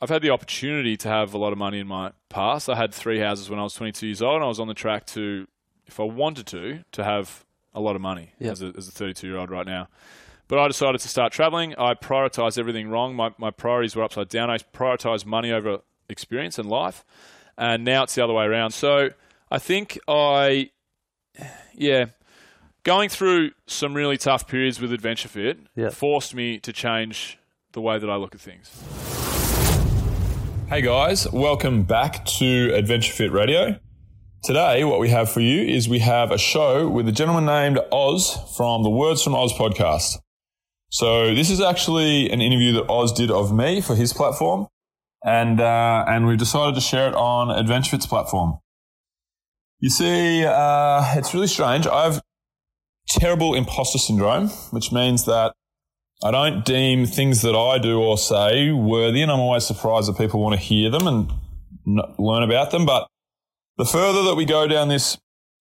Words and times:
I've 0.00 0.10
had 0.10 0.20
the 0.22 0.30
opportunity 0.30 0.96
to 0.98 1.08
have 1.08 1.32
a 1.34 1.38
lot 1.38 1.52
of 1.52 1.58
money 1.58 1.78
in 1.78 1.86
my 1.86 2.12
past. 2.28 2.68
I 2.68 2.76
had 2.76 2.92
three 2.92 3.18
houses 3.18 3.48
when 3.48 3.58
I 3.58 3.62
was 3.62 3.74
22 3.74 4.06
years 4.06 4.20
old, 4.22 4.36
and 4.36 4.44
I 4.44 4.48
was 4.48 4.60
on 4.60 4.68
the 4.68 4.74
track 4.74 5.06
to, 5.08 5.46
if 5.86 5.98
I 5.98 6.02
wanted 6.02 6.46
to, 6.48 6.84
to 6.92 7.04
have 7.04 7.44
a 7.74 7.80
lot 7.80 7.96
of 7.96 8.02
money 8.02 8.32
Yep. 8.38 8.52
as, 8.52 8.62
a, 8.62 8.72
as 8.76 8.88
a 8.88 8.92
32 8.92 9.26
year 9.26 9.36
old 9.38 9.50
right 9.50 9.66
now. 9.66 9.88
But 10.48 10.58
I 10.58 10.68
decided 10.68 11.00
to 11.00 11.08
start 11.08 11.32
traveling. 11.32 11.74
I 11.76 11.94
prioritized 11.94 12.58
everything 12.58 12.88
wrong. 12.88 13.16
My, 13.16 13.30
my 13.38 13.50
priorities 13.50 13.96
were 13.96 14.02
upside 14.04 14.28
down. 14.28 14.48
I 14.50 14.58
prioritized 14.58 15.26
money 15.26 15.50
over 15.50 15.78
experience 16.08 16.58
and 16.58 16.68
life. 16.68 17.04
And 17.58 17.84
now 17.84 18.02
it's 18.04 18.14
the 18.14 18.22
other 18.22 18.32
way 18.34 18.44
around. 18.44 18.70
So 18.72 19.08
I 19.50 19.58
think 19.58 19.98
I, 20.06 20.70
yeah, 21.74 22.06
going 22.84 23.08
through 23.08 23.52
some 23.66 23.94
really 23.94 24.18
tough 24.18 24.46
periods 24.46 24.80
with 24.80 24.92
Adventure 24.92 25.28
Fit 25.28 25.58
Yep. 25.74 25.92
forced 25.94 26.34
me 26.34 26.58
to 26.60 26.72
change 26.72 27.38
the 27.72 27.80
way 27.80 27.98
that 27.98 28.08
I 28.08 28.16
look 28.16 28.34
at 28.34 28.40
things. 28.40 28.70
Hey 30.68 30.82
guys, 30.82 31.30
welcome 31.30 31.84
back 31.84 32.24
to 32.24 32.74
Adventure 32.74 33.12
Fit 33.12 33.30
Radio. 33.30 33.78
Today, 34.42 34.82
what 34.82 34.98
we 34.98 35.10
have 35.10 35.30
for 35.30 35.38
you 35.38 35.62
is 35.62 35.88
we 35.88 36.00
have 36.00 36.32
a 36.32 36.38
show 36.38 36.88
with 36.88 37.06
a 37.06 37.12
gentleman 37.12 37.46
named 37.46 37.78
Oz 37.92 38.36
from 38.56 38.82
the 38.82 38.90
Words 38.90 39.22
from 39.22 39.36
Oz 39.36 39.52
podcast. 39.52 40.18
So 40.90 41.36
this 41.36 41.50
is 41.50 41.60
actually 41.60 42.28
an 42.32 42.40
interview 42.40 42.72
that 42.72 42.90
Oz 42.90 43.12
did 43.12 43.30
of 43.30 43.54
me 43.54 43.80
for 43.80 43.94
his 43.94 44.12
platform, 44.12 44.66
and 45.24 45.60
uh, 45.60 46.04
and 46.08 46.26
we've 46.26 46.36
decided 46.36 46.74
to 46.74 46.80
share 46.80 47.06
it 47.06 47.14
on 47.14 47.48
Adventure 47.56 47.92
Fit's 47.92 48.06
platform. 48.06 48.58
You 49.78 49.88
see, 49.88 50.44
uh, 50.44 51.14
it's 51.14 51.32
really 51.32 51.46
strange. 51.46 51.86
I 51.86 52.02
have 52.02 52.20
terrible 53.06 53.54
imposter 53.54 53.98
syndrome, 53.98 54.48
which 54.72 54.90
means 54.90 55.26
that 55.26 55.54
I 56.24 56.30
don't 56.30 56.64
deem 56.64 57.06
things 57.06 57.42
that 57.42 57.54
I 57.54 57.78
do 57.78 58.00
or 58.00 58.16
say 58.16 58.72
worthy, 58.72 59.22
and 59.22 59.30
I'm 59.30 59.40
always 59.40 59.66
surprised 59.66 60.08
that 60.08 60.16
people 60.16 60.40
want 60.40 60.54
to 60.54 60.60
hear 60.60 60.90
them 60.90 61.06
and 61.06 61.30
learn 62.18 62.42
about 62.42 62.70
them. 62.70 62.86
But 62.86 63.06
the 63.76 63.84
further 63.84 64.22
that 64.24 64.34
we 64.34 64.44
go 64.44 64.66
down 64.66 64.88
this 64.88 65.18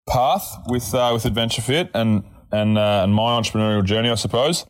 path 0.09 0.57
with 0.67 0.93
uh, 0.93 1.11
with 1.13 1.25
Adventure 1.25 1.61
Fit 1.61 1.89
and 1.93 2.23
and 2.51 2.77
uh, 2.77 3.01
and 3.03 3.13
my 3.13 3.39
entrepreneurial 3.39 3.83
journey, 3.83 4.09
I 4.09 4.15
suppose, 4.15 4.65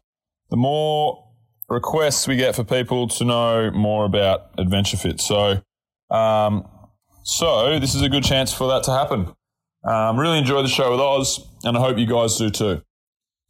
the 0.50 0.58
more 0.58 1.28
requests 1.68 2.28
we 2.28 2.36
get 2.36 2.56
for 2.56 2.64
people 2.64 3.08
to 3.08 3.26
know 3.26 3.72
more 3.72 4.06
about 4.06 4.52
Adventure 4.58 4.98
Fit. 4.98 5.20
So, 5.20 5.62
um, 6.12 6.68
so 7.24 7.80
this 7.80 7.96
is 7.96 8.02
a 8.02 8.10
good 8.10 8.24
chance 8.24 8.54
for 8.54 8.68
that 8.68 8.84
to 8.84 8.92
happen. 8.92 9.34
Um, 9.84 10.20
really 10.20 10.38
enjoy 10.38 10.62
the 10.62 10.68
show 10.68 10.92
with 10.92 11.00
Oz, 11.00 11.40
and 11.64 11.76
I 11.76 11.80
hope 11.80 11.98
you 11.98 12.06
guys 12.06 12.38
do 12.38 12.52
too. 12.52 12.82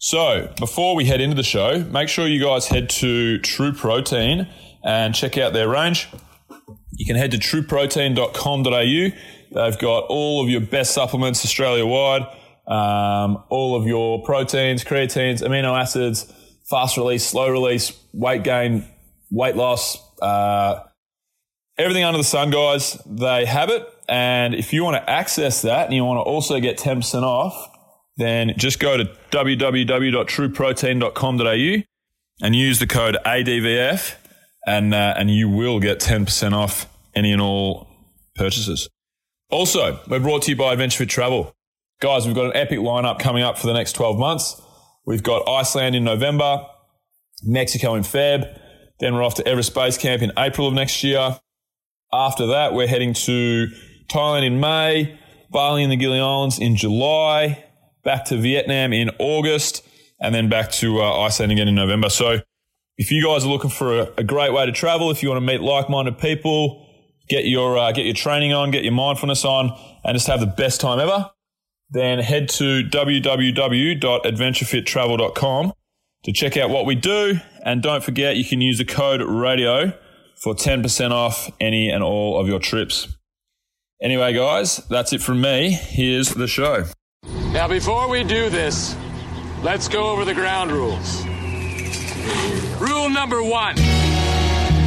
So, 0.04 0.52
before 0.58 0.96
we 0.96 1.06
head 1.06 1.22
into 1.22 1.36
the 1.36 1.44
show, 1.44 1.86
make 1.92 2.10
sure 2.10 2.28
you 2.28 2.44
guys 2.44 2.66
head 2.66 2.90
to 2.90 3.38
True 3.38 3.72
Protein 3.72 4.48
and 4.84 5.14
check 5.14 5.38
out 5.38 5.54
their 5.54 5.70
range. 5.70 6.10
You 6.94 7.06
can 7.06 7.18
head 7.18 7.30
to 7.32 7.38
trueprotein.com.au. 7.38 8.72
They've 8.72 9.80
got 9.80 10.04
all 10.06 10.44
of 10.44 10.50
your 10.50 10.62
best 10.62 10.96
supplements 10.96 11.46
Australia 11.46 11.86
wide, 11.86 12.24
um, 12.66 13.44
all 13.50 13.76
of 13.76 13.86
your 13.86 14.24
proteins, 14.24 14.84
creatines, 14.84 15.44
amino 15.44 15.80
acids, 15.80 16.34
fast 16.68 16.98
release, 16.98 17.24
slow 17.24 17.52
release, 17.52 17.96
weight 18.12 18.42
gain, 18.42 18.88
weight 19.30 19.56
loss, 19.56 20.00
uh, 20.20 20.80
everything 21.78 22.04
under 22.04 22.18
the 22.18 22.24
sun, 22.24 22.50
guys. 22.50 23.00
They 23.06 23.46
have 23.46 23.70
it. 23.70 23.88
And 24.10 24.56
if 24.56 24.74
you 24.74 24.84
want 24.84 24.96
to 24.96 25.08
access 25.08 25.62
that 25.62 25.86
and 25.86 25.94
you 25.94 26.04
want 26.04 26.18
to 26.18 26.24
also 26.24 26.60
get 26.60 26.80
10% 26.80 27.22
off, 27.22 27.71
then 28.22 28.54
just 28.58 28.80
go 28.80 28.98
to 28.98 29.06
www.trueprotein.com.au 29.32 31.84
and 32.44 32.56
use 32.56 32.80
the 32.80 32.88
code 32.88 33.18
ADVF 33.26 34.16
and, 34.66 34.94
uh, 34.94 35.14
and 35.18 35.30
you 35.32 35.50
will 35.50 35.80
get 35.80 36.00
10% 36.00 36.54
off 36.54 36.88
any 37.16 37.32
and 37.32 37.42
all 37.42 37.88
purchases. 38.36 38.90
Also, 39.50 40.00
we're 40.08 40.20
brought 40.20 40.44
to 40.44 40.52
you 40.52 40.58
by 40.58 40.74
Adventure 40.74 41.00
Fit 41.00 41.10
Travel. 41.10 41.56
Guys, 42.00 42.26
we've 42.26 42.36
got 42.36 42.46
an 42.46 42.56
epic 42.56 42.80
lineup 42.80 43.20
coming 43.20 43.44
up 43.44 43.58
for 43.58 43.68
the 43.68 43.74
next 43.74 43.92
12 43.94 44.18
months. 44.18 44.62
We've 45.06 45.24
got 45.24 45.48
Iceland 45.48 45.96
in 45.96 46.04
November, 46.04 46.66
Mexico 47.44 47.96
in 47.96 48.04
Feb, 48.04 48.60
then 49.00 49.16
we're 49.16 49.24
off 49.24 49.36
to 49.36 49.48
Everest 49.48 49.74
Base 49.74 49.98
Camp 49.98 50.22
in 50.22 50.34
April 50.38 50.68
of 50.68 50.76
next 50.76 51.04
year. 51.04 51.40
After 52.14 52.48
that, 52.48 52.74
we're 52.74 52.88
heading 52.88 53.14
to 53.14 53.68
Thailand 54.10 54.46
in 54.46 54.60
May, 54.60 55.18
Bali 55.50 55.84
and 55.84 55.92
the 55.92 55.96
Gili 55.96 56.20
Islands 56.20 56.60
in 56.60 56.76
July, 56.76 57.64
back 58.04 58.26
to 58.26 58.36
Vietnam 58.38 58.94
in 58.94 59.10
August, 59.20 59.84
and 60.20 60.36
then 60.36 60.50
back 60.50 60.72
to 60.72 61.02
uh, 61.02 61.22
Iceland 61.22 61.52
again 61.52 61.68
in 61.68 61.76
November. 61.76 62.10
So, 62.10 62.40
if 62.98 63.12
you 63.12 63.24
guys 63.26 63.46
are 63.46 63.50
looking 63.50 63.70
for 63.70 64.00
a, 64.00 64.10
a 64.18 64.24
great 64.24 64.54
way 64.54 64.66
to 64.66 64.72
travel, 64.72 65.12
if 65.12 65.22
you 65.24 65.30
want 65.30 65.42
to 65.42 65.46
meet 65.46 65.62
like-minded 65.62 66.18
people, 66.20 66.88
get 67.30 67.46
your 67.46 67.78
uh, 67.78 67.92
get 67.92 68.06
your 68.06 68.14
training 68.14 68.54
on, 68.54 68.72
get 68.72 68.84
your 68.84 68.94
mindfulness 68.94 69.44
on, 69.46 69.78
and 70.04 70.16
just 70.16 70.28
have 70.28 70.40
the 70.40 70.46
best 70.46 70.80
time 70.82 71.00
ever, 71.00 71.32
then 71.90 72.20
head 72.20 72.48
to 72.50 72.84
www.adventurefittravel.com 72.84 75.74
to 76.24 76.32
check 76.32 76.56
out 76.58 76.70
what 76.70 76.86
we 76.86 76.94
do. 76.96 77.40
And 77.64 77.82
don't 77.82 78.04
forget, 78.04 78.38
you 78.38 78.46
can 78.46 78.62
use 78.62 78.78
the 78.78 78.86
code 78.86 79.22
radio 79.22 79.94
for 80.42 80.56
10% 80.56 81.12
off 81.12 81.50
any 81.60 81.90
and 81.90 82.04
all 82.04 82.40
of 82.40 82.48
your 82.48 82.60
trips. 82.60 83.16
Anyway, 84.02 84.34
guys, 84.34 84.78
that's 84.90 85.14
it 85.14 85.22
from 85.22 85.42
me. 85.42 85.72
Here's 85.72 86.30
the 86.30 86.48
show. 86.48 86.86
Now, 87.54 87.68
before 87.68 88.08
we 88.08 88.24
do 88.24 88.50
this, 88.50 88.96
let's 89.62 89.90
go 89.90 90.12
over 90.12 90.24
the 90.24 90.34
ground 90.34 90.72
rules. 90.72 91.26
Rule 92.80 93.10
number 93.10 93.44
one 93.44 93.76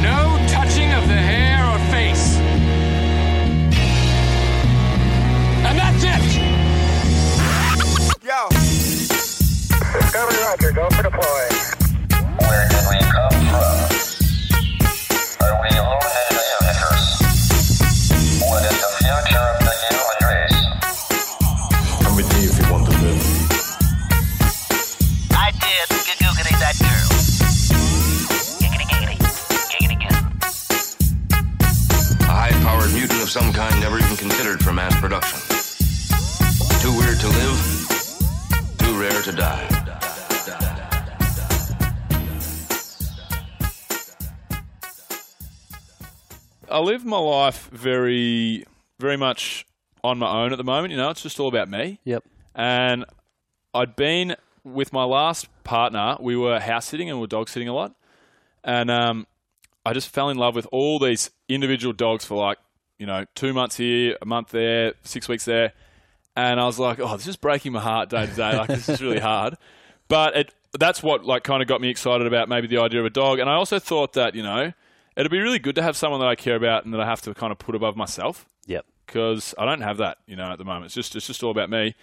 no 0.01 0.37
touching 0.49 0.91
of 0.93 1.07
the 1.07 1.15
hair 1.15 1.63
or 1.65 1.79
face. 1.91 2.37
And 5.65 5.77
that's 5.79 6.03
it! 6.03 6.23
Yo. 8.23 8.49
Discovery 9.99 10.37
Roger, 10.43 10.71
go 10.71 10.89
for 10.89 11.03
deploy. 11.03 11.47
Where 12.39 12.67
did 12.69 12.85
we 12.89 12.97
come 13.13 13.37
from? 13.49 13.77
Are 15.41 15.61
we 15.61 15.69
alone 15.77 16.14
live 46.85 47.03
my 47.03 47.17
life 47.17 47.69
very, 47.71 48.65
very 48.99 49.17
much 49.17 49.65
on 50.03 50.19
my 50.19 50.43
own 50.43 50.51
at 50.51 50.57
the 50.57 50.63
moment. 50.63 50.91
You 50.91 50.97
know, 50.97 51.09
it's 51.09 51.21
just 51.21 51.39
all 51.39 51.47
about 51.47 51.69
me. 51.69 51.99
Yep. 52.03 52.23
And 52.53 53.05
I'd 53.73 53.95
been 53.95 54.35
with 54.63 54.93
my 54.93 55.03
last 55.03 55.47
partner. 55.63 56.17
We 56.19 56.37
were 56.37 56.59
house 56.59 56.85
sitting 56.85 57.09
and 57.09 57.17
we 57.17 57.21
were 57.21 57.27
dog 57.27 57.49
sitting 57.49 57.67
a 57.67 57.73
lot. 57.73 57.95
And 58.63 58.89
um, 58.89 59.27
I 59.85 59.93
just 59.93 60.09
fell 60.09 60.29
in 60.29 60.37
love 60.37 60.55
with 60.55 60.67
all 60.71 60.99
these 60.99 61.29
individual 61.49 61.93
dogs 61.93 62.23
for 62.23 62.37
like, 62.37 62.57
you 62.97 63.05
know, 63.05 63.25
two 63.35 63.53
months 63.53 63.77
here, 63.77 64.17
a 64.21 64.25
month 64.25 64.49
there, 64.49 64.93
six 65.03 65.27
weeks 65.27 65.45
there. 65.45 65.73
And 66.35 66.59
I 66.59 66.65
was 66.65 66.79
like, 66.79 66.99
oh, 66.99 67.15
this 67.17 67.27
is 67.27 67.35
breaking 67.35 67.73
my 67.73 67.81
heart 67.81 68.09
day 68.09 68.25
to 68.25 68.33
day. 68.33 68.57
Like, 68.57 68.67
this 68.67 68.89
is 68.89 69.01
really 69.01 69.19
hard. 69.31 69.55
But 70.07 70.35
it, 70.35 70.53
that's 70.73 71.01
what 71.01 71.25
like 71.25 71.43
kind 71.43 71.61
of 71.61 71.67
got 71.67 71.81
me 71.81 71.89
excited 71.89 72.27
about 72.27 72.49
maybe 72.49 72.67
the 72.67 72.77
idea 72.77 72.99
of 72.99 73.05
a 73.05 73.09
dog. 73.09 73.39
And 73.39 73.49
I 73.49 73.53
also 73.53 73.79
thought 73.79 74.13
that, 74.13 74.35
you 74.35 74.43
know, 74.43 74.71
it'd 75.15 75.31
be 75.31 75.39
really 75.39 75.59
good 75.59 75.75
to 75.75 75.81
have 75.83 75.95
someone 75.97 76.19
that 76.19 76.27
I 76.27 76.35
care 76.35 76.55
about 76.55 76.85
and 76.85 76.93
that 76.93 77.01
I 77.01 77.05
have 77.05 77.21
to 77.23 77.33
kind 77.33 77.51
of 77.51 77.57
put 77.59 77.75
above 77.75 77.95
myself 77.95 78.45
Yep. 78.67 78.85
because 79.05 79.53
I 79.57 79.65
don't 79.65 79.81
have 79.81 79.97
that, 79.97 80.17
you 80.27 80.35
know, 80.35 80.51
at 80.51 80.57
the 80.57 80.65
moment. 80.65 80.85
It's 80.85 80.95
just 80.95 81.15
it's 81.15 81.27
just 81.27 81.43
all 81.43 81.51
about 81.51 81.69
me. 81.69 81.95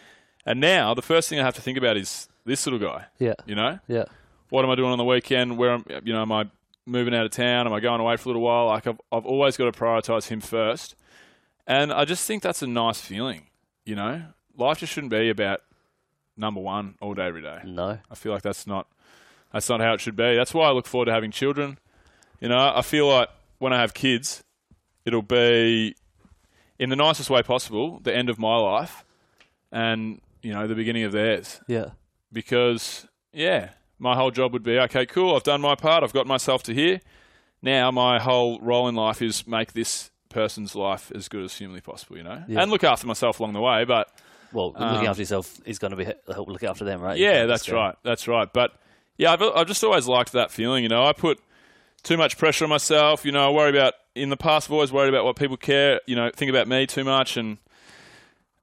And 0.46 0.60
now 0.60 0.94
the 0.94 1.02
first 1.02 1.28
thing 1.28 1.38
I 1.38 1.44
have 1.44 1.54
to 1.54 1.62
think 1.62 1.78
about 1.78 1.96
is 1.96 2.28
this 2.44 2.66
little 2.66 2.78
guy. 2.80 3.06
Yeah. 3.18 3.34
You 3.46 3.54
know, 3.54 3.78
Yeah. 3.88 4.04
what 4.48 4.64
am 4.64 4.70
I 4.70 4.74
doing 4.74 4.90
on 4.92 4.98
the 4.98 5.04
weekend? 5.04 5.56
Where 5.58 5.70
am 5.72 5.84
you 6.04 6.12
know 6.12 6.22
am 6.22 6.32
I 6.32 6.46
moving 6.86 7.14
out 7.14 7.24
of 7.24 7.30
town? 7.30 7.66
Am 7.66 7.72
I 7.72 7.80
going 7.80 8.00
away 8.00 8.16
for 8.16 8.28
a 8.28 8.30
little 8.30 8.42
while? 8.42 8.66
Like 8.66 8.86
I've 8.86 9.00
I've 9.12 9.26
always 9.26 9.56
got 9.56 9.72
to 9.72 9.78
prioritize 9.78 10.28
him 10.28 10.40
first. 10.40 10.94
And 11.66 11.92
I 11.92 12.04
just 12.04 12.26
think 12.26 12.42
that's 12.42 12.60
a 12.62 12.66
nice 12.66 13.00
feeling. 13.00 13.46
You 13.84 13.94
know, 13.94 14.22
life 14.56 14.78
just 14.78 14.92
shouldn't 14.92 15.12
be 15.12 15.28
about 15.30 15.60
number 16.36 16.60
one 16.60 16.96
all 17.00 17.14
day 17.14 17.26
every 17.26 17.42
day. 17.42 17.60
No. 17.64 17.98
I 18.10 18.14
feel 18.14 18.32
like 18.32 18.42
that's 18.42 18.66
not 18.66 18.88
that's 19.52 19.68
not 19.68 19.80
how 19.80 19.92
it 19.92 20.00
should 20.00 20.16
be. 20.16 20.34
That's 20.34 20.52
why 20.54 20.66
I 20.68 20.72
look 20.72 20.86
forward 20.86 21.06
to 21.06 21.12
having 21.12 21.30
children. 21.30 21.78
You 22.42 22.48
know, 22.48 22.72
I 22.74 22.82
feel 22.82 23.06
like 23.08 23.28
when 23.58 23.72
I 23.72 23.80
have 23.80 23.94
kids, 23.94 24.42
it'll 25.04 25.22
be 25.22 25.94
in 26.78 26.90
the 26.90 26.96
nicest 26.96 27.30
way 27.30 27.42
possible, 27.42 28.00
the 28.02 28.14
end 28.14 28.28
of 28.28 28.38
my 28.38 28.56
life 28.56 29.04
and, 29.70 30.20
you 30.42 30.52
know, 30.52 30.66
the 30.66 30.74
beginning 30.74 31.04
of 31.04 31.12
theirs. 31.12 31.60
Yeah. 31.68 31.90
Because 32.32 33.06
yeah, 33.32 33.70
my 33.98 34.16
whole 34.16 34.32
job 34.32 34.52
would 34.52 34.64
be, 34.64 34.78
okay, 34.80 35.06
cool, 35.06 35.36
I've 35.36 35.44
done 35.44 35.60
my 35.60 35.76
part, 35.76 36.02
I've 36.02 36.12
got 36.12 36.26
myself 36.26 36.62
to 36.64 36.74
here. 36.74 37.00
now 37.64 37.92
my 37.92 38.18
whole 38.18 38.58
role 38.60 38.88
in 38.88 38.96
life 38.96 39.22
is 39.22 39.46
make 39.46 39.72
this 39.72 40.10
person's 40.28 40.74
life 40.74 41.12
as 41.14 41.28
good 41.28 41.44
as 41.44 41.54
humanly 41.54 41.80
possible, 41.80 42.16
you 42.16 42.24
know, 42.24 42.42
Yeah. 42.48 42.60
and 42.62 42.72
look 42.72 42.82
after 42.82 43.06
myself 43.06 43.38
along 43.38 43.52
the 43.52 43.60
way. 43.60 43.84
But 43.84 44.08
Well, 44.52 44.72
looking 44.72 44.82
Um, 44.82 45.06
after 45.06 45.22
yourself 45.22 45.60
is 45.64 45.78
going 45.78 45.92
to 45.92 45.96
be 45.96 46.06
help 46.32 46.48
look 46.48 46.64
after 46.64 46.84
them, 46.84 47.00
right? 47.00 47.16
Yeah, 47.16 47.46
that's 47.46 47.68
right. 47.68 47.94
That's 48.02 48.26
right. 48.26 48.52
But 48.52 48.72
yeah, 49.16 49.32
I've, 49.32 49.42
I've 49.42 49.68
just 49.68 49.84
always 49.84 50.08
liked 50.08 50.32
that 50.32 50.50
feeling. 50.50 50.82
You 50.82 50.88
know, 50.88 51.04
I 51.04 51.12
put 51.12 51.38
too 52.02 52.16
much 52.16 52.38
pressure 52.38 52.64
on 52.64 52.70
myself. 52.70 53.24
You 53.24 53.32
know, 53.32 53.48
I 53.48 53.50
worry 53.50 53.70
about 53.70 53.94
in 54.14 54.30
the 54.30 54.36
past. 54.36 54.68
I've 54.68 54.72
always 54.72 54.92
worried 54.92 55.08
about 55.08 55.24
what 55.24 55.36
people 55.36 55.56
care. 55.56 56.00
You 56.06 56.16
know, 56.16 56.30
think 56.34 56.50
about 56.50 56.68
me 56.68 56.86
too 56.86 57.04
much, 57.04 57.36
and 57.36 57.58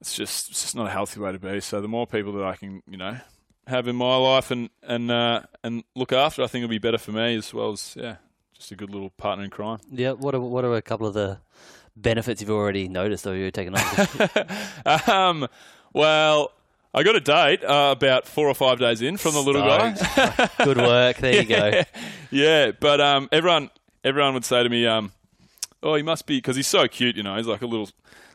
it's 0.00 0.14
just 0.14 0.50
it's 0.50 0.62
just 0.62 0.76
not 0.76 0.86
a 0.86 0.90
healthy 0.90 1.20
way 1.20 1.32
to 1.32 1.38
be. 1.38 1.60
So 1.60 1.80
the 1.80 1.88
more 1.88 2.06
people 2.06 2.32
that 2.34 2.44
I 2.44 2.56
can, 2.56 2.82
you 2.88 2.96
know, 2.96 3.18
have 3.66 3.88
in 3.88 3.96
my 3.96 4.16
life 4.16 4.50
and 4.50 4.70
and 4.82 5.10
uh, 5.10 5.42
and 5.62 5.84
look 5.94 6.12
after, 6.12 6.42
I 6.42 6.46
think 6.46 6.64
it'll 6.64 6.70
be 6.70 6.78
better 6.78 6.98
for 6.98 7.12
me 7.12 7.36
as 7.36 7.52
well 7.52 7.72
as 7.72 7.96
yeah, 7.98 8.16
just 8.54 8.72
a 8.72 8.76
good 8.76 8.90
little 8.90 9.10
partner 9.10 9.44
in 9.44 9.50
crime. 9.50 9.78
Yeah. 9.90 10.12
What 10.12 10.34
are 10.34 10.40
what 10.40 10.64
are 10.64 10.74
a 10.74 10.82
couple 10.82 11.06
of 11.06 11.14
the 11.14 11.38
benefits 11.96 12.40
you've 12.40 12.50
already 12.50 12.88
noticed 12.88 13.26
or 13.26 13.36
you're 13.36 13.50
taking 13.50 13.74
on? 13.74 15.00
um, 15.06 15.48
well. 15.92 16.52
I 16.92 17.02
got 17.02 17.14
a 17.14 17.20
date 17.20 17.64
uh, 17.64 17.94
about 17.96 18.26
four 18.26 18.48
or 18.48 18.54
five 18.54 18.78
days 18.78 19.00
in 19.00 19.16
from 19.16 19.34
the 19.34 19.40
little 19.40 19.62
guy. 19.62 20.48
Good 20.64 20.76
work. 20.76 21.18
There 21.18 21.42
you 21.42 21.44
go. 21.44 21.82
yeah, 22.30 22.72
but 22.72 23.00
um, 23.00 23.28
everyone 23.30 23.70
everyone 24.02 24.34
would 24.34 24.44
say 24.44 24.62
to 24.62 24.68
me, 24.68 24.86
um, 24.86 25.12
"Oh, 25.82 25.94
he 25.94 26.02
must 26.02 26.26
be 26.26 26.38
because 26.38 26.56
he's 26.56 26.66
so 26.66 26.88
cute." 26.88 27.16
You 27.16 27.22
know, 27.22 27.36
he's 27.36 27.46
like 27.46 27.62
a 27.62 27.66
little 27.66 27.88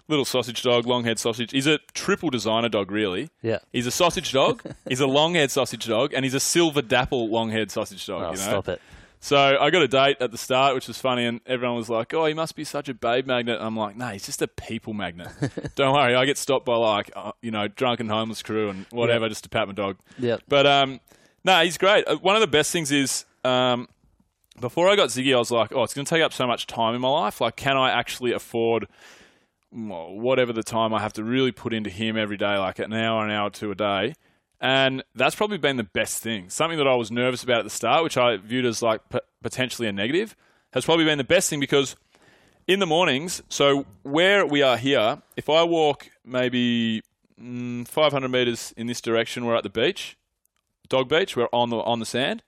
little 0.07 0.25
sausage 0.25 0.61
dog, 0.63 0.85
long 0.85 1.03
head 1.03 1.19
sausage. 1.19 1.51
He's 1.51 1.67
a 1.67 1.79
triple 1.93 2.29
designer 2.29 2.69
dog, 2.69 2.91
really. 2.91 3.29
Yeah. 3.41 3.59
He's 3.73 3.87
a 3.87 3.91
sausage 3.91 4.31
dog. 4.31 4.61
he's 4.87 4.99
a 4.99 5.07
long 5.07 5.33
head 5.33 5.51
sausage 5.51 5.85
dog, 5.85 6.13
and 6.13 6.23
he's 6.23 6.33
a 6.33 6.39
silver 6.39 6.81
dapple 6.81 7.29
long 7.29 7.49
head 7.49 7.71
sausage 7.71 8.05
dog. 8.05 8.23
Oh, 8.23 8.31
you 8.31 8.37
know? 8.37 8.43
stop 8.43 8.69
it. 8.69 8.81
So 9.25 9.57
I 9.59 9.71
got 9.71 9.81
a 9.81 9.87
date 9.87 10.17
at 10.19 10.29
the 10.29 10.37
start, 10.37 10.75
which 10.75 10.87
was 10.87 10.99
funny, 10.99 11.25
and 11.25 11.41
everyone 11.47 11.77
was 11.77 11.89
like, 11.89 12.13
"Oh, 12.13 12.27
he 12.27 12.35
must 12.35 12.55
be 12.55 12.63
such 12.63 12.89
a 12.89 12.93
babe 12.93 13.25
magnet." 13.25 13.57
And 13.57 13.65
I'm 13.65 13.75
like, 13.75 13.95
"No, 13.95 14.09
he's 14.09 14.23
just 14.23 14.39
a 14.43 14.47
people 14.47 14.93
magnet. 14.93 15.29
Don't 15.75 15.95
worry, 15.95 16.13
I 16.13 16.25
get 16.25 16.37
stopped 16.37 16.63
by 16.63 16.75
like, 16.75 17.09
uh, 17.15 17.31
you 17.41 17.49
know, 17.49 17.67
drunken 17.67 18.07
homeless 18.07 18.43
crew 18.43 18.69
and 18.69 18.85
whatever 18.91 19.27
just 19.27 19.43
to 19.45 19.49
pat 19.49 19.67
my 19.67 19.73
dog." 19.73 19.97
Yep. 20.19 20.43
But 20.47 20.67
um, 20.67 20.99
no, 21.43 21.59
he's 21.63 21.79
great. 21.79 22.07
Uh, 22.07 22.17
One 22.17 22.35
of 22.35 22.41
the 22.41 22.47
best 22.47 22.71
things 22.71 22.91
is 22.91 23.25
um, 23.43 23.89
before 24.59 24.89
I 24.89 24.95
got 24.95 25.09
Ziggy, 25.09 25.33
I 25.33 25.39
was 25.39 25.49
like, 25.49 25.73
"Oh, 25.73 25.81
it's 25.81 25.95
going 25.95 26.05
to 26.05 26.09
take 26.09 26.21
up 26.21 26.31
so 26.31 26.45
much 26.45 26.67
time 26.67 26.93
in 26.93 27.01
my 27.01 27.09
life. 27.09 27.41
Like, 27.41 27.55
can 27.55 27.77
I 27.77 27.89
actually 27.89 28.31
afford?" 28.31 28.87
Whatever 29.71 30.53
the 30.53 30.61
time 30.63 30.93
I 30.93 31.01
have 31.01 31.13
to 31.13 31.23
really 31.23 31.51
put 31.51 31.73
into 31.73 31.89
him 31.89 32.15
every 32.15 32.37
day, 32.37 32.57
like 32.59 32.77
an 32.77 32.93
hour, 32.93 33.25
an 33.25 33.31
hour 33.31 33.47
or 33.47 33.49
two 33.49 33.71
a 33.71 33.75
day, 33.75 34.13
and 34.65 35.03
that's 35.13 35.35
probably 35.35 35.59
been 35.59 35.77
the 35.77 35.83
best 35.83 36.23
thing. 36.23 36.49
Something 36.49 36.79
that 36.79 36.87
I 36.87 36.95
was 36.95 37.11
nervous 37.11 37.43
about 37.43 37.59
at 37.59 37.65
the 37.65 37.69
start, 37.69 38.03
which 38.03 38.17
I 38.17 38.37
viewed 38.37 38.65
as 38.65 38.81
like 38.81 39.07
p- 39.09 39.19
potentially 39.43 39.87
a 39.87 39.91
negative, 39.91 40.35
has 40.73 40.85
probably 40.85 41.05
been 41.05 41.19
the 41.19 41.23
best 41.23 41.51
thing 41.51 41.59
because 41.59 41.95
in 42.67 42.79
the 42.79 42.87
mornings, 42.87 43.43
so 43.47 43.85
where 44.01 44.43
we 44.43 44.63
are 44.63 44.75
here, 44.75 45.21
if 45.37 45.51
I 45.51 45.61
walk 45.61 46.09
maybe 46.25 47.03
mm, 47.39 47.87
500 47.87 48.27
meters 48.27 48.73
in 48.75 48.87
this 48.87 49.01
direction, 49.01 49.45
we're 49.45 49.55
at 49.55 49.61
the 49.61 49.69
beach, 49.69 50.17
dog 50.89 51.09
beach, 51.09 51.37
we're 51.37 51.47
on 51.53 51.69
the 51.69 51.77
on 51.77 51.99
the 51.99 52.05
sand. 52.07 52.41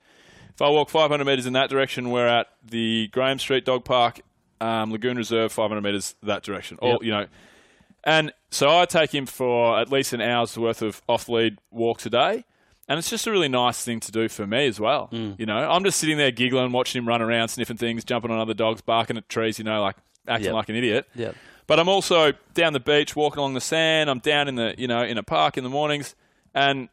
If 0.56 0.62
I 0.64 0.69
walk 0.69 0.90
500 0.90 1.24
meters 1.24 1.46
in 1.46 1.54
that 1.54 1.69
direction, 1.69 2.10
we're 2.10 2.25
at 2.25 2.48
the 2.66 3.10
Graham 3.10 3.38
Street 3.38 3.64
Dog 3.64 3.86
Park, 3.86 4.22
um, 4.60 4.92
Lagoon 4.92 5.18
Reserve, 5.18 5.52
500 5.52 5.81
meters 5.81 6.16
that 6.24 6.42
direction. 6.42 6.80
Yep. 6.81 7.04
you 7.04 7.12
know, 7.12 7.28
and 8.03 8.31
so 8.51 8.77
I 8.77 8.85
take 8.85 9.13
him 9.13 9.25
for 9.25 9.79
at 9.79 9.91
least 9.91 10.13
an 10.13 10.21
hour's 10.21 10.57
worth 10.57 10.81
of 10.81 11.01
off 11.07 11.27
lead 11.29 11.57
walks 11.71 12.05
a 12.05 12.09
day. 12.09 12.45
And 12.89 12.97
it's 12.97 13.09
just 13.09 13.27
a 13.27 13.31
really 13.31 13.49
nice 13.49 13.83
thing 13.83 13.99
to 13.99 14.13
do 14.13 14.29
for 14.29 14.47
me 14.47 14.65
as 14.65 14.79
well. 14.79 15.09
Mm. 15.11 15.38
You 15.38 15.45
know, 15.45 15.57
I'm 15.57 15.83
just 15.83 15.99
sitting 15.99 16.17
there 16.17 16.31
giggling, 16.31 16.71
watching 16.71 17.01
him 17.01 17.07
run 17.07 17.21
around, 17.21 17.49
sniffing 17.49 17.75
things, 17.75 18.05
jumping 18.05 18.31
on 18.31 18.39
other 18.39 18.53
dogs, 18.53 18.79
barking 18.79 19.17
at 19.17 19.27
trees, 19.27 19.59
you 19.59 19.65
know, 19.65 19.81
like 19.81 19.97
acting 20.25 20.45
Yep. 20.45 20.53
like 20.53 20.69
an 20.69 20.75
idiot. 20.77 21.05
Yep. 21.15 21.35
But 21.67 21.81
I'm 21.81 21.89
also 21.89 22.31
down 22.53 22.71
the 22.71 22.79
beach, 22.79 23.13
walking 23.13 23.39
along 23.39 23.55
the 23.55 23.61
sand. 23.61 24.09
I'm 24.09 24.19
down 24.19 24.47
in 24.47 24.55
the, 24.55 24.73
you 24.77 24.88
know, 24.88 25.03
in 25.03 25.17
a 25.17 25.23
park 25.23 25.57
in 25.57 25.65
the 25.65 25.69
mornings. 25.69 26.15
And 26.55 26.88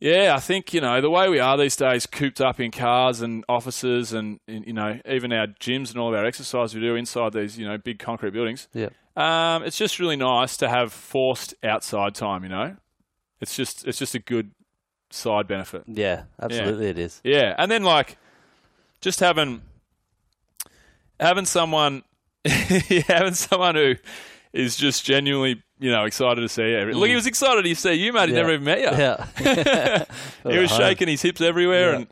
yeah, 0.00 0.32
I 0.34 0.40
think, 0.40 0.72
you 0.72 0.80
know, 0.80 1.00
the 1.00 1.10
way 1.10 1.28
we 1.28 1.38
are 1.38 1.56
these 1.58 1.76
days, 1.76 2.06
cooped 2.06 2.40
up 2.40 2.58
in 2.58 2.70
cars 2.70 3.20
and 3.20 3.44
offices 3.48 4.12
and, 4.12 4.40
you 4.46 4.72
know, 4.72 4.98
even 5.06 5.32
our 5.32 5.46
gyms 5.46 5.90
and 5.90 5.98
all 5.98 6.08
of 6.08 6.14
our 6.18 6.24
exercise 6.24 6.74
we 6.74 6.80
do 6.80 6.96
inside 6.96 7.34
these, 7.34 7.58
you 7.58 7.68
know, 7.68 7.76
big 7.76 7.98
concrete 7.98 8.30
buildings. 8.30 8.66
Yeah, 8.72 8.88
Um, 9.16 9.62
it's 9.62 9.76
just 9.76 9.98
really 9.98 10.16
nice 10.16 10.56
to 10.58 10.68
have 10.68 10.92
forced 10.92 11.54
outside 11.62 12.14
time. 12.14 12.42
You 12.42 12.48
know, 12.48 12.76
it's 13.40 13.54
just 13.54 13.86
it's 13.86 13.98
just 13.98 14.14
a 14.14 14.18
good 14.18 14.52
side 15.10 15.46
benefit. 15.46 15.84
Yeah. 15.86 16.22
Absolutely, 16.40 16.86
it 16.88 16.98
is. 16.98 17.20
Yeah, 17.22 17.54
and 17.58 17.70
then 17.70 17.82
like 17.82 18.16
just 19.02 19.20
having 19.20 19.60
having 21.18 21.44
someone 21.44 22.04
having 22.44 23.34
someone 23.34 23.74
who 23.74 23.96
is 24.52 24.76
just 24.76 25.04
genuinely 25.04 25.62
you 25.78 25.90
know 25.90 26.04
excited 26.04 26.40
to 26.40 26.48
see 26.48 26.70
you. 26.72 26.92
Look, 26.92 27.08
he 27.08 27.14
was 27.14 27.26
excited 27.26 27.62
to 27.62 27.74
see 27.74 27.94
you, 27.94 28.12
mate. 28.12 28.28
He 28.28 28.34
Mm. 28.34 28.36
Yeah. 28.36 28.40
never 28.42 28.52
even 28.52 28.64
met 28.64 28.80
you. 28.80 28.84
Yeah. 29.44 30.04
he 30.52 30.58
was 30.58 30.70
shaking 30.70 31.08
his 31.08 31.22
hips 31.22 31.40
everywhere 31.40 31.90
Yeah. 31.92 31.96
and. 31.96 32.06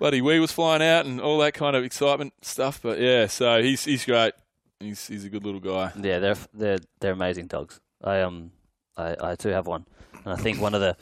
Bloody 0.00 0.20
wee 0.20 0.40
was 0.40 0.50
flying 0.50 0.82
out 0.82 1.06
and 1.06 1.20
all 1.20 1.38
that 1.38 1.54
kind 1.54 1.76
of 1.76 1.84
excitement 1.84 2.32
stuff, 2.42 2.80
but 2.82 2.98
yeah, 2.98 3.28
so 3.28 3.62
he's 3.62 3.84
he's 3.84 4.04
great. 4.04 4.32
He's 4.80 5.06
he's 5.06 5.24
a 5.24 5.28
good 5.28 5.44
little 5.44 5.60
guy. 5.60 5.92
Yeah, 5.96 6.18
they're 6.18 6.36
they're 6.52 6.78
they're 6.98 7.12
amazing 7.12 7.46
dogs. 7.46 7.80
I 8.02 8.20
um 8.22 8.50
I, 8.96 9.14
I 9.20 9.34
too 9.36 9.50
have 9.50 9.68
one, 9.68 9.86
and 10.24 10.34
I 10.34 10.36
think 10.36 10.60
one 10.60 10.74
of 10.74 10.80
the 10.80 10.96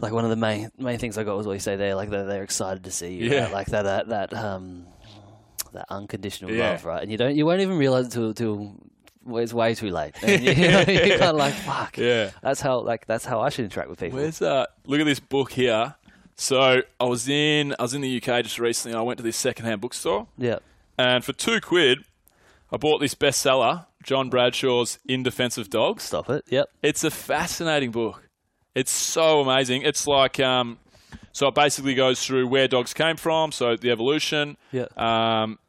like 0.00 0.12
one 0.12 0.22
of 0.24 0.30
the 0.30 0.36
main 0.36 0.70
main 0.78 0.98
things 0.98 1.16
I 1.16 1.24
got 1.24 1.34
was 1.38 1.46
what 1.46 1.54
you 1.54 1.60
say 1.60 1.76
there, 1.76 1.94
like 1.94 2.10
they're, 2.10 2.26
they're 2.26 2.42
excited 2.42 2.84
to 2.84 2.90
see 2.90 3.14
you, 3.14 3.30
Yeah. 3.30 3.44
right? 3.44 3.52
like 3.52 3.66
that 3.68 3.82
that 3.84 4.08
that 4.08 4.34
um 4.34 4.86
that 5.72 5.86
unconditional 5.88 6.50
Yeah. 6.52 6.72
love, 6.72 6.84
right? 6.84 7.02
And 7.02 7.10
you 7.10 7.16
don't 7.16 7.34
you 7.34 7.46
won't 7.46 7.62
even 7.62 7.78
realize 7.78 8.08
it 8.08 8.10
till 8.12 8.34
till 8.34 8.76
it's 9.26 9.52
way 9.54 9.74
too 9.74 9.90
late. 9.90 10.14
And 10.22 10.42
you, 10.42 10.52
you 10.64 10.70
know, 10.70 10.84
you're 10.86 11.18
kind 11.18 11.22
of 11.30 11.36
like 11.36 11.54
fuck. 11.54 11.96
Yeah. 11.98 12.30
That's 12.42 12.60
how 12.60 12.80
like 12.80 13.06
that's 13.06 13.24
how 13.24 13.40
I 13.40 13.48
should 13.48 13.64
interact 13.64 13.90
with 13.90 14.00
people. 14.00 14.18
Where's 14.18 14.38
that? 14.40 14.70
Look 14.86 15.00
at 15.00 15.06
this 15.06 15.20
book 15.20 15.52
here. 15.52 15.94
So 16.36 16.82
I 17.00 17.04
was 17.04 17.28
in 17.28 17.74
I 17.78 17.82
was 17.82 17.94
in 17.94 18.00
the 18.00 18.16
UK 18.22 18.42
just 18.42 18.58
recently. 18.58 18.96
I 18.96 19.02
went 19.02 19.18
to 19.18 19.22
this 19.22 19.36
secondhand 19.36 19.80
bookstore, 19.80 20.26
Yeah. 20.36 20.58
and 20.98 21.24
for 21.24 21.32
two 21.32 21.60
quid, 21.60 21.98
I 22.72 22.76
bought 22.76 22.98
this 22.98 23.14
bestseller, 23.14 23.86
John 24.02 24.30
Bradshaw's 24.30 24.98
In 25.06 25.22
Defense 25.22 25.58
of 25.58 25.70
Dogs. 25.70 26.02
Stop 26.02 26.28
it. 26.30 26.44
Yep. 26.48 26.68
It's 26.82 27.04
a 27.04 27.10
fascinating 27.12 27.92
book. 27.92 28.28
It's 28.74 28.90
so 28.90 29.40
amazing. 29.42 29.82
It's 29.82 30.08
like 30.08 30.40
um, 30.40 30.78
so 31.30 31.46
it 31.46 31.54
basically 31.54 31.94
goes 31.94 32.24
through 32.26 32.48
where 32.48 32.66
dogs 32.66 32.92
came 32.94 33.16
from, 33.16 33.52
so 33.52 33.76
the 33.76 33.90
evolution, 33.92 34.56
Yeah. 34.72 34.86
um, 34.96 35.60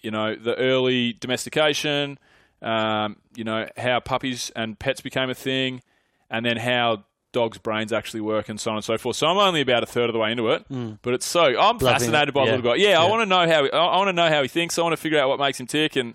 you 0.00 0.10
know, 0.10 0.34
the 0.36 0.54
early 0.56 1.12
domestication, 1.12 2.18
um, 2.64 3.16
you 3.36 3.44
know, 3.44 3.68
how 3.76 4.00
puppies 4.00 4.50
and 4.56 4.76
pets 4.78 5.00
became 5.00 5.30
a 5.30 5.34
thing, 5.34 5.82
and 6.30 6.44
then 6.44 6.56
how 6.56 7.04
dogs' 7.32 7.58
brains 7.58 7.92
actually 7.92 8.20
work 8.20 8.48
and 8.48 8.60
so 8.60 8.70
on 8.70 8.76
and 8.76 8.84
so 8.84 8.96
forth. 8.96 9.16
So 9.16 9.26
I'm 9.26 9.38
only 9.38 9.60
about 9.60 9.82
a 9.82 9.86
third 9.86 10.08
of 10.08 10.12
the 10.12 10.18
way 10.20 10.32
into 10.32 10.50
it, 10.50 10.64
but 11.02 11.14
it's 11.14 11.26
so 11.26 11.42
I'm 11.44 11.54
Loving 11.78 11.80
fascinated 11.88 12.28
it. 12.30 12.34
by 12.34 12.42
the 12.42 12.46
Yeah. 12.52 12.56
little 12.56 12.70
guy. 12.72 12.76
Yeah, 12.76 13.00
I 13.00 13.08
want 13.08 13.22
to 13.22 13.26
know 13.26 13.46
how 13.46 13.64
I 13.66 13.68
I 13.94 13.96
want 13.96 14.08
to 14.08 14.12
know 14.12 14.28
how 14.28 14.42
he 14.42 14.48
thinks. 14.48 14.78
I 14.78 14.82
want 14.82 14.92
to 14.94 14.96
figure 14.96 15.18
out 15.20 15.28
what 15.28 15.38
makes 15.38 15.60
him 15.60 15.66
tick, 15.66 15.96
and 15.96 16.14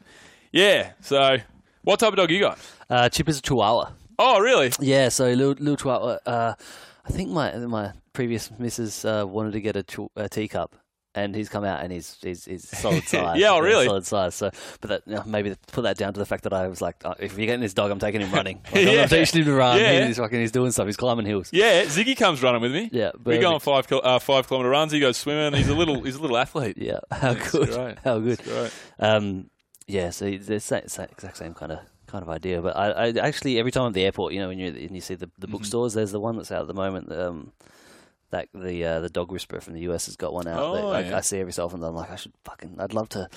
yeah. 0.51 0.91
So, 1.01 1.37
what 1.83 1.99
type 1.99 2.09
of 2.09 2.15
dog 2.17 2.31
you 2.31 2.39
got? 2.39 2.57
Uh, 2.89 3.07
Chip 3.09 3.29
is 3.29 3.37
a 3.39 3.41
Chihuahua. 3.41 3.91
Oh, 4.17 4.39
really? 4.39 4.71
Yeah, 4.79 5.09
so 5.09 5.25
little, 5.29 5.49
little 5.63 5.77
Chihuahua. 5.77 6.17
Uh, 6.25 6.53
I 7.05 7.11
think 7.11 7.29
my 7.29 7.55
my 7.57 7.91
previous 8.13 8.49
missus 8.57 9.05
uh, 9.05 9.25
wanted 9.27 9.51
to 9.53 9.61
get 9.61 9.75
a, 9.75 9.83
chu- 9.83 10.11
a 10.15 10.27
teacup, 10.29 10.75
and 11.15 11.35
he's 11.35 11.49
come 11.49 11.63
out 11.63 11.81
and 11.83 11.91
he's 11.91 12.17
he's, 12.21 12.45
he's 12.45 12.67
solid 12.79 13.03
size. 13.07 13.39
Yeah, 13.39 13.51
oh, 13.51 13.59
really? 13.59 13.85
solid 13.85 14.05
size. 14.05 14.35
So, 14.35 14.51
but 14.81 14.89
that, 14.89 15.01
you 15.07 15.15
know, 15.15 15.23
maybe 15.25 15.55
put 15.71 15.81
that 15.83 15.97
down 15.97 16.13
to 16.13 16.19
the 16.19 16.25
fact 16.25 16.43
that 16.43 16.53
I 16.53 16.67
was 16.67 16.81
like, 16.81 16.97
oh, 17.05 17.15
if 17.19 17.37
you're 17.37 17.45
getting 17.47 17.61
this 17.61 17.73
dog, 17.73 17.89
I'm 17.91 17.99
taking 17.99 18.21
him 18.21 18.31
running. 18.31 18.61
Like, 18.73 18.87
I'm 18.87 18.93
Yeah. 18.93 19.05
teaching 19.07 19.39
him 19.41 19.45
to 19.47 19.53
run. 19.53 19.79
Yeah. 19.79 20.05
He's 20.07 20.17
fucking 20.17 20.39
he's 20.39 20.51
doing 20.51 20.71
stuff. 20.71 20.85
He's 20.85 20.97
climbing 20.97 21.25
hills. 21.25 21.49
Yeah, 21.51 21.83
Ziggy 21.83 22.15
comes 22.15 22.41
running 22.43 22.61
with 22.61 22.71
me. 22.73 22.89
Yeah, 22.91 23.11
we 23.23 23.37
go 23.39 23.53
on 23.53 23.59
five 23.59 23.91
uh, 23.91 24.19
five 24.19 24.47
kilometer 24.47 24.69
runs. 24.69 24.91
He 24.91 24.99
goes 24.99 25.17
swimming. 25.17 25.53
He's 25.57 25.69
a 25.69 25.75
little 25.75 26.01
he's 26.03 26.15
a 26.15 26.21
little 26.21 26.37
athlete. 26.37 26.77
Yeah, 26.81 26.99
how 27.11 27.33
good, 27.33 27.69
great. 27.69 27.97
how 28.03 28.19
good. 28.19 28.39
Um, 28.99 29.49
yeah, 29.87 30.11
so 30.11 30.25
it's 30.25 30.45
the 30.47 30.59
same, 30.59 30.83
exact 30.83 31.37
same 31.37 31.53
kind 31.53 31.71
of 31.71 31.79
kind 32.07 32.21
of 32.21 32.29
idea. 32.29 32.61
But 32.61 32.75
I, 32.77 32.89
I 32.91 33.07
actually 33.19 33.57
every 33.59 33.71
time 33.71 33.87
at 33.87 33.93
the 33.93 34.03
airport, 34.05 34.33
you 34.33 34.39
know, 34.39 34.47
when 34.49 34.59
you 34.59 34.67
and 34.67 34.91
you 34.95 35.01
see 35.01 35.15
the 35.15 35.29
the 35.37 35.47
Mm-hmm. 35.47 35.51
bookstores, 35.57 35.93
there's 35.93 36.11
the 36.11 36.19
one 36.19 36.37
that's 36.37 36.51
out 36.51 36.61
at 36.61 36.67
the 36.67 36.73
moment. 36.75 37.11
Um, 37.11 37.51
that 38.31 38.47
the 38.53 38.83
uh, 38.85 38.99
the 38.99 39.09
dog 39.09 39.31
whisperer 39.31 39.59
from 39.61 39.73
the 39.73 39.81
US 39.91 40.05
has 40.05 40.15
got 40.15 40.33
one 40.33 40.47
out. 40.47 40.73
that, 40.73 40.83
Oh, 40.83 40.87
like, 40.89 41.07
yeah. 41.07 41.17
I 41.17 41.21
see 41.21 41.39
every 41.39 41.51
so 41.53 41.65
often. 41.65 41.83
I'm 41.83 41.95
like, 41.95 42.11
I 42.11 42.15
should 42.15 42.33
fucking, 42.43 42.75
I'd 42.79 42.93
love 42.93 43.09
to 43.09 43.29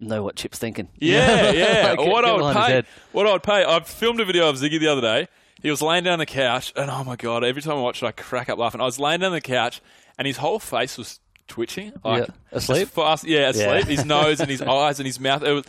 know 0.00 0.22
what 0.22 0.36
Chip's 0.36 0.58
thinking. 0.58 0.88
Yeah, 0.98 1.50
yeah. 1.52 1.88
Like, 1.96 1.98
what 2.00 2.24
I 2.24 2.32
would 2.34 2.54
pay, 2.56 2.82
what 3.12 3.26
I 3.26 3.32
would 3.32 3.42
pay. 3.42 3.64
I 3.64 3.80
filmed 3.80 4.20
a 4.20 4.24
video 4.24 4.48
of 4.48 4.56
Ziggy 4.56 4.78
the 4.80 4.88
other 4.88 5.00
day. 5.02 5.28
He 5.60 5.70
was 5.70 5.82
laying 5.82 6.04
down 6.04 6.14
on 6.14 6.18
the 6.20 6.26
couch, 6.26 6.72
and 6.76 6.90
oh 6.90 7.02
my 7.04 7.16
god! 7.16 7.42
Every 7.44 7.60
time 7.62 7.76
I 7.76 7.80
watch 7.80 8.02
it, 8.02 8.06
I 8.06 8.12
crack 8.12 8.48
up 8.48 8.58
laughing. 8.58 8.80
I 8.80 8.84
was 8.84 8.98
laying 9.00 9.20
down 9.20 9.28
on 9.28 9.32
the 9.32 9.40
couch, 9.40 9.80
and 10.16 10.26
his 10.26 10.36
whole 10.36 10.58
face 10.60 10.96
was 10.96 11.18
twitching. 11.48 11.92
Like, 12.04 12.28
Yeah. 12.28 12.34
Asleep? 12.52 12.88
Fast, 12.88 13.24
yeah, 13.24 13.48
asleep. 13.48 13.66
Yeah. 13.66 13.84
His 13.84 14.04
nose 14.06 14.40
and 14.40 14.48
his 14.50 14.62
eyes 14.62 15.00
and 15.00 15.06
his 15.06 15.18
mouth. 15.18 15.42
It 15.42 15.52
was, 15.52 15.64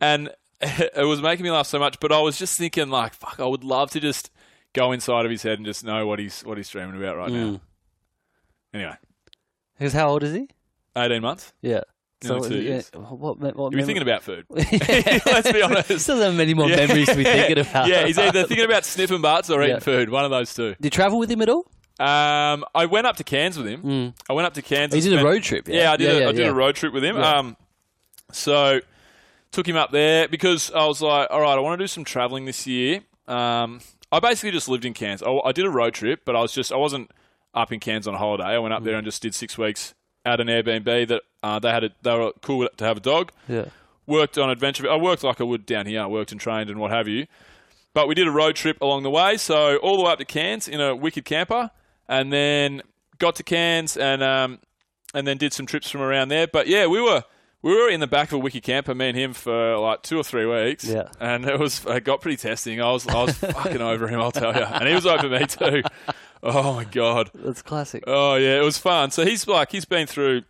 and 0.00 0.30
it 0.60 1.06
was 1.06 1.22
making 1.22 1.44
me 1.44 1.50
laugh 1.52 1.66
so 1.68 1.78
much. 1.78 2.00
But 2.00 2.10
I 2.12 2.18
was 2.20 2.38
just 2.38 2.58
thinking, 2.58 2.88
like, 2.90 3.14
fuck, 3.14 3.36
I 3.38 3.46
would 3.46 3.62
love 3.64 3.90
to 3.92 4.00
just 4.00 4.30
go 4.72 4.90
inside 4.92 5.24
of 5.24 5.30
his 5.30 5.42
head 5.42 5.58
and 5.58 5.64
just 5.66 5.84
know 5.84 6.06
what 6.06 6.18
he's 6.18 6.42
what 6.44 6.56
he's 6.56 6.68
dreaming 6.68 6.96
about 7.00 7.16
right 7.16 7.30
Mm. 7.30 7.52
now. 7.52 7.60
Anyway, 8.72 8.96
Because 9.78 9.92
how 9.92 10.08
old 10.08 10.22
is 10.22 10.32
he? 10.34 10.48
eighteen 10.96 11.22
months. 11.22 11.52
Yeah. 11.62 11.80
Nearly 12.22 12.48
two 12.50 12.56
yeah, 12.56 12.70
years. 12.72 12.90
what, 12.94 13.38
what 13.56 13.72
be 13.72 13.82
thinking 13.82 14.02
about 14.02 14.22
food. 14.22 14.44
Let's 14.50 15.50
be 15.50 15.62
honest. 15.62 16.00
Still 16.00 16.18
have 16.20 16.34
many 16.34 16.52
more 16.52 16.68
memories 16.68 17.08
to 17.08 17.14
be 17.14 17.24
thinking 17.24 17.58
about. 17.66 17.88
yeah, 17.88 18.04
he's 18.06 18.18
either 18.18 18.44
thinking 18.44 18.66
about 18.66 18.84
sniffing 18.84 19.22
butts 19.22 19.48
or 19.48 19.62
eating 19.62 19.76
Yeah. 19.76 19.80
food. 19.80 20.10
One 20.10 20.26
of 20.26 20.30
those 20.30 20.52
two. 20.52 20.74
Did 20.74 20.84
you 20.84 20.90
travel 20.90 21.18
with 21.18 21.30
him 21.30 21.40
at 21.40 21.48
all? 21.48 21.64
Um, 21.98 22.64
I 22.74 22.86
went 22.90 23.06
up 23.06 23.16
to 23.16 23.24
Cairns 23.24 23.56
with 23.56 23.66
him. 23.66 24.12
I 24.28 24.32
went 24.34 24.46
up 24.46 24.52
to 24.54 24.62
Cairns. 24.62 24.92
Oh, 24.92 24.96
you 24.96 25.02
and 25.02 25.04
did 25.04 25.12
a 25.14 25.16
spent- 25.16 25.24
road 25.26 25.42
trip, 25.42 25.68
yeah? 25.68 25.92
I 25.92 25.96
did. 25.96 26.04
Yeah, 26.12 26.18
yeah, 26.20 26.28
I 26.28 26.32
did 26.32 26.40
yeah. 26.42 26.48
a 26.50 26.54
road 26.54 26.74
trip 26.74 26.92
with 26.92 27.04
him. 27.04 27.16
Yeah. 27.16 27.38
Um, 27.38 27.56
so 28.32 28.80
took 29.50 29.66
him 29.66 29.76
up 29.76 29.90
there 29.90 30.28
because 30.28 30.70
I 30.72 30.84
was 30.86 31.00
like, 31.00 31.28
all 31.30 31.40
right, 31.40 31.54
I 31.56 31.60
want 31.60 31.78
to 31.78 31.82
do 31.82 31.88
some 31.88 32.04
traveling 32.04 32.44
this 32.44 32.66
year. 32.66 33.00
Um, 33.28 33.80
I 34.12 34.20
basically 34.20 34.50
just 34.50 34.68
lived 34.68 34.84
in 34.84 34.92
Cairns. 34.92 35.22
I, 35.22 35.30
I 35.30 35.52
did 35.52 35.64
a 35.64 35.70
road 35.70 35.94
trip, 35.94 36.20
but 36.26 36.36
I 36.36 36.40
was 36.42 36.52
just 36.52 36.70
I 36.70 36.76
wasn't 36.76 37.10
up 37.54 37.72
in 37.72 37.80
Cairns 37.80 38.06
on 38.08 38.14
a 38.14 38.18
holiday. 38.18 38.44
I 38.44 38.58
went 38.58 38.74
up 38.74 38.82
Mm. 38.82 38.84
there 38.86 38.94
and 38.96 39.04
just 39.04 39.22
did 39.22 39.34
six 39.34 39.56
weeks 39.58 39.94
at 40.24 40.40
an 40.40 40.46
Airbnb 40.48 41.08
that 41.08 41.22
uh, 41.42 41.58
they 41.58 41.70
had. 41.70 41.84
A, 41.84 41.90
they 42.02 42.14
were 42.16 42.32
cool 42.42 42.68
to 42.76 42.84
have 42.84 42.98
a 42.98 43.00
dog 43.00 43.32
Yeah. 43.48 43.66
worked 44.06 44.36
on 44.38 44.50
adventure. 44.50 44.88
I 44.90 44.96
worked 44.96 45.22
like 45.24 45.40
I 45.40 45.44
would 45.44 45.66
down 45.66 45.86
here. 45.86 46.02
I 46.02 46.06
worked 46.06 46.32
and 46.32 46.40
trained 46.40 46.70
and 46.70 46.78
what 46.78 46.90
have 46.90 47.08
you. 47.08 47.26
But 47.94 48.06
we 48.06 48.14
did 48.14 48.28
a 48.28 48.30
road 48.30 48.54
trip 48.54 48.80
along 48.80 49.02
the 49.02 49.10
way, 49.10 49.36
so 49.36 49.76
all 49.78 49.96
the 49.96 50.04
way 50.04 50.12
up 50.12 50.18
to 50.20 50.24
Cairns 50.24 50.68
in 50.68 50.80
a 50.80 50.94
wicked 50.94 51.24
camper, 51.24 51.70
and 52.08 52.32
then 52.32 52.82
got 53.18 53.34
to 53.36 53.42
Cairns 53.42 53.96
and 53.96 54.22
um, 54.22 54.60
and 55.12 55.26
then 55.26 55.38
did 55.38 55.52
some 55.52 55.66
trips 55.66 55.90
from 55.90 56.00
around 56.00 56.28
there. 56.28 56.46
But 56.46 56.68
yeah, 56.68 56.86
we 56.86 57.00
were 57.00 57.24
we 57.62 57.74
were 57.74 57.88
in 57.90 57.98
the 57.98 58.06
back 58.06 58.28
of 58.28 58.34
a 58.34 58.38
wicked 58.38 58.62
camper, 58.62 58.94
me 58.94 59.08
and 59.08 59.18
him, 59.18 59.32
for 59.32 59.76
like 59.78 60.02
two 60.02 60.16
or 60.18 60.22
three 60.22 60.46
weeks. 60.46 60.84
Yeah. 60.84 61.08
and 61.18 61.44
it 61.46 61.58
was 61.58 61.84
it 61.84 62.04
got 62.04 62.20
pretty 62.20 62.36
testing. 62.36 62.80
I 62.80 62.92
was 62.92 63.08
I 63.08 63.22
was 63.24 63.36
fucking 63.38 63.80
over 63.82 64.06
him, 64.06 64.20
I'll 64.20 64.30
tell 64.30 64.54
you, 64.54 64.62
and 64.62 64.86
he 64.88 64.94
was 64.94 65.06
over 65.06 65.28
me 65.28 65.46
too. 65.46 65.82
Oh 66.42 66.74
my 66.74 66.84
god. 66.84 67.30
That's 67.34 67.62
classic. 67.62 68.04
Oh 68.06 68.36
yeah, 68.36 68.58
it 68.58 68.64
was 68.64 68.78
fun. 68.78 69.10
So 69.10 69.24
he's 69.24 69.46
like 69.46 69.72
he's 69.72 69.84
been 69.84 70.06
through 70.06 70.42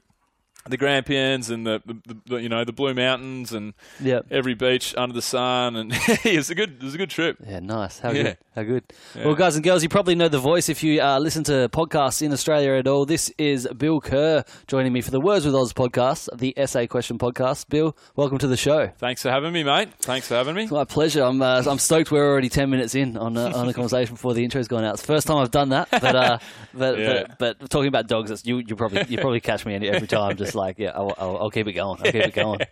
the 0.68 0.76
Grampians 0.76 1.48
and 1.50 1.66
the, 1.66 1.80
the, 1.86 2.16
the 2.26 2.36
you 2.36 2.48
know 2.48 2.64
the 2.64 2.72
Blue 2.72 2.92
Mountains 2.94 3.52
and 3.52 3.72
Yeah. 4.00 4.20
every 4.30 4.54
beach 4.54 4.94
under 4.96 5.14
the 5.14 5.22
sun, 5.22 5.74
and 5.76 5.92
it 6.24 6.36
was 6.36 6.50
a 6.50 6.54
good 6.54 6.76
it 6.80 6.82
was 6.82 6.94
a 6.94 6.98
good 6.98 7.10
trip. 7.10 7.38
Yeah, 7.46 7.60
nice. 7.60 7.98
How 7.98 8.10
Yeah. 8.10 8.22
good. 8.22 8.38
How 8.56 8.62
good. 8.64 8.84
Well, 9.14 9.34
guys 9.36 9.54
and 9.54 9.64
girls, 9.64 9.82
you 9.82 9.88
probably 9.88 10.16
know 10.16 10.28
the 10.28 10.38
voice 10.40 10.68
if 10.68 10.82
you 10.82 11.00
uh, 11.00 11.18
listen 11.18 11.44
to 11.44 11.68
podcasts 11.72 12.20
in 12.20 12.32
Australia 12.32 12.72
at 12.74 12.86
all. 12.88 13.06
This 13.06 13.30
is 13.38 13.66
Bill 13.68 14.00
Kerr 14.00 14.44
joining 14.66 14.92
me 14.92 15.00
for 15.00 15.12
the 15.12 15.20
Words 15.20 15.46
with 15.46 15.54
Oz 15.54 15.72
podcast, 15.72 16.28
the 16.36 16.52
essay 16.58 16.86
question 16.88 17.16
podcast. 17.16 17.68
Bill, 17.68 17.96
welcome 18.16 18.38
to 18.38 18.48
the 18.48 18.56
show. 18.56 18.88
Thanks 18.98 19.22
for 19.22 19.30
having 19.30 19.52
me, 19.52 19.62
mate. 19.62 19.90
Thanks 20.00 20.26
for 20.28 20.34
having 20.34 20.56
me. 20.56 20.66
My 20.66 20.84
pleasure. 20.84 21.22
I'm 21.22 21.40
uh, 21.40 21.62
I'm 21.66 21.78
stoked. 21.78 22.10
We're 22.10 22.28
already 22.28 22.48
ten 22.48 22.68
minutes 22.70 22.94
in 22.94 23.16
on 23.16 23.36
a, 23.36 23.46
on 23.56 23.68
a 23.68 23.72
conversation 23.72 24.14
before 24.16 24.34
the 24.34 24.44
intro's 24.44 24.68
gone 24.68 24.84
out. 24.84 24.94
It's 24.94 25.02
the 25.02 25.06
first 25.14 25.26
time 25.26 25.38
I've 25.38 25.50
done 25.52 25.70
that, 25.70 25.88
but 25.90 26.16
uh, 26.16 26.38
but, 26.74 26.98
Yeah. 26.98 27.24
but 27.38 27.58
but 27.60 27.70
talking 27.70 27.88
about 27.88 28.08
dogs, 28.08 28.30
it's, 28.30 28.44
you 28.44 28.58
you 28.58 28.74
probably 28.76 29.04
you 29.08 29.16
probably 29.18 29.40
catch 29.40 29.64
me 29.64 29.74
every 29.88 30.08
time. 30.08 30.36
Just 30.36 30.49
like 30.54 30.78
yeah, 30.78 30.90
I'll, 30.94 31.14
I'll, 31.18 31.36
I'll 31.38 31.50
keep 31.50 31.66
it 31.66 31.72
going. 31.72 31.98
I'll 32.04 32.12
keep 32.12 32.22
it 32.22 32.34
going. 32.34 32.60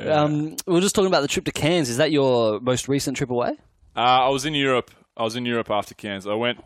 Um, 0.00 0.54
we 0.66 0.74
were 0.74 0.80
just 0.80 0.94
talking 0.94 1.08
about 1.08 1.22
the 1.22 1.28
trip 1.28 1.44
to 1.46 1.52
Cairns. 1.52 1.90
Is 1.90 1.96
that 1.96 2.12
your 2.12 2.60
most 2.60 2.86
recent 2.88 3.16
trip 3.16 3.28
away? 3.28 3.50
Uh, 3.96 3.98
I 3.98 4.28
was 4.28 4.44
in 4.46 4.54
Europe. 4.54 4.92
I 5.16 5.24
was 5.24 5.34
in 5.34 5.44
Europe 5.44 5.68
after 5.68 5.94
Cairns. 5.94 6.28
I 6.28 6.34
went 6.34 6.62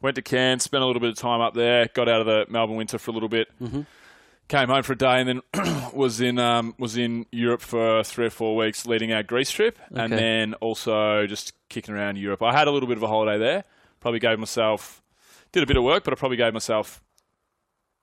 went 0.00 0.14
to 0.14 0.22
Cairns, 0.22 0.62
spent 0.62 0.82
a 0.82 0.86
little 0.86 1.00
bit 1.00 1.10
of 1.10 1.16
time 1.16 1.40
up 1.40 1.54
there, 1.54 1.88
got 1.92 2.08
out 2.08 2.20
of 2.20 2.26
the 2.26 2.46
Melbourne 2.48 2.76
winter 2.76 2.98
for 2.98 3.10
a 3.10 3.14
little 3.14 3.28
bit, 3.28 3.48
Mm-hmm. 3.60 3.80
came 4.46 4.68
home 4.68 4.84
for 4.84 4.92
a 4.92 4.96
day, 4.96 5.20
and 5.20 5.28
then 5.28 5.86
was 5.92 6.20
in 6.20 6.38
um, 6.38 6.76
was 6.78 6.96
in 6.96 7.26
Europe 7.32 7.62
for 7.62 8.04
three 8.04 8.26
or 8.26 8.30
four 8.30 8.54
weeks, 8.56 8.86
leading 8.86 9.12
our 9.12 9.24
Greece 9.24 9.50
trip, 9.50 9.76
and 9.90 10.12
then 10.12 10.54
also 10.54 11.26
just 11.26 11.52
kicking 11.68 11.94
around 11.96 12.16
Europe. 12.16 12.42
I 12.44 12.52
had 12.56 12.68
a 12.68 12.70
little 12.70 12.88
bit 12.88 12.96
of 12.96 13.02
a 13.02 13.08
holiday 13.08 13.38
there. 13.38 13.64
Probably 13.98 14.20
gave 14.20 14.38
myself 14.38 15.02
did 15.50 15.64
a 15.64 15.66
bit 15.66 15.76
of 15.76 15.82
work, 15.82 16.04
but 16.04 16.12
I 16.12 16.16
probably 16.16 16.36
gave 16.36 16.52
myself 16.52 17.02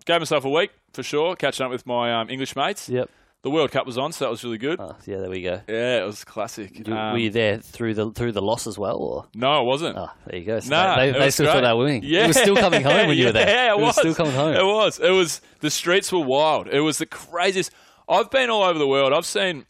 gave 0.06 0.20
myself 0.22 0.46
a 0.46 0.50
week 0.50 0.72
for 0.94 1.04
sure, 1.04 1.36
catching 1.36 1.66
up 1.66 1.72
with 1.72 1.86
my 1.86 2.14
um, 2.22 2.30
English 2.30 2.56
mates. 2.56 2.88
Yep. 2.90 3.10
The 3.42 3.52
World 3.52 3.70
Cup 3.70 3.86
was 3.86 3.96
on, 4.00 4.12
so 4.12 4.26
that 4.26 4.32
was 4.32 4.44
really 4.44 4.58
good. 4.58 4.80
Oh, 4.80 4.96
yeah, 5.06 5.18
there 5.20 5.30
we 5.30 5.44
go. 5.44 5.62
Yeah, 5.70 6.02
it 6.02 6.06
was 6.08 6.24
classic. 6.24 6.88
You- 6.88 6.96
Um, 6.96 7.12
were 7.14 7.20
you 7.20 7.30
there 7.30 7.60
through 7.60 7.94
the 7.94 8.10
through 8.12 8.32
the 8.32 8.42
loss 8.42 8.66
as 8.66 8.76
well, 8.80 8.96
or? 8.98 9.26
no, 9.36 9.62
it 9.62 9.66
wasn't. 9.66 9.96
Oh, 9.98 10.10
there 10.26 10.40
you 10.40 10.46
go. 10.46 10.60
So 10.62 10.72
Nah, 10.72 10.96
they, 10.96 11.12
they, 11.12 11.20
they 11.20 11.30
still 11.30 11.46
great. 11.46 11.54
thought 11.54 11.62
they 11.62 11.74
were 11.74 11.84
winning. 11.84 12.02
Yeah, 12.06 12.24
It 12.24 12.28
was 12.30 12.38
still 12.40 12.56
coming 12.56 12.82
home 12.82 13.08
when 13.08 13.16
you 13.18 13.26
were 13.28 13.32
there. 13.34 13.48
Yeah, 13.48 13.74
it, 13.74 13.78
was. 13.78 13.88
was. 13.88 13.96
still 13.98 14.16
coming 14.16 14.34
home. 14.34 14.56
It 14.56 14.66
was. 14.66 15.00
It 15.00 15.12
was. 15.12 15.42
The 15.60 15.70
streets 15.70 16.12
were 16.12 16.22
wild. 16.26 16.68
It 16.70 16.80
was 16.82 16.98
the 16.98 17.06
craziest. 17.06 17.72
I've 18.10 18.32
been 18.32 18.50
all 18.50 18.64
over 18.64 18.80
the 18.80 18.88
world. 18.88 19.14
I've 19.14 19.28
seen, 19.28 19.68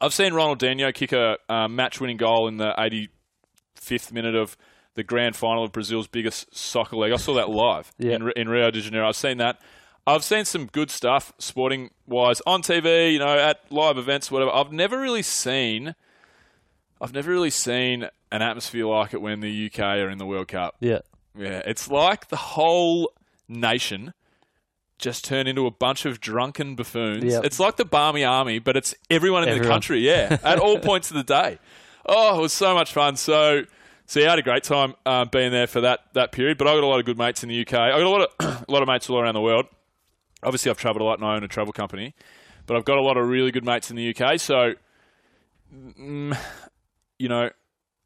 I've 0.00 0.14
seen 0.14 0.32
Ronaldinho 0.32 0.94
kick 0.94 1.12
a 1.12 1.36
um, 1.50 1.76
match-winning 1.76 2.16
goal 2.16 2.48
in 2.48 2.56
the 2.56 2.72
85th 2.78 4.12
minute 4.12 4.34
of 4.34 4.56
the 4.94 5.02
grand 5.02 5.36
final 5.36 5.64
of 5.64 5.72
Brazil's 5.72 6.06
biggest 6.06 6.54
soccer 6.56 6.96
league. 6.96 7.12
I 7.12 7.16
saw 7.16 7.34
that 7.34 7.50
live 7.50 7.92
Yeah. 7.98 8.12
in, 8.16 8.32
in 8.36 8.48
Rio 8.48 8.70
de 8.70 8.80
Janeiro. 8.80 9.08
I've 9.08 9.16
seen 9.16 9.38
that. 9.38 9.60
I've 10.06 10.22
seen 10.24 10.44
some 10.44 10.66
good 10.66 10.90
stuff 10.90 11.32
sporting 11.38 11.90
wise 12.06 12.42
on 12.46 12.62
TV, 12.62 13.12
you 13.14 13.18
know, 13.18 13.38
at 13.38 13.60
live 13.72 13.96
events, 13.98 14.30
whatever. 14.30 14.52
I've 14.52 14.70
never 14.72 15.00
really 15.00 15.22
seen 15.22 15.94
I've 17.00 17.12
never 17.12 17.30
really 17.30 17.50
seen 17.50 18.08
an 18.32 18.40
atmosphere 18.42 18.86
like 18.86 19.12
it 19.14 19.20
when 19.20 19.40
the 19.40 19.66
UK 19.66 19.78
are 19.80 20.08
in 20.08 20.18
the 20.18 20.24
World 20.26 20.48
Cup. 20.48 20.76
Yeah. 20.80 21.00
Yeah, 21.36 21.60
it's 21.66 21.90
like 21.90 22.28
the 22.28 22.36
whole 22.36 23.12
nation 23.48 24.14
just 24.98 25.24
turned 25.24 25.48
into 25.48 25.66
a 25.66 25.70
bunch 25.72 26.06
of 26.06 26.20
drunken 26.20 26.76
buffoons. 26.76 27.24
Yep. 27.24 27.44
It's 27.44 27.58
like 27.58 27.76
the 27.76 27.84
Barmy 27.84 28.24
Army, 28.24 28.60
but 28.60 28.76
it's 28.76 28.94
everyone 29.10 29.46
in 29.48 29.58
the 29.60 29.66
country, 29.68 29.98
yeah, 29.98 30.38
at 30.44 30.58
all 30.58 30.78
points 30.80 31.10
of 31.10 31.16
the 31.16 31.24
day. 31.24 31.58
Oh, 32.06 32.38
it 32.38 32.42
was 32.42 32.52
so 32.52 32.72
much 32.74 32.92
fun. 32.92 33.16
So, 33.16 33.64
so 34.06 34.20
yeah, 34.20 34.26
I 34.26 34.30
had 34.30 34.38
a 34.38 34.42
great 34.42 34.64
time 34.64 34.94
uh, 35.06 35.24
being 35.24 35.50
there 35.50 35.66
for 35.66 35.80
that, 35.82 36.00
that 36.14 36.32
period, 36.32 36.58
but 36.58 36.66
I 36.66 36.74
got 36.74 36.84
a 36.84 36.86
lot 36.86 36.98
of 37.00 37.06
good 37.06 37.18
mates 37.18 37.42
in 37.42 37.48
the 37.48 37.60
UK. 37.60 37.74
I 37.74 37.90
got 37.90 38.02
a 38.02 38.08
lot 38.08 38.28
of, 38.38 38.64
a 38.68 38.72
lot 38.72 38.82
of 38.82 38.88
mates 38.88 39.08
all 39.08 39.18
around 39.18 39.34
the 39.34 39.40
world. 39.40 39.66
Obviously, 40.42 40.70
I've 40.70 40.78
travelled 40.78 41.00
a 41.00 41.04
lot 41.04 41.18
and 41.18 41.26
I 41.26 41.36
own 41.36 41.44
a 41.44 41.48
travel 41.48 41.72
company, 41.72 42.14
but 42.66 42.76
I've 42.76 42.84
got 42.84 42.98
a 42.98 43.02
lot 43.02 43.16
of 43.16 43.26
really 43.26 43.50
good 43.50 43.64
mates 43.64 43.90
in 43.90 43.96
the 43.96 44.14
UK. 44.14 44.38
So, 44.38 44.74
mm, 45.74 46.36
you 47.18 47.28
know, 47.28 47.50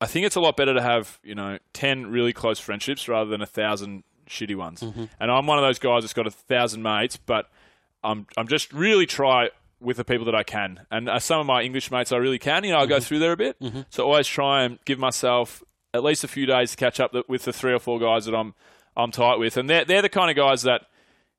I 0.01 0.07
think 0.07 0.27
it's 0.27 0.37
a 0.37 0.41
lot 0.41 0.57
better 0.57 0.75
to 0.75 0.83
have, 0.83 1.19
you 1.25 1.35
know, 1.35 1.59
10 1.73 2.07
really 2.07 2.33
close 2.33 2.61
friendships 2.61 3.09
rather 3.09 3.29
than 3.29 3.43
a 3.43 3.47
thousand 3.47 4.05
shitty 4.29 4.55
ones. 4.55 4.83
And 5.19 5.31
I'm 5.33 5.47
one 5.47 5.59
of 5.59 5.65
those 5.65 5.81
guys 5.81 6.05
that's 6.05 6.13
got 6.13 6.27
a 6.29 6.31
thousand 6.31 6.83
mates, 6.83 7.17
but 7.17 7.51
I'm, 8.05 8.27
I'm 8.37 8.47
just 8.47 8.73
really 8.73 9.07
try 9.07 9.51
with 9.81 9.97
the 9.97 10.05
people 10.05 10.27
that 10.27 10.35
I 10.37 10.45
can. 10.45 10.87
And 10.93 11.09
uh, 11.09 11.19
some 11.19 11.41
of 11.41 11.47
my 11.47 11.63
English 11.63 11.91
mates 11.91 12.13
I 12.13 12.19
really 12.19 12.39
can, 12.39 12.63
you 12.63 12.71
know, 12.73 12.79
I 12.79 12.87
go 12.87 13.01
through 13.01 13.19
there 13.19 13.33
a 13.33 13.37
bit. 13.37 13.57
So 13.91 14.05
I 14.05 14.07
always 14.07 14.29
try 14.29 14.63
and 14.63 14.79
give 14.85 15.01
myself 15.01 15.65
at 15.95 16.03
least 16.05 16.25
a 16.25 16.29
few 16.29 16.47
days 16.47 16.71
to 16.73 16.77
catch 16.77 17.01
up 17.01 17.15
with 17.29 17.45
the 17.45 17.53
three 17.53 17.73
or 17.73 17.79
four 17.79 17.99
guys 17.99 18.25
that 18.27 18.35
I'm, 18.35 18.55
I'm 18.97 19.11
tight 19.11 19.37
with. 19.39 19.57
And 19.57 19.69
they're, 19.71 19.85
they're 19.85 20.03
the 20.03 20.09
kind 20.09 20.31
of 20.31 20.37
guys 20.37 20.63
that, 20.63 20.83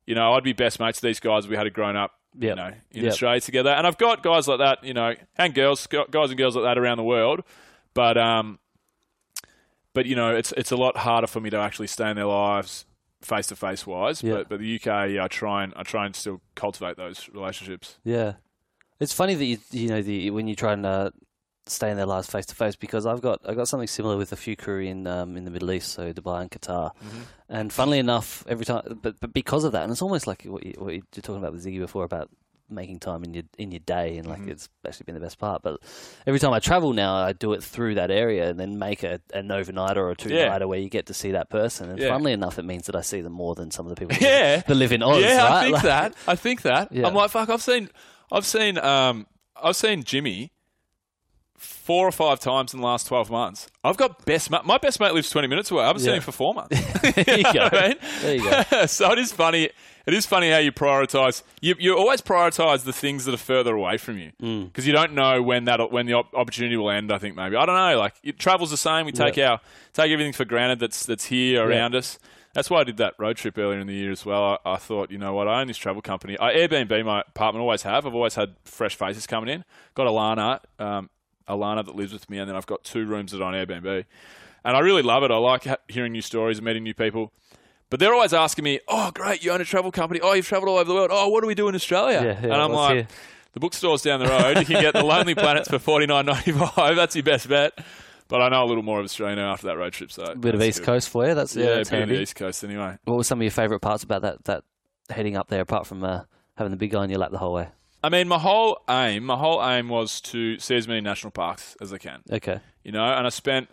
you 0.06 0.16
know, 0.16 0.34
I'd 0.34 0.44
be 0.44 0.54
best 0.54 0.80
mates 0.80 1.02
with 1.02 1.08
these 1.10 1.20
guys 1.20 1.46
if 1.46 1.52
we 1.52 1.56
had 1.58 1.68
a 1.68 1.70
grown 1.72 1.96
up, 1.96 2.14
Yep. 2.38 2.50
you 2.50 2.56
know, 2.56 2.72
in 2.92 3.04
Yep. 3.04 3.12
Australia 3.12 3.42
together. 3.42 3.70
And 3.72 3.86
I've 3.88 3.98
got 3.98 4.24
guys 4.24 4.48
like 4.48 4.60
that, 4.60 4.84
you 4.84 4.94
know, 4.94 5.16
and 5.38 5.54
girls, 5.54 5.86
guys 5.88 6.30
and 6.30 6.38
girls 6.38 6.56
like 6.56 6.64
that 6.66 6.78
around 6.78 6.98
the 6.98 7.04
world. 7.04 7.42
But 7.94 8.18
um, 8.18 8.60
but 9.94 10.06
you 10.06 10.16
know, 10.16 10.36
it's 10.36 10.52
it's 10.56 10.72
a 10.72 10.76
lot 10.78 10.98
harder 10.98 11.28
for 11.28 11.40
me 11.40 11.50
to 11.50 11.58
actually 11.58 11.88
stay 11.88 12.10
in 12.10 12.16
their 12.16 12.26
lives 12.26 12.86
face 13.22 13.48
to 13.48 13.56
face 13.56 13.86
wise. 13.86 14.22
Yeah. 14.24 14.34
But 14.36 14.50
but 14.50 14.60
the 14.60 14.76
UK, 14.76 15.10
yeah, 15.12 15.24
I 15.24 15.28
try 15.28 15.64
and 15.64 15.74
I 15.76 15.84
try 15.84 16.06
and 16.06 16.16
still 16.16 16.40
cultivate 16.56 16.98
those 16.98 17.28
relationships. 17.34 17.98
Yeah, 18.04 18.34
it's 19.00 19.12
funny 19.14 19.34
that 19.34 19.46
you 19.46 19.58
you 19.72 19.90
know 19.90 20.02
the 20.02 20.30
when 20.30 20.48
you 20.48 20.56
try 20.56 20.74
and 20.74 20.86
uh, 20.86 21.10
stay 21.70 21.90
in 21.92 21.98
their 21.98 22.06
lives 22.06 22.28
face 22.30 22.46
to 22.48 22.56
face 22.56 22.76
because 22.76 23.06
I've 23.06 23.22
got 23.22 23.40
I 23.46 23.54
got 23.54 23.68
something 23.68 23.88
similar 23.88 24.18
with 24.18 24.32
a 24.32 24.36
few 24.36 24.56
crew 24.56 24.80
in 24.82 25.08
um, 25.08 25.38
in 25.38 25.46
the 25.46 25.52
Middle 25.52 25.72
East, 25.72 25.94
so 25.94 26.12
Dubai 26.14 26.42
and 26.42 26.52
Qatar, 26.52 26.92
and 27.48 27.72
funnily 27.72 28.00
enough, 28.00 28.44
every 28.48 28.66
time, 28.66 29.00
but 29.02 29.20
but 29.20 29.34
because 29.34 29.64
of 29.64 29.72
that, 29.74 29.84
and 29.84 29.92
it's 29.92 30.02
almost 30.02 30.28
like 30.28 30.44
what, 30.44 30.66
you, 30.66 30.74
what 30.78 30.94
you're 30.94 31.04
talking 31.22 31.38
about 31.38 31.54
with 31.54 31.66
Ziggy 31.66 31.80
before 31.80 32.04
about 32.04 32.30
making 32.72 33.00
time 33.00 33.24
in 33.24 33.34
your 33.34 33.44
in 33.58 33.72
your 33.72 33.80
day 33.80 34.18
and 34.20 34.28
like 34.28 34.46
it's 34.46 34.70
actually 34.88 35.06
been 35.06 35.16
the 35.16 35.20
best 35.20 35.40
part 35.40 35.64
but 35.64 35.80
every 36.28 36.40
time 36.40 36.54
I 36.54 36.60
travel 36.60 36.94
now 36.94 37.16
I 37.16 37.34
do 37.34 37.54
it 37.54 37.64
through 37.64 37.96
that 37.96 38.12
area 38.12 38.48
and 38.48 38.60
then 38.60 38.78
make 38.78 39.02
a, 39.02 39.20
an 39.34 39.48
overnighter 39.48 39.96
or 39.98 40.12
a 40.12 40.16
two 40.16 40.30
Yeah. 40.30 40.50
nighter 40.50 40.68
where 40.68 40.78
you 40.78 40.88
get 40.88 41.08
to 41.08 41.16
see 41.16 41.32
that 41.32 41.50
person 41.50 41.90
and 41.90 41.98
Yeah. 41.98 42.10
funnily 42.10 42.32
enough 42.32 42.60
it 42.60 42.66
means 42.66 42.86
that 42.86 42.96
I 42.96 43.02
see 43.02 43.22
them 43.22 43.34
more 43.34 43.56
than 43.56 43.72
some 43.72 43.88
of 43.88 43.96
the 43.96 44.00
people 44.00 44.18
Yeah. 44.22 44.58
that 44.58 44.76
live 44.76 44.92
in 44.92 45.02
Oz 45.02 45.20
yeah, 45.20 45.38
right? 45.38 45.52
I 45.52 45.62
think 45.64 45.74
Like- 45.78 45.82
that. 45.84 46.14
I 46.28 46.36
think 46.36 46.62
that. 46.62 46.92
Yeah. 46.92 47.08
I'm 47.08 47.16
like, 47.16 47.32
fuck. 47.32 47.50
I've 47.50 47.64
seen, 47.64 47.90
I've 48.32 48.46
seen, 48.46 48.78
um, 48.78 49.26
I've 49.56 49.76
seen 49.76 50.04
Jimmy 50.04 50.52
four 51.60 52.08
or 52.08 52.12
five 52.12 52.40
times 52.40 52.74
in 52.74 52.80
the 52.80 52.86
last 52.86 53.06
twelve 53.08 53.30
months. 53.30 53.68
I've 53.84 53.98
got 53.98 54.26
best 54.26 54.50
mate. 54.50 54.66
My 54.66 54.78
best 54.78 55.00
mate 55.00 55.14
lives 55.14 55.30
twenty 55.30 55.48
minutes 55.48 55.70
away. 55.72 55.84
I 55.84 55.88
haven't 55.88 56.02
seen 56.02 56.10
Yeah. 56.12 56.16
him 56.16 56.22
for 56.24 56.32
four 56.32 56.54
months. 56.54 56.76
there 57.02 57.38
you 57.38 57.44
go 57.54 57.70
I 57.72 57.88
mean? 57.90 57.98
there 58.22 58.36
you 58.36 58.44
go 58.50 58.86
so 58.88 59.12
it 59.12 59.20
is 59.20 59.32
funny. 59.32 59.70
It 60.08 60.14
is 60.16 60.26
funny 60.26 60.50
how 60.50 60.58
you 60.58 60.72
prioritize. 60.72 61.44
You, 61.62 61.76
you 61.78 61.96
always 61.96 62.20
prioritize 62.22 62.84
the 62.84 62.94
things 62.94 63.26
that 63.26 63.34
are 63.34 63.38
further 63.38 63.76
away 63.76 63.98
from 63.98 64.18
you 64.18 64.32
Mm. 64.42 64.66
because 64.66 64.88
you 64.88 64.94
don't 64.94 65.14
know 65.14 65.42
when 65.44 65.66
that 65.66 65.92
when 65.92 66.06
the 66.08 66.14
op- 66.14 66.34
opportunity 66.34 66.78
will 66.78 66.90
end. 66.90 67.12
I 67.12 67.18
think 67.20 67.36
maybe 67.36 67.56
I 67.56 67.66
don't 67.66 67.76
know. 67.76 68.00
Like 68.00 68.16
it, 68.24 68.40
travel's 68.40 68.72
the 68.72 68.78
same. 68.78 69.06
We 69.06 69.12
take 69.12 69.38
our 69.38 69.60
take 69.94 70.12
everything 70.12 70.34
for 70.34 70.46
granted 70.46 70.80
that's 70.80 71.06
that's 71.06 71.26
here 71.26 71.64
around 71.68 71.94
us. 71.96 72.18
That's 72.56 72.68
why 72.68 72.80
I 72.80 72.84
did 72.84 72.98
that 72.98 73.14
road 73.20 73.38
trip 73.38 73.60
earlier 73.60 73.78
in 73.80 73.86
the 73.86 73.94
year 73.94 74.10
as 74.12 74.26
well. 74.26 74.58
I, 74.66 74.74
I 74.74 74.78
thought, 74.78 75.12
you 75.12 75.20
know 75.20 75.34
what, 75.36 75.48
I 75.48 75.62
own 75.62 75.68
this 75.68 75.78
travel 75.78 76.02
company. 76.02 76.36
I 76.40 76.56
Airbnb 76.56 77.06
my 77.06 77.22
apartment. 77.22 77.62
Always 77.62 77.84
have. 77.84 78.08
I've 78.08 78.16
always 78.16 78.34
had 78.34 78.56
fresh 78.66 78.96
faces 78.96 79.28
coming 79.28 79.54
in. 79.54 79.64
Got 79.94 80.08
Alana, 80.08 80.60
um, 80.80 81.12
Alana 81.50 81.84
that 81.86 81.96
lives 81.96 82.14
with 82.14 82.30
me, 82.30 82.38
and 82.38 82.48
then 82.48 82.56
I've 82.56 82.68
got 82.68 82.84
two 82.84 83.06
rooms 83.06 83.32
that 83.32 83.42
are 83.42 83.46
on 83.46 83.54
Airbnb, 83.54 84.06
and 84.64 84.78
I 84.78 84.80
really 84.80 85.02
love 85.02 85.24
it. 85.24 85.32
I 85.32 85.38
like 85.38 85.66
hearing 85.88 86.12
new 86.12 86.22
stories 86.22 86.58
and 86.60 86.66
meeting 86.66 86.84
new 86.84 86.94
people. 86.94 87.32
but 87.90 88.00
they're 88.00 88.14
always 88.14 88.34
asking 88.34 88.64
me, 88.66 88.80
"Oh, 88.88 89.10
great, 89.12 89.44
you 89.44 89.52
own 89.52 89.62
a 89.62 89.66
travel 89.66 89.92
company. 89.92 90.20
Oh, 90.22 90.34
you've 90.34 90.48
travelled 90.48 90.70
all 90.70 90.78
over 90.78 90.88
the 90.88 90.94
world. 90.94 91.10
Oh, 91.12 91.28
what 91.30 91.42
do 91.42 91.48
we 91.48 91.56
do 91.56 91.68
in 91.70 91.76
Australia?" 91.76 92.22
Yeah, 92.24 92.40
yeah, 92.48 92.54
and 92.54 92.62
I'm 92.62 92.72
like, 92.72 92.94
hear. 92.96 93.08
"The 93.54 93.60
bookstore's 93.60 94.04
down 94.04 94.20
the 94.20 94.28
road. 94.28 94.60
You 94.60 94.66
can 94.66 94.80
get 94.80 94.94
the 94.94 95.04
Lonely 95.04 95.34
Planets 95.34 95.68
for 95.70 95.80
forty 95.80 96.06
nine 96.06 96.26
ninety 96.28 96.52
five. 96.52 96.96
That's 96.96 97.16
your 97.16 97.24
best 97.24 97.50
bet." 97.50 97.74
But 98.28 98.44
I 98.44 98.50
know 98.50 98.64
a 98.64 98.68
little 98.68 98.84
more 98.84 99.00
of 99.00 99.06
Australia 99.06 99.38
now 99.38 99.52
after 99.54 99.66
that 99.68 99.78
road 99.78 99.92
trip. 99.94 100.12
So 100.12 100.22
a 100.22 100.36
bit 100.36 100.54
of 100.54 100.62
East 100.62 100.80
good. 100.82 100.86
Coast 100.86 101.10
for 101.10 101.28
you. 101.28 101.34
That's 101.34 101.56
Yeah, 101.56 101.64
yeah, 101.66 101.70
a 101.72 101.76
that's 101.78 101.90
bit 101.90 101.96
of 101.96 102.00
handy. 102.02 102.16
the 102.18 102.22
East 102.22 102.36
Coast 102.36 102.64
anyway. 102.64 102.96
What 103.06 103.18
were 103.18 103.24
some 103.24 103.40
of 103.40 103.44
your 103.44 103.50
favourite 103.50 103.82
parts 103.82 104.04
about 104.04 104.22
that 104.22 104.44
that 104.46 104.64
heading 105.10 105.36
up 105.36 105.48
there, 105.48 105.62
apart 105.62 105.88
from 105.88 106.04
uh, 106.04 106.22
having 106.58 106.70
the 106.70 106.78
big 106.78 106.92
guy 106.92 107.00
on 107.00 107.10
your 107.10 107.18
lap 107.18 107.32
the 107.32 107.40
whole 107.40 107.54
way? 107.54 107.70
I 108.04 108.10
mean, 108.10 108.28
my 108.28 108.40
whole 108.40 108.82
aim, 108.90 109.26
my 109.26 109.36
whole 109.38 109.64
aim 109.64 109.90
was 109.90 110.22
to 110.22 110.58
see 110.60 110.76
as 110.76 110.88
many 110.88 111.02
national 111.02 111.32
parks 111.32 111.76
as 111.82 111.92
I 111.92 111.98
can. 111.98 112.22
Okay. 112.32 112.60
You 112.84 112.92
know, 112.92 113.04
and 113.04 113.26
I 113.26 113.30
spent 113.30 113.68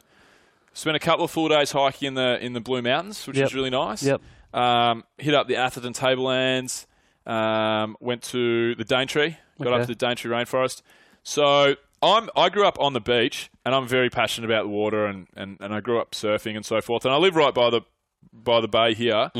spent 0.72 0.96
a 0.96 1.00
couple 1.00 1.24
of 1.24 1.30
full 1.30 1.48
days 1.48 1.70
hiking 1.72 2.08
in 2.08 2.14
the 2.14 2.38
in 2.44 2.52
the 2.52 2.60
Blue 2.60 2.82
Mountains, 2.82 3.26
which 3.26 3.36
Yep. 3.36 3.44
was 3.46 3.54
really 3.54 3.70
nice. 3.70 4.02
Yep. 4.02 4.20
Um, 4.52 5.04
hit 5.18 5.34
up 5.34 5.46
the 5.48 5.56
Atherton 5.56 5.92
Tablelands. 5.92 6.86
Um, 7.26 7.96
went 8.00 8.22
to 8.24 8.74
the 8.76 8.84
Daintree. 8.84 9.36
Got 9.58 9.68
Okay. 9.68 9.74
up 9.76 9.80
to 9.82 9.94
the 9.94 9.94
Daintree 10.06 10.30
rainforest. 10.30 10.82
So 11.22 11.74
I'm 12.02 12.28
I 12.36 12.48
grew 12.50 12.66
up 12.66 12.78
on 12.80 12.92
the 12.92 13.00
beach, 13.00 13.50
and 13.64 13.74
I'm 13.74 13.86
very 13.88 14.10
passionate 14.10 14.46
about 14.46 14.62
the 14.64 14.68
water, 14.68 15.06
and, 15.06 15.26
and, 15.36 15.56
and 15.60 15.74
I 15.74 15.80
grew 15.80 15.98
up 16.00 16.12
surfing 16.12 16.54
and 16.56 16.64
so 16.64 16.80
forth. 16.80 17.04
And 17.04 17.12
I 17.12 17.16
live 17.16 17.34
right 17.36 17.54
by 17.54 17.70
the 17.70 17.80
by 18.32 18.60
the 18.60 18.68
bay 18.68 18.92
here. 18.94 19.30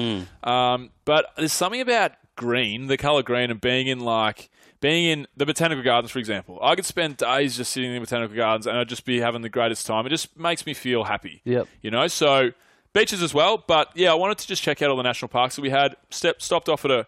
Um, 0.42 0.90
but 1.04 1.26
there's 1.36 1.52
something 1.52 1.80
about 1.80 2.12
green, 2.34 2.86
the 2.86 2.96
color 2.96 3.22
green, 3.22 3.50
and 3.50 3.60
being 3.60 3.86
in 3.88 4.00
like 4.00 4.48
being 4.80 5.06
in 5.06 5.26
the 5.36 5.46
botanical 5.46 5.82
gardens, 5.82 6.10
for 6.10 6.18
example. 6.18 6.58
I 6.62 6.74
could 6.74 6.84
spend 6.84 7.16
days 7.16 7.56
just 7.56 7.72
sitting 7.72 7.90
in 7.90 7.94
the 7.94 8.00
botanical 8.00 8.36
gardens, 8.36 8.66
and 8.66 8.76
I'd 8.76 8.88
just 8.88 9.04
be 9.04 9.20
having 9.20 9.42
the 9.42 9.48
greatest 9.48 9.86
time. 9.86 10.06
It 10.06 10.10
just 10.10 10.38
makes 10.38 10.66
me 10.66 10.74
feel 10.74 11.04
happy. 11.04 11.42
Yep. 11.44 11.68
You 11.82 11.90
know, 11.90 12.06
so 12.08 12.52
beaches 12.92 13.22
as 13.22 13.34
well. 13.34 13.62
But 13.66 13.90
yeah, 13.94 14.10
I 14.10 14.14
wanted 14.14 14.38
to 14.38 14.46
just 14.46 14.62
check 14.62 14.82
out 14.82 14.90
all 14.90 14.96
the 14.96 15.02
national 15.02 15.28
parks 15.28 15.56
that 15.56 15.62
we 15.62 15.70
had. 15.70 15.96
Step, 16.10 16.42
stopped 16.42 16.68
off 16.68 16.84
at 16.84 16.90
a, 16.90 17.06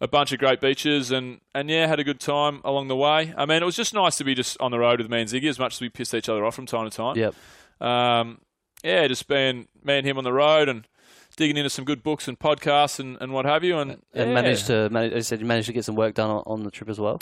a 0.00 0.08
bunch 0.08 0.32
of 0.32 0.38
great 0.38 0.60
beaches 0.60 1.10
and, 1.10 1.40
and 1.54 1.68
yeah, 1.70 1.86
had 1.86 2.00
a 2.00 2.04
good 2.04 2.20
time 2.20 2.60
along 2.64 2.88
the 2.88 2.96
way. 2.96 3.34
I 3.36 3.46
mean, 3.46 3.62
it 3.62 3.66
was 3.66 3.76
just 3.76 3.94
nice 3.94 4.16
to 4.18 4.24
be 4.24 4.34
just 4.34 4.60
on 4.60 4.70
the 4.70 4.78
road 4.78 5.00
with 5.00 5.10
me 5.10 5.20
and 5.20 5.28
Ziggy 5.30 5.48
as 5.48 5.58
much 5.58 5.74
as 5.74 5.80
we 5.80 5.88
pissed 5.88 6.14
each 6.14 6.28
other 6.28 6.44
off 6.44 6.54
from 6.54 6.66
time 6.66 6.88
to 6.88 6.96
time. 6.96 7.16
Yep. 7.16 7.34
Um, 7.80 8.40
yeah, 8.84 9.06
just 9.08 9.26
being 9.28 9.66
me 9.82 9.98
and 9.98 10.06
him 10.06 10.18
on 10.18 10.24
the 10.24 10.32
road 10.32 10.68
and 10.68 10.86
digging 11.38 11.56
into 11.56 11.70
some 11.70 11.86
good 11.86 12.02
books 12.02 12.28
and 12.28 12.38
podcasts 12.38 13.00
and, 13.00 13.16
and 13.22 13.32
what 13.32 13.46
have 13.46 13.64
you. 13.64 13.78
And, 13.78 13.92
And 14.12 14.28
yeah. 14.28 14.34
managed 14.34 14.66
to 14.66 14.90
manage, 14.90 15.14
I 15.14 15.20
said 15.20 15.40
you 15.40 15.46
managed 15.46 15.68
to 15.68 15.72
get 15.72 15.84
some 15.86 15.94
work 15.94 16.14
done 16.14 16.28
on, 16.30 16.42
on 16.46 16.62
the 16.64 16.70
trip 16.70 16.90
as 16.90 17.00
well. 17.00 17.20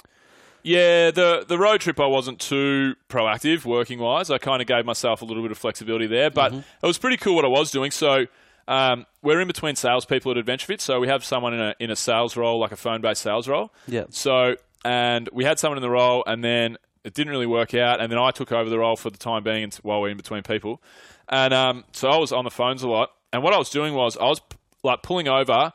Yeah, 0.64 1.12
the 1.12 1.44
the 1.46 1.58
road 1.58 1.80
trip 1.80 2.00
I 2.00 2.06
wasn't 2.06 2.40
too 2.40 2.96
proactive 3.08 3.64
working 3.64 4.00
wise. 4.00 4.30
I 4.32 4.38
kind 4.38 4.60
of 4.60 4.66
gave 4.66 4.84
myself 4.84 5.22
a 5.22 5.24
little 5.24 5.42
bit 5.44 5.52
of 5.52 5.58
flexibility 5.58 6.08
there, 6.08 6.28
but 6.30 6.50
Mm-hmm. 6.50 6.60
it 6.82 6.86
was 6.86 6.98
pretty 6.98 7.18
cool 7.18 7.36
what 7.36 7.44
I 7.44 7.48
was 7.48 7.70
doing. 7.70 7.92
So 7.92 8.26
um, 8.66 9.06
we're 9.22 9.40
in 9.40 9.46
between 9.46 9.76
salespeople 9.76 10.32
at 10.36 10.44
AdventureFit, 10.44 10.80
so 10.80 10.98
we 10.98 11.06
have 11.06 11.24
someone 11.24 11.54
in 11.54 11.60
a 11.60 11.74
in 11.78 11.90
a 11.92 11.96
sales 11.96 12.36
role, 12.36 12.58
like 12.58 12.72
a 12.72 12.76
phone 12.76 13.00
based 13.00 13.22
sales 13.22 13.46
role. 13.46 13.72
Yeah. 13.86 14.06
So 14.10 14.56
and 14.84 15.28
we 15.32 15.44
had 15.44 15.60
someone 15.60 15.78
in 15.78 15.82
the 15.82 15.90
role, 15.90 16.24
and 16.26 16.42
then 16.42 16.78
it 17.04 17.14
didn't 17.14 17.30
really 17.30 17.46
work 17.46 17.72
out, 17.74 18.00
and 18.00 18.10
then 18.10 18.18
I 18.18 18.32
took 18.32 18.50
over 18.50 18.68
the 18.68 18.78
role 18.80 18.96
for 18.96 19.10
the 19.10 19.18
time 19.18 19.44
being 19.44 19.70
while 19.82 20.00
we're 20.00 20.08
in 20.10 20.16
between 20.16 20.42
people, 20.42 20.82
and 21.28 21.54
um, 21.54 21.84
so 21.92 22.08
I 22.08 22.16
was 22.16 22.32
on 22.32 22.42
the 22.44 22.50
phones 22.50 22.82
a 22.82 22.88
lot. 22.88 23.10
And 23.32 23.42
what 23.42 23.52
I 23.52 23.58
was 23.58 23.70
doing 23.70 23.94
was 23.94 24.16
I 24.16 24.24
was 24.24 24.40
like 24.82 25.02
pulling 25.02 25.28
over 25.28 25.72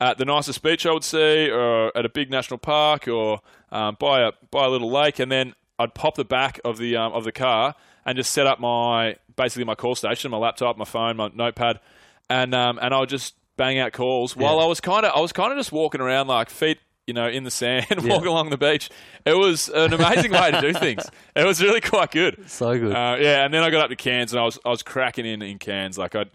at 0.00 0.18
the 0.18 0.24
nicest 0.24 0.62
beach 0.62 0.84
I 0.86 0.92
would 0.92 1.04
see, 1.04 1.48
or 1.50 1.96
at 1.96 2.04
a 2.04 2.08
big 2.08 2.30
national 2.30 2.58
park, 2.58 3.06
or 3.08 3.40
um, 3.70 3.96
by 3.98 4.22
a 4.22 4.32
by 4.50 4.64
a 4.64 4.68
little 4.68 4.90
lake, 4.90 5.18
and 5.18 5.30
then 5.30 5.54
I'd 5.78 5.94
pop 5.94 6.16
the 6.16 6.24
back 6.24 6.60
of 6.64 6.78
the 6.78 6.96
um, 6.96 7.12
of 7.12 7.24
the 7.24 7.32
car 7.32 7.74
and 8.04 8.16
just 8.16 8.32
set 8.32 8.46
up 8.46 8.60
my 8.60 9.16
basically 9.36 9.64
my 9.64 9.74
call 9.74 9.94
station, 9.94 10.30
my 10.30 10.38
laptop, 10.38 10.76
my 10.76 10.84
phone, 10.84 11.16
my 11.16 11.30
notepad, 11.34 11.80
and 12.28 12.54
um, 12.54 12.78
and 12.82 12.92
I 12.92 13.00
would 13.00 13.08
just 13.08 13.34
bang 13.56 13.78
out 13.78 13.92
calls 13.92 14.34
while 14.34 14.58
I 14.58 14.64
was 14.66 14.80
kind 14.80 15.04
of 15.04 15.12
I 15.14 15.20
was 15.20 15.32
kind 15.32 15.52
of 15.52 15.58
just 15.58 15.72
walking 15.72 16.00
around 16.00 16.26
like 16.28 16.50
feet. 16.50 16.78
You 17.04 17.14
know, 17.14 17.26
in 17.26 17.42
the 17.42 17.50
sand, 17.50 17.86
walking 18.04 18.28
along 18.28 18.50
the 18.50 18.56
beach. 18.56 18.88
It 19.26 19.36
was 19.36 19.68
an 19.68 19.92
amazing 19.92 20.30
way 20.30 20.52
to 20.52 20.60
do 20.60 20.72
things. 20.72 21.04
It 21.34 21.44
was 21.44 21.60
really 21.60 21.80
quite 21.80 22.12
good. 22.12 22.48
So 22.48 22.78
good. 22.78 22.92
Uh, 22.94 23.16
yeah, 23.18 23.44
and 23.44 23.52
then 23.52 23.64
I 23.64 23.70
got 23.70 23.82
up 23.82 23.90
to 23.90 23.96
Cairns 23.96 24.32
and 24.32 24.40
I 24.40 24.44
was 24.44 24.56
I 24.64 24.68
was 24.68 24.84
cracking 24.84 25.26
in 25.26 25.42
in 25.42 25.58
Cairns. 25.58 25.98
Like 25.98 26.14
I, 26.14 26.26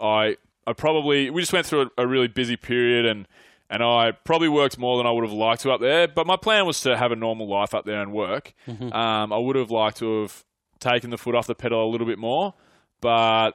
I 0.00 0.36
I 0.66 0.72
probably 0.72 1.30
we 1.30 1.42
just 1.42 1.52
went 1.52 1.66
through 1.66 1.90
a, 1.96 2.02
a 2.02 2.06
really 2.06 2.28
busy 2.28 2.56
period 2.56 3.06
and 3.06 3.26
and 3.68 3.82
I 3.82 4.12
probably 4.12 4.48
worked 4.48 4.78
more 4.78 4.98
than 4.98 5.06
I 5.06 5.12
would 5.12 5.24
have 5.24 5.32
liked 5.32 5.62
to 5.62 5.70
up 5.70 5.80
there. 5.80 6.08
But 6.08 6.26
my 6.26 6.36
plan 6.36 6.66
was 6.66 6.80
to 6.82 6.96
have 6.96 7.12
a 7.12 7.16
normal 7.16 7.48
life 7.48 7.72
up 7.72 7.84
there 7.84 8.02
and 8.02 8.12
work. 8.12 8.52
Mm-hmm. 8.66 8.92
Um, 8.92 9.32
I 9.32 9.38
would 9.38 9.54
have 9.54 9.70
liked 9.70 9.98
to 9.98 10.22
have 10.22 10.44
taken 10.80 11.10
the 11.10 11.18
foot 11.18 11.36
off 11.36 11.46
the 11.46 11.54
pedal 11.54 11.84
a 11.84 11.88
little 11.88 12.06
bit 12.06 12.18
more, 12.18 12.54
but 13.00 13.52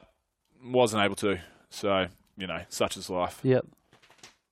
wasn't 0.64 1.04
able 1.04 1.16
to. 1.16 1.38
So 1.68 2.06
you 2.36 2.46
know, 2.46 2.62
such 2.68 2.96
is 2.96 3.10
life. 3.10 3.40
Yep. 3.42 3.66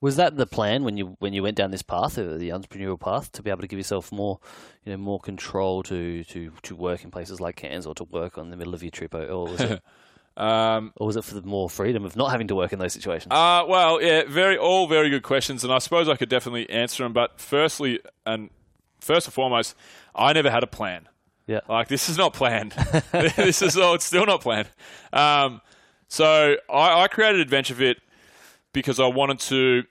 Was 0.01 0.17
that 0.17 0.37
the 0.37 0.47
plan 0.47 0.85
when 0.85 0.99
you 0.99 1.17
when 1.19 1.33
you 1.33 1.43
went 1.43 1.57
down 1.57 1.71
this 1.71 1.83
path, 1.83 2.19
uh, 2.19 2.37
the 2.37 2.51
entrepreneurial 2.51 3.01
path, 3.01 3.33
to 3.33 3.43
be 3.43 3.49
able 3.49 3.63
to 3.63 3.67
give 3.67 3.79
yourself 3.79 4.13
more, 4.13 4.39
you 4.85 4.93
know, 4.93 4.99
more 4.99 5.19
control 5.19 5.83
to 5.85 6.25
to, 6.25 6.53
to 6.63 6.77
work 6.77 7.05
in 7.05 7.11
places 7.11 7.41
like 7.41 7.57
Cairns 7.57 7.87
or 7.87 7.95
to 7.95 8.05
work 8.05 8.37
on 8.37 8.51
the 8.51 8.57
middle 8.57 8.75
of 8.75 8.83
your 8.83 8.91
trip, 8.91 9.15
or 9.15 9.25
or 9.27 9.47
was 9.47 9.61
it, 9.63 9.83
Um, 10.37 10.93
or 10.97 11.07
was 11.07 11.17
it 11.17 11.23
for 11.25 11.35
the 11.35 11.43
more 11.43 11.71
freedom 11.71 12.05
of 12.05 12.17
not 12.17 12.31
having 12.33 12.49
to 12.49 12.57
work 12.57 12.73
in 12.73 12.79
those 12.81 12.93
situations? 12.93 13.33
Uh, 13.33 13.65
well, 13.69 14.03
yeah, 14.03 14.23
very 14.29 14.59
all 14.59 14.89
very 14.89 15.09
good 15.11 15.23
questions, 15.23 15.63
and 15.63 15.73
I 15.73 15.79
suppose 15.79 16.09
I 16.09 16.17
could 16.17 16.29
definitely 16.29 16.69
answer 16.71 17.05
them. 17.05 17.13
But 17.13 17.39
firstly, 17.41 18.01
and 18.27 18.51
first 19.01 19.27
and 19.29 19.35
foremost, 19.35 19.77
I 20.15 20.33
never 20.33 20.51
had 20.51 20.63
a 20.65 20.67
plan. 20.67 21.09
yeah. 21.47 21.61
Like 21.69 21.87
this 21.89 22.09
is 22.09 22.19
not 22.19 22.33
planned. 22.35 22.73
this 23.13 23.63
is 23.63 23.77
all. 23.77 23.95
It's 23.95 24.05
still 24.05 24.27
not 24.27 24.41
planned. 24.41 24.69
Um, 25.13 25.61
so 26.09 26.57
I, 26.69 27.03
I 27.03 27.09
created 27.09 27.49
AdventureFit 27.49 27.97
because 28.73 28.99
I 28.99 29.07
wanted 29.07 29.39
to. 29.41 29.85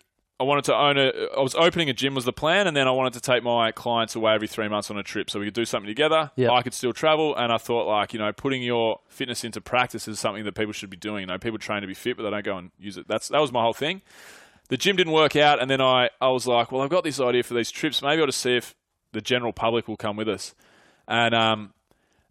I 0.44 0.46
wanted 0.46 0.66
to 0.66 0.76
own 0.76 0.98
a. 0.98 1.10
I 1.38 1.40
was 1.40 1.56
opening 1.56 1.90
a 1.90 1.94
gym 1.94 2.16
was 2.16 2.26
the 2.26 2.34
plan, 2.34 2.68
and 2.68 2.76
then 2.76 2.86
I 2.86 2.92
wanted 2.92 3.14
to 3.14 3.22
take 3.22 3.44
my 3.44 3.72
clients 3.72 4.14
away 4.14 4.34
every 4.34 4.50
three 4.50 4.68
months 4.68 4.92
on 4.92 4.98
a 4.98 5.04
trip 5.04 5.30
so 5.30 5.40
we 5.40 5.46
could 5.46 5.54
do 5.54 5.64
something 5.64 5.88
together. 5.88 6.32
Yeah. 6.36 6.52
I 6.52 6.62
could 6.64 6.74
still 6.74 6.92
travel, 6.92 7.34
and 7.34 7.50
I 7.50 7.58
thought 7.58 7.88
like 7.88 8.12
you 8.12 8.20
know 8.20 8.30
putting 8.34 8.62
your 8.62 9.00
fitness 9.08 9.46
into 9.46 9.62
practice 9.62 10.06
is 10.06 10.20
something 10.20 10.44
that 10.44 10.54
people 10.54 10.74
should 10.74 10.90
be 10.90 10.98
doing. 10.98 11.22
You 11.22 11.28
know, 11.28 11.38
people 11.38 11.60
train 11.60 11.80
to 11.80 11.88
be 11.88 11.94
fit, 11.94 12.18
but 12.18 12.24
they 12.24 12.30
don't 12.30 12.44
go 12.44 12.58
and 12.58 12.72
use 12.78 12.98
it. 12.98 13.08
That's 13.08 13.30
that 13.30 13.40
was 13.40 13.54
my 13.54 13.62
whole 13.62 13.74
thing. 13.74 14.02
The 14.68 14.76
gym 14.76 14.98
didn't 14.98 15.14
work 15.14 15.38
out, 15.38 15.62
and 15.62 15.72
then 15.72 15.80
I 15.80 16.10
I 16.20 16.28
was 16.28 16.46
like, 16.46 16.74
well, 16.74 16.82
I've 16.82 16.90
got 16.90 17.06
this 17.06 17.22
idea 17.22 17.44
for 17.44 17.54
these 17.54 17.72
trips. 17.72 18.02
Maybe 18.02 18.20
I'll 18.20 18.28
just 18.28 18.42
see 18.42 18.58
if 18.58 18.76
the 19.14 19.22
general 19.22 19.54
public 19.54 19.88
will 19.88 19.96
come 19.96 20.18
with 20.18 20.28
us, 20.28 20.54
and 21.08 21.34
um, 21.34 21.74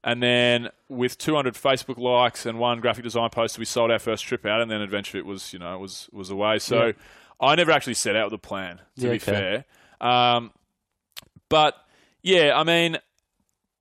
and 0.04 0.22
then 0.22 0.68
with 0.90 1.16
200 1.16 1.54
Facebook 1.54 1.96
likes 1.96 2.44
and 2.44 2.58
one 2.58 2.80
graphic 2.80 3.04
design 3.04 3.30
post, 3.30 3.58
we 3.58 3.64
sold 3.64 3.90
our 3.90 3.98
first 3.98 4.26
trip 4.26 4.44
out, 4.44 4.60
and 4.60 4.70
then 4.70 4.86
AdventureFit 4.86 5.24
was, 5.24 5.54
you 5.54 5.58
know, 5.58 5.78
was 5.78 6.10
was 6.12 6.28
away. 6.28 6.58
So. 6.58 6.92
I 7.42 7.54
never 7.56 7.72
actually 7.72 7.94
set 7.94 8.14
out 8.16 8.26
with 8.30 8.34
a 8.34 8.38
plan, 8.38 8.76
to 8.76 8.82
Yeah, 8.96 9.10
be 9.10 9.16
okay. 9.16 9.64
fair. 10.00 10.08
Um, 10.08 10.52
but 11.48 11.74
yeah, 12.22 12.52
I 12.56 12.62
mean, 12.64 12.96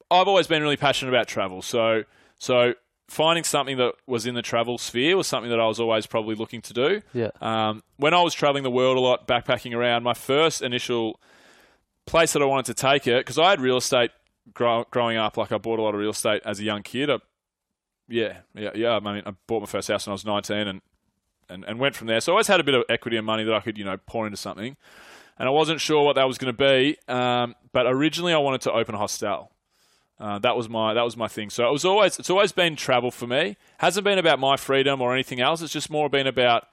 I've 0.10 0.28
always 0.28 0.48
been 0.48 0.62
really 0.62 0.78
passionate 0.78 1.12
about 1.12 1.28
travel. 1.28 1.62
So 1.62 2.04
so 2.40 2.74
finding 3.08 3.44
something 3.44 3.78
that 3.78 3.94
was 4.08 4.26
in 4.26 4.36
the 4.36 4.42
travel 4.42 4.78
sphere 4.78 5.16
was 5.16 5.28
something 5.28 5.52
that 5.52 5.60
I 5.60 5.68
was 5.68 5.80
always 5.80 6.08
probably 6.08 6.34
looking 6.36 6.62
to 6.64 6.74
do. 6.74 7.02
Yeah. 7.14 7.30
Um, 7.40 7.84
when 7.98 8.14
I 8.14 8.22
was 8.22 8.34
traveling 8.34 8.64
the 8.64 8.72
world 8.72 8.98
a 8.98 9.00
lot, 9.02 9.28
backpacking 9.28 9.76
around, 9.76 10.04
my 10.04 10.14
first 10.14 10.62
initial 10.62 11.20
place 12.06 12.34
that 12.34 12.42
I 12.42 12.46
wanted 12.46 12.66
to 12.66 12.74
take 12.74 13.06
it 13.08 13.20
because 13.20 13.38
I 13.38 13.52
had 13.52 13.62
real 13.62 13.78
estate 13.78 14.12
grow, 14.54 14.86
growing 14.90 15.18
up. 15.18 15.38
Like 15.38 15.52
I 15.52 15.58
bought 15.60 15.78
a 15.78 15.82
lot 15.84 15.94
of 15.94 16.00
real 16.00 16.10
estate 16.12 16.42
as 16.46 16.60
a 16.60 16.64
young 16.64 16.82
kid. 16.84 17.10
I, 17.10 17.20
yeah, 18.08 18.38
yeah, 18.56 18.72
yeah. 18.76 18.96
I 18.96 19.00
mean, 19.00 19.24
I 19.26 19.34
bought 19.48 19.60
my 19.62 19.66
first 19.68 19.88
house 19.88 20.08
when 20.08 20.12
I 20.12 20.16
was 20.16 20.26
nineteen, 20.26 20.68
and, 20.68 20.82
and 21.52 21.66
and 21.66 21.80
went 21.80 21.96
from 21.96 22.08
there. 22.08 22.22
So 22.22 22.32
I 22.32 22.34
always 22.34 22.48
had 22.48 22.60
a 22.60 22.64
bit 22.64 22.74
of 22.74 22.84
equity 22.90 23.18
and 23.18 23.26
money 23.26 23.44
that 23.44 23.54
I 23.54 23.60
could 23.60 23.78
you 23.78 23.86
know 23.86 23.98
pour 24.06 24.26
into 24.26 24.38
something, 24.38 24.78
and 25.38 25.48
I 25.48 25.52
wasn't 25.52 25.82
sure 25.82 26.04
what 26.04 26.16
that 26.16 26.28
was 26.28 26.38
going 26.38 26.56
to 26.56 26.58
be. 26.58 26.98
Um, 27.08 27.56
but 27.72 27.86
originally, 27.86 28.34
I 28.34 28.38
wanted 28.38 28.62
to 28.62 28.72
open 28.72 28.96
a 28.96 28.98
hostel. 28.98 29.52
Uh, 30.20 30.38
that 30.38 30.56
was 30.56 30.70
my 30.70 30.94
that 30.94 31.04
was 31.04 31.18
my 31.18 31.28
thing. 31.28 31.50
So 31.50 31.68
it 31.68 31.72
was 31.72 31.84
always 31.84 32.20
it's 32.20 32.30
always 32.30 32.52
been 32.52 32.76
travel 32.76 33.10
for 33.10 33.28
me. 33.28 33.58
Hasn't 33.80 34.04
been 34.04 34.20
about 34.20 34.40
my 34.40 34.56
freedom 34.56 35.02
or 35.02 35.14
anything 35.14 35.42
else. 35.42 35.62
It's 35.62 35.74
just 35.74 35.90
more 35.90 36.10
been 36.10 36.28
about 36.28 36.68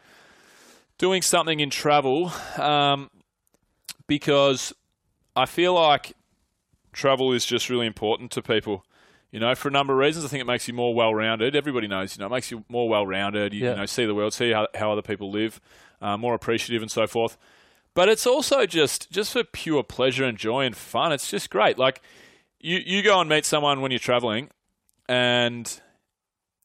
doing 0.99 1.23
something 1.23 1.61
in 1.61 1.71
travel 1.71 2.31
um, 2.59 3.11
because 4.07 4.75
I 5.35 5.47
feel 5.47 5.73
like 5.73 6.13
travel 6.93 7.33
is 7.33 7.47
just 7.47 7.71
really 7.71 7.87
important 7.87 8.33
to 8.33 8.43
people. 8.43 8.85
You 9.31 9.41
know, 9.41 9.55
for 9.55 9.69
a 9.69 9.71
number 9.71 9.93
of 9.93 9.99
reasons, 9.99 10.25
I 10.25 10.29
think 10.29 10.41
it 10.41 10.47
makes 10.47 10.67
you 10.69 10.75
more 10.75 10.95
well-rounded. 10.95 11.55
Everybody 11.55 11.87
knows, 11.87 12.17
you 12.17 12.21
know, 12.21 12.27
it 12.27 12.31
makes 12.31 12.51
you 12.51 12.65
more 12.69 12.89
well-rounded. 12.89 13.53
You, 13.53 13.65
Yeah. 13.65 13.71
you 13.73 13.77
know, 13.77 13.87
see 13.87 14.07
the 14.07 14.15
world, 14.15 14.33
see 14.33 14.53
how, 14.53 14.69
how 14.75 14.91
other 14.93 15.03
people 15.03 15.31
live, 15.31 15.61
uh, 16.01 16.17
more 16.17 16.35
appreciative, 16.35 16.81
and 16.81 16.91
so 16.91 17.07
forth. 17.07 17.37
But 17.95 18.09
it's 18.09 18.27
also 18.27 18.65
just 18.65 19.11
just 19.11 19.33
for 19.33 19.45
pure 19.45 19.83
pleasure 19.83 20.25
and 20.25 20.39
joy 20.39 20.65
and 20.65 20.77
fun. 20.77 21.13
It's 21.13 21.29
just 21.31 21.51
great. 21.51 21.79
Like 21.79 22.01
you 22.61 22.79
you 22.85 23.03
go 23.03 23.21
and 23.21 23.29
meet 23.29 23.45
someone 23.45 23.81
when 23.81 23.91
you're 23.91 23.99
traveling, 23.99 24.51
and 25.09 25.81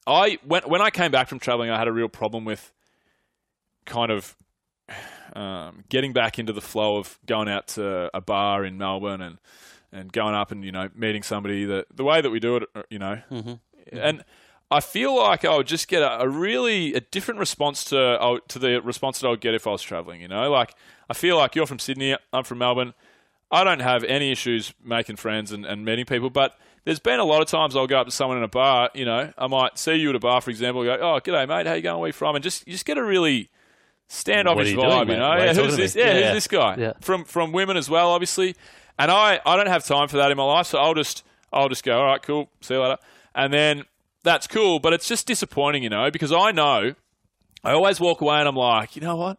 I 0.05 0.37
when 0.45 0.61
when 0.63 0.81
I 0.81 0.89
came 0.91 1.11
back 1.11 1.27
from 1.27 1.39
traveling, 1.39 1.69
I 1.71 1.77
had 1.77 1.87
a 1.87 1.91
real 1.91 2.07
problem 2.07 2.45
with 2.45 2.71
kind 3.85 4.11
of 4.11 4.35
um, 5.35 5.83
getting 5.89 6.13
back 6.13 6.37
into 6.39 6.53
the 6.53 6.61
flow 6.61 6.97
of 6.97 7.17
going 7.25 7.49
out 7.49 7.67
to 7.69 8.09
a 8.15 8.21
bar 8.21 8.63
in 8.63 8.77
Melbourne 8.77 9.21
and 9.21 9.37
and 9.93 10.11
going 10.11 10.35
up 10.35 10.51
and 10.51 10.63
you 10.65 10.71
know 10.71 10.89
meeting 10.95 11.23
somebody 11.23 11.65
that 11.65 11.85
the 11.95 12.03
way 12.03 12.21
that 12.21 12.29
we 12.29 12.39
do 12.39 12.57
it, 12.57 12.63
uh, 12.75 12.83
you 12.89 12.99
know, 12.99 13.21
and 13.91 14.23
I 14.71 14.79
feel 14.79 15.15
like 15.15 15.45
I 15.45 15.55
would 15.55 15.67
just 15.67 15.87
get 15.87 16.01
a, 16.01 16.21
a 16.21 16.27
really 16.27 16.93
a 16.95 16.99
different 16.99 17.39
response 17.39 17.83
to 17.85 17.99
uh, 17.99 18.39
to 18.49 18.59
the 18.59 18.81
response 18.81 19.19
that 19.19 19.27
I 19.27 19.29
would 19.29 19.41
get 19.41 19.53
if 19.53 19.67
I 19.67 19.71
was 19.71 19.81
traveling. 19.81 20.21
You 20.21 20.27
know, 20.27 20.49
like 20.51 20.73
I 21.09 21.13
feel 21.13 21.37
like 21.37 21.55
you're 21.55 21.67
from 21.67 21.79
Sydney, 21.79 22.15
I'm 22.31 22.43
from 22.43 22.57
Melbourne. 22.57 22.93
I 23.51 23.63
don't 23.63 23.81
have 23.81 24.03
any 24.05 24.31
issues 24.31 24.73
making 24.83 25.17
friends 25.17 25.51
and, 25.51 25.63
and 25.63 25.85
meeting 25.85 26.05
people, 26.05 26.31
but 26.31 26.57
there's 26.85 26.99
been 26.99 27.19
a 27.19 27.23
lot 27.23 27.43
of 27.43 27.47
times 27.47 27.75
I'll 27.75 27.85
go 27.85 27.99
up 27.99 28.07
to 28.07 28.11
someone 28.11 28.37
in 28.37 28.43
a 28.43 28.47
bar. 28.47 28.89
You 28.95 29.05
know, 29.05 29.31
I 29.37 29.47
might 29.47 29.77
see 29.77 29.93
you 29.93 30.09
at 30.09 30.15
a 30.15 30.19
bar, 30.19 30.41
for 30.41 30.49
example. 30.49 30.83
Go, 30.83 30.97
oh, 30.99 31.19
g'day, 31.21 31.47
mate. 31.47 31.67
How 31.67 31.73
you 31.73 31.83
going? 31.83 31.99
Where 31.99 32.09
you 32.09 32.13
from? 32.13 32.35
And 32.35 32.43
just 32.43 32.65
you 32.65 32.73
just 32.73 32.85
get 32.85 32.97
a 32.97 33.03
really 33.03 33.51
standoffish 34.07 34.73
vibe. 34.73 35.05
doing, 35.05 35.09
you 35.09 35.15
know, 35.17 35.29
Why 35.29 35.35
are 35.35 35.39
you 35.39 35.45
yeah, 35.45 35.53
who's 35.53 35.77
this? 35.77 35.95
Yeah, 35.95 36.05
Yeah, 36.05 36.13
who's 36.25 36.33
this 36.33 36.47
guy? 36.47 36.75
Yeah. 36.77 36.93
From 37.01 37.25
from 37.25 37.51
women 37.51 37.77
as 37.77 37.89
well, 37.89 38.09
obviously. 38.09 38.55
And 38.99 39.09
I 39.11 39.39
I 39.45 39.55
don't 39.55 39.67
have 39.67 39.83
time 39.85 40.07
for 40.07 40.17
that 40.17 40.31
in 40.31 40.37
my 40.37 40.43
life, 40.43 40.67
so 40.67 40.77
I'll 40.79 40.93
just 40.93 41.23
I'll 41.51 41.69
just 41.69 41.83
go. 41.83 41.97
All 41.97 42.05
right, 42.05 42.21
cool. 42.21 42.49
See 42.61 42.73
you 42.73 42.81
later. 42.81 42.97
And 43.35 43.51
then 43.53 43.83
that's 44.23 44.47
cool, 44.47 44.79
but 44.79 44.93
it's 44.93 45.07
just 45.07 45.27
disappointing, 45.27 45.83
you 45.83 45.89
know, 45.89 46.09
because 46.11 46.31
I 46.31 46.51
know 46.51 46.93
I 47.63 47.71
always 47.71 47.99
walk 47.99 48.21
away 48.21 48.37
and 48.39 48.47
I'm 48.47 48.55
like, 48.55 48.95
you 48.95 49.01
know 49.01 49.15
what? 49.15 49.37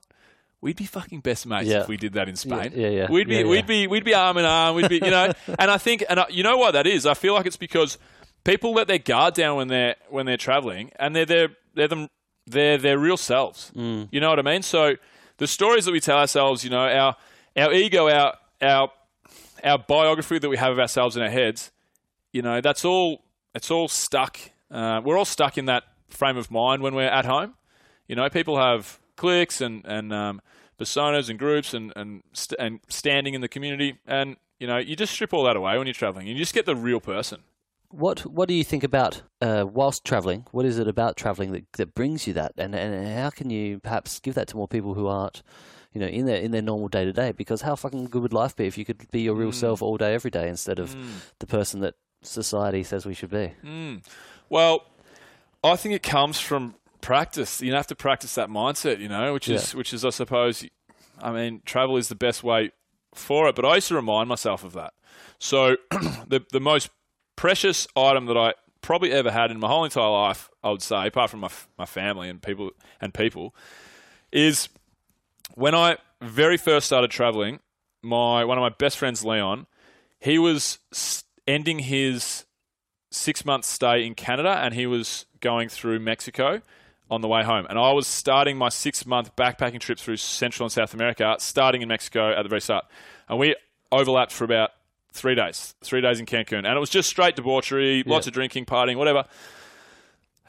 We'd 0.61 0.77
be 0.77 0.85
fucking 0.87 1.21
best 1.21 1.47
mates 1.47 1.67
Yeah. 1.69 1.83
if 1.83 1.88
we 1.88 1.97
did 1.97 2.14
that 2.14 2.29
in 2.29 2.37
Spain. 2.37 2.73
yeah, 2.75 2.88
yeah. 2.88 3.11
We'd 3.11 3.29
be, 3.29 3.35
Yeah, 3.35 3.40
yeah. 3.43 3.47
we'd 3.49 3.67
be, 3.67 3.87
we'd 3.87 4.05
be 4.05 4.14
arm 4.14 4.38
in 4.38 4.47
arm. 4.47 4.75
We'd 4.77 4.88
be, 4.88 4.97
you 4.97 5.11
know. 5.11 5.31
and 5.59 5.71
I 5.71 5.77
think, 5.79 6.05
and 6.09 6.21
I, 6.21 6.27
you 6.31 6.43
know 6.43 6.57
what 6.57 6.73
that 6.73 6.87
is? 6.87 7.05
I 7.07 7.12
feel 7.14 7.35
like 7.35 7.45
it's 7.47 7.59
because 7.59 7.99
people 8.45 8.73
let 8.73 8.88
their 8.88 8.99
guard 8.99 9.35
down 9.35 9.57
when 9.59 9.69
they're 9.69 9.97
when 10.09 10.25
they're 10.27 10.38
traveling, 10.38 10.90
and 10.99 11.14
they're 11.14 11.27
they're 11.27 11.49
they're 11.75 11.88
them 11.88 12.09
they're 12.47 12.79
their 12.79 12.99
real 12.99 13.17
selves. 13.19 13.73
Mm. 13.77 14.09
You 14.11 14.21
know 14.21 14.31
what 14.31 14.38
I 14.38 14.43
mean? 14.43 14.62
So 14.62 14.95
the 15.37 15.47
stories 15.47 15.85
that 15.85 15.93
we 15.93 16.01
tell 16.01 16.19
ourselves, 16.19 16.64
you 16.64 16.71
know, 16.71 16.79
our 16.88 17.17
our 17.57 17.73
ego, 17.73 18.09
our 18.09 18.35
our 18.62 18.90
our 19.62 19.79
biography 19.79 20.38
that 20.38 20.49
we 20.49 20.57
have 20.57 20.73
of 20.73 20.79
ourselves 20.79 21.17
in 21.17 21.23
our 21.23 21.31
heads, 21.31 21.71
you 22.33 22.43
know, 22.43 22.61
that's 22.61 22.85
all. 22.85 23.23
It's 23.55 23.71
all 23.71 23.87
stuck. 23.88 24.38
Uh, 24.71 25.01
we're 25.05 25.17
all 25.17 25.25
stuck 25.25 25.57
in 25.57 25.67
that 25.67 25.85
frame 26.09 26.37
of 26.37 26.51
mind 26.51 26.83
when 26.83 26.95
we're 26.95 27.09
at 27.09 27.25
home. 27.25 27.55
You 28.09 28.17
know, 28.17 28.29
people 28.29 28.59
have 28.59 28.99
cliques 29.17 29.61
and 29.61 29.85
and 29.85 30.12
um, 30.12 30.40
personas 30.79 31.31
and 31.31 31.38
groups 31.38 31.75
and 31.75 31.93
and 31.95 32.23
st- 32.33 32.59
and 32.59 32.81
standing 32.88 33.35
in 33.35 33.40
the 33.40 33.49
community, 33.49 33.99
and 34.07 34.37
you 34.59 34.67
know, 34.67 34.79
you 34.79 34.97
just 34.97 35.12
strip 35.12 35.33
all 35.33 35.45
that 35.45 35.57
away 35.57 35.79
when 35.79 35.87
you're 35.87 35.95
traveling. 35.95 36.29
And 36.29 36.37
you 36.37 36.43
just 36.43 36.55
get 36.55 36.67
the 36.67 36.77
real 36.77 37.01
person. 37.01 37.43
What 37.90 38.21
What 38.27 38.49
do 38.49 38.55
you 38.55 38.64
think 38.64 38.83
about 38.83 39.23
uh, 39.40 39.67
whilst 39.71 40.05
traveling? 40.05 40.47
What 40.51 40.64
is 40.64 40.79
it 40.79 40.88
about 40.88 41.17
traveling 41.17 41.53
that, 41.53 41.73
that 41.75 41.95
brings 41.95 42.27
you 42.27 42.33
that, 42.33 42.53
and 42.57 42.75
and 42.75 43.07
how 43.17 43.31
can 43.31 43.51
you 43.51 43.79
perhaps 43.79 44.19
give 44.19 44.35
that 44.35 44.49
to 44.49 44.57
more 44.57 44.67
people 44.67 44.95
who 44.95 45.07
aren't, 45.07 45.43
you 45.95 46.01
know, 46.01 46.07
in 46.07 46.27
their 46.27 46.37
in 46.37 46.51
their 46.51 46.63
normal 46.63 46.89
day 46.89 47.05
to 47.05 47.13
day? 47.13 47.33
Because 47.33 47.63
how 47.63 47.77
fucking 47.77 48.07
good 48.07 48.23
would 48.23 48.33
life 48.33 48.55
be 48.55 48.67
if 48.67 48.77
you 48.77 48.85
could 48.85 49.11
be 49.11 49.23
your 49.23 49.35
real 49.35 49.51
mm. 49.51 49.55
self 49.55 49.81
all 49.81 49.97
day, 49.97 50.13
every 50.13 50.31
day, 50.31 50.49
instead 50.49 50.79
of 50.79 50.95
mm. 50.95 51.07
the 51.39 51.47
person 51.47 51.81
that 51.81 51.95
society 52.23 52.83
says 52.83 53.07
we 53.07 53.15
should 53.15 53.31
be? 53.31 53.53
Mm. 53.65 54.05
Well, 54.51 54.85
I 55.63 55.77
think 55.77 55.95
it 55.95 56.03
comes 56.03 56.41
from 56.41 56.75
practice. 57.01 57.63
You 57.63 57.73
have 57.75 57.87
to 57.87 57.95
practice 57.95 58.35
that 58.35 58.49
mindset, 58.49 58.99
you 58.99 59.09
know, 59.09 59.33
which 59.33 59.49
is 59.49 59.73
Yeah. 59.73 59.79
which 59.79 59.95
is 59.95 60.05
I 60.05 60.11
suppose 60.11 60.67
I 61.23 61.31
mean, 61.31 61.63
travel 61.65 61.97
is 61.97 62.09
the 62.09 62.17
best 62.17 62.43
way 62.43 62.73
for 63.15 63.49
it, 63.49 63.55
but 63.55 63.65
I 63.65 63.77
used 63.77 63.89
to 63.89 63.95
remind 63.95 64.29
myself 64.29 64.65
of 64.65 64.73
that. 64.73 64.95
So 65.39 65.77
the 65.91 66.45
the 66.53 66.61
most 66.61 66.91
precious 67.37 67.87
item 67.97 68.27
that 68.27 68.37
I 68.37 68.55
probably 68.81 69.13
ever 69.13 69.31
had 69.31 69.51
in 69.51 69.59
my 69.61 69.69
whole 69.69 69.85
entire 69.85 70.11
life, 70.11 70.51
I 70.63 70.71
would 70.71 70.83
say, 70.83 71.07
apart 71.07 71.31
from 71.31 71.41
my 71.41 71.51
my 71.79 71.87
family 71.87 72.29
and 72.29 72.43
people 72.43 72.71
and 73.01 73.15
people, 73.15 73.55
is 74.33 74.69
when 75.55 75.75
I 75.75 75.97
very 76.21 76.57
first 76.57 76.87
started 76.87 77.11
traveling. 77.11 77.61
My 78.03 78.45
one 78.45 78.59
of 78.59 78.62
my 78.62 78.69
best 78.69 78.99
friends, 78.99 79.25
Leon, 79.25 79.67
he 80.19 80.38
was 80.38 80.79
ending 81.47 81.79
his 81.79 82.45
six 83.11 83.45
month 83.45 83.64
stay 83.64 84.05
in 84.05 84.14
Canada 84.14 84.51
and 84.51 84.75
he 84.75 84.87
was 84.87 85.27
going 85.40 85.69
through 85.69 86.01
Mexico 86.01 86.61
on 87.11 87.21
the 87.21 87.29
way 87.29 87.43
home. 87.43 87.67
And 87.69 87.79
I 87.79 87.93
was 87.93 88.07
starting 88.07 88.57
my 88.57 88.69
six 88.69 89.07
month 89.07 89.35
backpacking 89.37 89.81
trip 89.81 89.99
through 89.99 90.17
Central 90.17 90.67
and 90.67 90.73
South 90.73 90.93
America, 90.95 91.37
starting 91.38 91.83
in 91.83 91.88
Mexico 91.88 92.33
at 92.33 92.43
the 92.43 92.49
very 92.49 92.61
start. 92.61 92.85
And 93.29 93.38
we 93.38 93.57
overlapped 93.93 94.33
for 94.33 94.45
about 94.45 94.71
three 95.12 95.35
days, 95.35 95.75
three 95.83 96.01
days 96.01 96.21
in 96.21 96.27
Cancun. 96.27 96.59
And 96.59 96.67
it 96.67 96.81
was 96.81 96.90
just 96.90 97.09
straight 97.09 97.37
debauchery, 97.37 98.03
lots 98.05 98.27
of 98.27 98.33
drinking, 98.33 98.67
partying, 98.67 98.97
whatever. 98.97 99.25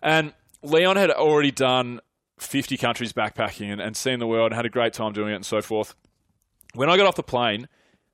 And 0.01 0.33
Leon 0.63 0.97
had 0.97 1.11
already 1.11 1.51
done 1.51 2.01
50 2.39 2.77
countries 2.77 3.13
backpacking 3.13 3.71
and, 3.71 3.79
and 3.81 3.95
seen 3.95 4.19
the 4.19 4.27
world 4.27 4.51
and 4.51 4.55
had 4.55 4.65
a 4.65 4.69
great 4.69 4.93
time 4.93 5.13
doing 5.13 5.31
it 5.31 5.35
and 5.35 5.45
so 5.45 5.61
forth. 5.61 5.95
When 6.73 6.89
I 6.89 6.97
got 6.97 7.05
off 7.07 7.15
the 7.15 7.23
plane, 7.23 7.67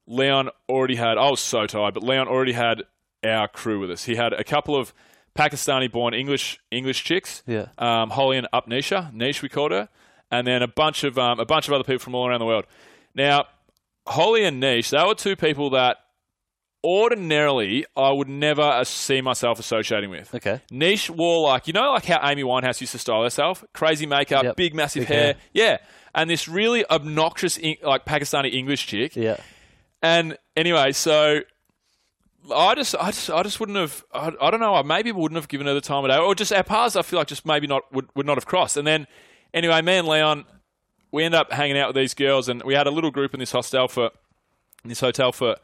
Leon 0.08 0.50
already 0.70 0.96
had, 0.96 1.18
I 1.18 1.30
was 1.30 1.40
so 1.40 1.66
tired, 1.68 1.94
but 1.94 2.04
Leon 2.04 2.28
already 2.28 2.54
had 2.54 2.84
our 3.24 3.48
crew 3.48 3.80
with 3.80 3.90
us. 3.92 4.04
He 4.06 4.16
had 4.16 4.34
a 4.34 4.44
couple 4.44 4.76
of 4.76 4.94
Pakistani 5.36 5.90
born 5.92 6.14
English 6.14 6.60
English 6.72 7.04
chicks, 7.04 7.42
Yeah. 7.48 7.68
um, 7.78 8.10
Holly 8.10 8.38
and 8.38 8.48
Upnisha, 8.54 9.14
Niche 9.14 9.42
we 9.42 9.48
called 9.50 9.72
her, 9.72 9.88
and 10.30 10.46
then 10.46 10.62
a 10.62 10.68
bunch 10.68 11.04
of 11.06 11.18
um, 11.18 11.40
a 11.40 11.46
bunch 11.46 11.68
of 11.68 11.74
other 11.74 11.84
people 11.86 12.00
from 12.00 12.16
all 12.16 12.28
around 12.28 12.40
the 12.40 12.46
world. 12.46 12.66
Now, 13.16 13.46
Holly 14.08 14.44
and 14.44 14.60
Niche, 14.60 14.90
they 14.90 15.04
were 15.04 15.16
two 15.16 15.36
people 15.38 15.70
that 15.70 15.98
ordinarily 16.84 17.86
I 17.96 18.12
would 18.12 18.28
never 18.30 18.84
see 18.86 19.22
myself 19.22 19.60
associating 19.60 20.10
with. 20.10 20.34
Okay. 20.34 20.62
Niche 20.72 21.10
wore 21.10 21.48
like 21.48 21.68
you 21.68 21.74
know 21.74 21.92
like 21.92 22.06
how 22.06 22.20
Amy 22.28 22.44
Winehouse 22.44 22.82
used 22.82 22.92
to 22.94 23.00
style 23.00 23.24
herself, 23.24 23.64
crazy 23.74 24.06
makeup, 24.06 24.44
Yep. 24.44 24.56
big 24.56 24.74
massive 24.76 25.02
Big 25.02 25.08
hair. 25.10 25.24
hair. 25.24 25.36
yeah, 25.54 25.78
and 26.16 26.30
this 26.30 26.48
really 26.48 26.86
obnoxious 26.90 27.60
like 27.84 28.06
Pakistani 28.06 28.54
English 28.54 28.88
chick. 28.88 29.16
Yeah. 29.16 29.38
And 30.02 30.38
anyway, 30.58 30.92
so 30.94 31.42
I 32.56 32.74
just, 32.74 32.96
I 32.96 33.12
just, 33.12 33.30
I 33.30 33.44
just 33.44 33.60
wouldn't 33.60 33.78
have. 33.78 34.04
I, 34.12 34.32
I 34.42 34.50
don't 34.50 34.60
know. 34.60 34.74
I 34.74 34.82
maybe 34.82 35.12
wouldn't 35.12 35.38
have 35.38 35.48
given 35.48 35.68
her 35.68 35.76
the 35.76 35.82
time 35.82 36.04
of 36.04 36.10
day, 36.10 36.18
or 36.18 36.34
just 36.34 36.52
our 36.52 36.64
paths. 36.64 36.96
I 36.96 37.04
feel 37.04 37.20
like 37.20 37.28
just 37.28 37.46
maybe 37.46 37.68
not 37.68 37.84
would, 37.94 38.08
would 38.16 38.26
not 38.26 38.38
have 38.38 38.48
crossed. 38.48 38.78
And 38.78 38.88
then, 38.88 39.06
anyway, 39.54 39.80
me 39.84 39.98
and 39.98 40.08
Leon, 40.08 40.46
we 41.12 41.24
end 41.24 41.36
up 41.36 41.52
hanging 41.52 41.78
out 41.78 41.90
with 41.90 41.96
these 41.98 42.16
girls, 42.16 42.50
and 42.50 42.64
we 42.64 42.74
had 42.74 42.88
a 42.88 42.92
little 42.92 43.12
group 43.12 43.36
in 43.36 43.40
this 43.40 43.52
hostel 43.52 43.88
for 43.88 44.06
in 44.84 44.90
this 44.90 45.00
hotel 45.02 45.32
for 45.32 45.58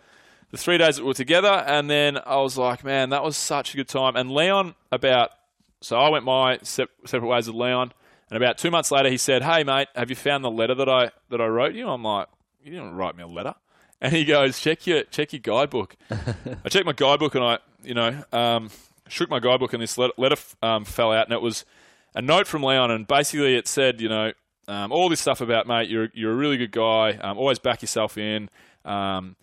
the 0.52 0.58
three 0.58 0.78
days 0.78 0.96
that 0.96 1.04
we 1.04 1.08
were 1.08 1.14
together. 1.14 1.64
And 1.68 1.90
then 1.90 2.18
I 2.26 2.38
was 2.38 2.58
like, 2.58 2.84
man, 2.84 3.10
that 3.10 3.24
was 3.24 3.38
such 3.38 3.74
a 3.74 3.78
good 3.78 3.88
time. 3.88 4.16
And 4.16 4.32
Leon, 4.32 4.76
about 4.92 5.32
so 5.82 5.98
I 5.98 6.10
went 6.10 6.26
my 6.26 6.60
sep- 6.64 6.90
separate 7.06 7.28
ways 7.28 7.48
with 7.48 7.56
Leon, 7.56 7.94
and 8.30 8.38
about 8.38 8.58
two 8.58 8.72
months 8.72 8.92
later, 8.92 9.10
he 9.10 9.18
said, 9.18 9.44
"Hey, 9.44 9.64
mate, 9.64 9.88
have 9.96 10.10
you 10.10 10.16
found 10.16 10.44
the 10.44 10.52
letter 10.52 10.76
that 10.76 10.90
I 10.90 11.12
that 11.30 11.40
I 11.40 11.46
wrote 11.46 11.76
you?" 11.76 11.88
I'm 11.88 12.04
like, 12.04 12.28
"You 12.64 12.72
didn't 12.72 12.96
write 12.96 13.16
me 13.16 13.24
a 13.24 13.28
letter." 13.28 13.56
And 14.00 14.14
he 14.14 14.26
goes, 14.26 14.60
"Check 14.60 14.86
your 14.86 15.06
check 15.06 15.34
your 15.34 15.40
guidebook." 15.40 15.96
I 16.12 16.70
checked 16.70 16.86
my 16.86 16.94
guidebook 16.94 17.34
and 17.34 17.44
I, 17.44 17.58
you 17.82 17.96
know, 17.96 18.24
um, 18.32 18.70
shook 19.08 19.28
my 19.28 19.40
guidebook 19.40 19.74
and 19.74 19.82
this 19.82 19.98
letter, 19.98 20.14
letter 20.18 20.36
um, 20.62 20.86
fell 20.86 21.12
out 21.12 21.26
and 21.26 21.34
it 21.34 21.42
was 21.42 21.66
a 22.14 22.22
note 22.22 22.46
from 22.46 22.62
Leon 22.62 22.92
and 22.92 23.08
basically 23.08 23.56
it 23.56 23.68
said, 23.68 24.00
you 24.00 24.08
know, 24.08 24.34
um, 24.68 24.92
all 24.92 25.10
this 25.10 25.20
stuff 25.20 25.42
about 25.42 25.66
mate, 25.66 25.90
you're 25.90 26.10
you're 26.14 26.32
a 26.32 26.36
really 26.36 26.58
good 26.58 26.72
guy. 26.72 27.14
Um, 27.14 27.40
always 27.40 27.58
back 27.58 27.82
yourself 27.82 28.20
in. 28.20 28.52
Um, 28.86 29.36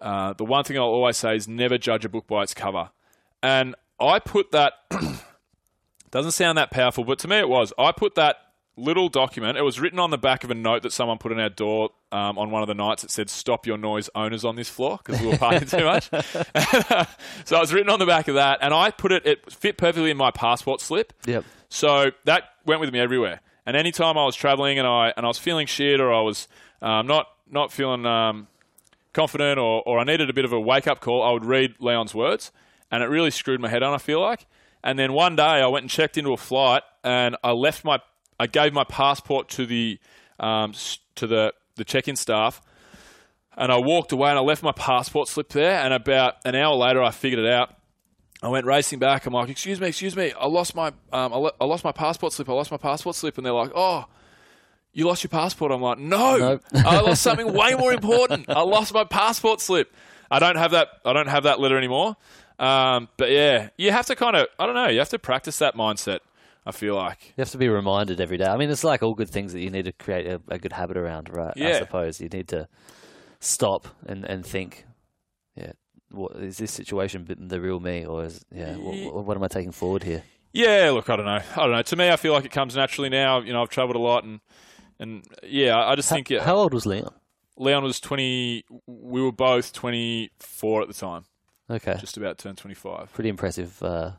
uh, 0.00 0.32
the 0.34 0.44
one 0.44 0.64
thing 0.64 0.76
I'll 0.76 0.84
always 0.84 1.16
say 1.16 1.36
is 1.36 1.48
never 1.48 1.78
judge 1.78 2.04
a 2.04 2.08
book 2.08 2.26
by 2.26 2.42
its 2.42 2.54
cover. 2.54 2.90
And 3.42 3.74
I 4.00 4.18
put 4.18 4.52
that 4.52 4.72
doesn't 6.10 6.32
sound 6.32 6.58
that 6.58 6.70
powerful, 6.70 7.04
but 7.04 7.18
to 7.20 7.28
me 7.28 7.38
it 7.38 7.48
was. 7.48 7.72
I 7.78 7.92
put 7.92 8.14
that 8.16 8.36
little 8.76 9.08
document. 9.08 9.56
It 9.56 9.62
was 9.62 9.78
written 9.80 9.98
on 9.98 10.10
the 10.10 10.18
back 10.18 10.44
of 10.44 10.50
a 10.50 10.54
note 10.54 10.82
that 10.82 10.92
someone 10.92 11.18
put 11.18 11.32
on 11.32 11.40
our 11.40 11.48
door 11.48 11.90
um, 12.12 12.38
on 12.38 12.50
one 12.50 12.62
of 12.62 12.68
the 12.68 12.74
nights. 12.74 13.04
It 13.04 13.10
said, 13.10 13.30
"Stop 13.30 13.66
your 13.66 13.78
noise, 13.78 14.08
owners 14.14 14.44
on 14.44 14.56
this 14.56 14.68
floor," 14.68 14.98
because 15.02 15.20
we 15.20 15.28
were 15.28 15.34
partying 15.34 15.70
too 15.70 15.84
much. 15.84 16.08
so 17.44 17.56
it 17.56 17.60
was 17.60 17.72
written 17.72 17.90
on 17.90 17.98
the 17.98 18.06
back 18.06 18.28
of 18.28 18.34
that, 18.34 18.58
and 18.62 18.74
I 18.74 18.90
put 18.90 19.12
it. 19.12 19.26
It 19.26 19.52
fit 19.52 19.76
perfectly 19.76 20.10
in 20.10 20.16
my 20.16 20.30
passport 20.30 20.80
slip. 20.80 21.12
Yep. 21.26 21.44
So 21.68 22.12
that 22.24 22.44
went 22.64 22.80
with 22.80 22.92
me 22.92 23.00
everywhere. 23.00 23.40
And 23.66 23.76
anytime 23.76 24.18
I 24.18 24.24
was 24.24 24.36
traveling 24.36 24.78
and 24.78 24.86
I 24.86 25.12
and 25.16 25.24
I 25.24 25.28
was 25.28 25.38
feeling 25.38 25.66
shit 25.66 26.00
or 26.00 26.12
I 26.12 26.20
was 26.20 26.48
um, 26.82 27.06
not 27.06 27.28
not 27.50 27.72
feeling 27.72 28.06
um, 28.06 28.46
confident 29.14 29.58
or, 29.58 29.82
or 29.86 29.98
I 29.98 30.04
needed 30.04 30.28
a 30.28 30.34
bit 30.34 30.44
of 30.44 30.52
a 30.52 30.60
wake 30.60 30.86
up 30.86 31.00
call, 31.00 31.22
I 31.22 31.30
would 31.32 31.44
read 31.44 31.76
Leon's 31.80 32.14
words, 32.14 32.52
and 32.90 33.02
it 33.02 33.06
really 33.06 33.30
screwed 33.30 33.60
my 33.60 33.68
head 33.68 33.82
on. 33.82 33.94
I 33.94 33.98
feel 33.98 34.20
like. 34.20 34.46
And 34.82 34.98
then 34.98 35.14
one 35.14 35.34
day 35.36 35.42
I 35.42 35.66
went 35.68 35.84
and 35.84 35.90
checked 35.90 36.18
into 36.18 36.32
a 36.32 36.36
flight, 36.36 36.82
and 37.02 37.36
I 37.42 37.52
left 37.52 37.84
my 37.84 38.00
I 38.38 38.46
gave 38.46 38.72
my 38.72 38.84
passport 38.84 39.48
to 39.50 39.66
the 39.66 39.98
um, 40.38 40.74
to 41.14 41.26
the 41.26 41.54
the 41.76 41.84
check 41.84 42.08
in 42.08 42.16
staff, 42.16 42.60
and 43.56 43.72
I 43.72 43.78
walked 43.78 44.12
away 44.12 44.28
and 44.30 44.38
I 44.38 44.42
left 44.42 44.62
my 44.62 44.72
passport 44.72 45.28
slip 45.28 45.48
there. 45.50 45.78
And 45.78 45.94
about 45.94 46.34
an 46.44 46.54
hour 46.54 46.74
later, 46.74 47.02
I 47.02 47.10
figured 47.10 47.44
it 47.44 47.50
out. 47.50 47.74
I 48.42 48.48
went 48.48 48.66
racing 48.66 48.98
back. 48.98 49.24
I'm 49.24 49.32
like, 49.32 49.48
"Excuse 49.48 49.80
me, 49.80 49.88
excuse 49.88 50.16
me. 50.16 50.32
I 50.38 50.46
lost 50.46 50.74
my 50.74 50.88
um, 51.12 51.32
I, 51.32 51.50
I 51.60 51.64
lost 51.64 51.84
my 51.84 51.92
passport 51.92 52.32
slip. 52.32 52.48
I 52.48 52.52
lost 52.52 52.70
my 52.70 52.76
passport 52.76 53.16
slip." 53.16 53.38
And 53.38 53.46
they're 53.46 53.52
like, 53.52 53.72
"Oh." 53.74 54.06
You 54.94 55.06
lost 55.06 55.22
your 55.22 55.28
passport. 55.28 55.72
I'm 55.72 55.82
like, 55.82 55.98
no, 55.98 56.38
Nope. 56.38 56.62
I 56.72 57.00
lost 57.00 57.22
something 57.22 57.52
way 57.52 57.74
more 57.74 57.92
important. 57.92 58.48
I 58.48 58.62
lost 58.62 58.94
my 58.94 59.04
passport 59.04 59.60
slip. 59.60 59.92
I 60.30 60.38
don't 60.38 60.56
have 60.56 60.70
that. 60.70 60.88
I 61.04 61.12
don't 61.12 61.26
have 61.26 61.42
that 61.42 61.60
letter 61.60 61.76
anymore. 61.76 62.16
Um, 62.58 63.08
but 63.16 63.30
yeah, 63.30 63.70
you 63.76 63.90
have 63.90 64.06
to 64.06 64.16
kind 64.16 64.36
of. 64.36 64.46
I 64.58 64.66
don't 64.66 64.74
know. 64.74 64.88
You 64.88 65.00
have 65.00 65.08
to 65.10 65.18
practice 65.18 65.58
that 65.58 65.74
mindset. 65.74 66.20
I 66.66 66.72
feel 66.72 66.94
like. 66.94 67.34
You 67.36 67.42
have 67.42 67.50
to 67.50 67.58
be 67.58 67.68
reminded 67.68 68.20
every 68.20 68.38
day. 68.38 68.46
I 68.46 68.56
mean, 68.56 68.70
it's 68.70 68.84
like 68.84 69.02
all 69.02 69.14
good 69.14 69.28
things 69.28 69.52
that 69.52 69.60
you 69.60 69.68
need 69.68 69.84
to 69.84 69.92
create 69.92 70.26
a, 70.26 70.40
a 70.48 70.58
good 70.58 70.72
habit 70.72 70.96
around, 70.96 71.28
right? 71.28 71.52
I 71.60 71.78
suppose 71.78 72.20
you 72.20 72.28
need 72.28 72.48
to 72.48 72.68
stop 73.40 73.86
and, 74.06 74.24
and 74.24 74.46
think, 74.46 74.86
yeah, 75.56 75.72
what 76.10 76.36
is 76.36 76.56
this 76.56 76.70
situation 76.70 77.26
the 77.38 77.60
real 77.60 77.80
me, 77.80 78.06
or 78.06 78.24
is 78.24 78.44
yeah, 78.50 78.76
what, 78.76 79.26
what 79.26 79.36
am 79.36 79.42
I 79.42 79.48
taking 79.48 79.72
forward 79.72 80.04
here? 80.04 80.22
Yeah, 80.52 80.90
look, 80.94 81.10
I 81.10 81.16
don't 81.16 81.26
know. 81.26 81.40
I 81.56 81.56
don't 81.56 81.72
know. 81.72 81.82
To 81.82 81.96
me, 81.96 82.08
I 82.10 82.16
feel 82.16 82.32
like 82.32 82.44
it 82.44 82.52
comes 82.52 82.76
naturally 82.76 83.08
now. 83.10 83.40
You 83.40 83.52
know, 83.52 83.60
I've 83.60 83.68
travelled 83.68 83.96
a 83.96 84.00
lot, 84.00 84.24
and 84.24 84.40
and 84.98 85.24
yeah, 85.42 85.76
I 85.78 85.94
just 85.96 86.08
think 86.08 86.30
yeah, 86.30 86.42
How 86.44 86.56
old 86.56 86.74
was 86.74 86.86
Leon? 86.86 87.12
Leon 87.56 87.84
was 87.84 88.00
twenty. 88.00 88.64
We 88.86 89.22
were 89.22 89.32
both 89.32 89.72
twenty 89.72 90.30
four 90.40 90.82
at 90.82 90.88
the 90.88 90.94
time, 90.94 91.24
Okay, 91.70 91.96
just 92.00 92.16
about 92.16 92.38
turned 92.38 92.58
twenty 92.58 92.74
five. 92.74 93.12
pretty 93.12 93.28
impressive 93.30 93.82
uh, 93.82 94.12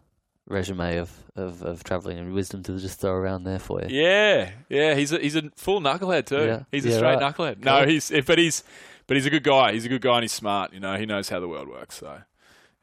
resume 0.47 0.97
of, 0.97 1.11
of, 1.35 1.61
of 1.63 1.83
travelling 1.83 2.17
and 2.19 2.33
wisdom 2.33 2.63
to 2.63 2.77
just 2.79 2.99
throw 3.01 3.11
around 3.13 3.43
there 3.43 3.59
for 3.59 3.81
you. 3.81 3.87
Yeah, 3.89 4.51
yeah, 4.69 4.93
he's 4.95 5.11
a, 5.11 5.17
he's 5.19 5.35
a 5.35 5.49
full 5.55 5.81
knucklehead 5.81 6.27
too. 6.27 6.45
Yeah. 6.45 6.63
He's 6.71 6.85
a 6.85 6.89
Yeah, 6.89 6.95
straight 6.97 7.15
right. 7.15 7.35
knucklehead. 7.35 7.63
No, 7.63 7.79
Cool. 7.79 7.87
he's 7.89 8.11
but 8.25 8.37
he's 8.37 8.63
but 9.07 9.17
he's 9.17 9.25
a 9.25 9.29
good 9.29 9.43
guy. 9.43 9.73
He's 9.73 9.85
a 9.85 9.89
good 9.89 10.01
guy 10.01 10.15
and 10.15 10.23
he's 10.23 10.31
smart. 10.31 10.73
You 10.73 10.79
know, 10.79 10.95
he 10.97 11.05
knows 11.05 11.29
how 11.29 11.39
the 11.39 11.47
world 11.47 11.67
works. 11.67 11.95
So 11.97 12.19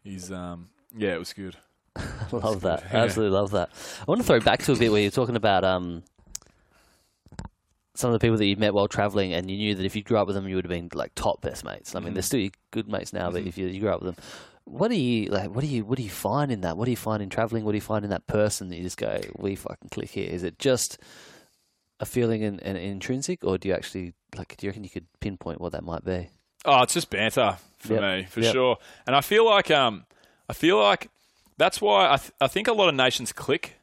he's 0.02 0.30
um 0.30 0.68
yeah, 0.96 1.14
it 1.14 1.18
was 1.18 1.32
good. 1.32 1.56
love 2.32 2.60
that. 2.62 2.84
Yeah. 2.92 3.02
Absolutely 3.04 3.36
love 3.36 3.50
that. 3.52 3.70
I 4.00 4.04
want 4.06 4.20
to 4.20 4.26
throw 4.26 4.40
back 4.40 4.62
to 4.64 4.72
a 4.72 4.76
bit 4.76 4.90
where 4.92 5.00
you're 5.02 5.10
talking 5.10 5.36
about 5.36 5.62
um, 5.64 6.02
some 7.94 8.08
of 8.12 8.18
the 8.18 8.24
people 8.24 8.38
that 8.38 8.46
you 8.46 8.56
met 8.56 8.72
while 8.74 8.88
traveling, 8.88 9.32
and 9.34 9.50
you 9.50 9.56
knew 9.56 9.74
that 9.74 9.84
if 9.84 9.94
you 9.96 10.02
grew 10.02 10.16
up 10.18 10.26
with 10.26 10.34
them, 10.36 10.48
you 10.48 10.56
would 10.56 10.64
have 10.64 10.70
been 10.70 10.88
like 10.94 11.14
top 11.14 11.40
best 11.42 11.64
mates. 11.64 11.94
I 11.94 11.98
mean, 11.98 12.06
Mm-hmm. 12.08 12.14
they're 12.14 12.22
still 12.22 12.40
your 12.40 12.50
good 12.70 12.88
mates 12.88 13.12
now, 13.12 13.30
but 13.30 13.42
if 13.42 13.58
you, 13.58 13.66
you 13.66 13.80
grew 13.80 13.90
up 13.90 14.02
with 14.02 14.14
them, 14.16 14.24
what 14.64 14.88
do 14.88 14.94
you 14.96 15.28
like? 15.30 15.50
What 15.54 15.60
do 15.62 15.66
you 15.66 15.84
what 15.84 15.96
do 15.98 16.02
you 16.04 16.10
find 16.10 16.50
in 16.52 16.60
that? 16.62 16.76
What 16.76 16.84
do 16.86 16.90
you 16.90 16.96
find 16.96 17.22
in 17.22 17.28
traveling? 17.28 17.64
What 17.64 17.72
do 17.72 17.76
you 17.76 17.82
find 17.82 18.04
in 18.04 18.10
that 18.10 18.26
person 18.26 18.68
that 18.70 18.76
you 18.76 18.82
just 18.84 18.96
go, 18.96 19.20
we 19.36 19.56
fucking 19.56 19.88
click 19.90 20.10
here? 20.10 20.30
Is 20.30 20.42
it 20.42 20.58
just 20.58 20.98
a 22.00 22.06
feeling 22.06 22.42
and, 22.44 22.62
and 22.62 22.78
intrinsic, 22.78 23.44
or 23.44 23.58
do 23.58 23.68
you 23.68 23.74
actually 23.74 24.14
like? 24.36 24.56
Do 24.56 24.66
you 24.66 24.70
reckon 24.70 24.84
you 24.84 24.90
could 24.90 25.06
pinpoint 25.20 25.60
what 25.60 25.72
that 25.72 25.84
might 25.84 26.04
be? 26.04 26.28
Oh, 26.64 26.82
it's 26.82 26.94
just 26.94 27.10
banter 27.10 27.56
for 27.78 27.94
Yep. 27.94 28.02
me, 28.02 28.26
for 28.30 28.40
Yep. 28.40 28.52
sure. 28.52 28.76
And 29.06 29.16
I 29.16 29.20
feel 29.20 29.44
like 29.44 29.70
um, 29.70 30.06
I 30.48 30.52
feel 30.52 30.80
like 30.80 31.10
that's 31.58 31.80
why 31.80 32.12
I, 32.12 32.16
th- 32.16 32.32
I 32.40 32.46
think 32.46 32.68
a 32.68 32.72
lot 32.72 32.88
of 32.88 32.94
nations 32.94 33.32
click. 33.32 33.74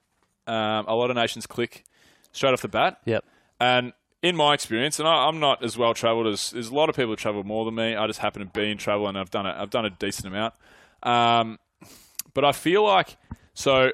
Um, 0.47 0.85
a 0.87 0.95
lot 0.95 1.09
of 1.11 1.15
nations 1.17 1.45
click 1.45 1.83
straight 2.31 2.53
off 2.53 2.61
the 2.61 2.67
bat. 2.69 2.99
Yep. 3.05 3.23
And 3.59 3.91
in 4.21 4.35
my 4.35 4.53
experience, 4.53 4.99
and 4.99 5.07
I, 5.07 5.27
I'm 5.27 5.39
not 5.39 5.63
as 5.63 5.77
well 5.77 5.93
travelled 5.93 6.27
as 6.27 6.51
there's 6.51 6.69
a 6.69 6.75
lot 6.75 6.89
of 6.89 6.95
people 6.95 7.11
who 7.11 7.15
travel 7.15 7.43
more 7.43 7.65
than 7.65 7.75
me. 7.75 7.95
I 7.95 8.05
just 8.07 8.19
happen 8.19 8.41
to 8.41 8.47
be 8.47 8.71
in 8.71 8.77
travel, 8.77 9.07
and 9.07 9.17
I've 9.17 9.31
done 9.31 9.45
it. 9.45 9.55
I've 9.57 9.69
done 9.69 9.85
a 9.85 9.89
decent 9.89 10.27
amount. 10.27 10.53
Um, 11.03 11.59
but 12.33 12.43
I 12.43 12.51
feel 12.51 12.83
like 12.83 13.17
so 13.53 13.91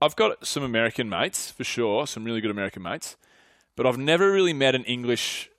I've 0.00 0.16
got 0.16 0.46
some 0.46 0.62
American 0.62 1.08
mates 1.08 1.50
for 1.50 1.64
sure, 1.64 2.06
some 2.06 2.24
really 2.24 2.40
good 2.40 2.50
American 2.50 2.82
mates, 2.82 3.16
but 3.76 3.86
I've 3.86 3.98
never 3.98 4.30
really 4.30 4.52
met 4.52 4.74
an 4.74 4.84
English 4.84 5.50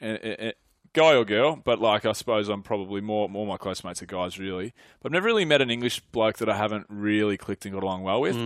guy 0.00 1.14
or 1.14 1.24
girl. 1.24 1.56
But 1.56 1.80
like, 1.80 2.04
I 2.04 2.12
suppose 2.12 2.48
I'm 2.48 2.62
probably 2.62 3.00
more 3.00 3.28
more 3.28 3.46
my 3.46 3.56
close 3.56 3.82
mates 3.84 4.02
are 4.02 4.06
guys, 4.06 4.38
really. 4.38 4.74
But 5.00 5.08
I've 5.08 5.12
never 5.12 5.26
really 5.26 5.44
met 5.46 5.62
an 5.62 5.70
English 5.70 6.00
bloke 6.12 6.38
that 6.38 6.48
I 6.48 6.56
haven't 6.56 6.86
really 6.88 7.36
clicked 7.36 7.64
and 7.64 7.74
got 7.74 7.82
along 7.82 8.02
well 8.02 8.20
with. 8.20 8.36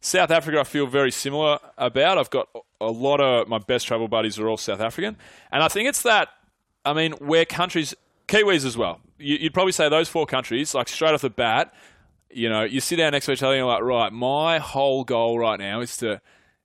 South 0.00 0.32
Africa, 0.32 0.58
I 0.58 0.64
feel 0.64 0.86
very 0.86 1.12
similar 1.12 1.60
about. 1.78 2.18
I've 2.18 2.30
got 2.30 2.48
a 2.88 2.90
lot 2.90 3.20
of 3.20 3.48
my 3.48 3.58
best 3.58 3.86
travel 3.86 4.08
buddies 4.08 4.38
are 4.38 4.48
all 4.48 4.56
South 4.56 4.80
African, 4.80 5.16
and 5.50 5.62
I 5.62 5.68
think 5.68 5.88
it's 5.88 6.02
that. 6.02 6.28
I 6.84 6.92
mean, 6.94 7.12
where 7.12 7.44
countries, 7.44 7.94
Kiwis 8.28 8.64
as 8.66 8.76
well. 8.76 9.00
You, 9.18 9.36
you'd 9.36 9.54
probably 9.54 9.72
say 9.72 9.88
those 9.88 10.08
four 10.08 10.26
countries, 10.26 10.74
like 10.74 10.88
straight 10.88 11.14
off 11.14 11.22
the 11.22 11.30
bat. 11.30 11.72
You 12.30 12.48
know, 12.48 12.62
you 12.64 12.80
sit 12.80 12.96
down 12.96 13.12
next 13.12 13.26
to 13.26 13.32
each 13.32 13.42
other 13.42 13.52
and 13.54 13.60
you're 13.60 13.68
like, 13.68 13.82
right, 13.82 14.12
my 14.12 14.58
whole 14.58 15.04
goal 15.04 15.38
right 15.38 15.58
now 15.60 15.80
is 15.80 15.96
to 15.98 16.20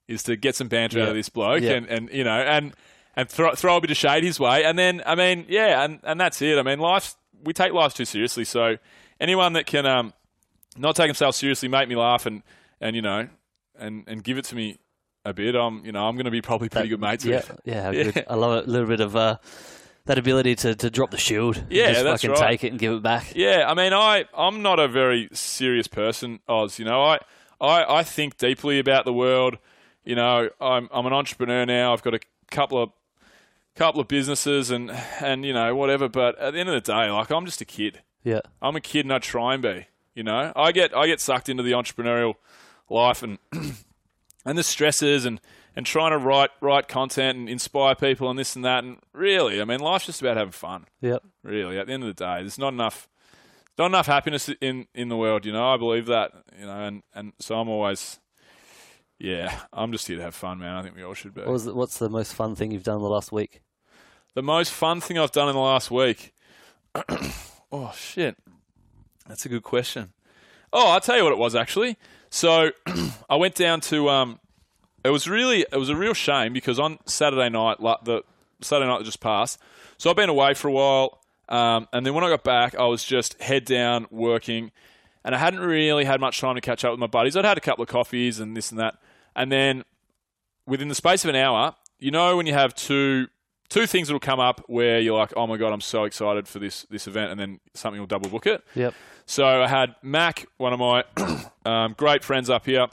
is 0.08 0.24
to 0.24 0.36
get 0.38 0.56
some 0.56 0.68
banter 0.70 1.02
out 1.02 1.10
of 1.10 1.16
this 1.16 1.28
bloke, 1.30 1.62
Yeah. 1.62 1.74
and, 1.74 1.86
and 1.88 2.10
you 2.12 2.24
know, 2.24 2.32
and 2.40 2.74
and 3.16 3.30
throw, 3.30 3.54
throw 3.56 3.78
a 3.78 3.82
bit 3.82 3.92
of 3.92 3.98
shade 3.98 4.24
his 4.24 4.40
way, 4.40 4.64
and 4.64 4.78
then 4.80 5.02
I 5.06 5.16
mean, 5.16 5.46
yeah, 5.50 5.84
and, 5.84 6.00
and 6.04 6.20
that's 6.22 6.42
it. 6.42 6.58
I 6.58 6.64
mean, 6.64 6.80
life 6.80 7.16
we 7.44 7.52
take 7.54 7.74
life 7.74 7.94
too 7.94 8.06
seriously, 8.06 8.46
so 8.46 8.78
anyone 9.20 9.54
that 9.54 9.66
can 9.68 9.86
um, 9.86 10.14
not 10.78 10.96
take 10.96 11.08
themselves 11.08 11.38
seriously, 11.38 11.68
make 11.68 11.90
me 11.90 11.96
laugh, 11.96 12.26
and 12.26 12.42
and 12.80 12.96
you 12.96 13.02
know, 13.02 13.28
and 13.78 14.04
and 14.08 14.24
give 14.24 14.38
it 14.38 14.46
to 14.46 14.56
me 14.56 14.78
a 15.28 15.34
bit, 15.34 15.56
I'm 15.56 15.86
you 15.86 15.92
know, 15.92 16.08
I'm 16.08 16.16
going 16.16 16.26
to 16.26 16.32
be 16.32 16.42
probably 16.42 16.70
pretty 16.70 16.90
good 16.90 17.02
mates 17.02 17.26
yeah, 17.26 17.36
with. 17.36 17.60
Yeah, 17.66 17.92
Yeah. 17.92 18.04
Good. 18.12 18.26
I 18.30 18.36
love 18.36 18.58
it. 18.58 18.68
A 18.68 18.72
little 18.72 18.88
bit 18.88 19.00
of 19.00 19.16
uh, 19.16 19.38
that 20.06 20.18
ability 20.18 20.56
to, 20.56 20.76
to 20.76 20.90
drop 20.90 21.12
the 21.12 21.18
shield. 21.18 21.64
Yeah, 21.70 21.92
just 21.92 22.04
that's 22.04 22.22
fucking 22.22 22.40
right. 22.40 22.50
take 22.50 22.64
it 22.64 22.72
and 22.72 22.80
give 22.80 22.94
it 22.94 23.04
back. 23.04 23.36
Yeah, 23.36 23.66
I 23.68 23.74
mean, 23.74 23.94
I 23.94 24.26
I'm 24.36 24.62
not 24.62 24.80
a 24.80 24.88
very 24.88 25.30
serious 25.34 25.88
person, 25.88 26.40
Oz. 26.48 26.80
You 26.80 26.86
know, 26.86 27.04
I 27.04 27.20
I, 27.60 28.00
I 28.00 28.04
think 28.04 28.38
deeply 28.38 28.80
about 28.80 29.06
the 29.06 29.14
world. 29.14 29.58
You 30.04 30.16
know, 30.16 30.50
I'm 30.60 30.90
I'm 30.92 31.06
an 31.06 31.14
entrepreneur 31.14 31.66
now. 31.66 31.94
I've 31.94 32.04
got 32.04 32.14
a 32.14 32.20
couple 32.50 32.82
of 32.82 32.92
couple 33.76 34.02
of 34.02 34.08
businesses 34.08 34.72
and 34.72 34.92
and 35.22 35.46
you 35.46 35.54
know 35.54 35.76
whatever. 35.76 36.10
But 36.10 36.38
at 36.40 36.54
the 36.54 36.60
end 36.60 36.70
of 36.70 36.76
the 36.76 36.92
day, 36.92 37.10
like 37.10 37.30
I'm 37.30 37.46
just 37.46 37.62
a 37.62 37.66
kid. 37.66 38.02
Yeah. 38.24 38.42
I'm 38.62 38.76
a 38.76 38.82
kid 38.82 39.06
and 39.06 39.14
I 39.14 39.20
try 39.20 39.54
and 39.54 39.64
be. 39.64 39.88
You 40.16 40.24
know, 40.24 40.52
I 40.56 40.72
get 40.72 40.96
I 40.96 41.08
get 41.08 41.22
sucked 41.22 41.48
into 41.48 41.64
the 41.64 41.72
entrepreneurial 41.72 42.36
life 42.90 43.24
and 43.24 43.38
and 44.46 44.58
the 44.58 44.64
stresses 44.64 45.26
and 45.26 45.40
and 45.76 45.86
trying 45.86 46.12
to 46.12 46.18
write 46.18 46.50
write 46.62 46.88
content 46.88 47.38
and 47.38 47.48
inspire 47.50 47.96
people 47.96 48.30
and 48.30 48.38
this 48.40 48.56
and 48.56 48.66
that. 48.66 48.84
And 48.84 48.98
really, 49.14 49.62
I 49.62 49.66
mean, 49.66 49.80
life's 49.80 50.06
just 50.08 50.22
about 50.22 50.38
having 50.38 50.52
fun 50.52 50.86
Yep. 51.02 51.24
really. 51.44 51.78
At 51.78 51.88
the 51.88 51.94
end 51.94 52.04
of 52.04 52.08
the 52.08 52.14
day, 52.24 52.40
there's 52.40 52.58
not 52.58 52.74
enough, 52.74 53.08
not 53.78 53.88
enough 53.88 54.08
happiness 54.08 54.50
in 54.62 54.88
in 54.96 55.10
the 55.10 55.18
world. 55.18 55.46
You 55.46 55.52
know, 55.54 55.68
I 55.74 55.78
believe 55.78 56.06
that. 56.08 56.32
You 56.60 56.66
know, 56.66 56.84
and 56.84 57.04
and 57.14 57.34
so 57.40 57.60
I'm 57.60 57.70
always, 57.70 58.20
yeah, 59.20 59.60
I'm 59.72 59.92
just 59.92 60.08
here 60.08 60.18
to 60.18 60.24
have 60.24 60.36
fun, 60.36 60.60
man. 60.60 60.76
I 60.76 60.82
think 60.82 60.96
we 60.96 61.04
all 61.04 61.14
should 61.14 61.34
be. 61.34 61.42
What 61.42 61.64
the, 61.64 61.76
what's 61.76 62.00
the 62.00 62.10
most 62.10 62.34
fun 62.34 62.56
thing 62.56 62.72
you've 62.72 62.84
done 62.84 62.98
in 62.98 63.04
the 63.04 63.10
last 63.10 63.32
week? 63.32 63.62
The 64.34 64.42
most 64.44 64.72
fun 64.72 65.02
thing 65.02 65.18
I've 65.18 65.32
done 65.32 65.50
in 65.50 65.56
the 65.56 65.62
last 65.62 65.90
week. 65.92 66.34
oh 67.72 67.94
shit, 67.96 68.38
that's 69.28 69.46
a 69.46 69.50
good 69.50 69.64
question. 69.64 70.14
Oh, 70.74 70.90
I'll 70.92 71.00
tell 71.02 71.18
you 71.18 71.24
what 71.24 71.34
it 71.34 71.40
was 71.40 71.56
actually. 71.56 71.98
So 72.38 72.70
I 73.30 73.36
went 73.36 73.56
down 73.56 73.82
to. 73.82 74.10
Um, 74.10 74.40
it 75.04 75.10
was 75.10 75.28
really 75.28 75.62
it 75.72 75.78
was 75.78 75.90
a 75.90 75.96
real 75.96 76.14
shame 76.14 76.54
because 76.54 76.80
on 76.80 77.00
Saturday 77.06 77.50
night, 77.50 77.78
the 77.80 78.22
Saturday 78.62 78.88
night 78.88 79.00
that 79.00 79.06
just 79.06 79.20
passed. 79.20 79.60
So 79.98 80.12
I've 80.12 80.16
been 80.16 80.30
away 80.30 80.54
for 80.54 80.68
a 80.68 80.72
while, 80.72 81.20
um, 81.50 81.88
and 81.92 82.06
then 82.06 82.14
when 82.14 82.24
I 82.24 82.30
got 82.30 82.44
back, 82.44 82.76
I 82.76 82.86
was 82.86 83.04
just 83.04 83.42
head 83.42 83.66
down 83.66 84.06
working, 84.12 84.72
and 85.26 85.34
I 85.34 85.40
hadn't 85.40 85.62
really 85.62 86.06
had 86.06 86.22
much 86.22 86.40
time 86.40 86.54
to 86.54 86.62
catch 86.62 86.86
up 86.86 86.92
with 86.92 87.00
my 87.00 87.08
buddies. 87.08 87.36
I'd 87.36 87.44
had 87.44 87.58
a 87.58 87.62
couple 87.62 87.82
of 87.82 87.90
coffees 87.90 88.40
and 88.40 88.56
this 88.56 88.70
and 88.70 88.80
that, 88.80 89.00
and 89.36 89.52
then 89.52 89.84
within 90.68 90.90
the 90.90 90.96
space 90.96 91.24
of 91.26 91.30
an 91.30 91.36
hour, 91.36 91.74
you 91.98 92.12
know 92.12 92.38
when 92.38 92.46
you 92.46 92.54
have 92.54 92.76
two 92.76 93.30
two 93.70 93.88
things 93.88 94.10
that'll 94.10 94.20
come 94.20 94.40
up 94.40 94.64
where 94.68 95.00
you're 95.00 95.18
like, 95.18 95.34
oh 95.36 95.48
my 95.48 95.58
god, 95.58 95.74
I'm 95.74 95.82
so 95.82 96.04
excited 96.04 96.48
for 96.48 96.60
this 96.60 96.86
this 96.92 97.08
event, 97.08 97.32
and 97.32 97.40
then 97.40 97.60
something 97.74 98.00
will 98.00 98.06
double 98.06 98.30
book 98.30 98.46
it. 98.46 98.64
Yep. 98.76 98.94
So 99.30 99.46
I 99.46 99.68
had 99.68 99.94
Mac, 100.02 100.46
one 100.56 100.72
of 100.72 100.80
my 100.80 101.04
um, 101.66 101.96
great 101.98 102.24
friends 102.24 102.50
up 102.50 102.66
here, 102.66 102.88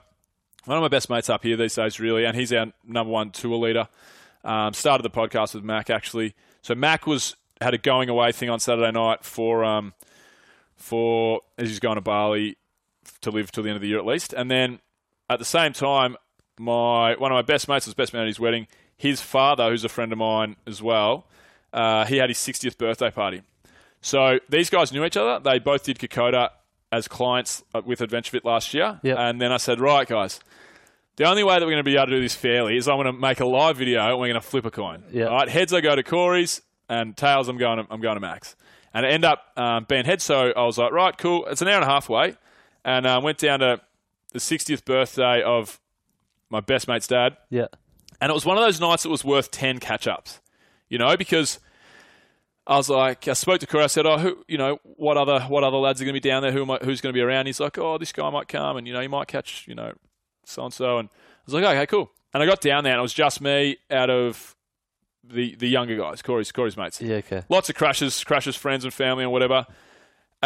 one 0.64 0.76
of 0.76 0.82
my 0.82 0.88
best 0.88 1.08
mates 1.08 1.30
up 1.30 1.44
here 1.44 1.56
these 1.56 1.76
days, 1.76 2.00
really, 2.00 2.24
and 2.24 2.36
he's 2.36 2.52
our 2.52 2.72
number 2.84 3.12
one 3.12 3.30
tour 3.30 3.56
leader. 3.56 3.86
Um, 4.42 4.74
started 4.74 5.04
the 5.04 5.10
podcast 5.10 5.54
with 5.54 5.62
Mac 5.62 5.90
actually. 5.90 6.34
So 6.60 6.74
Mac 6.74 7.06
was 7.06 7.36
had 7.60 7.72
a 7.72 7.78
going 7.78 8.08
away 8.08 8.32
thing 8.32 8.50
on 8.50 8.58
Saturday 8.58 8.90
night 8.90 9.24
for 9.24 9.64
um, 9.64 9.94
for 10.76 11.40
as 11.56 11.68
he's 11.68 11.78
going 11.78 11.94
to 11.94 12.00
Bali 12.00 12.58
to 13.20 13.30
live 13.30 13.52
till 13.52 13.62
the 13.62 13.70
end 13.70 13.76
of 13.76 13.82
the 13.82 13.88
year 13.88 13.98
at 13.98 14.04
least, 14.04 14.32
and 14.32 14.50
then 14.50 14.80
at 15.30 15.38
the 15.38 15.44
same 15.44 15.72
time, 15.72 16.16
my 16.58 17.14
one 17.14 17.30
of 17.30 17.36
my 17.36 17.42
best 17.42 17.68
mates 17.68 17.86
was 17.86 17.94
best 17.94 18.12
man 18.12 18.22
at 18.22 18.28
his 18.28 18.40
wedding. 18.40 18.66
His 18.96 19.20
father, 19.20 19.70
who's 19.70 19.84
a 19.84 19.88
friend 19.88 20.10
of 20.10 20.18
mine 20.18 20.56
as 20.66 20.82
well, 20.82 21.28
uh, 21.72 22.04
he 22.06 22.16
had 22.16 22.28
his 22.28 22.38
60th 22.38 22.76
birthday 22.76 23.10
party. 23.12 23.42
So 24.04 24.38
these 24.50 24.68
guys 24.68 24.92
knew 24.92 25.02
each 25.06 25.16
other. 25.16 25.40
They 25.42 25.58
both 25.58 25.84
did 25.84 25.98
Kokoda 25.98 26.50
as 26.92 27.08
clients 27.08 27.64
uh, 27.74 27.80
with 27.82 28.00
AdventureFit 28.00 28.44
last 28.44 28.74
year. 28.74 29.00
Yep. 29.02 29.16
And 29.18 29.40
then 29.40 29.50
I 29.50 29.56
said, 29.56 29.80
right, 29.80 30.06
guys, 30.06 30.40
the 31.16 31.24
only 31.24 31.42
way 31.42 31.54
that 31.54 31.64
we're 31.64 31.72
going 31.72 31.78
to 31.78 31.84
be 31.84 31.96
able 31.96 32.08
to 32.08 32.12
do 32.12 32.20
this 32.20 32.34
fairly 32.34 32.76
is 32.76 32.86
I'm 32.86 32.96
going 32.96 33.06
to 33.06 33.14
make 33.14 33.40
a 33.40 33.46
live 33.46 33.78
video 33.78 34.02
and 34.02 34.20
we're 34.20 34.28
going 34.28 34.34
to 34.34 34.46
flip 34.46 34.66
a 34.66 34.70
coin. 34.70 35.04
Yep. 35.10 35.30
All 35.30 35.36
right, 35.36 35.48
heads 35.48 35.72
I 35.72 35.80
go 35.80 35.96
to 35.96 36.02
Corey's 36.02 36.60
and 36.86 37.16
tails 37.16 37.48
I'm 37.48 37.56
going 37.56 37.78
to, 37.78 37.86
I'm 37.90 38.02
going 38.02 38.16
to 38.16 38.20
Mac's. 38.20 38.56
And 38.92 39.06
it 39.06 39.08
ended 39.08 39.30
up 39.30 39.42
um, 39.56 39.86
being 39.88 40.04
heads. 40.04 40.22
So 40.22 40.52
I 40.54 40.64
was 40.64 40.76
like, 40.76 40.92
right, 40.92 41.16
cool. 41.16 41.46
It's 41.46 41.62
an 41.62 41.68
hour 41.68 41.76
and 41.76 41.84
a 41.84 41.88
half 41.88 42.10
away. 42.10 42.36
And 42.84 43.06
uh, 43.06 43.22
went 43.24 43.38
down 43.38 43.60
to 43.60 43.80
the 44.32 44.38
60th 44.38 44.84
birthday 44.84 45.42
of 45.42 45.80
my 46.50 46.60
best 46.60 46.88
mate's 46.88 47.06
dad. 47.06 47.38
Yeah. 47.48 47.68
And 48.20 48.28
it 48.28 48.34
was 48.34 48.44
one 48.44 48.58
of 48.58 48.62
those 48.64 48.82
nights 48.82 49.04
that 49.04 49.08
was 49.08 49.24
worth 49.24 49.50
10 49.50 49.78
catch 49.78 50.06
ups, 50.06 50.40
you 50.90 50.98
know, 50.98 51.16
because 51.16 51.58
I 52.66 52.76
was 52.76 52.88
like, 52.88 53.28
I 53.28 53.34
spoke 53.34 53.60
to 53.60 53.66
Corey. 53.66 53.84
I 53.84 53.88
said, 53.88 54.06
"Oh, 54.06 54.18
who, 54.18 54.42
you 54.48 54.56
know, 54.56 54.78
what 54.84 55.16
other 55.16 55.40
what 55.40 55.64
other 55.64 55.76
lads 55.76 56.00
are 56.00 56.04
going 56.04 56.14
to 56.14 56.20
be 56.20 56.28
down 56.28 56.42
there? 56.42 56.52
Who 56.52 56.70
I, 56.70 56.78
who's 56.78 57.00
going 57.00 57.12
to 57.12 57.16
be 57.16 57.20
around?" 57.20 57.46
He's 57.46 57.60
like, 57.60 57.76
"Oh, 57.78 57.98
this 57.98 58.12
guy 58.12 58.28
might 58.30 58.48
come, 58.48 58.76
and 58.76 58.86
you 58.86 58.92
know, 58.92 59.00
you 59.00 59.08
might 59.08 59.28
catch, 59.28 59.66
you 59.68 59.74
know, 59.74 59.92
so 60.46 60.64
and 60.64 60.72
so." 60.72 60.98
And 60.98 61.08
I 61.10 61.42
was 61.46 61.54
like, 61.54 61.64
"Okay, 61.64 61.86
cool." 61.86 62.10
And 62.32 62.42
I 62.42 62.46
got 62.46 62.60
down 62.60 62.84
there, 62.84 62.94
and 62.94 62.98
it 63.00 63.02
was 63.02 63.12
just 63.12 63.40
me 63.40 63.76
out 63.90 64.08
of 64.08 64.56
the 65.22 65.54
the 65.56 65.68
younger 65.68 65.96
guys, 65.96 66.22
Corey's 66.22 66.52
Corey's 66.52 66.76
mates. 66.76 67.00
Yeah. 67.00 67.16
Okay. 67.16 67.42
Lots 67.48 67.68
of 67.68 67.74
crashes, 67.74 68.22
crashes, 68.24 68.56
friends 68.56 68.84
and 68.84 68.92
family 68.94 69.24
and 69.24 69.32
whatever. 69.32 69.66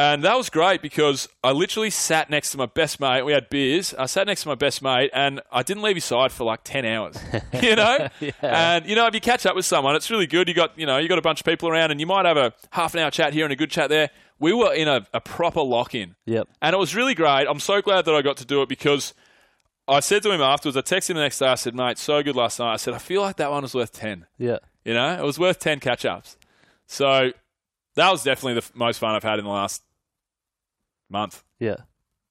And 0.00 0.22
that 0.22 0.36
was 0.36 0.48
great 0.48 0.80
because 0.80 1.28
I 1.42 1.50
literally 1.50 1.90
sat 1.90 2.30
next 2.30 2.52
to 2.52 2.56
my 2.58 2.66
best 2.66 3.00
mate. 3.00 3.22
We 3.22 3.32
had 3.32 3.48
beers. 3.50 3.94
I 3.98 4.06
sat 4.06 4.28
next 4.28 4.42
to 4.42 4.48
my 4.48 4.54
best 4.54 4.80
mate, 4.80 5.10
and 5.12 5.40
I 5.50 5.64
didn't 5.64 5.82
leave 5.82 5.96
his 5.96 6.04
side 6.04 6.30
for 6.30 6.44
like 6.44 6.60
ten 6.62 6.84
hours. 6.84 7.16
You 7.62 7.74
know, 7.74 8.08
and 8.42 8.86
you 8.86 8.94
know 8.94 9.06
if 9.08 9.14
you 9.14 9.20
catch 9.20 9.44
up 9.44 9.56
with 9.56 9.64
someone, 9.64 9.96
it's 9.96 10.08
really 10.10 10.26
good. 10.28 10.46
You 10.48 10.54
got 10.54 10.78
you 10.78 10.86
know 10.86 10.98
you 10.98 11.08
got 11.08 11.18
a 11.18 11.22
bunch 11.22 11.40
of 11.40 11.46
people 11.46 11.68
around, 11.68 11.90
and 11.90 11.98
you 12.00 12.06
might 12.06 12.26
have 12.26 12.36
a 12.36 12.52
half 12.70 12.94
an 12.94 13.00
hour 13.00 13.10
chat 13.10 13.32
here 13.32 13.44
and 13.44 13.52
a 13.52 13.56
good 13.56 13.70
chat 13.70 13.88
there. 13.90 14.10
We 14.38 14.52
were 14.52 14.72
in 14.72 14.86
a, 14.86 15.04
a 15.12 15.20
proper 15.20 15.62
lock 15.62 15.96
in, 15.96 16.14
Yep. 16.26 16.46
and 16.62 16.74
it 16.74 16.78
was 16.78 16.94
really 16.94 17.14
great. 17.14 17.46
I'm 17.48 17.58
so 17.58 17.82
glad 17.82 18.04
that 18.04 18.14
I 18.14 18.22
got 18.22 18.36
to 18.36 18.44
do 18.44 18.62
it 18.62 18.68
because 18.68 19.14
I 19.88 19.98
said 19.98 20.22
to 20.22 20.30
him 20.30 20.40
afterwards, 20.40 20.76
I 20.76 20.82
texted 20.82 21.10
him 21.10 21.16
the 21.16 21.22
next 21.22 21.40
day. 21.40 21.48
I 21.48 21.56
said, 21.56 21.74
"Mate, 21.74 21.98
so 21.98 22.22
good 22.22 22.36
last 22.36 22.60
night." 22.60 22.74
I 22.74 22.76
said, 22.76 22.94
"I 22.94 22.98
feel 22.98 23.22
like 23.22 23.36
that 23.38 23.50
one 23.50 23.62
was 23.62 23.74
worth 23.74 23.92
ten. 23.92 24.26
Yeah. 24.38 24.58
You 24.84 24.94
know, 24.94 25.14
it 25.18 25.24
was 25.24 25.38
worth 25.40 25.58
ten 25.58 25.80
catch 25.80 26.04
ups." 26.04 26.36
So 26.86 27.32
that 27.96 28.10
was 28.12 28.22
definitely 28.22 28.60
the 28.60 28.70
most 28.74 28.98
fun 28.98 29.16
I've 29.16 29.24
had 29.24 29.40
in 29.40 29.44
the 29.44 29.50
last 29.50 29.82
month. 31.08 31.44
Yeah. 31.58 31.76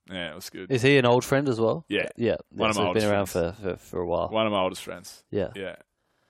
Yeah, 0.09 0.31
it 0.31 0.35
was 0.35 0.49
good. 0.49 0.71
Is 0.71 0.81
he 0.81 0.97
an 0.97 1.05
old 1.05 1.25
friend 1.25 1.49
as 1.49 1.59
well? 1.59 1.85
Yeah. 1.89 2.09
Yeah. 2.15 2.37
One 2.51 2.69
of 2.69 2.77
my 2.77 2.85
he's 2.87 3.03
been 3.03 3.11
around 3.11 3.25
for, 3.25 3.53
for, 3.61 3.75
for 3.77 3.99
a 3.99 4.05
while. 4.05 4.29
One 4.29 4.45
of 4.45 4.53
my 4.53 4.59
oldest 4.59 4.83
friends. 4.83 5.23
Yeah. 5.31 5.49
Yeah, 5.55 5.75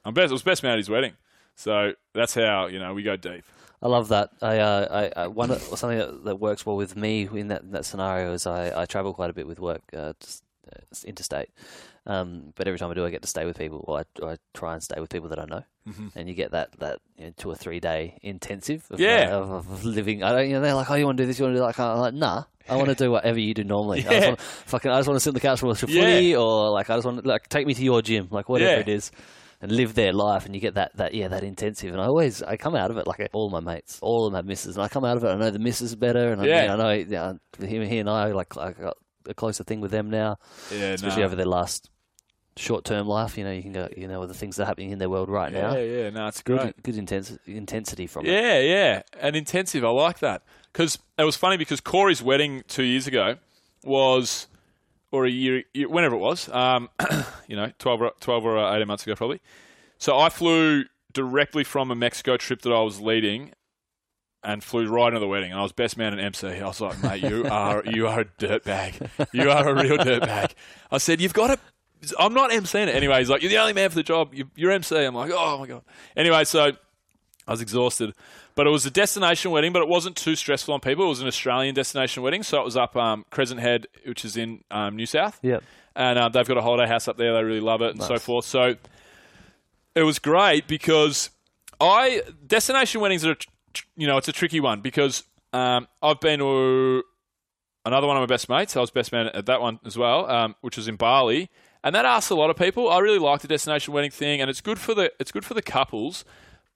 I'm 0.03 0.13
best. 0.13 0.31
It 0.31 0.33
was 0.33 0.43
best 0.43 0.63
man 0.63 0.73
at 0.73 0.77
his 0.79 0.89
wedding. 0.89 1.13
So 1.55 1.93
that's 2.13 2.33
how 2.33 2.67
you 2.67 2.79
know 2.79 2.93
we 2.93 3.03
go 3.03 3.15
deep. 3.15 3.43
I 3.81 3.87
love 3.87 4.07
that. 4.07 4.31
I, 4.41 4.57
uh, 4.57 5.11
I, 5.15 5.23
I 5.23 5.27
one 5.27 5.51
something 5.59 5.99
that, 5.99 6.23
that 6.25 6.35
works 6.37 6.65
well 6.65 6.75
with 6.75 6.95
me 6.95 7.29
in 7.31 7.49
that, 7.49 7.71
that 7.71 7.85
scenario 7.85 8.33
is 8.33 8.47
I, 8.47 8.81
I 8.81 8.85
travel 8.85 9.13
quite 9.13 9.29
a 9.29 9.33
bit 9.33 9.45
with 9.45 9.59
work, 9.59 9.83
uh, 9.95 10.13
just, 10.19 10.43
uh, 10.65 10.79
interstate. 11.05 11.49
Um, 12.09 12.53
but 12.55 12.67
every 12.67 12.79
time 12.79 12.89
I 12.89 12.93
do, 12.93 13.05
I 13.05 13.09
get 13.09 13.21
to 13.23 13.27
stay 13.27 13.45
with 13.45 13.57
people. 13.57 13.83
I, 13.99 14.25
I 14.25 14.37
try 14.53 14.73
and 14.73 14.81
stay 14.81 14.99
with 14.99 15.09
people 15.09 15.27
that 15.29 15.39
I 15.39 15.45
know, 15.45 15.63
and 16.15 16.29
you 16.29 16.33
get 16.35 16.51
that 16.51 16.71
that 16.79 16.99
you 17.17 17.25
know, 17.25 17.33
two 17.35 17.49
or 17.51 17.55
three 17.55 17.81
day 17.81 18.17
intensive. 18.23 18.85
Of, 18.89 18.99
Yeah. 19.01 19.29
uh, 19.35 19.39
of, 19.57 19.83
living. 19.83 20.23
I 20.23 20.31
don't. 20.31 20.47
You 20.47 20.53
know, 20.53 20.61
they're 20.61 20.73
like, 20.73 20.89
oh, 20.89 20.95
you 20.95 21.05
want 21.05 21.17
to 21.17 21.23
do 21.23 21.27
this? 21.27 21.37
You 21.37 21.43
want 21.45 21.55
to 21.55 21.59
do 21.61 21.65
that? 21.67 21.79
I'm 21.79 21.99
like, 21.99 22.13
nah. 22.13 22.43
I 22.69 22.75
want 22.77 22.89
to 22.89 22.95
do 23.03 23.11
whatever 23.11 23.39
you 23.39 23.53
do 23.53 23.63
normally. 23.65 23.99
I 23.99 24.03
just 24.03 24.21
Yeah. 24.21 24.27
want 24.29 24.41
fucking. 24.41 24.89
I 24.91 24.97
just 24.99 25.07
want 25.09 25.17
to 25.17 25.19
sit 25.19 25.29
on 25.31 25.33
the 25.33 25.39
couch 25.41 25.61
and 25.61 25.67
watch 25.67 25.83
a 25.83 25.87
Yeah. 25.89 26.01
footy, 26.01 26.35
or 26.35 26.69
like 26.71 26.89
I 26.89 26.95
just 26.95 27.05
want 27.05 27.21
to 27.23 27.27
like 27.27 27.49
take 27.49 27.67
me 27.67 27.73
to 27.73 27.83
your 27.83 28.01
gym, 28.01 28.29
like 28.31 28.47
whatever 28.47 28.75
Yeah. 28.75 28.79
it 28.79 28.89
is 28.89 29.11
and 29.59 29.71
live 29.71 29.95
their 29.95 30.13
life 30.13 30.45
and 30.45 30.53
you 30.53 30.61
get 30.61 30.75
that, 30.75 30.95
that 30.97 31.15
yeah 31.15 31.27
that 31.29 31.43
intensive 31.43 31.91
and 31.91 31.99
I 31.99 32.05
always 32.05 32.43
I 32.43 32.57
come 32.57 32.75
out 32.75 32.91
of 32.91 32.97
it 32.97 33.07
like 33.07 33.27
all 33.33 33.49
my 33.49 33.59
mates 33.59 33.97
all 34.03 34.27
of 34.27 34.31
them 34.31 34.37
have 34.37 34.45
misses 34.45 34.75
and 34.77 34.83
I 34.85 34.87
come 34.87 35.03
out 35.03 35.17
of 35.17 35.23
it 35.23 35.29
I 35.29 35.35
know 35.35 35.49
the 35.49 35.57
missus 35.57 35.95
better 35.95 36.31
and 36.31 36.39
I, 36.39 36.45
Yeah. 36.45 36.61
you 36.61 36.67
know, 36.67 36.73
I 36.73 36.77
know 36.77 37.37
yeah, 37.59 37.67
him 37.67 37.81
he 37.81 37.97
and 37.97 38.07
I 38.07 38.33
like 38.33 38.55
I 38.55 38.73
got 38.73 38.97
a 39.27 39.33
closer 39.33 39.63
thing 39.63 39.81
with 39.81 39.89
them 39.89 40.11
now 40.11 40.37
Yeah, 40.71 40.91
especially 40.91 41.23
over 41.23 41.35
their 41.35 41.47
last 41.47 41.89
short 42.57 42.83
term 42.85 43.07
life 43.07 43.37
you 43.37 43.43
know 43.43 43.51
you 43.51 43.61
can 43.61 43.71
go 43.71 43.87
you 43.95 44.07
know 44.07 44.19
with 44.19 44.29
the 44.29 44.35
things 44.35 44.55
that 44.55 44.63
are 44.63 44.65
happening 44.65 44.91
in 44.91 44.99
their 44.99 45.09
world 45.09 45.29
right 45.29 45.51
now 45.53 45.73
Yeah, 45.75 45.81
yeah, 45.83 46.09
no, 46.09 46.27
it's 46.27 46.41
good 46.41 46.59
great. 46.59 46.83
good 46.83 46.97
intensity 46.97 47.55
intensity 47.57 48.07
from 48.07 48.25
it 48.25 48.31
Yeah, 48.31 48.59
yeah, 48.59 49.01
and 49.19 49.35
intensive. 49.35 49.83
I 49.85 49.89
like 49.89 50.19
that 50.19 50.43
because 50.73 50.97
it 51.17 51.23
was 51.23 51.35
funny 51.35 51.57
because 51.57 51.79
Corey's 51.81 52.21
wedding 52.21 52.63
two 52.67 52.83
years 52.83 53.07
ago 53.07 53.37
was, 53.83 54.47
or 55.11 55.25
a 55.25 55.29
year, 55.29 55.63
whenever 55.87 56.15
it 56.15 56.19
was, 56.19 56.49
um, 56.49 56.89
you 57.47 57.55
know, 57.55 57.71
12 57.79 58.01
or, 58.01 58.11
12 58.19 58.45
or 58.45 58.57
uh, 58.57 58.75
18 58.75 58.87
months 58.87 59.03
ago 59.03 59.15
probably. 59.15 59.39
So 59.97 60.17
I 60.19 60.29
flew 60.29 60.83
directly 61.13 61.63
from 61.63 61.89
a 61.91 61.95
Mexico 61.95 62.37
trip 62.37 62.61
that 62.63 62.71
I 62.73 62.81
was 62.81 62.99
leading 62.99 63.51
and 64.43 64.63
flew 64.63 64.87
right 64.87 65.07
into 65.07 65.19
the 65.19 65.27
wedding. 65.27 65.51
And 65.51 65.59
I 65.59 65.63
was 65.63 65.71
best 65.71 65.97
man 65.97 66.13
and 66.13 66.21
MC. 66.21 66.47
I 66.47 66.65
was 66.67 66.79
like, 66.79 67.01
mate, 67.01 67.23
you 67.23 67.45
are 67.49 67.83
you 67.85 68.07
are 68.07 68.21
a 68.21 68.25
dirtbag. 68.25 69.09
You 69.33 69.49
are 69.49 69.67
a 69.69 69.73
real 69.73 69.97
dirtbag. 69.97 70.51
I 70.91 70.97
said, 70.99 71.19
you've 71.21 71.33
got 71.33 71.47
to. 71.47 71.59
I'm 72.19 72.33
not 72.33 72.51
MCing 72.51 72.87
it 72.87 72.95
anyway. 72.95 73.19
He's 73.19 73.29
like, 73.29 73.41
you're 73.41 73.49
the 73.49 73.57
only 73.57 73.73
man 73.73 73.89
for 73.89 73.95
the 73.95 74.03
job. 74.03 74.33
You, 74.33 74.49
you're 74.55 74.71
MC. 74.71 74.95
I'm 74.95 75.15
like, 75.15 75.31
oh 75.33 75.57
my 75.57 75.67
god. 75.67 75.81
Anyway, 76.15 76.43
so 76.43 76.71
I 77.47 77.51
was 77.51 77.61
exhausted. 77.61 78.13
But 78.55 78.67
it 78.67 78.71
was 78.71 78.85
a 78.85 78.91
destination 78.91 79.51
wedding, 79.51 79.71
but 79.71 79.81
it 79.81 79.87
wasn't 79.87 80.15
too 80.15 80.35
stressful 80.35 80.73
on 80.73 80.79
people. 80.79 81.05
It 81.05 81.09
was 81.09 81.21
an 81.21 81.27
Australian 81.27 81.75
destination 81.75 82.23
wedding, 82.23 82.43
so 82.43 82.59
it 82.59 82.65
was 82.65 82.75
up 82.75 82.95
um, 82.95 83.25
Crescent 83.29 83.59
Head, 83.59 83.87
which 84.05 84.25
is 84.25 84.35
in 84.35 84.63
um, 84.71 84.95
New 84.95 85.05
South. 85.05 85.39
Yep. 85.43 85.63
And 85.95 86.19
uh, 86.19 86.29
they've 86.29 86.47
got 86.47 86.57
a 86.57 86.61
holiday 86.61 86.87
house 86.87 87.07
up 87.07 87.17
there. 87.17 87.33
They 87.33 87.43
really 87.43 87.59
love 87.59 87.81
it 87.81 87.91
and 87.91 88.01
so 88.01 88.17
forth. 88.19 88.45
So 88.45 88.75
it 89.95 90.03
was 90.03 90.19
great 90.19 90.67
because 90.67 91.31
I 91.79 92.21
destination 92.45 93.01
weddings 93.01 93.25
are, 93.25 93.35
you 93.95 94.07
know, 94.07 94.17
it's 94.17 94.27
a 94.27 94.31
tricky 94.31 94.59
one 94.59 94.81
because 94.81 95.23
um, 95.53 95.87
I've 96.01 96.19
been 96.19 96.39
to 96.39 97.03
another 97.85 98.05
one 98.05 98.17
of 98.17 98.21
my 98.21 98.27
best 98.27 98.49
mates. 98.49 98.75
I 98.75 98.81
was 98.81 98.91
best 98.91 99.11
man 99.11 99.27
at 99.27 99.45
that 99.47 99.61
one 99.61 99.79
as 99.85 99.97
well, 99.97 100.29
um, 100.29 100.55
which 100.61 100.77
was 100.77 100.87
in 100.87 100.97
Bali, 100.97 101.49
and 101.87 101.95
that 101.95 102.03
asks 102.03 102.29
a 102.29 102.35
lot 102.35 102.49
of 102.49 102.57
people. 102.57 102.89
I 102.89 102.99
really 102.99 103.17
like 103.17 103.39
the 103.39 103.47
destination 103.47 103.93
wedding 103.93 104.11
thing, 104.11 104.41
and 104.41 104.49
it's 104.49 104.59
good 104.59 104.77
for 104.77 104.93
the 104.93 105.09
it's 105.21 105.31
good 105.31 105.45
for 105.45 105.53
the 105.53 105.61
couples, 105.61 106.25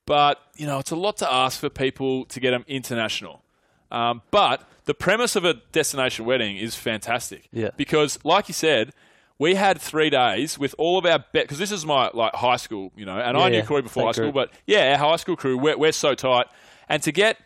but 0.06 0.40
you 0.56 0.64
know, 0.66 0.78
it's 0.78 0.90
a 0.90 0.96
lot 0.96 1.18
to 1.18 1.30
ask 1.30 1.60
for 1.60 1.68
people 1.68 2.24
to 2.24 2.40
get 2.40 2.52
them 2.52 2.64
international. 2.66 3.44
Um, 3.90 4.22
but 4.30 4.66
the 4.86 4.94
premise 4.94 5.36
of 5.36 5.44
a 5.44 5.54
destination 5.70 6.24
wedding 6.24 6.56
is 6.56 6.76
fantastic. 6.76 7.46
Yeah. 7.52 7.72
Because, 7.76 8.18
like 8.24 8.48
you 8.48 8.54
said, 8.54 8.94
we 9.38 9.54
had 9.54 9.78
three 9.78 10.08
days 10.08 10.58
with 10.58 10.74
all 10.78 10.96
of 10.96 11.04
our 11.04 11.18
bet 11.18 11.44
because 11.44 11.58
this 11.58 11.72
is 11.72 11.84
my 11.84 12.10
like 12.14 12.34
high 12.34 12.56
school, 12.56 12.90
you 12.96 13.04
know, 13.04 13.18
and 13.18 13.36
I 13.36 13.50
knew 13.50 13.58
yeah. 13.58 13.66
Corey 13.66 13.82
before 13.82 14.06
high 14.06 14.12
school, 14.12 14.32
group. 14.32 14.50
but 14.50 14.50
yeah, 14.66 14.92
our 14.92 15.10
high 15.10 15.16
school 15.16 15.36
crew, 15.36 15.58
we're, 15.58 15.76
we're 15.76 15.92
so 15.92 16.14
tight, 16.14 16.46
and 16.88 17.02
to 17.02 17.12
get 17.12 17.36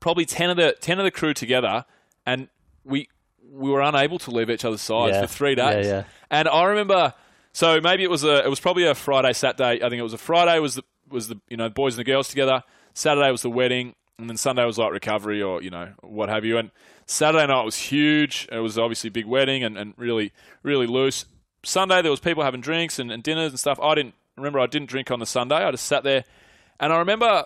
probably 0.00 0.24
ten 0.24 0.48
of 0.48 0.56
the 0.56 0.74
ten 0.80 0.98
of 0.98 1.04
the 1.04 1.10
crew 1.10 1.34
together, 1.34 1.84
and 2.24 2.48
we 2.82 3.10
we 3.50 3.70
were 3.70 3.80
unable 3.80 4.18
to 4.20 4.30
leave 4.30 4.50
each 4.50 4.64
other's 4.64 4.80
sides 4.82 5.14
Yeah. 5.14 5.22
for 5.22 5.26
three 5.26 5.54
Yeah, 5.56 5.72
days. 5.72 5.86
yeah. 5.86 6.04
And 6.30 6.48
I 6.48 6.64
remember, 6.64 7.14
so 7.52 7.80
maybe 7.80 8.02
it 8.04 8.10
was 8.10 8.24
a 8.24 8.44
it 8.44 8.48
was 8.50 8.60
probably 8.60 8.84
a 8.84 8.94
Friday, 8.94 9.32
Saturday. 9.32 9.76
I 9.84 9.88
think 9.88 9.94
it 10.00 10.02
was 10.02 10.12
a 10.12 10.18
Friday 10.18 10.58
was 10.58 10.74
the 10.76 10.82
was 11.08 11.28
the 11.28 11.40
you 11.48 11.56
know 11.56 11.68
boys 11.68 11.94
and 11.94 12.00
the 12.00 12.10
girls 12.10 12.28
together. 12.28 12.62
Saturday 12.94 13.30
was 13.30 13.42
the 13.42 13.50
wedding, 13.50 13.94
and 14.18 14.28
then 14.28 14.36
Sunday 14.36 14.64
was 14.64 14.78
like 14.78 14.92
recovery 14.92 15.42
or 15.42 15.62
you 15.62 15.70
know 15.70 15.92
what 16.02 16.28
have 16.28 16.44
you. 16.44 16.58
And 16.58 16.70
Saturday 17.06 17.46
night 17.46 17.62
was 17.62 17.76
huge. 17.76 18.46
It 18.52 18.58
was 18.58 18.78
obviously 18.78 19.08
a 19.08 19.10
big 19.12 19.26
wedding 19.26 19.64
and, 19.64 19.78
and 19.78 19.94
really 19.96 20.32
really 20.62 20.86
loose. 20.86 21.24
Sunday 21.64 22.02
there 22.02 22.10
was 22.10 22.20
people 22.20 22.44
having 22.44 22.60
drinks 22.60 22.98
and, 22.98 23.10
and 23.10 23.22
dinners 23.22 23.50
and 23.52 23.58
stuff. 23.58 23.80
I 23.80 23.94
didn't 23.94 24.14
remember. 24.36 24.60
I 24.60 24.66
didn't 24.66 24.88
drink 24.88 25.10
on 25.10 25.18
the 25.18 25.26
Sunday. 25.26 25.56
I 25.56 25.70
just 25.70 25.86
sat 25.86 26.04
there, 26.04 26.24
and 26.78 26.92
I 26.92 26.98
remember 26.98 27.44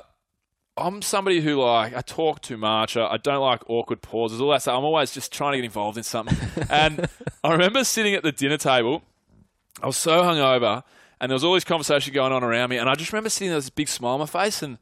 I'm 0.76 1.02
somebody 1.02 1.40
who 1.40 1.60
like 1.62 1.94
I 1.94 2.00
talk 2.00 2.40
too 2.40 2.56
much. 2.56 2.96
I, 2.96 3.06
I 3.06 3.16
don't 3.18 3.42
like 3.42 3.68
awkward 3.68 4.00
pauses. 4.00 4.40
All 4.40 4.50
that 4.50 4.62
stuff. 4.62 4.78
I'm 4.78 4.84
always 4.84 5.12
just 5.12 5.32
trying 5.32 5.52
to 5.52 5.58
get 5.58 5.64
involved 5.64 5.98
in 5.98 6.02
something. 6.04 6.38
and 6.70 7.08
I 7.44 7.52
remember 7.52 7.84
sitting 7.84 8.14
at 8.14 8.22
the 8.22 8.32
dinner 8.32 8.56
table. 8.56 9.02
I 9.82 9.86
was 9.86 9.96
so 9.96 10.22
hungover, 10.22 10.82
and 11.20 11.30
there 11.30 11.34
was 11.34 11.44
all 11.44 11.54
this 11.54 11.64
conversation 11.64 12.14
going 12.14 12.32
on 12.32 12.42
around 12.42 12.70
me. 12.70 12.78
And 12.78 12.88
I 12.88 12.94
just 12.94 13.12
remember 13.12 13.28
sitting 13.30 13.48
there 13.48 13.56
with 13.56 13.64
this 13.64 13.70
big 13.70 13.88
smile 13.88 14.14
on 14.14 14.20
my 14.20 14.26
face, 14.26 14.62
and 14.62 14.78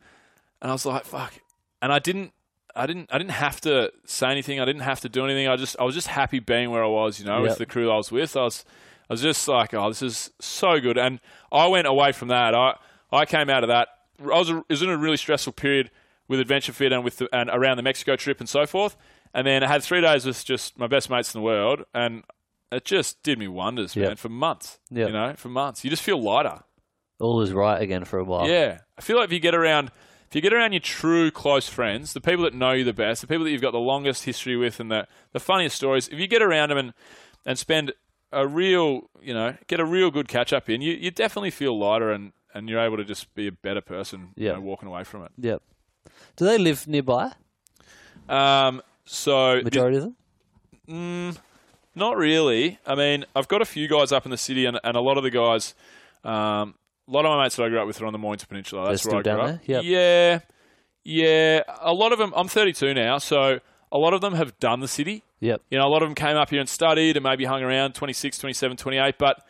and 0.63 0.71
I 0.71 0.75
was 0.75 0.87
like, 0.87 1.05
"Fuck!" 1.05 1.35
And 1.83 1.93
I 1.93 1.99
didn't. 1.99 2.33
I 2.77 2.87
didn't. 2.87 3.09
I 3.13 3.19
didn't 3.19 3.33
have 3.33 3.61
to 3.63 3.93
say 4.05 4.31
anything. 4.31 4.61
I 4.61 4.65
didn't 4.65 4.83
have 4.83 5.01
to 5.01 5.09
do 5.09 5.25
anything. 5.25 5.49
I 5.49 5.57
just. 5.57 5.77
I 5.81 5.85
was 5.85 5.95
just 5.95 6.07
happy 6.07 6.39
being 6.39 6.71
where 6.71 6.85
I 6.85 6.89
was. 6.89 7.19
You 7.19 7.27
know, 7.27 7.41
Yep. 7.41 7.49
with 7.49 7.59
the 7.59 7.67
crew 7.67 7.91
I 7.91 7.97
was 7.97 8.13
with. 8.13 8.37
I 8.37 8.43
was. 8.45 8.65
I 9.09 9.15
was 9.15 9.23
just 9.23 9.49
like, 9.49 9.75
oh, 9.75 9.89
this 9.89 10.03
is 10.03 10.31
so 10.41 10.79
good. 10.79 10.97
And 10.97 11.19
I 11.51 11.67
went 11.67 11.89
away 11.89 12.13
from 12.13 12.29
that. 12.29 12.55
I. 12.55 12.77
I 13.13 13.25
came 13.25 13.51
out 13.51 13.65
of 13.65 13.69
that. 13.71 13.89
I 14.21 14.39
was. 14.39 14.51
It 14.51 14.65
was 14.69 14.83
in 14.83 14.91
a 14.91 14.97
really 14.97 15.17
stressful 15.17 15.53
period 15.55 15.91
with 16.29 16.41
Adventure 16.41 16.73
Fit 16.73 16.93
and 16.93 17.03
with 17.05 17.17
the, 17.19 17.29
and 17.35 17.51
around 17.51 17.77
the 17.77 17.83
Mexico 17.83 18.17
trip 18.17 18.39
and 18.41 18.49
so 18.49 18.67
forth. 18.67 18.97
And 19.35 19.47
then 19.47 19.63
I 19.63 19.67
had 19.69 19.83
three 19.83 20.01
days 20.01 20.27
with 20.27 20.45
just 20.45 20.79
my 20.79 20.87
best 20.87 21.09
mates 21.11 21.35
in 21.35 21.41
the 21.41 21.45
world, 21.45 21.85
and 21.95 22.25
it 22.73 22.85
just 22.85 23.23
did 23.23 23.39
me 23.39 23.49
wonders, 23.49 23.95
Yep. 23.97 24.07
man. 24.09 24.17
For 24.17 24.29
months, 24.29 24.79
Yep. 24.91 25.07
you 25.09 25.13
know, 25.13 25.35
for 25.37 25.49
months, 25.49 25.83
you 25.85 25.91
just 25.91 26.03
feel 26.03 26.21
lighter. 26.23 26.63
all 27.21 27.41
is 27.43 27.53
right 27.53 27.83
again 27.83 28.05
for 28.05 28.19
a 28.19 28.25
while 28.25 28.49
Yeah, 28.49 28.79
I 28.97 29.03
feel 29.03 29.17
like 29.17 29.27
if 29.27 29.33
you 29.33 29.41
get 29.41 29.55
around, 29.55 29.91
if 30.29 30.35
you 30.35 30.41
get 30.41 30.53
around 30.55 30.73
your 30.73 30.81
true 30.81 31.31
close 31.31 31.69
friends, 31.69 32.13
the 32.15 32.21
people 32.21 32.45
that 32.45 32.55
know 32.55 32.73
you 32.73 32.83
the 32.85 32.93
best, 32.95 33.21
the 33.21 33.27
people 33.27 33.45
that 33.45 33.51
you've 33.51 33.61
got 33.61 33.73
the 33.73 33.79
longest 33.79 34.25
history 34.25 34.57
with, 34.57 34.81
and 34.81 34.91
the 34.91 35.07
the 35.33 35.41
funniest 35.41 35.77
stories, 35.77 36.09
if 36.09 36.19
you 36.19 36.27
get 36.27 36.43
around 36.43 36.69
them 36.71 36.79
and 36.79 36.95
and 37.45 37.59
spend 37.59 37.93
a 38.33 38.47
real, 38.47 39.11
you 39.21 39.35
know, 39.35 39.57
get 39.67 39.81
a 39.81 39.85
real 39.85 40.11
good 40.11 40.29
catch 40.29 40.53
up 40.53 40.71
in, 40.71 40.81
you 40.81 40.93
you 40.95 41.11
definitely 41.11 41.51
feel 41.51 41.77
lighter 41.79 42.11
and 42.11 42.33
and 42.55 42.69
you're 42.69 42.81
able 42.81 42.97
to 42.97 43.05
just 43.05 43.33
be 43.35 43.47
a 43.47 43.53
better 43.53 43.81
person, 43.81 44.29
you 44.37 44.47
Yeah. 44.47 44.53
know, 44.55 44.61
walking 44.61 44.89
away 44.89 45.05
from 45.05 45.25
it. 45.25 45.33
yep 45.39 45.63
do 46.37 46.45
they 46.45 46.59
live 46.59 46.87
nearby 46.89 47.33
Um, 48.29 48.83
so 49.05 49.61
majority 49.63 49.97
of 49.99 50.03
them 50.05 50.17
Mm, 50.89 51.37
Not 51.95 52.17
really. 52.17 52.79
I 52.87 52.95
mean, 52.95 53.25
I've 53.37 53.47
got 53.49 53.63
a 53.63 53.65
few 53.65 53.87
guys 53.89 54.11
up 54.13 54.25
in 54.25 54.31
the 54.31 54.37
city, 54.37 54.65
and, 54.65 54.79
and 54.83 54.97
a 54.97 55.01
lot 55.01 55.17
of 55.19 55.23
the 55.23 55.31
guys, 55.31 55.75
um, 56.25 56.75
a 57.07 57.11
lot 57.11 57.25
of 57.25 57.31
my 57.37 57.43
mates 57.45 57.57
that 57.57 57.65
I 57.65 57.69
grew 57.69 57.81
up 57.81 57.87
with 57.87 58.01
are 58.01 58.07
on 58.07 58.13
the 58.13 58.19
Mornington 58.19 58.49
Peninsula. 58.49 58.89
That's 58.89 59.03
They're 59.05 59.13
where 59.13 59.21
I 59.21 59.23
still 59.23 59.35
grew 59.37 59.43
down 59.45 59.55
up. 59.55 59.61
there? 59.67 59.83
Yeah, 59.83 60.39
yeah. 61.05 61.63
A 61.81 61.93
lot 61.93 62.13
of 62.13 62.19
them. 62.19 62.33
I'm 62.37 62.49
32 62.49 62.95
now, 62.95 63.19
so 63.19 63.61
a 63.93 63.99
lot 63.99 64.15
of 64.15 64.21
them 64.21 64.35
have 64.35 64.59
done 64.59 64.81
the 64.81 64.89
city. 64.89 65.23
yep 65.41 65.63
You 65.71 65.79
know, 65.79 65.87
a 65.87 65.91
lot 65.91 66.03
of 66.03 66.09
them 66.09 66.15
came 66.15 66.37
up 66.37 66.51
here 66.51 66.61
and 66.61 66.69
studied 66.69 67.17
and 67.17 67.25
maybe 67.25 67.45
hung 67.45 67.63
around 67.63 67.95
26, 67.95 68.39
27, 68.39 68.77
28. 68.77 69.15
But 69.19 69.45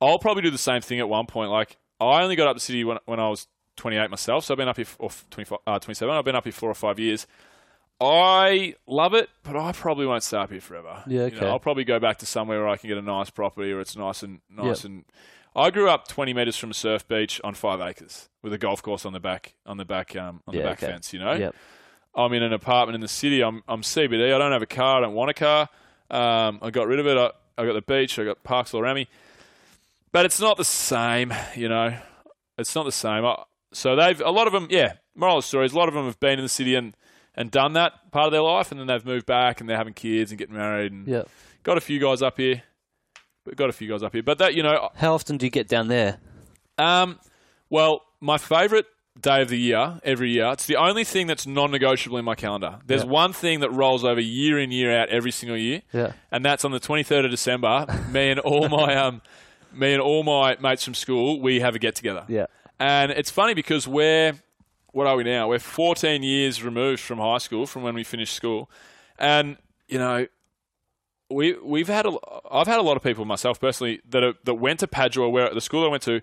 I'll 0.00 0.18
probably 0.18 0.42
do 0.42 0.50
the 0.50 0.58
same 0.58 0.80
thing 0.82 0.98
at 1.00 1.08
one 1.08 1.26
point. 1.26 1.50
Like, 1.50 1.76
I 2.08 2.22
only 2.22 2.36
got 2.36 2.48
up 2.48 2.54
the 2.56 2.60
city 2.60 2.84
when, 2.84 2.98
when 3.06 3.20
I 3.20 3.28
was 3.28 3.46
28 3.76 4.10
myself, 4.10 4.44
so 4.44 4.54
I've 4.54 4.58
been 4.58 4.68
up 4.68 4.76
here 4.76 4.84
for 4.84 5.02
or 5.04 5.10
25, 5.30 5.58
uh, 5.66 5.78
27. 5.78 6.14
I've 6.14 6.24
been 6.24 6.36
up 6.36 6.44
here 6.44 6.52
four 6.52 6.70
or 6.70 6.74
five 6.74 6.98
years. 6.98 7.26
I 8.00 8.74
love 8.86 9.14
it, 9.14 9.30
but 9.44 9.56
I 9.56 9.72
probably 9.72 10.06
won't 10.06 10.22
stay 10.24 10.36
up 10.38 10.50
here 10.50 10.60
forever. 10.60 11.04
Yeah, 11.06 11.26
You 11.26 11.30
know, 11.32 11.36
okay. 11.36 11.46
I'll 11.48 11.60
probably 11.60 11.84
go 11.84 12.00
back 12.00 12.18
to 12.18 12.26
somewhere 12.26 12.58
where 12.60 12.68
I 12.68 12.76
can 12.76 12.88
get 12.88 12.98
a 12.98 13.02
nice 13.02 13.30
property 13.30 13.70
or 13.72 13.80
it's 13.80 13.96
nice 13.96 14.22
and 14.22 14.40
nice 14.50 14.84
Yep. 14.84 14.90
and. 14.90 15.04
I 15.54 15.68
grew 15.68 15.90
up 15.90 16.08
20 16.08 16.32
meters 16.32 16.56
from 16.56 16.70
a 16.70 16.74
surf 16.74 17.06
beach 17.06 17.38
on 17.44 17.52
five 17.52 17.78
acres 17.82 18.30
with 18.40 18.54
a 18.54 18.58
golf 18.58 18.82
course 18.82 19.04
on 19.04 19.12
the 19.12 19.20
back 19.20 19.54
on 19.66 19.76
the 19.76 19.84
back 19.84 20.16
um, 20.16 20.40
on 20.46 20.54
the 20.54 20.60
Yeah, 20.62 20.64
back 20.68 20.82
okay. 20.82 20.90
fence. 20.90 21.12
You 21.12 21.18
know, 21.18 21.32
yep 21.34 21.54
I'm 22.14 22.32
in 22.32 22.42
an 22.42 22.54
apartment 22.54 22.94
in 22.94 23.02
the 23.02 23.08
city. 23.08 23.42
I'm 23.42 23.62
I'm 23.68 23.82
CBD. 23.82 24.34
I 24.34 24.38
don't 24.38 24.52
have 24.52 24.62
a 24.62 24.66
car. 24.66 24.96
I 24.96 25.00
don't 25.02 25.12
want 25.12 25.28
a 25.30 25.34
car. 25.34 25.68
Um, 26.10 26.58
I 26.62 26.70
got 26.70 26.86
rid 26.86 27.00
of 27.00 27.06
it. 27.06 27.18
I, 27.18 27.32
I 27.60 27.66
got 27.66 27.74
the 27.74 27.82
beach. 27.82 28.18
I 28.18 28.24
got 28.24 28.42
parks 28.42 28.72
all 28.72 28.80
around 28.80 28.94
me. 28.94 29.08
But 30.12 30.26
it's 30.26 30.40
not 30.40 30.56
the 30.56 30.64
same, 30.64 31.32
you 31.56 31.68
know. 31.68 31.96
It's 32.58 32.74
not 32.74 32.84
the 32.84 32.92
same. 32.92 33.24
So 33.72 33.96
they've 33.96 34.20
a 34.20 34.30
lot 34.30 34.46
of 34.46 34.52
them. 34.52 34.66
Yeah, 34.70 34.94
moral 35.14 35.38
of 35.38 35.44
the 35.44 35.48
story 35.48 35.66
is 35.66 35.72
a 35.72 35.76
lot 35.78 35.88
of 35.88 35.94
them 35.94 36.04
have 36.04 36.20
been 36.20 36.38
in 36.38 36.44
the 36.44 36.48
city 36.50 36.74
and 36.74 36.94
and 37.34 37.50
done 37.50 37.72
that 37.72 38.12
part 38.12 38.26
of 38.26 38.32
their 38.32 38.42
life, 38.42 38.70
and 38.70 38.78
then 38.78 38.86
they've 38.86 39.04
moved 39.06 39.24
back 39.24 39.60
and 39.60 39.68
they're 39.68 39.76
having 39.78 39.94
kids 39.94 40.30
and 40.30 40.38
getting 40.38 40.54
married 40.54 40.92
and 40.92 41.08
yep 41.08 41.28
got 41.62 41.78
a 41.78 41.80
few 41.80 41.98
guys 42.00 42.20
up 42.22 42.36
here. 42.36 42.62
we've 43.46 43.56
got 43.56 43.70
a 43.70 43.72
few 43.72 43.88
guys 43.88 44.02
up 44.02 44.12
here. 44.12 44.22
But 44.22 44.38
that 44.38 44.54
you 44.54 44.62
know, 44.62 44.90
How 44.96 45.14
often 45.14 45.38
do 45.38 45.46
you 45.46 45.50
get 45.50 45.66
down 45.68 45.88
there? 45.88 46.18
um, 46.78 47.18
well, 47.70 48.02
my 48.20 48.36
favourite 48.36 48.84
day 49.20 49.40
of 49.42 49.48
the 49.48 49.58
year, 49.58 50.00
every 50.04 50.30
year, 50.30 50.50
it's 50.52 50.66
the 50.66 50.76
only 50.76 51.04
thing 51.04 51.26
that's 51.26 51.46
non-negotiable 51.46 52.18
in 52.18 52.24
my 52.24 52.34
calendar. 52.34 52.78
There's 52.86 53.04
Yeah. 53.04 53.10
one 53.10 53.32
thing 53.32 53.60
that 53.60 53.70
rolls 53.70 54.04
over 54.04 54.20
year 54.20 54.58
in 54.58 54.70
year 54.70 54.94
out 54.98 55.08
every 55.10 55.30
single 55.30 55.56
year, 55.56 55.82
Yeah. 55.92 56.12
and 56.30 56.44
that's 56.44 56.64
on 56.64 56.70
the 56.72 56.80
23rd 56.80 57.24
of 57.26 57.30
December. 57.30 57.86
me 58.10 58.30
and 58.30 58.40
all 58.40 58.68
my 58.68 58.94
um, 59.04 59.22
me 59.74 59.92
and 59.92 60.02
all 60.02 60.22
my 60.22 60.56
mates 60.60 60.84
from 60.84 60.94
school, 60.94 61.40
we 61.40 61.60
have 61.60 61.74
a 61.74 61.78
get 61.78 61.94
together. 61.94 62.24
Yeah. 62.28 62.46
And 62.78 63.12
it's 63.12 63.30
funny 63.30 63.54
because 63.54 63.86
we're, 63.86 64.34
what 64.92 65.06
are 65.06 65.16
we 65.16 65.24
now? 65.24 65.48
We're 65.48 65.58
14 65.58 66.22
years 66.22 66.62
removed 66.62 67.00
from 67.00 67.18
high 67.18 67.38
school, 67.38 67.66
from 67.66 67.82
when 67.82 67.94
we 67.94 68.04
finished 68.04 68.34
school. 68.34 68.70
And, 69.18 69.56
you 69.88 69.98
know, 69.98 70.26
we, 71.30 71.54
we've 71.58 71.88
had, 71.88 72.06
a, 72.06 72.16
I've 72.50 72.66
had 72.66 72.78
a 72.78 72.82
lot 72.82 72.96
of 72.96 73.02
people 73.02 73.24
myself 73.24 73.60
personally 73.60 74.00
that, 74.08 74.22
are, 74.22 74.34
that 74.44 74.54
went 74.54 74.80
to 74.80 74.88
Padua, 74.88 75.28
where 75.28 75.52
the 75.52 75.60
school 75.60 75.84
I 75.84 75.88
went 75.88 76.02
to, 76.04 76.20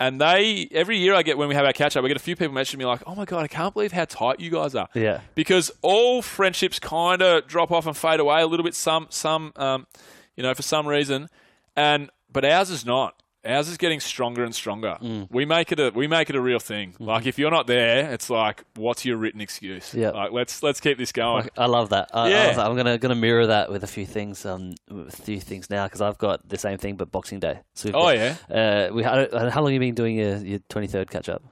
and 0.00 0.20
they, 0.20 0.68
every 0.70 0.98
year 0.98 1.14
I 1.14 1.22
get, 1.22 1.36
when 1.36 1.48
we 1.48 1.56
have 1.56 1.64
our 1.64 1.72
catch 1.72 1.96
up, 1.96 2.04
I 2.04 2.08
get 2.08 2.16
a 2.16 2.20
few 2.20 2.36
people 2.36 2.54
messaging 2.54 2.78
me 2.78 2.84
like, 2.84 3.02
oh 3.06 3.16
my 3.16 3.24
God, 3.24 3.42
I 3.42 3.48
can't 3.48 3.74
believe 3.74 3.90
how 3.90 4.04
tight 4.04 4.38
you 4.38 4.50
guys 4.50 4.76
are. 4.76 4.88
Yeah. 4.94 5.20
Because 5.34 5.72
all 5.82 6.22
friendships 6.22 6.78
kind 6.78 7.20
of 7.20 7.48
drop 7.48 7.72
off 7.72 7.86
and 7.86 7.96
fade 7.96 8.20
away 8.20 8.40
a 8.40 8.46
little 8.46 8.62
bit, 8.62 8.76
some, 8.76 9.08
some, 9.10 9.52
um, 9.56 9.88
you 10.36 10.44
know, 10.44 10.54
for 10.54 10.62
some 10.62 10.86
reason. 10.86 11.28
And, 11.74 12.10
but 12.32 12.44
ours 12.44 12.70
is 12.70 12.84
not. 12.86 13.14
Ours 13.46 13.68
is 13.68 13.76
getting 13.78 14.00
stronger 14.00 14.42
and 14.44 14.52
stronger. 14.54 14.98
Mm. 15.00 15.28
We 15.30 15.44
make 15.46 15.70
it 15.70 15.78
a 15.78 15.90
we 15.94 16.08
make 16.08 16.28
it 16.28 16.34
a 16.36 16.40
real 16.40 16.58
thing. 16.58 16.90
Mm-hmm. 16.94 17.04
Like 17.04 17.24
if 17.24 17.38
you're 17.38 17.52
not 17.52 17.66
there, 17.68 18.12
it's 18.12 18.28
like, 18.28 18.64
what's 18.74 19.04
your 19.04 19.16
written 19.16 19.40
excuse? 19.40 19.94
Yeah. 19.94 20.10
Like 20.10 20.32
let's 20.32 20.60
let's 20.62 20.80
keep 20.80 20.98
this 20.98 21.12
going. 21.12 21.48
I 21.56 21.66
love 21.66 21.90
that. 21.90 22.10
I, 22.12 22.26
I 22.26 22.28
Yeah. 22.30 22.46
love 22.48 22.56
that. 22.56 22.66
I'm 22.66 22.76
gonna 22.76 22.98
gonna 22.98 23.14
mirror 23.14 23.46
that 23.46 23.70
with 23.70 23.84
a 23.84 23.86
few 23.86 24.06
things. 24.06 24.44
Um, 24.44 24.74
a 24.90 25.10
few 25.10 25.40
things 25.40 25.70
now 25.70 25.86
because 25.86 26.00
I've 26.00 26.18
got 26.18 26.46
the 26.48 26.58
same 26.58 26.78
thing, 26.78 26.96
but 26.96 27.12
Boxing 27.12 27.38
Day. 27.38 27.60
So 27.74 27.90
Oh, 27.90 28.12
got- 28.12 28.16
yeah? 28.16 28.36
Uh, 28.50 28.92
we 28.92 29.04
had, 29.04 29.32
how 29.32 29.62
long 29.62 29.72
have 29.72 29.72
you 29.72 29.80
been 29.80 29.94
doing 29.94 30.16
your 30.16 30.36
your 30.38 30.58
23rd 30.68 31.08
catch 31.08 31.28
up? 31.28 31.42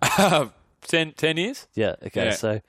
ten, 0.83 1.13
10 1.13 1.37
years? 1.37 1.69
Yeah. 1.75 1.95
Okay. 2.05 2.27
Yeah. 2.27 2.31
So 2.33 2.61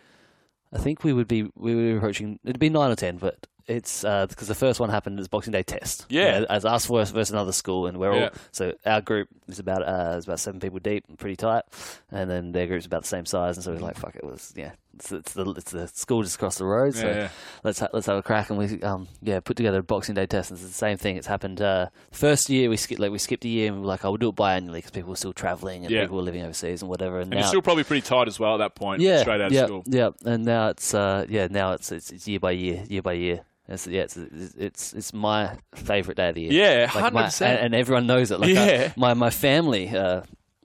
I 0.72 0.78
think 0.78 1.04
we 1.04 1.12
would 1.12 1.28
be 1.28 1.44
we 1.56 1.76
would 1.76 1.82
be 1.92 1.98
approaching. 1.98 2.40
It'd 2.46 2.60
be 2.60 2.70
nine 2.70 2.92
or 2.92 2.96
ten, 2.96 3.18
but 3.18 3.48
it's 3.68 4.02
because 4.02 4.48
the 4.48 4.56
first 4.56 4.80
one 4.80 4.90
happened 4.90 5.20
as 5.20 5.28
Boxing 5.28 5.52
Day 5.54 5.64
test. 5.64 6.06
Yeah. 6.10 6.36
You 6.36 6.40
know, 6.42 6.46
as 6.50 6.66
us 6.66 6.86
versus, 6.86 7.12
versus 7.12 7.32
another 7.32 7.52
school, 7.52 7.88
and 7.88 7.98
we're 7.98 8.14
Yeah. 8.14 8.24
all 8.26 8.30
so 8.52 8.74
our 8.86 9.02
group 9.02 9.28
is 9.48 9.60
about 9.60 9.84
uh, 9.88 10.16
is 10.18 10.26
about 10.26 10.40
seven 10.40 10.60
people 10.60 10.80
deep, 10.80 11.04
and 11.10 11.18
pretty 11.20 11.36
tight, 11.36 11.64
and 12.12 12.30
then 12.30 12.52
their 12.54 12.68
group's 12.68 12.86
about 12.86 13.02
the 13.04 13.08
same 13.10 13.26
size, 13.26 13.58
and 13.58 13.64
so 13.64 13.74
we're 13.74 13.80
like, 13.80 13.98
fuck 13.98 14.16
it, 14.16 14.24
was 14.24 14.54
yeah. 14.56 14.72
It's, 15.00 15.12
it's 15.12 15.34
the 15.34 15.50
it's 15.52 15.72
the 15.72 15.88
school 15.88 16.24
just 16.24 16.36
across 16.36 16.58
the 16.58 16.66
road, 16.66 16.96
so 16.96 17.08
Yeah, 17.08 17.30
let's 17.64 17.80
ha- 17.80 17.90
let's 17.94 18.08
have 18.08 18.18
a 18.18 18.24
crack, 18.24 18.50
and 18.50 18.58
we 18.60 18.82
um 18.82 19.08
yeah 19.22 19.40
put 19.40 19.56
together 19.58 19.80
a 19.80 19.84
Boxing 19.84 20.16
Day 20.16 20.26
test, 20.26 20.50
and 20.52 20.58
it's 20.60 20.68
the 20.68 20.74
same 20.74 20.98
thing. 20.98 21.18
It's 21.18 21.28
happened 21.28 21.62
uh, 21.62 21.88
first 22.12 22.50
year 22.50 22.70
we 22.70 22.78
skipped 22.78 23.00
like 23.00 23.12
we 23.12 23.20
skipped 23.20 23.46
a 23.46 23.48
year, 23.48 23.68
and 23.68 23.76
we 23.78 23.82
were 23.82 23.88
like, 23.88 24.04
oh, 24.04 24.10
we'll 24.12 24.18
do 24.18 24.30
it 24.30 24.36
biannually 24.36 24.74
because 24.80 24.92
people 24.92 25.10
were 25.12 25.16
still 25.16 25.34
traveling 25.34 25.86
and 25.86 25.94
Yeah. 25.94 26.02
people 26.02 26.18
were 26.18 26.24
living 26.24 26.42
overseas 26.42 26.82
and 26.82 26.90
whatever, 26.90 27.16
and, 27.20 27.26
And 27.26 27.32
now 27.32 27.38
you're 27.40 27.48
still 27.48 27.62
probably 27.62 27.84
pretty 27.84 28.02
tight 28.02 28.28
as 28.28 28.40
well 28.40 28.56
at 28.56 28.58
that 28.58 28.76
point. 28.76 29.02
yeah, 29.02 29.22
Straight 29.22 29.42
out 29.42 29.52
yeah, 29.52 29.62
of 29.62 29.68
school. 29.68 29.84
Yeah, 29.86 30.10
and 30.26 30.44
now 30.46 30.70
it's 30.70 30.94
uh, 30.94 31.26
yeah, 31.30 31.48
now 31.52 31.74
it's, 31.74 31.92
it's 31.92 32.12
it's 32.12 32.28
year 32.28 32.40
by 32.40 32.52
year, 32.52 32.84
year 32.90 33.02
by 33.04 33.14
year. 33.14 33.42
It's, 33.70 33.86
yeah, 33.86 34.04
it's, 34.04 34.16
it's 34.18 34.94
it's 34.94 35.14
my 35.14 35.58
favorite 35.76 36.16
day 36.18 36.30
of 36.30 36.36
the 36.36 36.42
year. 36.42 36.54
Yeah, 36.54 36.92
Like 36.96 37.14
100%. 37.14 37.42
and, 37.46 37.60
and 37.60 37.76
everyone 37.76 38.08
knows 38.08 38.32
it. 38.32 38.40
Like 38.40 38.54
Yeah. 38.54 38.92
I, 38.96 39.00
my 39.00 39.14
my 39.14 39.30
family 39.30 39.90
uh, 39.90 40.22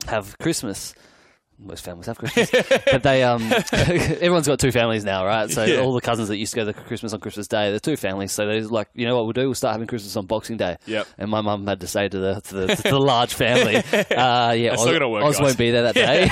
have 0.07 0.39
Christmas. 0.39 0.95
Most 1.65 1.85
families 1.85 2.07
have 2.07 2.19
Christmas, 2.19 2.51
but 2.91 3.03
they 3.03 3.23
um 3.23 3.43
everyone's 3.73 4.49
got 4.49 4.59
two 4.59 4.73
families 4.73 5.05
now, 5.05 5.25
right? 5.25 5.51
So 5.51 5.65
Yeah. 5.65 5.81
all 5.81 5.93
the 5.95 6.01
cousins 6.01 6.29
that 6.29 6.37
used 6.37 6.53
to 6.55 6.65
go 6.65 6.73
to 6.73 6.73
Christmas 6.73 7.13
on 7.13 7.21
Christmas 7.21 7.47
Day, 7.49 7.71
they're 7.71 7.79
two 7.79 7.97
families. 7.97 8.33
So 8.33 8.47
they're 8.47 8.63
like, 8.63 8.89
you 8.95 9.07
know 9.07 9.15
what 9.15 9.25
we'll 9.25 9.33
do? 9.33 9.43
We'll 9.45 9.55
start 9.55 9.73
having 9.73 9.87
Christmas 9.87 10.17
on 10.17 10.27
Boxing 10.27 10.57
Day. 10.57 10.77
Yep. 10.87 11.07
And 11.19 11.31
my 11.31 11.41
mum 11.41 11.67
had 11.67 11.81
to 11.81 11.87
say 11.87 12.09
to 12.09 12.19
the 12.19 12.41
to 12.41 12.55
the, 12.55 12.67
to 12.77 12.83
the 12.91 12.99
large 12.99 13.35
family, 13.35 13.77
uh, 14.17 14.53
yeah, 14.53 14.71
That's 14.71 14.83
Oz, 14.83 15.01
work, 15.01 15.23
Oz 15.25 15.41
won't 15.41 15.59
be 15.59 15.71
there 15.71 15.93
that 15.93 15.95
day. 15.95 16.29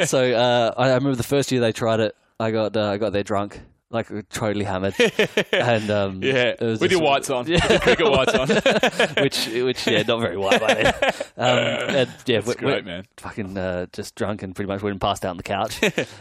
Work. 0.00 0.06
so 0.08 0.22
uh, 0.32 0.72
I, 0.76 0.88
I 0.90 0.94
remember 0.94 1.16
the 1.16 1.22
first 1.22 1.52
year 1.52 1.60
they 1.60 1.72
tried 1.72 2.00
it. 2.00 2.16
I 2.40 2.50
got 2.50 2.76
uh, 2.76 2.90
I 2.90 2.96
got 2.98 3.12
there 3.12 3.22
drunk, 3.22 3.60
like 3.92 4.08
totally 4.30 4.64
hammered, 4.64 4.94
and 5.52 5.90
um, 5.90 6.22
yeah. 6.22 6.54
it 6.58 6.60
was 6.60 6.80
With 6.80 6.90
your 6.90 7.02
whites 7.02 7.28
on. 7.30 7.44
With 7.46 7.70
your 7.70 7.78
cricket 7.78 8.10
whites 8.10 8.34
on. 8.34 8.48
which 9.22 9.46
which 9.48 9.86
yeah, 9.86 10.02
not 10.02 10.20
very 10.20 10.36
white 10.36 10.60
by 10.60 10.74
then. 10.74 10.94
Um, 11.36 11.58
and, 11.96 12.10
yeah, 12.26 12.40
That's 12.40 12.46
we- 12.46 12.54
great, 12.54 12.84
man. 12.84 13.04
Fucking 13.18 13.56
uh, 13.56 13.86
just 13.92 14.14
drunk 14.14 14.42
and 14.42 14.54
pretty 14.54 14.68
much 14.68 14.82
went 14.82 14.92
and 14.92 15.00
passed 15.00 15.24
out 15.24 15.30
on 15.30 15.36
the 15.36 15.42
couch, 15.42 15.78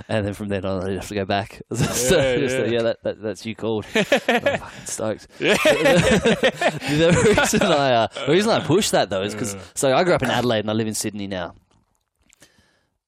and 0.10 0.26
then 0.28 0.34
from 0.34 0.50
then 0.50 0.66
on 0.66 0.82
I 0.82 0.86
didn't 0.86 1.00
have 1.00 1.08
to 1.10 1.16
go 1.16 1.26
back. 1.26 1.62
so, 1.74 2.18
Yeah, 2.18 2.20
uh, 2.20 2.38
yeah. 2.38 2.66
yeah, 2.66 2.82
that, 2.84 3.04
that, 3.04 3.22
that's 3.22 3.46
you 3.46 3.56
called. 3.56 3.86
I'm 3.96 4.04
fucking 4.04 4.62
stoked. 4.86 5.28
Yeah. 5.40 5.56
the 5.64 7.36
reason 7.38 7.62
I 7.64 7.94
uh, 7.94 8.08
the 8.26 8.32
reason 8.32 8.52
I 8.52 8.60
push 8.60 8.90
that 8.92 9.10
though 9.10 9.22
is 9.24 9.34
because 9.34 9.56
so 9.76 9.96
I 9.96 10.04
grew 10.04 10.14
up 10.14 10.24
in 10.24 10.30
Adelaide 10.30 10.60
and 10.60 10.70
I 10.70 10.74
live 10.74 10.88
in 10.88 10.94
Sydney 10.94 11.28
now, 11.28 11.56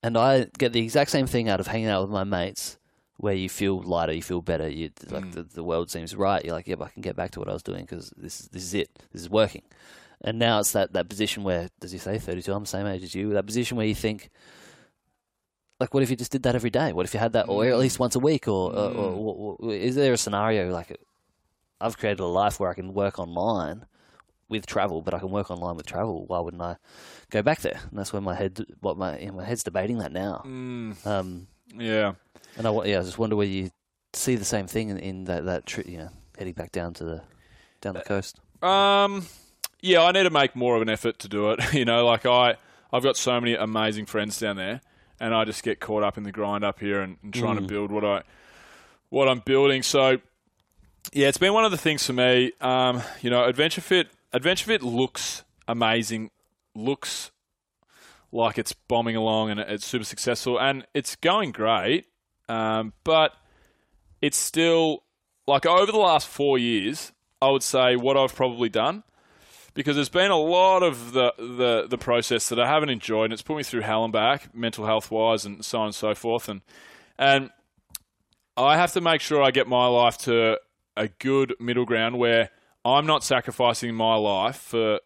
and 0.02 0.18
I 0.18 0.48
get 0.58 0.74
the 0.74 0.82
exact 0.82 1.12
same 1.12 1.28
thing 1.28 1.50
out 1.50 1.60
of 1.60 1.68
hanging 1.68 1.88
out 1.88 2.02
with 2.04 2.12
my 2.12 2.24
mates, 2.24 2.78
where 3.24 3.34
you 3.34 3.48
feel 3.48 3.82
lighter, 3.82 4.12
you 4.12 4.22
feel 4.22 4.42
better, 4.42 4.68
you 4.68 4.92
like 5.10 5.24
mm. 5.24 5.32
the, 5.32 5.44
the 5.44 5.64
world 5.64 5.90
seems 5.90 6.14
right. 6.14 6.44
You're 6.44 6.54
like, 6.54 6.68
yep, 6.68 6.82
I 6.82 6.90
can 6.90 7.02
get 7.02 7.16
back 7.16 7.32
to 7.32 7.40
what 7.40 7.48
I 7.48 7.54
was 7.54 7.64
doing 7.64 7.86
because 7.86 8.12
this 8.18 8.42
is 8.42 8.48
this 8.50 8.64
is 8.64 8.74
it, 8.74 8.90
this 9.14 9.22
is 9.22 9.30
working. 9.30 9.62
And 10.20 10.38
now 10.40 10.60
it's 10.60 10.74
that, 10.74 10.92
that 10.92 11.08
position 11.08 11.44
where, 11.44 11.70
does 11.80 11.94
he 11.94 11.98
say 11.98 12.18
32? 12.18 12.52
I'm 12.52 12.64
the 12.64 12.68
same 12.68 12.86
age 12.86 13.02
as 13.02 13.16
you. 13.16 13.30
That 13.30 13.46
position 13.46 13.78
where 13.78 13.86
you 13.86 13.96
think, 13.96 14.30
like, 15.80 15.94
what 15.94 16.04
if 16.04 16.10
you 16.10 16.18
just 16.18 16.34
did 16.34 16.44
that 16.44 16.54
every 16.54 16.70
day? 16.70 16.92
What 16.92 17.06
if 17.06 17.14
you 17.14 17.20
had 17.22 17.32
that, 17.32 17.48
or 17.48 17.66
at 17.66 17.78
least 17.78 17.96
mm. 17.96 18.02
once 18.02 18.16
a 18.16 18.20
week? 18.20 18.50
Or, 18.50 18.74
or, 18.74 18.92
or, 18.92 19.58
mm. 19.58 19.64
or 19.64 19.74
is 19.74 19.96
there 19.96 20.12
a 20.12 20.18
scenario 20.18 20.70
like 20.70 20.98
I've 21.80 21.98
created 21.98 22.20
a 22.20 22.26
life 22.26 22.60
where 22.60 22.70
I 22.70 22.74
can 22.74 22.94
work 22.94 23.20
online 23.20 23.86
with 24.50 24.66
travel, 24.66 25.02
but 25.02 25.14
I 25.14 25.20
can 25.20 25.32
work 25.32 25.50
online 25.50 25.78
with 25.78 25.86
travel. 25.86 26.26
Why 26.28 26.42
wouldn't 26.42 26.62
I 26.62 26.76
go 27.30 27.42
back 27.42 27.62
there? 27.62 27.80
And 27.90 27.98
that's 27.98 28.12
where 28.12 28.22
my 28.22 28.36
head, 28.36 28.66
what 28.82 28.98
my 28.98 29.18
you 29.18 29.28
know, 29.28 29.38
my 29.38 29.46
head's 29.46 29.64
debating 29.64 30.00
that 30.00 30.12
now. 30.12 30.42
Um, 31.06 31.48
Yeah. 31.76 32.14
And 32.58 32.68
I 32.68 32.72
yeah, 32.86 33.00
I 33.00 33.04
just 33.04 33.18
wonder 33.18 33.36
whether 33.36 33.52
you 33.52 33.72
see 34.14 34.36
the 34.36 34.46
same 34.46 34.68
thing 34.68 34.90
in, 34.90 34.98
in 34.98 35.24
that 35.26 35.46
that 35.46 35.66
trip, 35.66 35.88
you 35.88 35.98
know, 35.98 36.10
heading 36.38 36.54
back 36.54 36.72
down 36.72 36.94
to 36.96 37.04
the 37.04 37.22
down 37.82 37.94
the 37.94 38.02
coast. 38.02 38.40
Um, 38.62 39.28
yeah, 39.82 40.02
I 40.02 40.12
need 40.14 40.24
to 40.24 40.30
make 40.30 40.56
more 40.56 40.76
of 40.76 40.82
an 40.82 40.90
effort 40.90 41.20
to 41.20 41.28
do 41.28 41.52
it. 41.52 41.60
You 41.74 41.86
know, 41.86 42.06
like 42.06 42.26
I, 42.26 42.56
I've 42.92 43.04
got 43.04 43.18
so 43.18 43.40
many 43.40 43.56
amazing 43.56 44.06
friends 44.06 44.40
down 44.40 44.56
there, 44.56 44.82
and 45.20 45.36
I 45.36 45.44
just 45.46 45.64
get 45.64 45.80
caught 45.80 46.04
up 46.04 46.18
in 46.18 46.24
the 46.24 46.32
grind 46.32 46.64
up 46.64 46.80
here 46.80 47.02
and, 47.02 47.18
and 47.22 47.34
trying 47.34 47.58
to 47.58 47.62
build 47.62 47.92
what 47.92 48.06
I, 48.06 48.24
what 49.10 49.28
I'm 49.28 49.40
building. 49.40 49.84
So, 49.84 50.20
yeah, 51.12 51.28
it's 51.28 51.38
been 51.38 51.54
one 51.54 51.66
of 51.66 51.72
the 51.72 51.78
things 51.78 52.06
for 52.06 52.14
me. 52.14 52.54
Um, 52.62 53.04
you 53.22 53.30
know, 53.30 53.44
Adventure 53.44 53.82
Fit, 53.82 54.08
Adventure 54.32 54.66
Fit 54.66 54.82
looks 54.82 55.44
amazing, 55.68 56.32
looks 56.74 57.32
like 58.32 58.58
it's 58.58 58.74
bombing 58.74 59.16
along 59.16 59.52
and 59.52 59.60
it's 59.60 59.86
super 59.86 60.06
successful, 60.06 60.60
and 60.60 60.88
it's 60.94 61.16
going 61.18 61.52
great. 61.52 62.06
Um, 62.54 62.94
but 63.04 63.34
it's 64.22 64.38
still 64.38 65.04
like 65.48 65.66
over 65.66 65.92
the 65.92 65.98
last 65.98 66.28
four 66.28 66.58
years, 66.58 67.12
I 67.42 67.50
would 67.50 67.64
say 67.64 67.96
what 67.96 68.16
I've 68.16 68.36
probably 68.36 68.70
done 68.70 69.04
because 69.74 69.96
there's 69.96 70.10
been 70.10 70.30
a 70.30 70.38
lot 70.38 70.84
of 70.84 71.14
the, 71.14 71.34
the, 71.38 71.88
the 71.90 71.98
process 71.98 72.50
that 72.50 72.60
I 72.60 72.68
haven't 72.68 72.90
enjoyed, 72.90 73.26
and 73.26 73.34
it's 73.34 73.42
put 73.42 73.58
me 73.58 73.64
through 73.64 73.82
hell 73.82 74.04
and 74.04 74.14
back, 74.14 74.54
mental 74.56 74.86
health 74.86 75.10
wise, 75.10 75.46
and 75.46 75.66
so 75.66 75.80
on 75.80 75.86
and 75.88 75.96
so 75.96 76.14
forth. 76.14 76.48
And 76.48 76.62
and 77.18 77.50
I 78.56 78.78
have 78.78 78.94
to 78.94 79.02
make 79.02 79.22
sure 79.22 79.42
I 79.42 79.50
get 79.50 79.68
my 79.68 79.88
life 79.88 80.18
to 80.20 80.60
a 80.96 81.08
good 81.08 81.56
middle 81.60 81.86
ground 81.86 82.20
where 82.20 82.52
I'm 82.86 83.08
not 83.08 83.24
sacrificing 83.24 83.96
my 83.96 84.16
life 84.16 84.58
for 84.58 85.00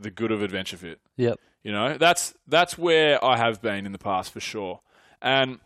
the 0.00 0.10
good 0.10 0.32
of 0.32 0.42
Adventure 0.42 0.76
Fit. 0.76 1.00
Yep. 1.16 1.38
You 1.62 1.70
know, 1.70 1.96
that's 1.98 2.34
that's 2.48 2.76
where 2.76 3.24
I 3.24 3.36
have 3.36 3.62
been 3.62 3.86
in 3.86 3.92
the 3.92 3.98
past 3.98 4.32
for 4.32 4.40
sure, 4.40 4.80
and 5.22 5.60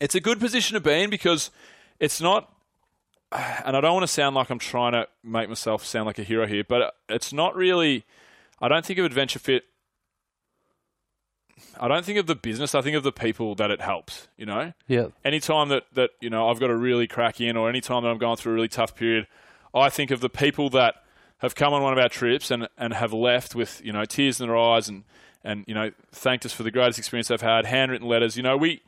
it's 0.00 0.14
a 0.14 0.20
good 0.20 0.40
position 0.40 0.74
to 0.74 0.80
be 0.80 1.02
in 1.02 1.10
because 1.10 1.50
it's 2.00 2.20
not. 2.20 2.52
And 3.64 3.76
I 3.76 3.80
don't 3.82 3.92
want 3.92 4.04
to 4.04 4.12
sound 4.12 4.34
like 4.36 4.48
I'm 4.48 4.58
trying 4.58 4.92
to 4.92 5.06
make 5.22 5.48
myself 5.50 5.84
sound 5.84 6.06
like 6.06 6.18
a 6.18 6.22
hero 6.22 6.46
here, 6.46 6.64
but 6.66 6.94
it's 7.10 7.30
not 7.32 7.54
really. 7.54 8.04
I 8.60 8.68
don't 8.68 8.86
think 8.86 8.98
of 8.98 9.04
Adventure 9.04 9.38
Fit. 9.38 9.64
I 11.78 11.88
don't 11.88 12.04
think 12.04 12.18
of 12.18 12.26
the 12.26 12.34
business. 12.34 12.74
I 12.74 12.80
think 12.80 12.96
of 12.96 13.02
the 13.02 13.12
people 13.12 13.54
that 13.56 13.70
it 13.70 13.80
helps. 13.80 14.28
You 14.36 14.46
know, 14.46 14.72
Yep. 14.86 15.12
anytime 15.24 15.68
that, 15.68 15.84
that 15.94 16.10
you 16.20 16.30
know 16.30 16.48
I've 16.48 16.60
got 16.60 16.68
to 16.68 16.76
really 16.76 17.06
crack 17.06 17.40
in, 17.40 17.56
or 17.56 17.68
anytime 17.68 18.02
that 18.04 18.08
I'm 18.08 18.18
going 18.18 18.36
through 18.36 18.52
a 18.52 18.54
really 18.54 18.68
tough 18.68 18.94
period, 18.94 19.26
I 19.74 19.90
think 19.90 20.10
of 20.10 20.20
the 20.20 20.30
people 20.30 20.70
that 20.70 20.94
have 21.38 21.54
come 21.54 21.72
on 21.72 21.82
one 21.82 21.92
of 21.92 21.98
our 21.98 22.08
trips 22.08 22.50
and, 22.50 22.68
and 22.76 22.94
have 22.94 23.12
left 23.12 23.54
with 23.54 23.80
you 23.84 23.92
know 23.92 24.04
tears 24.04 24.40
in 24.40 24.46
their 24.48 24.56
eyes 24.56 24.88
and 24.88 25.04
and 25.44 25.64
you 25.66 25.74
know 25.74 25.90
thanked 26.12 26.46
us 26.46 26.52
for 26.52 26.62
the 26.62 26.70
greatest 26.70 26.98
experience 26.98 27.28
they've 27.28 27.40
had, 27.40 27.66
handwritten 27.66 28.08
letters. 28.08 28.36
You 28.36 28.42
know 28.42 28.56
we. 28.56 28.82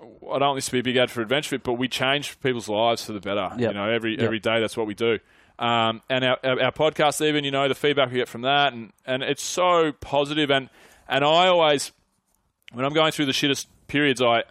I 0.00 0.38
don't 0.38 0.40
want 0.40 0.56
this 0.56 0.66
to 0.66 0.72
be 0.72 0.78
a 0.80 0.82
big 0.82 0.96
ad 0.96 1.10
for 1.10 1.20
Adventure 1.22 1.50
Fit, 1.50 1.62
but 1.64 1.74
we 1.74 1.88
change 1.88 2.38
people's 2.40 2.68
lives 2.68 3.04
for 3.04 3.12
the 3.12 3.20
better. 3.20 3.50
Yep. 3.58 3.60
You 3.60 3.72
know, 3.74 3.88
every 3.90 4.12
Yep. 4.12 4.20
every 4.22 4.38
day 4.38 4.60
that's 4.60 4.76
what 4.76 4.86
we 4.86 4.94
do. 4.94 5.18
Um, 5.58 6.02
and 6.08 6.24
our, 6.24 6.38
our, 6.44 6.62
our 6.62 6.72
podcast, 6.72 7.24
even 7.26 7.42
you 7.44 7.50
know, 7.50 7.66
the 7.68 7.74
feedback 7.74 8.10
we 8.10 8.16
get 8.18 8.28
from 8.28 8.42
that, 8.42 8.72
and, 8.72 8.92
and 9.04 9.22
it's 9.24 9.42
so 9.42 9.92
positive. 9.92 10.50
And 10.50 10.70
and 11.08 11.24
I 11.24 11.48
always, 11.48 11.90
when 12.72 12.84
I'm 12.84 12.92
going 12.92 13.10
through 13.12 13.26
the 13.26 13.32
shittest 13.32 13.66
periods, 13.88 14.22
I 14.22 14.44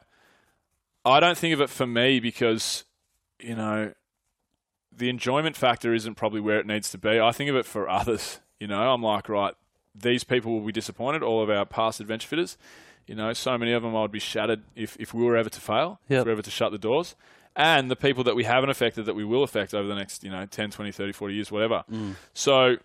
I 1.06 1.20
don't 1.22 1.38
think 1.38 1.54
of 1.54 1.62
it 1.62 1.70
for 1.70 1.88
me 1.88 2.20
because, 2.20 2.84
you 3.40 3.56
know, 3.56 3.94
the 4.92 5.10
enjoyment 5.10 5.56
factor 5.56 5.94
isn't 5.94 6.16
probably 6.16 6.42
where 6.42 6.60
it 6.60 6.66
needs 6.66 6.90
to 6.92 6.98
be. 6.98 7.20
I 7.22 7.32
think 7.32 7.50
of 7.50 7.56
it 7.56 7.66
for 7.66 7.88
others. 7.90 8.40
You 8.60 8.68
know, 8.68 8.92
I'm 8.92 9.04
like, 9.04 9.30
right, 9.30 9.54
these 9.96 10.24
people 10.26 10.52
will 10.54 10.66
be 10.66 10.72
disappointed. 10.74 11.24
All 11.24 11.42
of 11.42 11.50
our 11.50 11.66
past 11.66 12.02
adventure 12.02 12.28
fitters, 12.28 12.58
you 13.08 13.16
know, 13.16 13.34
so 13.34 13.58
many 13.58 13.74
of 13.74 13.82
them 13.84 13.96
I 13.96 14.02
would 14.02 14.12
be 14.12 14.20
shattered 14.20 14.62
if, 14.76 14.96
if 15.00 15.14
we 15.14 15.24
were 15.24 15.36
ever 15.38 15.50
to 15.50 15.62
fail, 15.62 16.00
if 16.10 16.20
we 16.20 16.24
were 16.26 16.32
ever 16.32 16.42
to 16.42 16.52
shut 16.52 16.72
the 16.72 16.78
doors. 16.78 17.16
And 17.56 17.90
the 17.90 17.96
people 17.96 18.24
that 18.26 18.36
we 18.36 18.44
haven't 18.44 18.70
affected 18.70 19.06
that 19.08 19.16
we 19.16 19.24
will 19.26 19.42
affect 19.44 19.74
over 19.74 19.88
the 19.88 19.96
next, 19.96 20.24
you 20.24 20.30
know, 20.30 20.46
10, 20.46 20.70
20, 20.70 20.92
30, 20.92 21.12
40 21.12 21.34
years, 21.34 21.52
whatever. 21.52 21.84
So, 22.36 22.78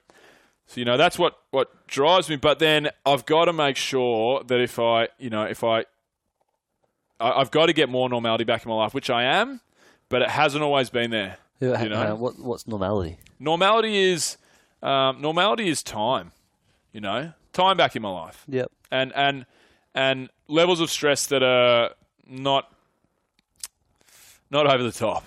so, 0.66 0.78
you 0.80 0.84
know, 0.86 0.96
that's 0.96 1.18
what, 1.18 1.38
what 1.50 1.86
drives 1.86 2.30
me. 2.30 2.36
But 2.36 2.58
then 2.58 2.88
I've 3.04 3.26
got 3.26 3.46
to 3.46 3.52
make 3.52 3.76
sure 3.76 4.42
that 4.44 4.60
if 4.60 4.78
I, 4.78 5.08
you 5.18 5.28
know, 5.28 5.42
if 5.42 5.62
I, 5.62 5.80
I 7.20 7.32
I've 7.40 7.50
got 7.50 7.66
to 7.66 7.72
get 7.72 7.88
more 7.88 8.08
normality 8.08 8.44
back 8.44 8.64
in 8.64 8.70
my 8.70 8.76
life, 8.76 8.94
which 8.94 9.10
I 9.10 9.24
am, 9.24 9.60
but 10.08 10.22
it 10.22 10.30
hasn't 10.30 10.62
always 10.62 10.88
been 10.90 11.10
there. 11.10 11.36
Yeah, 11.60 11.82
You 11.82 11.88
know? 11.90 12.14
what, 12.16 12.38
what's 12.38 12.66
normality? 12.66 13.18
Normality 13.38 13.96
is, 13.96 14.36
um, 14.82 15.20
normality 15.20 15.68
is 15.68 15.82
time, 15.82 16.32
you 16.92 17.00
know, 17.00 17.32
time 17.52 17.76
back 17.76 17.94
in 17.94 18.02
my 18.02 18.08
life 18.10 18.44
Yep. 18.48 18.70
and 18.90 19.12
and 19.14 19.46
and 19.94 20.30
levels 20.48 20.80
of 20.80 20.90
stress 20.90 21.26
that 21.26 21.42
are 21.42 21.90
not 22.26 22.72
not 24.50 24.66
over 24.66 24.82
the 24.82 24.92
top. 24.92 25.24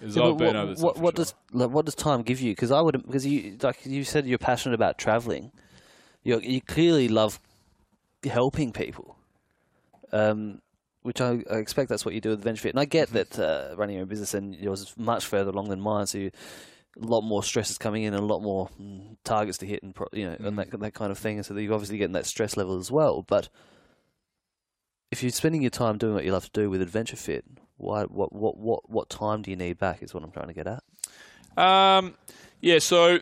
Yeah, 0.00 0.24
I've 0.24 0.36
been 0.36 0.56
what, 0.56 0.56
over 0.56 0.74
the 0.74 0.76
top. 0.76 0.94
what, 0.94 0.98
what 0.98 1.14
sure. 1.14 1.16
does 1.16 1.34
like, 1.52 1.70
what 1.70 1.84
does 1.84 1.94
time 1.94 2.22
give 2.22 2.40
you? 2.40 2.52
Because 2.52 2.70
I 2.70 2.80
would 2.80 3.02
because 3.06 3.26
you 3.26 3.56
like 3.62 3.84
you 3.84 4.04
said 4.04 4.26
you're 4.26 4.38
passionate 4.38 4.74
about 4.74 4.98
traveling. 4.98 5.52
You 6.22 6.40
you 6.40 6.60
clearly 6.60 7.08
love 7.08 7.40
helping 8.24 8.72
people, 8.72 9.16
um, 10.12 10.60
which 11.02 11.20
I, 11.20 11.42
I 11.50 11.56
expect 11.56 11.88
that's 11.88 12.04
what 12.04 12.14
you 12.14 12.20
do 12.20 12.30
with 12.30 12.40
Adventure 12.40 12.62
Fit. 12.62 12.74
And 12.74 12.80
I 12.80 12.84
get 12.84 13.12
Mm-hmm. 13.12 13.14
that 13.14 13.38
uh, 13.38 13.74
running 13.76 13.96
your 13.96 14.02
own 14.02 14.08
business 14.08 14.34
and 14.34 14.54
yours 14.54 14.80
is 14.82 14.94
much 14.98 15.26
further 15.26 15.50
along 15.50 15.68
than 15.70 15.80
mine, 15.80 16.06
so 16.06 16.18
you, 16.18 16.30
a 17.00 17.06
lot 17.06 17.22
more 17.22 17.42
stress 17.42 17.70
is 17.70 17.78
coming 17.78 18.02
in 18.02 18.14
and 18.14 18.22
a 18.22 18.26
lot 18.26 18.40
more 18.42 18.68
mm, 18.80 19.16
targets 19.24 19.58
to 19.58 19.66
hit 19.66 19.82
and 19.82 19.94
pro, 19.94 20.06
you 20.12 20.26
know 20.26 20.36
and 20.42 20.58
Mm-hmm. 20.58 20.58
that 20.58 20.70
that 20.80 20.94
kind 20.94 21.10
of 21.12 21.18
thing. 21.18 21.36
And 21.36 21.46
so 21.46 21.54
you're 21.56 21.74
obviously 21.74 21.98
getting 21.98 22.12
that 22.14 22.26
stress 22.26 22.56
level 22.56 22.78
as 22.78 22.90
well, 22.90 23.22
but. 23.22 23.48
If 25.10 25.22
you're 25.22 25.30
spending 25.32 25.62
your 25.62 25.70
time 25.70 25.98
doing 25.98 26.14
what 26.14 26.24
you 26.24 26.32
love 26.32 26.44
to 26.44 26.50
do 26.60 26.70
with 26.70 26.80
Adventure 26.82 27.16
Fit, 27.16 27.44
why, 27.76 28.04
what, 28.04 28.32
what, 28.32 28.56
what, 28.56 28.88
what 28.90 29.10
time 29.10 29.42
do 29.42 29.50
you 29.50 29.56
need 29.56 29.78
back? 29.78 30.02
Is 30.02 30.14
what 30.14 30.22
I'm 30.22 30.30
trying 30.30 30.48
to 30.48 30.52
get 30.54 30.66
at. 30.66 30.82
Um, 31.62 32.14
yeah, 32.60 32.78
so 32.78 33.18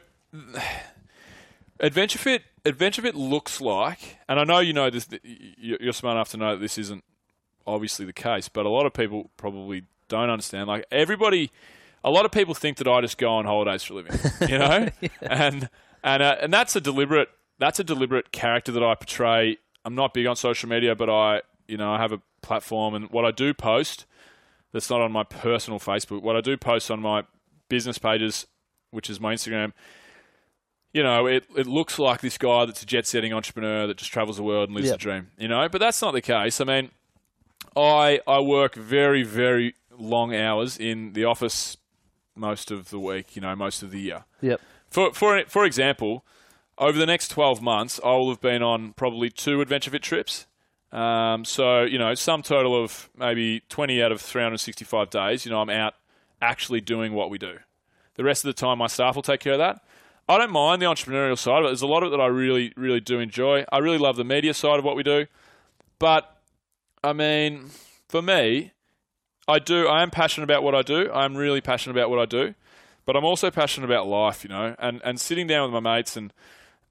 Adventure 1.80 2.18
Fit, 2.18 2.42
Adventure 2.64 3.02
Fit 3.02 3.14
looks 3.14 3.60
like, 3.60 4.18
and 4.28 4.38
I 4.40 4.44
know 4.44 4.58
you 4.58 4.72
know 4.72 4.90
this. 4.90 5.06
that 5.06 5.24
y- 5.24 5.36
y- 5.62 5.76
You're 5.80 5.92
smart 5.92 6.16
enough 6.16 6.30
to 6.30 6.36
know 6.36 6.50
that 6.56 6.60
this 6.60 6.76
isn't 6.78 7.04
obviously 7.66 8.04
the 8.04 8.12
case, 8.12 8.48
but 8.48 8.66
a 8.66 8.68
lot 8.68 8.84
of 8.86 8.92
people 8.92 9.30
probably 9.36 9.84
don't 10.08 10.28
understand. 10.30 10.68
Like 10.68 10.84
everybody, 10.90 11.50
a 12.04 12.10
lot 12.10 12.24
of 12.24 12.32
people 12.32 12.54
think 12.54 12.78
that 12.78 12.88
I 12.88 13.00
just 13.00 13.16
go 13.16 13.30
on 13.34 13.44
holidays 13.44 13.82
for 13.84 13.94
a 13.94 13.96
living, 13.96 14.18
you 14.48 14.58
know, 14.58 14.88
and 15.22 15.68
and 16.02 16.22
uh, 16.22 16.36
and 16.40 16.52
that's 16.52 16.74
a 16.76 16.80
deliberate 16.80 17.28
that's 17.58 17.78
a 17.78 17.84
deliberate 17.84 18.32
character 18.32 18.72
that 18.72 18.82
I 18.82 18.94
portray. 18.94 19.56
I'm 19.84 19.94
not 19.94 20.12
big 20.14 20.26
on 20.26 20.36
social 20.36 20.68
media, 20.68 20.94
but 20.94 21.08
I 21.08 21.42
you 21.68 21.76
know 21.76 21.92
I 21.92 21.98
have 21.98 22.12
a 22.12 22.20
platform, 22.42 22.94
and 22.94 23.10
what 23.10 23.24
I 23.24 23.30
do 23.30 23.54
post 23.54 24.06
that's 24.72 24.90
not 24.90 25.00
on 25.00 25.12
my 25.12 25.24
personal 25.24 25.78
Facebook. 25.78 26.22
What 26.22 26.36
I 26.36 26.40
do 26.40 26.56
post 26.56 26.90
on 26.90 27.00
my 27.00 27.24
business 27.68 27.98
pages, 27.98 28.46
which 28.90 29.08
is 29.08 29.20
my 29.20 29.34
Instagram, 29.34 29.72
you 30.92 31.02
know, 31.02 31.26
it, 31.26 31.44
it 31.56 31.66
looks 31.66 31.98
like 31.98 32.20
this 32.20 32.36
guy 32.38 32.64
that's 32.64 32.82
a 32.82 32.86
jet 32.86 33.06
setting 33.06 33.32
entrepreneur 33.32 33.86
that 33.86 33.96
just 33.98 34.10
travels 34.10 34.36
the 34.36 34.42
world 34.42 34.68
and 34.68 34.76
lives 34.76 34.88
Yep. 34.88 34.98
the 34.98 35.02
dream, 35.02 35.28
you 35.38 35.48
know, 35.48 35.68
but 35.68 35.78
that's 35.78 36.00
not 36.02 36.12
the 36.12 36.20
case. 36.22 36.60
I 36.60 36.64
mean, 36.64 36.90
I 37.76 38.20
I 38.26 38.40
work 38.40 38.74
very 38.74 39.22
very 39.22 39.74
long 39.96 40.34
hours 40.34 40.78
in 40.78 41.12
the 41.12 41.24
office 41.24 41.76
most 42.34 42.70
of 42.70 42.90
the 42.90 42.98
week, 43.00 43.34
you 43.36 43.42
know, 43.42 43.54
most 43.56 43.82
of 43.82 43.90
the 43.90 44.00
year. 44.00 44.24
Yep. 44.40 44.60
For 44.88 45.12
for 45.12 45.42
for 45.46 45.64
example, 45.64 46.24
over 46.78 46.98
the 46.98 47.06
next 47.06 47.28
twelve 47.28 47.60
months, 47.60 48.00
I 48.04 48.10
will 48.12 48.30
have 48.30 48.40
been 48.40 48.62
on 48.62 48.92
probably 48.94 49.28
two 49.30 49.60
Adventure 49.60 49.90
Fit 49.90 50.02
trips. 50.02 50.46
Um, 50.90 51.44
so 51.44 51.82
you 51.82 51.98
know, 51.98 52.14
some 52.14 52.42
total 52.42 52.82
of 52.82 53.10
maybe 53.16 53.60
twenty 53.68 54.02
out 54.02 54.12
of 54.12 54.20
three 54.20 54.42
hundred 54.42 54.58
sixty-five 54.58 55.10
days. 55.10 55.44
You 55.44 55.52
know, 55.52 55.60
I'm 55.60 55.70
out 55.70 55.94
actually 56.40 56.80
doing 56.80 57.12
what 57.12 57.30
we 57.30 57.38
do. 57.38 57.58
The 58.14 58.24
rest 58.24 58.44
of 58.44 58.48
the 58.48 58.60
time, 58.60 58.78
my 58.78 58.86
staff 58.86 59.14
will 59.14 59.22
take 59.22 59.40
care 59.40 59.52
of 59.52 59.58
that. 59.58 59.82
I 60.28 60.36
don't 60.38 60.50
mind 60.50 60.82
the 60.82 60.86
entrepreneurial 60.86 61.38
side 61.38 61.60
of 61.60 61.64
it. 61.64 61.68
There's 61.68 61.82
a 61.82 61.86
lot 61.86 62.02
of 62.02 62.08
it 62.08 62.16
that 62.16 62.22
I 62.22 62.26
really, 62.26 62.72
really 62.76 63.00
do 63.00 63.18
enjoy. 63.18 63.64
I 63.72 63.78
really 63.78 63.96
love 63.96 64.16
the 64.16 64.24
media 64.24 64.52
side 64.52 64.78
of 64.78 64.84
what 64.84 64.96
we 64.96 65.02
do. 65.02 65.26
But, 65.98 66.36
I 67.02 67.12
mean, 67.12 67.70
for 68.08 68.20
me, 68.20 68.72
I 69.46 69.58
do. 69.58 69.88
I 69.88 70.02
am 70.02 70.10
passionate 70.10 70.44
about 70.44 70.62
what 70.62 70.74
I 70.74 70.82
do. 70.82 71.10
I'm 71.12 71.34
really 71.34 71.60
passionate 71.60 71.96
about 71.96 72.10
what 72.10 72.18
I 72.18 72.26
do. 72.26 72.54
But 73.06 73.16
I'm 73.16 73.24
also 73.24 73.50
passionate 73.50 73.86
about 73.86 74.06
life, 74.06 74.44
you 74.44 74.50
know, 74.50 74.76
and, 74.78 75.00
and 75.02 75.18
sitting 75.18 75.46
down 75.46 75.72
with 75.72 75.82
my 75.82 75.96
mates 75.96 76.14
and 76.14 76.30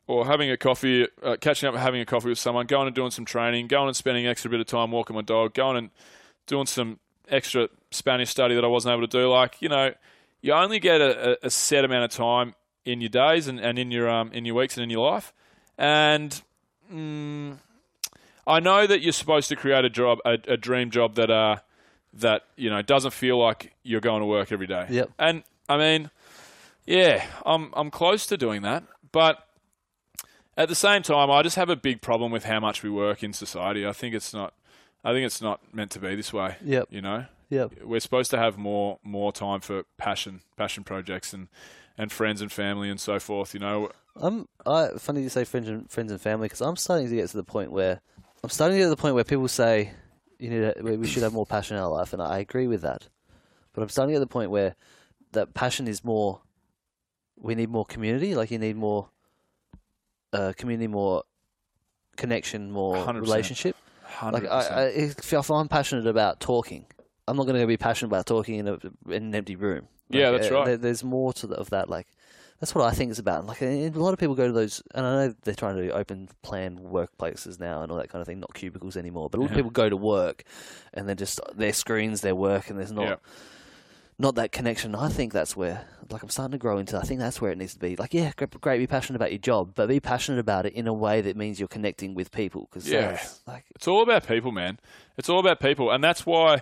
or 0.07 0.25
having 0.25 0.49
a 0.49 0.57
coffee, 0.57 1.05
uh, 1.21 1.35
catching 1.39 1.67
up 1.67 1.75
and 1.75 1.83
having 1.83 2.01
a 2.01 2.05
coffee 2.05 2.29
with 2.29 2.39
someone, 2.39 2.65
going 2.65 2.87
and 2.87 2.95
doing 2.95 3.11
some 3.11 3.25
training, 3.25 3.67
going 3.67 3.87
and 3.87 3.95
spending 3.95 4.25
extra 4.25 4.49
bit 4.49 4.59
of 4.59 4.65
time 4.65 4.91
walking 4.91 5.15
my 5.15 5.21
dog, 5.21 5.53
going 5.53 5.77
and 5.77 5.89
doing 6.47 6.65
some 6.65 6.99
extra 7.29 7.67
Spanish 7.91 8.29
study 8.29 8.55
that 8.55 8.63
I 8.63 8.67
wasn't 8.67 8.93
able 8.93 9.05
to 9.05 9.19
do. 9.19 9.29
Like, 9.29 9.61
you 9.61 9.67
know, 9.69 9.93
you 10.41 10.53
only 10.53 10.79
get 10.79 11.01
a, 11.01 11.31
a- 11.33 11.37
a 11.43 11.49
set 11.49 11.83
amount 11.83 12.05
of 12.05 12.11
time 12.11 12.55
in 12.85 13.01
your 13.01 13.09
days 13.09 13.47
and, 13.47 13.59
and 13.59 13.77
in 13.77 13.91
your 13.91 14.09
um 14.09 14.31
in 14.31 14.45
your 14.45 14.55
weeks 14.55 14.77
and 14.77 14.83
in 14.85 14.89
your 14.89 15.11
life. 15.11 15.33
And 15.77 16.41
mm, 16.91 17.57
I 18.47 18.59
know 18.61 18.87
that 18.87 19.01
you're 19.01 19.11
supposed 19.11 19.49
to 19.49 19.57
create 19.57 19.83
a 19.83 19.89
job, 19.89 20.19
a, 20.23 20.37
a 20.47 20.55
dream 20.57 20.89
job 20.89 21.15
that 21.15 21.29
uh 21.29 21.57
that 22.13 22.43
you 22.55 22.69
know 22.69 22.81
doesn't 22.81 23.11
feel 23.11 23.37
like 23.37 23.73
you're 23.83 23.99
going 23.99 24.21
to 24.21 24.25
work 24.25 24.53
every 24.53 24.67
day. 24.67 24.85
Yep. 24.89 25.11
And 25.19 25.43
I 25.67 25.77
mean, 25.77 26.09
yeah, 26.85 27.25
I'm 27.45 27.71
I'm 27.73 27.91
close 27.91 28.25
to 28.27 28.37
doing 28.37 28.61
that, 28.61 28.83
but 29.11 29.45
at 30.57 30.67
the 30.69 30.75
same 30.75 31.03
time, 31.03 31.29
I 31.31 31.41
just 31.43 31.55
have 31.55 31.69
a 31.69 31.75
big 31.75 32.01
problem 32.01 32.31
with 32.31 32.43
how 32.45 32.59
much 32.59 32.83
we 32.83 32.89
work 32.89 33.23
in 33.23 33.31
society. 33.33 33.85
I 33.85 33.93
think 33.93 34.15
it's 34.15 34.33
not. 34.33 34.53
I 35.03 35.13
think 35.13 35.25
it's 35.25 35.41
not 35.41 35.61
meant 35.73 35.91
to 35.91 35.99
be 35.99 36.15
this 36.15 36.33
way. 36.33 36.55
Yep. 36.65 36.87
You 36.89 37.01
know, 37.01 37.25
Yep. 37.49 37.83
we're 37.83 37.99
supposed 38.01 38.31
to 38.31 38.37
have 38.37 38.57
more 38.57 38.99
more 39.03 39.31
time 39.31 39.61
for 39.61 39.83
passion, 39.97 40.41
passion 40.57 40.83
projects, 40.83 41.33
and 41.33 41.47
and 41.97 42.11
friends 42.11 42.41
and 42.41 42.51
family 42.51 42.89
and 42.89 42.99
so 42.99 43.19
forth. 43.19 43.53
You 43.53 43.59
know, 43.59 43.91
I'm. 44.15 44.47
I 44.65 44.89
funny 44.97 45.21
you 45.21 45.29
say 45.29 45.43
friends 45.45 45.69
and 45.69 45.89
friends 45.89 46.11
and 46.11 46.19
family 46.19 46.45
because 46.45 46.61
I'm 46.61 46.75
starting 46.75 47.07
to 47.09 47.15
get 47.15 47.29
to 47.29 47.37
the 47.37 47.43
point 47.43 47.71
where 47.71 48.01
I'm 48.43 48.49
starting 48.49 48.75
to 48.75 48.79
get 48.79 48.85
to 48.85 48.89
the 48.89 48.97
point 48.97 49.15
where 49.15 49.23
people 49.23 49.47
say 49.47 49.91
you 50.39 50.49
need 50.49 50.73
to, 50.75 50.97
we 50.97 51.07
should 51.07 51.23
have 51.23 51.33
more 51.33 51.45
passion 51.45 51.77
in 51.77 51.83
our 51.83 51.89
life, 51.89 52.13
and 52.13 52.21
I 52.21 52.39
agree 52.39 52.67
with 52.67 52.81
that. 52.81 53.07
But 53.73 53.83
I'm 53.83 53.89
starting 53.89 54.13
to 54.13 54.15
get 54.15 54.19
to 54.19 54.25
the 54.25 54.33
point 54.33 54.49
where 54.51 54.75
that 55.33 55.53
passion 55.53 55.87
is 55.87 56.03
more. 56.03 56.41
We 57.39 57.53
need 57.55 57.69
more 57.69 57.85
community. 57.85 58.33
Like 58.35 58.49
you 58.51 58.57
need 58.59 58.75
more 58.75 59.09
uh, 60.33 60.53
community, 60.57 60.87
more 60.87 61.23
connection, 62.15 62.71
more 62.71 62.95
100%. 62.95 63.21
relationship. 63.21 63.75
Like 64.21 64.43
100%. 64.43 64.49
I, 64.49 64.59
I, 64.59 64.83
if, 64.85 65.33
if 65.33 65.51
I'm 65.51 65.67
passionate 65.67 66.07
about 66.07 66.39
talking, 66.39 66.85
I'm 67.27 67.37
not 67.37 67.45
going 67.45 67.59
to 67.59 67.67
be 67.67 67.77
passionate 67.77 68.09
about 68.09 68.25
talking 68.25 68.55
in, 68.55 68.67
a, 68.67 68.79
in 69.09 69.23
an 69.23 69.35
empty 69.35 69.55
room. 69.55 69.87
Yeah, 70.09 70.29
Like, 70.29 70.41
that's 70.41 70.51
uh, 70.51 70.55
right. 70.55 70.65
There, 70.65 70.77
there's 70.77 71.03
more 71.03 71.33
to 71.33 71.47
the, 71.47 71.55
of 71.55 71.69
that. 71.71 71.89
Like 71.89 72.07
that's 72.59 72.73
what 72.73 72.85
I 72.85 72.91
think 72.91 73.11
it's 73.11 73.19
about. 73.19 73.45
Like 73.45 73.61
a 73.61 73.89
lot 73.89 74.13
of 74.13 74.19
people 74.19 74.35
go 74.35 74.47
to 74.47 74.53
those, 74.53 74.81
and 74.95 75.05
I 75.05 75.27
know 75.27 75.35
they're 75.43 75.53
trying 75.53 75.75
to 75.75 75.83
do 75.83 75.91
open 75.91 76.29
plan 76.41 76.79
workplaces 76.79 77.59
now 77.59 77.81
and 77.83 77.91
all 77.91 77.97
that 77.97 78.09
kind 78.09 78.21
of 78.21 78.27
thing, 78.27 78.39
not 78.39 78.53
cubicles 78.53 78.97
anymore. 78.97 79.29
But 79.29 79.39
a 79.39 79.41
lot 79.41 79.51
of 79.51 79.55
people 79.55 79.71
go 79.71 79.89
to 79.89 79.97
work, 79.97 80.43
and 80.93 81.07
they're 81.07 81.15
just 81.15 81.39
their 81.55 81.73
screens, 81.73 82.21
their 82.21 82.35
work, 82.35 82.69
and 82.69 82.79
there's 82.79 82.91
not 82.91 83.03
Yeah. 83.03 83.15
Not 84.19 84.35
that 84.35 84.51
connection. 84.51 84.95
I 84.95 85.09
think 85.09 85.31
that's 85.33 85.55
where, 85.55 85.85
like, 86.09 86.23
I'm 86.23 86.29
starting 86.29 86.53
to 86.53 86.57
grow 86.57 86.77
into. 86.79 86.97
I 86.97 87.01
think 87.03 87.19
that's 87.19 87.39
where 87.39 87.51
it 87.51 87.57
needs 87.57 87.73
to 87.73 87.79
be. 87.79 87.95
Like, 87.95 88.13
yeah, 88.13 88.31
great, 88.35 88.59
great 88.61 88.77
be 88.79 88.87
passionate 88.87 89.17
about 89.17 89.31
your 89.31 89.39
job, 89.39 89.73
but 89.75 89.87
be 89.87 89.99
passionate 89.99 90.39
about 90.39 90.65
it 90.65 90.73
in 90.73 90.87
a 90.87 90.93
way 90.93 91.21
that 91.21 91.35
means 91.37 91.59
you're 91.59 91.67
connecting 91.67 92.15
with 92.15 92.31
people. 92.31 92.67
Because 92.69 92.89
Yeah. 92.89 93.19
like 93.45 93.65
It's 93.75 93.87
all 93.87 94.01
about 94.01 94.25
people, 94.27 94.51
man. 94.51 94.79
It's 95.17 95.29
all 95.29 95.39
about 95.39 95.59
people, 95.59 95.91
and 95.91 96.03
that's 96.03 96.25
why. 96.25 96.61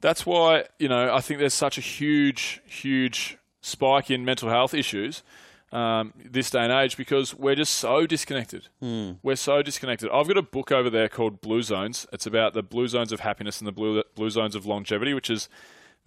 That's 0.00 0.24
why 0.24 0.66
you 0.78 0.88
know 0.88 1.12
I 1.12 1.20
think 1.20 1.40
there's 1.40 1.54
such 1.54 1.76
a 1.76 1.80
huge, 1.80 2.62
huge 2.64 3.36
spike 3.60 4.12
in 4.12 4.24
mental 4.24 4.48
health 4.48 4.72
issues 4.72 5.24
um, 5.72 6.12
this 6.24 6.50
day 6.50 6.60
and 6.60 6.72
age 6.72 6.96
because 6.96 7.34
we're 7.34 7.56
just 7.56 7.74
so 7.74 8.06
disconnected. 8.06 8.68
We're 8.80 9.34
so 9.34 9.60
disconnected. 9.60 10.08
I've 10.12 10.28
got 10.28 10.36
a 10.36 10.42
book 10.42 10.70
over 10.70 10.88
there 10.88 11.08
called 11.08 11.40
Blue 11.40 11.62
Zones. 11.62 12.06
It's 12.12 12.26
about 12.26 12.54
the 12.54 12.62
blue 12.62 12.86
zones 12.86 13.10
of 13.10 13.20
happiness 13.20 13.58
and 13.60 13.66
the 13.66 13.72
blue 13.72 14.04
blue 14.14 14.30
zones 14.30 14.54
of 14.54 14.66
longevity, 14.66 15.14
which 15.14 15.30
is 15.30 15.48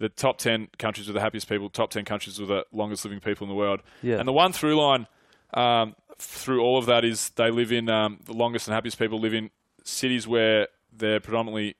the 0.02 0.08
top 0.08 0.36
ten 0.38 0.68
countries 0.78 1.06
with 1.06 1.14
the 1.14 1.20
happiest 1.20 1.48
people, 1.48 1.70
top 1.70 1.90
ten 1.90 2.04
countries 2.04 2.38
with 2.40 2.48
the 2.48 2.66
longest 2.72 3.04
living 3.04 3.20
people 3.20 3.44
in 3.44 3.48
the 3.48 3.54
world. 3.54 3.80
Yeah. 4.02 4.18
And 4.18 4.26
the 4.26 4.32
one 4.32 4.52
through 4.52 4.76
line 4.76 5.06
um, 5.54 5.94
through 6.18 6.60
all 6.62 6.76
of 6.76 6.86
that 6.86 7.04
is 7.04 7.30
they 7.30 7.50
live 7.50 7.70
in 7.72 7.88
um, 7.88 8.18
the 8.24 8.32
longest 8.32 8.66
and 8.66 8.74
happiest 8.74 8.98
people 8.98 9.20
live 9.20 9.32
in 9.34 9.50
cities 9.84 10.26
where 10.26 10.68
they're 10.92 11.20
predominantly 11.20 11.76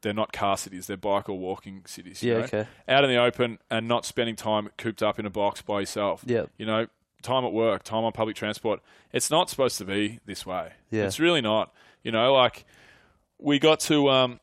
they're 0.00 0.14
not 0.14 0.32
car 0.32 0.56
cities, 0.56 0.86
they're 0.86 0.96
bike 0.96 1.28
or 1.28 1.38
walking 1.38 1.82
cities. 1.86 2.22
you 2.22 2.32
Yeah, 2.32 2.38
know? 2.38 2.44
okay. 2.44 2.66
Out 2.88 3.04
in 3.04 3.10
the 3.10 3.18
open 3.18 3.58
and 3.70 3.86
not 3.86 4.06
spending 4.06 4.34
time 4.34 4.70
cooped 4.78 5.02
up 5.02 5.18
in 5.18 5.26
a 5.26 5.30
box 5.30 5.60
by 5.60 5.80
yourself. 5.80 6.22
Yeah. 6.26 6.46
You 6.56 6.64
know, 6.64 6.86
time 7.22 7.44
at 7.44 7.52
work, 7.52 7.82
time 7.82 8.02
on 8.04 8.12
public 8.12 8.36
transport. 8.36 8.80
It's 9.12 9.30
not 9.30 9.50
supposed 9.50 9.76
to 9.78 9.84
be 9.84 10.20
this 10.24 10.46
way. 10.46 10.72
Yeah. 10.90 11.04
It's 11.04 11.20
really 11.20 11.42
not. 11.42 11.74
You 12.02 12.10
know, 12.12 12.32
like 12.32 12.64
we 13.38 13.58
got 13.58 13.80
to 13.80 14.08
um, 14.08 14.40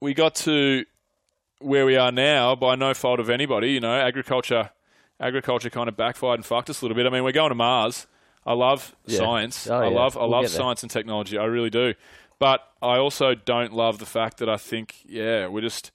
we 0.00 0.12
got 0.12 0.34
to 0.46 0.84
where 1.60 1.86
we 1.86 1.96
are 1.96 2.12
now 2.12 2.54
by 2.54 2.74
no 2.74 2.94
fault 2.94 3.20
of 3.20 3.30
anybody. 3.30 3.70
You 3.72 3.80
know, 3.80 3.94
agriculture, 3.94 4.70
agriculture 5.20 5.70
kind 5.70 5.88
of 5.88 5.96
backfired 5.96 6.38
and 6.38 6.44
fucked 6.46 6.70
us 6.70 6.80
a 6.80 6.84
little 6.84 6.96
bit. 6.96 7.06
I 7.06 7.10
mean, 7.10 7.24
we're 7.24 7.32
going 7.32 7.48
to 7.50 7.54
Mars. 7.54 8.06
I 8.44 8.52
love 8.52 8.94
Yeah. 9.06 9.18
science. 9.18 9.68
Oh, 9.68 9.76
I 9.76 9.88
yeah. 9.88 9.94
love 9.94 10.16
I 10.16 10.20
We'll 10.20 10.30
love 10.30 10.48
science 10.48 10.82
and 10.82 10.90
technology. 10.90 11.36
I 11.38 11.44
really 11.44 11.70
do. 11.70 11.94
But 12.38 12.60
I 12.82 12.98
also 12.98 13.34
don't 13.34 13.72
love 13.72 13.98
the 13.98 14.06
fact 14.06 14.38
that 14.38 14.48
I 14.48 14.56
think, 14.58 14.96
yeah, 15.06 15.46
we're 15.48 15.62
just 15.62 15.90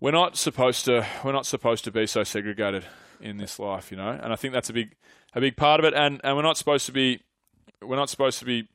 we're 0.00 0.12
not 0.12 0.36
supposed 0.36 0.84
to 0.86 1.06
we're 1.24 1.32
not 1.32 1.46
supposed 1.46 1.84
to 1.84 1.90
be 1.90 2.06
so 2.06 2.22
segregated 2.22 2.84
in 3.20 3.38
this 3.38 3.58
life, 3.58 3.90
you 3.90 3.96
know. 3.96 4.10
And 4.22 4.32
I 4.32 4.36
think 4.36 4.54
that's 4.54 4.70
a 4.70 4.72
big 4.72 4.94
a 5.34 5.40
big 5.40 5.56
part 5.56 5.80
of 5.80 5.84
it. 5.86 5.94
And 5.94 6.20
and 6.24 6.36
we're 6.36 6.42
not 6.42 6.56
supposed 6.56 6.86
to 6.86 6.92
be 6.92 7.20
we're 7.82 7.96
not 7.96 8.08
supposed 8.08 8.38
to 8.38 8.44
be, 8.44 8.68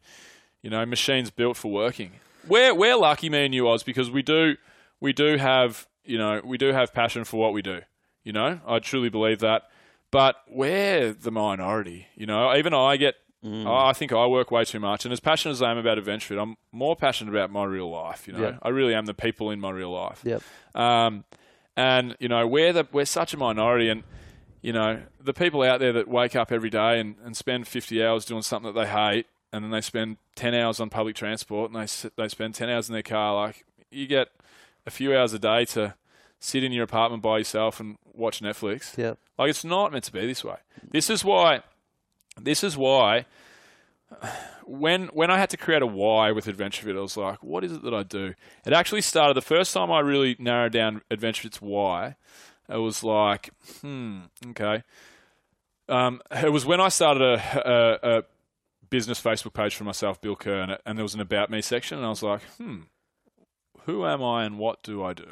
you 0.61 0.69
know, 0.69 0.86
machines 0.86 1.32
built 1.32 1.57
for 1.57 1.72
working. 1.72 2.11
We're 2.47 2.74
we're 2.76 2.97
lucky, 2.97 3.30
me 3.30 3.45
and 3.45 3.55
you, 3.55 3.67
Oz, 3.69 3.82
because 3.84 4.11
we 4.11 4.22
do 4.22 4.57
we 5.02 5.12
do 5.12 5.36
have 5.38 5.88
you 6.06 6.18
know 6.18 6.41
we 6.45 6.58
do 6.58 6.72
have 6.72 6.93
passion 6.93 7.26
for 7.26 7.38
what 7.39 7.52
we 7.54 7.62
do. 7.62 7.82
You 8.24 8.32
know, 8.32 8.62
I 8.66 8.80
truly 8.80 9.10
believe 9.10 9.39
that. 9.39 9.64
But 10.12 10.36
we're 10.49 11.14
the 11.14 11.32
minority. 11.32 12.08
You 12.16 12.26
know, 12.28 12.56
even 12.56 12.74
I 12.74 12.95
get. 12.97 13.16
I 13.43 13.89
I 13.89 13.93
think 13.93 14.14
I 14.14 14.28
work 14.28 14.52
way 14.52 14.64
too 14.66 14.80
much, 14.80 15.04
and 15.04 15.12
as 15.12 15.20
passionate 15.20 15.54
as 15.54 15.64
I 15.64 15.72
am 15.72 15.78
about 15.80 15.97
Adventure 15.97 16.38
I'm 16.38 16.58
more 16.72 16.95
passionate 16.95 17.32
about 17.32 17.49
my 17.49 17.64
real 17.64 17.89
life. 17.89 18.28
You 18.28 18.34
know, 18.34 18.41
Yeah. 18.49 18.58
I 18.62 18.70
really 18.70 18.93
am 18.93 19.08
the 19.08 19.16
people 19.16 19.49
in 19.49 19.60
my 19.60 19.72
real 19.72 19.89
life. 19.91 20.22
Yep. 20.24 20.43
Um, 20.76 21.24
and 21.76 22.16
you 22.20 22.28
know, 22.28 22.45
we're 22.45 22.72
the 22.72 22.88
we're 22.91 23.06
such 23.06 23.34
a 23.34 23.38
minority, 23.38 23.89
and 23.89 24.04
you 24.62 24.74
know, 24.74 25.02
the 25.20 25.34
people 25.34 25.64
out 25.64 25.80
there 25.80 25.91
that 25.93 26.08
wake 26.08 26.36
up 26.36 26.52
every 26.52 26.70
day 26.70 26.99
and, 26.99 27.16
and 27.26 27.36
spend 27.36 27.68
50 27.68 28.04
hours 28.04 28.26
doing 28.26 28.43
something 28.43 28.72
that 28.72 28.80
they 28.80 28.88
hate, 28.88 29.26
and 29.52 29.64
then 29.64 29.72
they 29.72 29.82
spend 29.82 30.18
10 30.36 30.54
hours 30.54 30.80
on 30.80 30.91
public 30.91 31.16
transport, 31.16 31.72
and 31.72 31.82
they 31.82 32.10
they 32.16 32.28
spend 32.28 32.54
10 32.54 32.70
hours 32.70 32.89
in 32.89 32.93
their 32.93 33.02
car. 33.02 33.34
Like 33.34 33.66
you 33.89 34.06
get 34.06 34.28
a 34.86 34.91
few 34.91 35.15
hours 35.15 35.34
a 35.34 35.39
day 35.39 35.65
to 35.65 35.95
sit 36.39 36.63
in 36.63 36.71
your 36.71 36.84
apartment 36.84 37.21
by 37.21 37.38
yourself 37.38 37.79
and 37.79 37.97
watch 38.13 38.41
Netflix. 38.41 38.97
Yep. 38.97 39.17
Like 39.38 39.49
it's 39.49 39.63
not 39.63 39.91
meant 39.91 40.03
to 40.05 40.11
be 40.11 40.25
this 40.25 40.43
way. 40.43 40.57
This 40.89 41.09
is 41.09 41.23
why. 41.23 41.61
This 42.39 42.63
is 42.63 42.75
why. 42.77 43.25
When 44.65 45.07
when 45.07 45.32
I 45.32 45.38
had 45.38 45.49
to 45.51 45.57
create 45.57 45.82
a 45.82 45.88
why 45.88 46.32
with 46.32 46.47
Adventure 46.47 46.84
Fit, 46.86 46.95
I 46.95 46.99
was 46.99 47.15
like, 47.17 47.41
what 47.43 47.63
is 47.63 47.71
it 47.71 47.84
that 47.84 47.93
I 47.93 48.03
do? 48.03 48.34
It 48.65 48.73
actually 48.73 49.01
started 49.01 49.36
the 49.36 49.41
first 49.41 49.73
time 49.73 49.91
I 49.91 49.99
really 49.99 50.36
narrowed 50.39 50.73
down 50.73 51.01
Adventure 51.09 51.43
Fit's 51.43 51.61
why. 51.61 52.15
It 52.69 52.77
was 52.77 53.03
like, 53.03 53.49
hmm, 53.82 54.21
okay. 54.49 54.84
Um, 55.89 56.21
it 56.32 56.51
was 56.51 56.65
when 56.65 56.79
I 56.79 56.88
started 56.89 57.21
a, 57.21 57.69
a, 57.69 58.17
a 58.19 58.23
business 58.89 59.21
Facebook 59.21 59.53
page 59.53 59.75
for 59.75 59.84
myself, 59.84 60.21
Bill 60.21 60.36
Kerr, 60.36 60.61
and, 60.61 60.71
it- 60.73 60.82
and 60.86 60.97
there 60.97 61.03
was 61.03 61.13
an 61.15 61.19
About 61.21 61.49
Me 61.49 61.61
section, 61.61 61.97
and 61.97 62.05
I 62.05 62.09
was 62.09 62.23
like, 62.23 62.41
hmm, 62.57 62.82
who 63.86 64.05
am 64.05 64.23
I 64.23 64.43
and 64.45 64.57
what 64.57 64.84
do 64.84 65.03
I 65.03 65.13
do? 65.13 65.27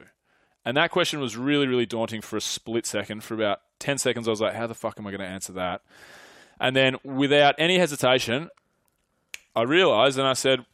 And 0.65 0.75
that 0.77 0.91
question 0.91 1.19
was 1.19 1.37
really, 1.37 1.67
really 1.67 1.85
daunting 1.85 2.21
for 2.21 2.37
a 2.37 2.41
split 2.41 2.85
second. 2.85 3.23
For 3.23 3.33
about 3.33 3.61
10 3.79 3.97
seconds, 3.97 4.27
I 4.27 4.31
was 4.31 4.41
like, 4.41 4.53
how 4.53 4.67
the 4.67 4.75
fuck 4.75 4.99
am 4.99 5.07
I 5.07 5.11
going 5.11 5.21
to 5.21 5.27
answer 5.27 5.53
that? 5.53 5.81
And 6.59 6.75
then, 6.75 6.97
without 7.03 7.55
any 7.57 7.79
hesitation, 7.79 8.49
I 9.55 9.63
realized 9.63 10.19
and 10.19 10.27
I 10.27 10.33
said, 10.33 10.65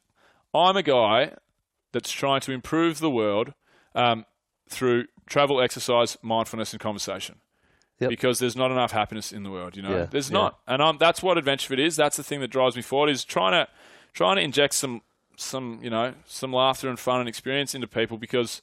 I'm 0.53 0.75
a 0.75 0.83
guy 0.83 1.33
that's 1.91 2.11
trying 2.11 2.41
to 2.41 2.51
improve 2.51 2.99
the 2.99 3.09
world 3.09 3.53
um, 3.93 4.25
through 4.67 5.05
travel, 5.27 5.61
exercise, 5.61 6.17
mindfulness, 6.21 6.73
and 6.73 6.79
conversation. 6.79 7.35
Yep. 7.99 8.09
Because 8.09 8.39
there's 8.39 8.57
not 8.57 8.71
enough 8.71 8.91
happiness 8.91 9.31
in 9.31 9.43
the 9.43 9.51
world, 9.51 9.77
you 9.77 9.81
know. 9.81 9.95
Yeah, 9.95 10.05
There's 10.05 10.29
yeah. 10.29 10.37
not, 10.37 10.59
and 10.67 10.81
um, 10.81 10.97
that's 10.99 11.23
what 11.23 11.37
Adventure 11.37 11.69
Fit 11.69 11.79
is. 11.79 11.95
That's 11.95 12.17
the 12.17 12.23
thing 12.23 12.41
that 12.41 12.49
drives 12.49 12.75
me 12.75 12.81
forward. 12.81 13.09
Is 13.09 13.23
trying 13.23 13.53
to 13.53 13.71
trying 14.11 14.35
to 14.35 14.41
inject 14.41 14.73
some 14.73 15.01
some 15.37 15.79
you 15.81 15.89
know 15.89 16.13
some 16.25 16.53
laughter 16.53 16.89
and 16.89 16.99
fun 16.99 17.19
and 17.19 17.29
experience 17.29 17.75
into 17.75 17.87
people 17.87 18.17
because 18.17 18.61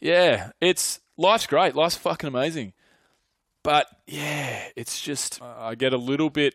yeah, 0.00 0.50
it's 0.60 1.00
life's 1.16 1.46
great. 1.46 1.74
Life's 1.76 1.96
fucking 1.96 2.28
amazing. 2.28 2.72
But 3.62 3.86
yeah, 4.06 4.68
it's 4.74 5.00
just 5.00 5.40
I 5.40 5.74
get 5.74 5.92
a 5.92 5.98
little 5.98 6.30
bit 6.30 6.54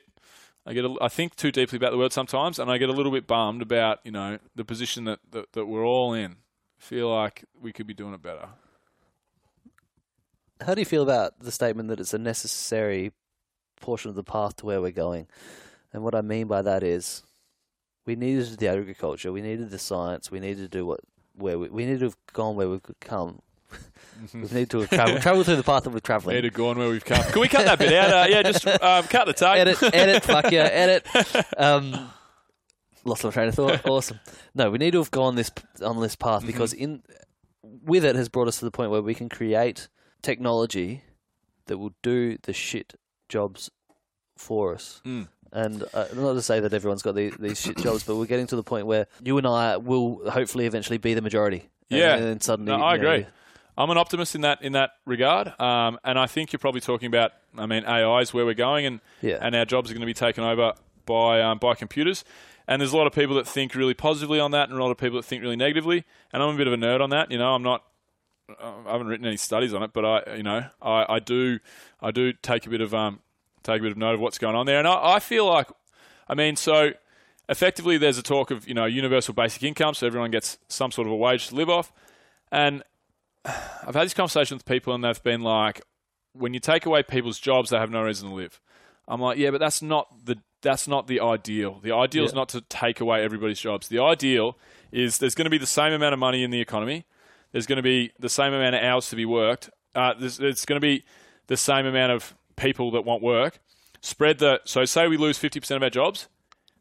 I 0.65 0.73
get 0.73 0.83
a, 0.83 0.95
I 1.01 1.07
think 1.07 1.35
too 1.37 1.51
deeply 1.51 1.77
about 1.77 1.91
the 1.91 1.97
world 1.97 2.11
sometimes 2.11 2.59
and 2.59 2.69
I 2.69 2.77
get 2.77 2.89
a 2.89 2.93
little 2.93 3.11
bit 3.11 3.25
bummed 3.25 3.61
about, 3.61 3.99
you 4.03 4.11
know, 4.11 4.37
the 4.53 4.65
position 4.65 5.05
that 5.05 5.19
that, 5.31 5.53
that 5.53 5.65
we're 5.65 5.85
all 5.85 6.13
in. 6.13 6.35
Feel 6.77 7.09
like 7.09 7.45
we 7.59 7.71
could 7.71 7.87
be 7.87 7.93
doing 7.93 8.13
it 8.13 8.21
better. 8.21 8.49
How 10.61 10.75
do 10.75 10.81
you 10.81 10.85
feel 10.85 11.03
about 11.03 11.39
the 11.39 11.51
statement 11.51 11.89
that 11.89 11.99
it's 11.99 12.13
a 12.13 12.19
necessary 12.19 13.13
portion 13.79 14.09
of 14.09 14.15
the 14.15 14.23
path 14.23 14.57
to 14.57 14.65
where 14.65 14.81
we're 14.81 14.91
going? 14.91 15.27
And 15.93 16.03
what 16.03 16.13
I 16.13 16.21
mean 16.21 16.47
by 16.47 16.61
that 16.61 16.83
is, 16.83 17.23
we 18.07 18.15
needed 18.15 18.57
the 18.57 18.67
agriculture, 18.69 19.31
we 19.31 19.41
needed 19.41 19.69
the 19.69 19.77
science, 19.79 20.31
we 20.31 20.39
needed 20.39 20.71
to 20.71 20.77
do 20.77 20.85
what 20.85 21.01
where 21.35 21.59
we, 21.59 21.69
we 21.69 21.85
need 21.85 21.99
to 21.99 22.05
have 22.05 22.17
gone 22.33 22.55
where 22.55 22.67
we 22.69 22.79
could 22.79 22.99
come. 22.99 23.41
we 24.33 24.41
need 24.53 24.69
to 24.71 24.79
have 24.79 24.89
traveled, 24.89 25.21
traveled 25.21 25.45
through 25.45 25.57
the 25.57 25.63
path 25.63 25.83
that 25.83 25.91
we're 25.91 25.99
traveling. 25.99 26.35
Need 26.35 26.41
to 26.43 26.49
go 26.49 26.69
on 26.69 26.77
where 26.79 26.89
we've 26.89 27.03
come. 27.05 27.21
Can 27.31 27.41
we 27.41 27.47
cut 27.47 27.65
that 27.65 27.77
bit 27.77 27.93
out? 27.93 28.09
Uh, 28.11 28.27
yeah, 28.29 28.41
just 28.41 28.65
um, 28.65 29.03
cut 29.03 29.25
the 29.27 29.33
tape. 29.33 29.57
edit, 29.59 29.83
edit, 29.93 30.23
fuck 30.23 30.51
yeah, 30.51 30.63
edit. 30.71 31.05
Um, 31.57 32.09
lost 33.03 33.23
my 33.23 33.29
train 33.29 33.49
of 33.49 33.55
thought. 33.55 33.85
Awesome. 33.87 34.19
No, 34.55 34.71
we 34.71 34.77
need 34.79 34.91
to 34.91 34.99
have 34.99 35.11
gone 35.11 35.35
this 35.35 35.51
on 35.83 35.99
this 36.01 36.15
path 36.15 36.39
Mm-hmm. 36.39 36.47
because 36.47 36.73
in 36.73 37.03
with 37.63 38.05
it 38.05 38.15
has 38.15 38.29
brought 38.29 38.47
us 38.47 38.57
to 38.59 38.65
the 38.65 38.71
point 38.71 38.89
where 38.91 39.01
we 39.01 39.13
can 39.13 39.29
create 39.29 39.89
technology 40.21 41.03
that 41.67 41.77
will 41.77 41.93
do 42.01 42.37
the 42.43 42.53
shit 42.53 42.95
jobs 43.29 43.69
for 44.37 44.73
us. 44.73 45.01
Mm. 45.05 45.27
And 45.51 45.83
uh, 45.93 46.05
not 46.15 46.33
to 46.33 46.41
say 46.41 46.59
that 46.59 46.73
everyone's 46.73 47.01
got 47.01 47.15
these, 47.15 47.33
these 47.37 47.59
shit 47.61 47.77
jobs, 47.77 48.03
but 48.03 48.15
we're 48.15 48.25
getting 48.25 48.47
to 48.47 48.55
the 48.55 48.63
point 48.63 48.85
where 48.85 49.07
you 49.23 49.37
and 49.37 49.47
I 49.47 49.77
will 49.77 50.29
hopefully 50.29 50.65
eventually 50.65 50.97
be 50.97 51.13
the 51.13 51.21
majority. 51.21 51.69
And 51.89 51.99
Yeah. 51.99 52.15
And 52.15 52.23
then 52.25 52.41
suddenly, 52.41 52.71
No, 52.71 52.83
I 52.83 52.95
you 52.95 53.01
know, 53.01 53.11
agree. 53.11 53.25
I'm 53.77 53.89
an 53.91 53.97
optimist 53.97 54.33
in 54.35 54.41
that 54.41 54.61
in 54.63 54.71
that 54.73 54.91
regard, 55.05 55.53
um, 55.61 55.99
and 56.03 56.17
I 56.17 56.25
think 56.25 56.51
you're 56.51 56.57
probably 56.59 56.81
talking 56.81 57.05
about. 57.07 57.31
I 57.55 57.67
mean, 57.67 57.85
AI 57.85 58.21
is 58.21 58.33
where 58.33 58.43
we're 58.43 58.55
going, 58.55 58.87
and 58.87 58.99
Yeah. 59.21 59.37
and 59.39 59.55
our 59.55 59.65
jobs 59.65 59.91
are 59.91 59.93
going 59.93 60.01
to 60.01 60.07
be 60.07 60.15
taken 60.15 60.43
over 60.43 60.73
by 61.05 61.41
um, 61.41 61.59
by 61.59 61.75
computers. 61.75 62.23
And 62.67 62.81
there's 62.81 62.91
a 62.91 62.97
lot 62.97 63.05
of 63.07 63.13
people 63.13 63.35
that 63.35 63.47
think 63.47 63.75
really 63.75 63.93
positively 63.93 64.39
on 64.39 64.49
that, 64.51 64.69
and 64.69 64.77
a 64.77 64.81
lot 64.83 64.89
of 64.91 64.97
people 64.97 65.17
that 65.17 65.23
think 65.25 65.43
really 65.43 65.55
negatively. 65.55 66.05
And 66.33 66.41
I'm 66.41 66.55
a 66.55 66.57
bit 66.57 66.65
of 66.67 66.73
a 66.73 66.75
nerd 66.75 67.01
on 67.01 67.11
that. 67.11 67.29
You 67.31 67.37
know, 67.37 67.53
I'm 67.53 67.61
not. 67.61 67.83
I 68.59 68.91
haven't 68.91 69.07
written 69.07 69.25
any 69.27 69.37
studies 69.37 69.73
on 69.75 69.83
it, 69.83 69.91
but 69.93 70.03
I, 70.05 70.35
you 70.37 70.43
know, 70.43 70.65
I, 70.81 71.05
I 71.07 71.19
do, 71.19 71.59
I 72.01 72.11
do 72.11 72.31
take 72.33 72.65
a 72.65 72.69
bit 72.69 72.79
of 72.81 72.93
um, 72.93 73.19
take 73.67 73.79
a 73.79 73.83
bit 73.83 73.91
of 73.91 73.97
note 73.97 74.15
of 74.15 74.19
what's 74.19 74.37
going 74.37 74.55
on 74.55 74.65
there, 74.65 74.79
and 74.79 74.87
I, 74.87 75.15
I 75.15 75.19
feel 75.19 75.45
like, 75.45 75.67
I 76.27 76.35
mean, 76.35 76.55
so 76.55 76.91
effectively, 77.49 77.97
there's 77.97 78.17
a 78.17 78.23
talk 78.23 78.51
of 78.51 78.67
you 78.67 78.73
know 78.73 78.85
universal 78.85 79.33
basic 79.33 79.63
income, 79.63 79.93
so 79.93 80.07
everyone 80.07 80.31
gets 80.31 80.57
some 80.67 80.91
sort 80.91 81.07
of 81.07 81.13
a 81.13 81.15
wage 81.15 81.49
to 81.49 81.55
live 81.55 81.69
off, 81.69 81.91
and 82.51 82.83
I've 83.45 83.95
had 83.95 84.05
this 84.05 84.13
conversation 84.13 84.57
with 84.57 84.65
people, 84.65 84.93
and 84.93 85.03
they've 85.03 85.23
been 85.23 85.41
like, 85.41 85.81
when 86.33 86.53
you 86.53 86.59
take 86.59 86.85
away 86.85 87.03
people's 87.03 87.39
jobs, 87.39 87.69
they 87.69 87.77
have 87.77 87.91
no 87.91 88.01
reason 88.01 88.29
to 88.29 88.35
live. 88.35 88.59
I'm 89.07 89.21
like, 89.21 89.37
yeah, 89.37 89.51
but 89.51 89.59
that's 89.59 89.81
not 89.81 90.25
the 90.25 90.37
that's 90.61 90.87
not 90.87 91.07
the 91.07 91.19
ideal. 91.19 91.79
The 91.81 91.93
ideal 91.93 92.25
is 92.25 92.33
not 92.33 92.49
to 92.49 92.61
take 92.61 92.99
away 92.99 93.23
everybody's 93.23 93.59
jobs. 93.59 93.87
The 93.87 93.99
ideal 93.99 94.57
is 94.91 95.19
there's 95.19 95.35
going 95.35 95.45
to 95.45 95.51
be 95.51 95.59
the 95.59 95.67
same 95.67 95.93
amount 95.93 96.13
of 96.13 96.19
money 96.19 96.43
in 96.43 96.49
the 96.51 96.59
economy. 96.59 97.05
There's 97.51 97.67
going 97.67 97.77
to 97.77 97.83
be 97.83 98.11
the 98.19 98.29
same 98.29 98.53
amount 98.53 98.75
of 98.75 98.83
hours 98.83 99.09
to 99.09 99.15
be 99.15 99.25
worked. 99.25 99.69
Uh, 99.95 100.13
there's, 100.19 100.37
there's 100.37 100.65
going 100.65 100.81
to 100.81 100.85
be 100.85 101.03
the 101.45 101.57
same 101.57 101.85
amount 101.85 102.11
of 102.11 102.35
people 102.57 102.91
that 102.91 103.01
want 103.05 103.23
work. 103.23 103.59
Spread 104.01 104.39
the 104.39 104.59
so 104.65 104.85
say 104.85 105.07
we 105.07 105.17
lose 105.17 105.39
50% 105.39 105.75
of 105.75 105.83
our 105.83 105.89
jobs. 105.89 106.27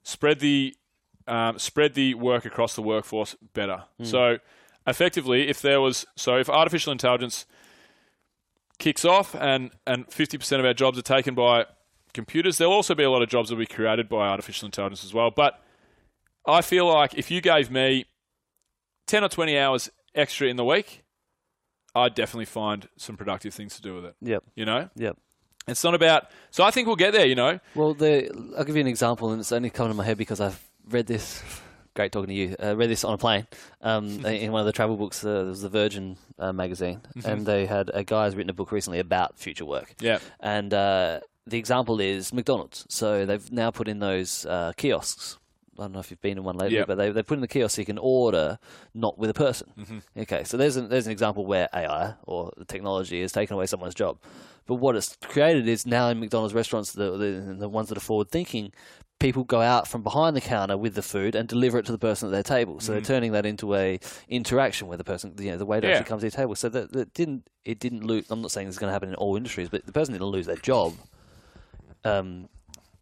Spread 0.02 0.40
the 0.40 0.74
um, 1.26 1.58
spread 1.58 1.94
the 1.94 2.14
work 2.14 2.44
across 2.44 2.74
the 2.74 2.82
workforce 2.82 3.34
better. 3.54 3.84
So 4.02 4.38
effectively, 4.86 5.48
if 5.48 5.62
there 5.62 5.80
was 5.80 6.06
so 6.16 6.36
if 6.38 6.48
artificial 6.50 6.92
intelligence 6.92 7.46
kicks 8.78 9.04
off 9.04 9.34
and 9.34 9.70
and 9.86 10.06
50% 10.08 10.58
of 10.58 10.64
our 10.64 10.74
jobs 10.74 10.98
are 10.98 11.02
taken 11.02 11.34
by 11.34 11.64
computers, 12.12 12.58
there'll 12.58 12.72
also 12.72 12.94
be 12.94 13.02
a 13.04 13.10
lot 13.10 13.22
of 13.22 13.28
jobs 13.28 13.48
that 13.48 13.56
will 13.56 13.62
be 13.62 13.66
created 13.66 14.08
by 14.08 14.28
artificial 14.28 14.66
intelligence 14.66 15.04
as 15.04 15.12
well. 15.14 15.30
But 15.30 15.60
I 16.46 16.60
feel 16.62 16.86
like 16.86 17.14
if 17.14 17.30
you 17.30 17.40
gave 17.40 17.70
me 17.70 18.04
10 19.06 19.24
or 19.24 19.28
20 19.28 19.58
hours 19.58 19.90
extra 20.14 20.48
in 20.48 20.56
the 20.56 20.64
week, 20.64 21.02
I'd 21.94 22.14
definitely 22.14 22.44
find 22.44 22.88
some 22.96 23.16
productive 23.16 23.54
things 23.54 23.74
to 23.76 23.82
do 23.82 23.94
with 23.94 24.04
it. 24.04 24.14
Yep. 24.20 24.44
You 24.54 24.64
know, 24.64 24.90
Yep. 24.96 25.16
It's 25.66 25.82
not 25.84 25.94
about. 25.94 26.30
So 26.50 26.64
I 26.64 26.70
think 26.70 26.86
we'll 26.86 26.96
get 26.96 27.12
there. 27.12 27.26
You 27.26 27.34
know, 27.34 27.60
Well, 27.74 27.94
the, 27.94 28.30
I'll 28.56 28.64
give 28.64 28.76
you 28.76 28.80
an 28.80 28.86
example, 28.86 29.30
and 29.30 29.40
it's 29.40 29.52
only 29.52 29.70
coming 29.70 29.92
to 29.92 29.96
my 29.96 30.04
head 30.04 30.18
because 30.18 30.40
I've 30.40 30.62
read 30.88 31.06
this. 31.06 31.42
Great 31.94 32.12
talking 32.12 32.28
to 32.28 32.34
you. 32.34 32.54
Uh, 32.62 32.76
read 32.76 32.90
this 32.90 33.04
on 33.04 33.14
a 33.14 33.18
plane 33.18 33.46
um, 33.80 34.24
in 34.26 34.52
one 34.52 34.60
of 34.60 34.66
the 34.66 34.72
travel 34.72 34.96
books. 34.96 35.24
Uh, 35.24 35.30
it 35.30 35.44
was 35.46 35.62
the 35.62 35.70
Virgin 35.70 36.18
uh, 36.38 36.52
magazine, 36.52 37.00
and 37.24 37.46
they 37.46 37.64
had 37.64 37.90
a 37.94 38.04
guy 38.04 38.26
guy's 38.26 38.36
written 38.36 38.50
a 38.50 38.54
book 38.54 38.70
recently 38.70 38.98
about 38.98 39.38
future 39.38 39.64
work. 39.64 39.94
Yeah. 39.98 40.18
And 40.40 40.74
uh, 40.74 41.20
the 41.46 41.58
example 41.58 42.00
is 42.00 42.32
McDonald's. 42.34 42.84
So 42.90 43.24
they've 43.24 43.50
now 43.50 43.70
put 43.70 43.88
in 43.88 43.98
those 44.00 44.44
uh, 44.44 44.72
kiosks. 44.76 45.38
I 45.78 45.82
don't 45.82 45.92
know 45.92 46.00
if 46.00 46.10
you've 46.10 46.20
been 46.22 46.38
in 46.38 46.44
one 46.44 46.56
lately, 46.56 46.76
Yeah. 46.78 46.84
but 46.86 46.96
they 46.96 47.10
they 47.10 47.22
put 47.22 47.34
in 47.34 47.40
the 47.40 47.48
kiosk 47.48 47.76
so 47.76 47.82
you 47.82 47.86
can 47.86 47.98
order 47.98 48.58
not 48.94 49.18
with 49.18 49.30
a 49.30 49.34
person. 49.34 49.72
Mm-hmm. 49.78 49.98
Okay, 50.20 50.44
so 50.44 50.56
there's 50.56 50.76
an, 50.76 50.88
there's 50.88 51.06
an 51.06 51.12
example 51.12 51.46
where 51.46 51.68
AI 51.74 52.14
or 52.24 52.52
the 52.56 52.64
technology 52.64 53.20
has 53.22 53.32
taken 53.32 53.54
away 53.54 53.66
someone's 53.66 53.94
job. 53.94 54.18
But 54.66 54.74
what 54.76 54.96
it's 54.96 55.16
created 55.22 55.68
is 55.68 55.86
now 55.86 56.08
in 56.08 56.18
McDonald's 56.20 56.54
restaurants, 56.54 56.92
the 56.92 57.16
the, 57.16 57.56
the 57.58 57.68
ones 57.68 57.88
that 57.88 57.96
are 57.98 58.00
forward 58.00 58.30
thinking, 58.30 58.72
people 59.18 59.44
go 59.44 59.60
out 59.62 59.86
from 59.88 60.02
behind 60.02 60.34
the 60.36 60.40
counter 60.40 60.76
with 60.76 60.94
the 60.94 61.02
food 61.02 61.34
and 61.34 61.48
deliver 61.48 61.78
it 61.78 61.86
to 61.86 61.92
the 61.92 61.98
person 61.98 62.28
at 62.28 62.32
their 62.32 62.42
table. 62.42 62.80
So 62.80 62.92
they're 62.92 63.00
turning 63.00 63.32
that 63.32 63.46
into 63.46 63.74
a 63.74 63.98
interaction 64.28 64.88
where 64.88 64.98
the 64.98 65.04
person, 65.04 65.34
you 65.38 65.50
know, 65.52 65.56
the 65.56 65.64
waiter 65.66 65.86
Mm. 65.86 65.90
Yeah. 65.90 65.96
actually 65.98 66.08
comes 66.08 66.20
to 66.22 66.26
your 66.26 66.30
table. 66.32 66.54
So 66.56 66.68
that, 66.68 66.92
that 66.92 67.14
didn't 67.14 67.48
it 67.64 67.78
didn't 67.78 68.04
lose. 68.04 68.30
I'm 68.30 68.42
not 68.42 68.50
saying 68.50 68.68
it's 68.68 68.78
going 68.78 68.88
to 68.88 68.92
happen 68.92 69.08
in 69.08 69.14
all 69.14 69.36
industries, 69.36 69.68
but 69.68 69.86
the 69.86 69.92
person 69.92 70.12
didn't 70.12 70.26
lose 70.26 70.46
their 70.46 70.56
job. 70.56 70.94
Um, 72.04 72.48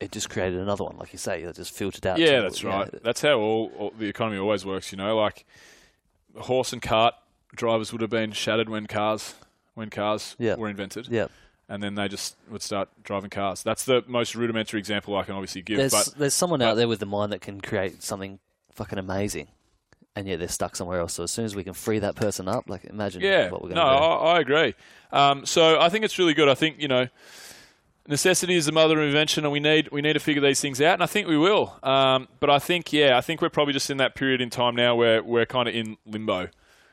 it 0.00 0.12
just 0.12 0.28
created 0.30 0.58
another 0.58 0.84
one, 0.84 0.96
like 0.96 1.12
you 1.12 1.18
say, 1.18 1.44
that 1.44 1.56
just 1.56 1.72
filtered 1.72 2.06
out. 2.06 2.18
Yeah, 2.18 2.36
to- 2.36 2.42
that's 2.42 2.62
you 2.62 2.68
know, 2.68 2.76
right. 2.80 3.02
That's 3.02 3.22
how 3.22 3.38
all, 3.38 3.72
all 3.78 3.92
the 3.98 4.06
economy 4.08 4.38
always 4.38 4.64
works. 4.66 4.92
You 4.92 4.98
know, 4.98 5.16
like 5.16 5.44
horse 6.36 6.72
and 6.72 6.82
cart 6.82 7.14
drivers 7.54 7.92
would 7.92 8.00
have 8.00 8.10
been 8.10 8.32
shattered 8.32 8.68
when 8.68 8.86
cars 8.86 9.34
when 9.74 9.90
cars 9.90 10.36
Yeah. 10.38 10.54
were 10.56 10.68
invented. 10.68 11.08
Yeah. 11.08 11.26
And 11.68 11.82
then 11.82 11.94
they 11.94 12.08
just 12.08 12.36
would 12.50 12.62
start 12.62 12.88
driving 13.02 13.30
cars. 13.30 13.62
That's 13.62 13.84
the 13.84 14.04
most 14.06 14.34
rudimentary 14.34 14.78
example 14.78 15.16
I 15.16 15.22
can 15.22 15.34
obviously 15.34 15.62
give. 15.62 15.78
There's 15.78 15.92
but 15.92 16.14
there's 16.18 16.34
someone 16.34 16.62
out 16.62 16.74
there 16.76 16.88
with 16.88 17.00
the 17.00 17.06
mind 17.06 17.32
that 17.32 17.40
can 17.40 17.60
create 17.60 18.02
something 18.02 18.38
fucking 18.74 18.98
amazing, 18.98 19.48
and 20.14 20.28
yet 20.28 20.38
they're 20.38 20.48
stuck 20.48 20.76
somewhere 20.76 21.00
else. 21.00 21.14
So 21.14 21.24
as 21.24 21.30
soon 21.30 21.44
as 21.44 21.56
we 21.56 21.64
can 21.64 21.74
free 21.74 21.98
that 22.00 22.16
person 22.16 22.48
up, 22.48 22.68
like 22.68 22.84
imagine 22.84 23.22
yeah, 23.22 23.50
what 23.50 23.62
we're 23.62 23.70
going 23.70 23.76
to 23.76 23.82
do. 23.82 23.86
I, 23.86 24.36
I 24.36 24.40
agree. 24.40 24.74
Um, 25.12 25.46
so 25.46 25.80
I 25.80 25.88
think 25.88 26.04
it's 26.04 26.18
really 26.18 26.34
good. 26.34 26.48
I 26.48 26.54
think 26.54 26.80
you 26.80 26.88
know, 26.88 27.08
necessity 28.06 28.54
is 28.54 28.66
the 28.66 28.72
mother 28.72 29.00
of 29.00 29.06
invention, 29.06 29.44
and 29.44 29.52
we 29.52 29.60
need 29.60 29.90
we 29.90 30.02
need 30.02 30.14
to 30.14 30.20
figure 30.20 30.42
these 30.42 30.60
things 30.60 30.80
out, 30.80 30.94
and 30.94 31.02
I 31.02 31.06
think 31.06 31.28
we 31.28 31.38
will. 31.38 31.78
Um, 31.82 32.28
but 32.40 32.50
I 32.50 32.58
think 32.58 32.92
yeah, 32.92 33.16
I 33.16 33.20
think 33.20 33.40
we're 33.40 33.48
probably 33.48 33.72
just 33.72 33.90
in 33.90 33.96
that 33.98 34.14
period 34.14 34.40
in 34.40 34.50
time 34.50 34.76
now 34.76 34.94
where 34.94 35.22
we're 35.22 35.46
kind 35.46 35.68
of 35.68 35.74
in 35.74 35.96
limbo. 36.04 36.48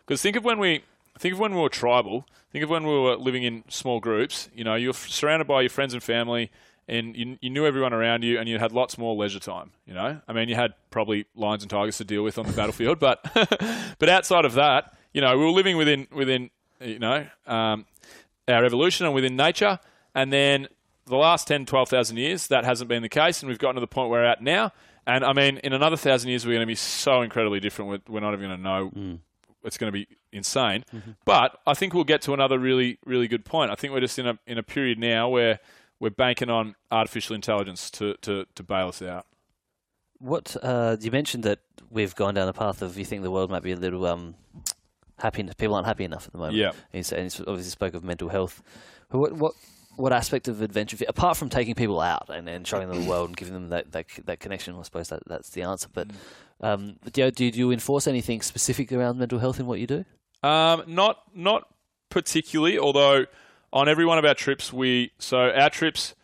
Because 0.05 0.22
think 0.22 0.36
of 0.36 0.43
when 0.43 0.59
we 0.59 0.84
think 1.22 1.34
of 1.34 1.39
when 1.39 1.53
we 1.53 1.61
were 1.61 1.69
tribal. 1.69 2.28
Think 2.51 2.63
of 2.63 2.69
when 2.69 2.84
we 2.84 2.97
were 2.97 3.15
living 3.15 3.43
in 3.43 3.63
small 3.69 3.99
groups. 3.99 4.49
You 4.53 4.63
know, 4.63 4.76
you're 4.76 4.93
surrounded 4.93 5.47
by 5.47 5.61
your 5.61 5.69
friends 5.69 5.93
and 5.93 6.01
family, 6.01 6.51
and 6.88 7.15
you, 7.15 7.38
you 7.41 7.49
knew 7.49 7.65
everyone 7.65 7.93
around 7.93 8.24
you, 8.24 8.39
and 8.39 8.49
you 8.49 8.57
had 8.57 8.72
lots 8.72 8.97
more 8.97 9.15
leisure 9.15 9.39
time. 9.39 9.72
You 9.86 9.93
know, 9.93 10.19
I 10.28 10.34
mean, 10.34 10.49
you 10.49 10.55
had 10.55 10.74
probably 10.89 11.26
lions 11.36 11.63
and 11.63 11.69
tigers 11.69 11.97
to 11.97 12.03
deal 12.03 12.24
with 12.24 12.38
on 12.38 12.47
the 12.47 12.53
battlefield, 12.53 12.99
but 12.99 13.24
but 13.99 14.09
outside 14.09 14.45
of 14.45 14.53
that, 14.55 14.93
you 15.13 15.22
know, 15.22 15.38
we 15.38 15.45
were 15.45 15.51
living 15.51 15.78
within 15.78 16.07
within 16.11 16.49
you 16.82 16.99
know 16.99 17.28
um, 17.45 17.86
our 18.47 18.65
evolution 18.65 19.05
and 19.05 19.13
within 19.13 19.36
nature, 19.36 19.80
and 20.15 20.34
then 20.34 20.67
the 21.05 21.17
last 21.17 21.47
10, 21.47 21.65
12,000 21.65 22.17
years, 22.17 22.47
that 22.47 22.63
hasn't 22.63 22.88
been 22.88 23.01
the 23.01 23.09
case, 23.09 23.41
and 23.41 23.49
we've 23.49 23.59
gotten 23.59 23.76
to 23.76 23.82
the 23.82 23.88
point 23.88 24.09
where 24.09 24.22
we're 24.22 24.28
at 24.28 24.41
now. 24.41 24.72
And 25.05 25.26
I 25.26 25.34
mean, 25.34 25.57
in 25.57 25.74
another 25.74 25.97
thousand 25.97 26.30
years, 26.30 26.45
we're 26.45 26.53
going 26.53 26.61
to 26.61 26.67
be 26.67 26.76
so 26.76 27.22
incredibly 27.22 27.59
different. 27.59 27.89
We're, 27.89 28.13
we're 28.13 28.19
not 28.19 28.34
even 28.34 28.47
going 28.47 28.57
to 28.57 28.63
know. 28.63 28.91
It's 29.64 29.78
going 29.78 29.91
to 29.91 29.97
be 29.97 30.07
insane. 30.32 30.84
But 31.26 31.57
I 31.68 31.74
think 31.74 31.93
we'll 31.93 32.03
get 32.03 32.22
to 32.24 32.34
another 32.34 32.57
really, 32.57 32.97
really 33.05 33.28
good 33.28 33.45
point. 33.45 33.72
I 33.72 33.76
think 33.76 33.93
we're 33.93 33.99
just 33.99 34.18
in 34.20 34.28
a 34.28 34.39
in 34.47 34.57
a 34.57 34.64
period 34.64 34.97
now 34.99 35.30
where 35.30 35.59
we're 35.99 36.09
banking 36.09 36.49
on 36.49 36.76
artificial 36.91 37.36
intelligence 37.36 37.91
to, 37.91 38.16
to, 38.22 38.45
to 38.55 38.64
bail 38.64 38.88
us 38.88 39.01
out. 39.03 39.28
What 40.18 40.55
uh, 40.64 40.97
you 40.99 41.12
mentioned 41.12 41.43
that 41.43 41.59
we've 41.89 42.16
gone 42.16 42.34
down 42.34 42.47
the 42.47 42.53
path 42.53 42.82
of 42.82 42.97
you 42.97 43.05
think 43.05 43.22
the 43.24 43.32
world 43.32 43.49
might 43.51 43.64
be 43.64 43.72
a 43.72 43.76
little 43.76 44.05
um, 44.05 44.36
happy. 45.20 45.43
People 45.57 45.76
aren't 45.76 45.88
happy 45.88 46.03
enough 46.03 46.26
at 46.26 46.32
the 46.32 46.38
moment. 46.39 46.57
Yeah. 46.57 46.70
and 46.70 46.76
you 46.93 47.03
said- 47.03 47.20
and 47.20 47.38
you 47.39 47.45
obviously 47.47 47.72
spoke 47.72 47.93
of 47.93 48.03
mental 48.03 48.30
health. 48.30 48.62
What 49.09 49.34
what 49.34 49.53
what 49.97 50.14
aspect 50.14 50.47
of 50.47 50.62
adventure, 50.62 50.97
apart 51.07 51.36
from 51.38 51.49
taking 51.49 51.76
people 51.76 51.99
out 51.99 52.30
and, 52.30 52.47
and 52.47 52.66
showing 52.66 52.88
them 52.88 53.03
the 53.03 53.09
world 53.09 53.28
and 53.30 53.38
giving 53.38 53.53
them 53.53 53.70
that, 53.70 53.91
that 53.91 54.05
that 54.26 54.39
connection, 54.39 54.76
I 54.78 54.82
suppose 54.84 55.09
that 55.09 55.22
that's 55.28 55.49
the 55.49 55.64
answer. 55.64 55.88
But 55.93 56.07
um, 56.62 56.97
do, 57.12 57.24
you, 57.24 57.32
do 57.32 57.45
you 57.47 57.72
enforce 57.72 58.07
anything 58.07 58.41
specific 58.41 58.91
around 58.91 59.18
mental 59.18 59.39
health 59.39 59.59
in 59.59 59.66
what 59.66 59.80
you 59.80 59.88
do? 59.88 60.05
Um, 60.43 60.84
not 60.88 61.22
not 61.36 61.68
particularly, 62.09 62.80
although 62.80 63.26
on 63.74 63.88
every 63.88 64.05
one 64.05 64.18
of 64.18 64.26
our 64.26 64.34
trips, 64.34 64.72
we 64.72 65.12
so 65.20 65.38
our 65.38 65.70
trips 65.70 66.16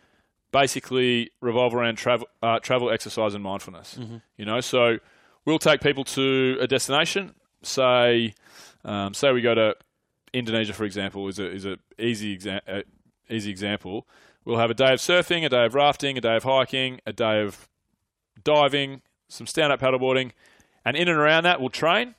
basically 0.52 1.32
revolve 1.42 1.74
around 1.76 1.98
travel, 1.98 2.28
uh, 2.42 2.60
travel, 2.60 2.90
exercise, 2.90 3.34
and 3.34 3.44
mindfulness. 3.44 4.00
You 4.38 4.46
know, 4.46 4.60
so 4.62 4.98
we'll 5.46 5.60
take 5.60 5.82
people 5.82 6.04
to 6.06 6.58
a 6.60 6.68
destination. 6.68 7.36
Say, 7.64 8.34
um, 8.86 9.14
say 9.14 9.32
we 9.32 9.42
go 9.42 9.56
to 9.56 9.76
Indonesia, 10.34 10.74
for 10.74 10.86
example, 10.86 11.28
is 11.28 11.40
a 11.40 11.50
is 11.50 11.66
a 11.66 11.78
easy 12.00 12.38
exa- 12.38 12.62
uh, 12.68 12.82
easy 13.30 13.50
example. 13.52 14.08
We'll 14.46 14.60
have 14.60 14.72
a 14.72 14.76
day 14.76 14.94
of 14.94 15.00
surfing, 15.00 15.46
a 15.46 15.50
day 15.50 15.66
of 15.66 15.76
rafting, 15.76 16.18
a 16.18 16.22
day 16.22 16.36
of 16.38 16.44
hiking, 16.44 17.02
a 17.06 17.12
day 17.12 17.42
of 17.42 17.68
diving, 18.44 19.02
some 19.28 19.48
stand 19.48 19.72
up 19.72 19.80
paddleboarding, 19.80 20.32
and 20.86 20.96
in 20.96 21.08
and 21.08 21.18
around 21.18 21.44
that 21.44 21.60
we'll 21.60 21.70
train. 21.70 22.16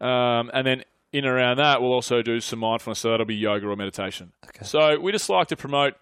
Um, 0.00 0.50
and 0.52 0.66
then 0.66 0.84
in 1.12 1.24
and 1.24 1.34
around 1.34 1.58
that, 1.58 1.80
we'll 1.80 1.92
also 1.92 2.22
do 2.22 2.40
some 2.40 2.58
mindfulness. 2.58 2.98
So 3.00 3.10
that'll 3.10 3.26
be 3.26 3.36
yoga 3.36 3.68
or 3.68 3.76
meditation. 3.76 4.32
So 4.62 4.98
we 4.98 5.12
just 5.12 5.28
like 5.28 5.48
to 5.48 5.56
promote. 5.56 5.94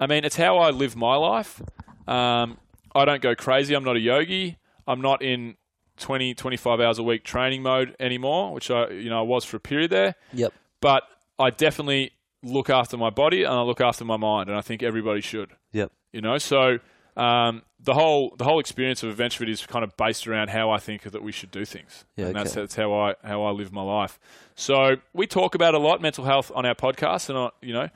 I 0.00 0.06
mean, 0.06 0.24
it's 0.24 0.36
how 0.36 0.58
I 0.58 0.70
live 0.70 0.96
my 0.96 1.16
life. 1.16 1.60
Um, 2.06 2.58
I 2.94 3.04
don't 3.04 3.22
go 3.22 3.34
crazy. 3.34 3.74
I'm 3.74 3.84
not 3.84 3.96
a 3.96 4.00
yogi. 4.00 4.58
I'm 4.86 5.00
not 5.00 5.22
in 5.22 5.56
20, 5.98 6.34
25 6.34 6.80
hours 6.80 6.98
a 6.98 7.02
week 7.02 7.24
training 7.24 7.62
mode 7.62 7.94
anymore, 8.00 8.52
which 8.52 8.70
I, 8.70 8.88
you 8.90 9.10
know, 9.10 9.18
I 9.18 9.22
was 9.22 9.44
for 9.44 9.56
a 9.56 9.60
period 9.60 9.90
there. 9.90 10.14
Yep. 10.32 10.52
But 10.80 11.02
I 11.38 11.50
definitely 11.50 12.12
look 12.42 12.70
after 12.70 12.96
my 12.96 13.10
body 13.10 13.42
and 13.42 13.52
I 13.52 13.62
look 13.62 13.80
after 13.80 14.04
my 14.04 14.16
mind, 14.16 14.48
and 14.48 14.56
I 14.56 14.60
think 14.60 14.82
everybody 14.82 15.20
should. 15.20 15.50
Yep. 15.72 15.92
You 16.12 16.20
know, 16.20 16.38
so 16.38 16.78
um, 17.18 17.62
the 17.80 17.94
whole 17.94 18.34
the 18.36 18.44
whole 18.44 18.60
experience 18.60 19.02
of 19.02 19.16
AdventureFit 19.16 19.48
is 19.48 19.66
kind 19.66 19.84
of 19.84 19.96
based 19.96 20.26
around 20.26 20.48
how 20.50 20.70
I 20.70 20.78
think 20.78 21.02
that 21.02 21.22
we 21.22 21.32
should 21.32 21.50
do 21.50 21.64
things, 21.64 22.04
Yeah, 22.16 22.26
and 22.26 22.36
that's 22.36 22.52
that's 22.52 22.76
how 22.76 22.92
I 22.92 23.14
how 23.24 23.44
I 23.44 23.50
live 23.50 23.72
my 23.72 23.82
life. 23.82 24.18
So 24.54 24.96
we 25.12 25.26
talk 25.26 25.54
about 25.54 25.74
a 25.74 25.78
lot 25.78 26.00
mental 26.00 26.24
health 26.24 26.52
on 26.54 26.64
our 26.64 26.74
podcast, 26.74 27.28
and 27.28 27.38
I, 27.38 27.50
you 27.60 27.72
know, 27.72 27.88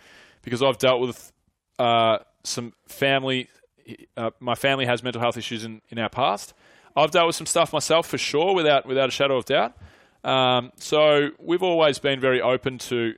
because 0.42 0.62
I've 0.62 0.78
dealt 0.78 1.00
with 1.00 1.32
uh, 1.78 2.18
some 2.44 2.72
family. 2.86 3.48
Uh, 4.16 4.30
my 4.38 4.54
family 4.54 4.86
has 4.86 5.02
mental 5.02 5.20
health 5.20 5.36
issues 5.36 5.64
in, 5.64 5.82
in 5.88 5.98
our 5.98 6.08
past. 6.08 6.54
I've 6.94 7.10
dealt 7.10 7.26
with 7.26 7.36
some 7.36 7.46
stuff 7.46 7.72
myself 7.72 8.06
for 8.06 8.18
sure, 8.18 8.54
without 8.54 8.86
without 8.86 9.08
a 9.08 9.12
shadow 9.12 9.36
of 9.36 9.44
doubt. 9.44 9.76
Um, 10.24 10.70
so 10.76 11.30
we've 11.40 11.62
always 11.62 11.98
been 11.98 12.20
very 12.20 12.40
open 12.40 12.78
to 12.78 13.14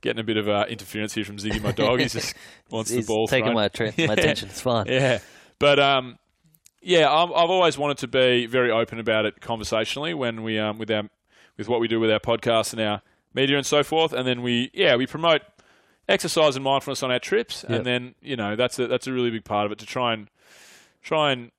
getting 0.00 0.20
a 0.20 0.24
bit 0.24 0.36
of 0.36 0.48
uh, 0.48 0.64
interference 0.68 1.14
here 1.14 1.24
from 1.24 1.36
Ziggy, 1.36 1.62
my 1.62 1.72
dog. 1.72 2.00
He 2.00 2.06
just 2.06 2.34
wants 2.70 2.90
He's 2.90 3.06
the 3.06 3.12
ball 3.12 3.26
taking 3.28 3.46
thrown. 3.46 3.54
my, 3.54 3.68
tra- 3.68 3.86
my 3.86 3.92
Yeah. 4.04 4.12
attention. 4.12 4.48
It's 4.48 4.60
fine. 4.60 4.86
Yeah, 4.86 5.18
but 5.58 5.78
um, 5.78 6.18
yeah, 6.82 7.10
I'm, 7.12 7.30
I've 7.32 7.50
always 7.50 7.76
wanted 7.78 7.98
to 7.98 8.08
be 8.08 8.46
very 8.46 8.70
open 8.70 8.98
about 8.98 9.26
it 9.26 9.40
conversationally 9.40 10.14
when 10.14 10.42
we 10.42 10.58
um 10.58 10.78
with 10.78 10.90
our 10.90 11.04
with 11.56 11.68
what 11.68 11.80
we 11.80 11.88
do 11.88 12.00
with 12.00 12.10
our 12.10 12.20
podcast 12.20 12.72
and 12.72 12.80
our 12.80 13.02
media 13.34 13.56
and 13.56 13.66
so 13.66 13.82
forth, 13.82 14.12
and 14.12 14.26
then 14.26 14.42
we 14.42 14.70
yeah 14.74 14.96
we 14.96 15.06
promote 15.06 15.42
exercise 16.08 16.56
and 16.56 16.64
mindfulness 16.64 17.02
on 17.02 17.10
our 17.12 17.18
trips, 17.20 17.64
Yep. 17.68 17.76
and 17.78 17.86
then 17.86 18.14
you 18.20 18.36
know 18.36 18.56
that's 18.56 18.78
a 18.78 18.86
that's 18.86 19.06
a 19.06 19.12
really 19.12 19.30
big 19.30 19.44
part 19.44 19.66
of 19.66 19.72
it 19.72 19.78
to 19.78 19.86
try 19.86 20.12
and 20.14 20.28
try 21.02 21.32
and 21.32 21.50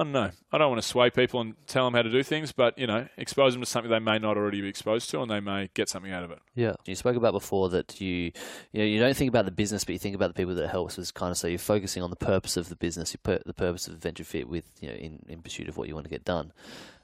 I 0.00 0.02
don't 0.02 0.12
know. 0.12 0.30
I 0.50 0.56
don't 0.56 0.70
want 0.70 0.80
to 0.80 0.88
sway 0.88 1.10
people 1.10 1.42
and 1.42 1.54
tell 1.66 1.84
them 1.84 1.92
how 1.92 2.00
to 2.00 2.10
do 2.10 2.22
things, 2.22 2.52
but 2.52 2.78
you 2.78 2.86
know, 2.86 3.06
expose 3.18 3.52
them 3.52 3.60
to 3.60 3.66
something 3.66 3.90
they 3.90 3.98
may 3.98 4.18
not 4.18 4.38
already 4.38 4.62
be 4.62 4.68
exposed 4.68 5.10
to, 5.10 5.20
and 5.20 5.30
they 5.30 5.40
may 5.40 5.68
get 5.74 5.90
something 5.90 6.10
out 6.10 6.24
of 6.24 6.30
it. 6.30 6.38
Yeah, 6.54 6.72
you 6.86 6.94
spoke 6.94 7.16
about 7.16 7.32
before 7.32 7.68
that 7.68 8.00
you, 8.00 8.32
you 8.72 8.78
know, 8.78 8.84
you 8.84 8.98
don't 8.98 9.14
think 9.14 9.28
about 9.28 9.44
the 9.44 9.50
business, 9.50 9.84
but 9.84 9.92
you 9.92 9.98
think 9.98 10.14
about 10.14 10.28
the 10.28 10.34
people 10.34 10.54
that 10.54 10.64
it 10.64 10.70
helps. 10.70 10.98
Is 10.98 11.10
kind 11.10 11.30
of 11.30 11.36
so 11.36 11.48
you're 11.48 11.58
focusing 11.58 12.02
on 12.02 12.08
the 12.08 12.16
purpose 12.16 12.56
of 12.56 12.70
the 12.70 12.76
business, 12.76 13.14
put 13.16 13.44
the 13.44 13.52
purpose 13.52 13.88
of 13.88 13.98
Venture 13.98 14.24
Fit 14.24 14.48
with 14.48 14.64
you 14.80 14.88
know 14.88 14.94
in, 14.94 15.22
in 15.28 15.42
pursuit 15.42 15.68
of 15.68 15.76
what 15.76 15.86
you 15.86 15.94
want 15.94 16.04
to 16.04 16.10
get 16.10 16.24
done. 16.24 16.54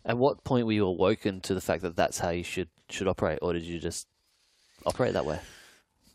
At 0.06 0.16
what 0.16 0.42
point 0.42 0.64
were 0.64 0.72
you 0.72 0.86
awoken 0.86 1.42
to 1.42 1.52
the 1.52 1.60
fact 1.60 1.82
that 1.82 1.96
that's 1.96 2.18
how 2.18 2.30
you 2.30 2.44
should 2.44 2.70
should 2.88 3.08
operate, 3.08 3.40
or 3.42 3.52
did 3.52 3.64
you 3.64 3.78
just 3.78 4.06
operate 4.86 5.12
that 5.12 5.26
way? 5.26 5.38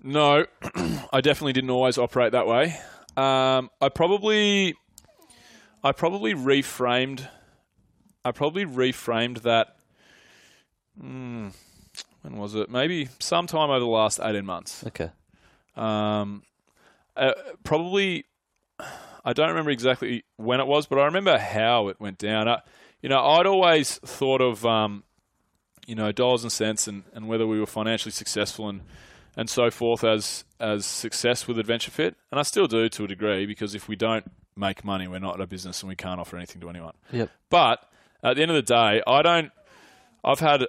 No, 0.02 0.48
I 1.14 1.22
definitely 1.22 1.54
didn't 1.54 1.70
always 1.70 2.00
operate 2.00 2.32
that 2.32 2.48
way. 2.48 2.76
Um, 3.18 3.70
I 3.82 3.90
probably, 3.94 4.76
I 5.84 5.92
probably 5.92 6.34
reframed, 6.34 7.28
I 8.24 8.32
probably 8.32 8.66
reframed 8.66 9.42
that. 9.42 9.78
Hmm, 11.00 11.50
when 12.22 12.38
was 12.38 12.54
it? 12.56 12.70
Maybe 12.70 13.10
sometime 13.20 13.70
over 13.70 13.80
the 13.80 13.86
last 13.86 14.20
eighteen 14.22 14.46
months. 14.46 14.84
Okay. 14.86 15.10
Um, 15.76 16.44
uh, 17.16 17.32
probably, 17.64 18.26
I 19.26 19.34
don't 19.34 19.50
remember 19.50 19.72
exactly 19.72 20.24
when 20.38 20.60
it 20.60 20.68
was, 20.68 20.86
but 20.86 21.00
I 21.00 21.06
remember 21.06 21.38
how 21.38 21.88
it 21.88 22.00
went 22.00 22.18
down. 22.18 22.48
I, 22.48 22.62
you 23.02 23.10
know, 23.10 23.20
I'd 23.20 23.48
always 23.48 23.98
thought 24.00 24.42
of, 24.42 24.66
um, 24.66 25.04
you 25.88 25.96
know, 25.96 26.12
dollars 26.12 26.44
and 26.44 26.52
cents 26.52 26.88
and, 26.88 27.04
and 27.14 27.28
whether 27.28 27.48
we 27.48 27.60
were 27.60 27.66
financially 27.66 28.12
successful 28.12 28.70
and, 28.70 28.82
and 29.36 29.50
so 29.50 29.72
forth 29.72 30.04
as 30.04 30.44
as 30.60 30.86
success 30.86 31.48
with 31.48 31.58
Adventure 31.58 31.90
Fit, 31.90 32.16
and 32.30 32.40
I 32.40 32.44
still 32.44 32.68
do 32.68 32.88
to 32.90 33.06
a 33.06 33.08
degree 33.08 33.46
because 33.48 33.74
if 33.74 33.88
we 33.88 33.96
don't 33.96 34.30
make 34.56 34.84
money, 34.84 35.08
we're 35.08 35.20
not 35.20 35.40
a 35.40 35.48
business 35.48 35.82
and 35.82 35.90
we 35.90 35.96
can't 35.96 36.20
offer 36.20 36.38
anything 36.38 36.62
to 36.62 36.70
anyone. 36.70 36.94
Yep. 37.12 37.30
But 37.50 37.84
at 38.24 38.36
the 38.36 38.42
end 38.42 38.52
of 38.52 38.56
the 38.56 38.62
day, 38.62 39.02
I 39.06 39.22
don't. 39.22 39.52
I've 40.24 40.40
had. 40.40 40.66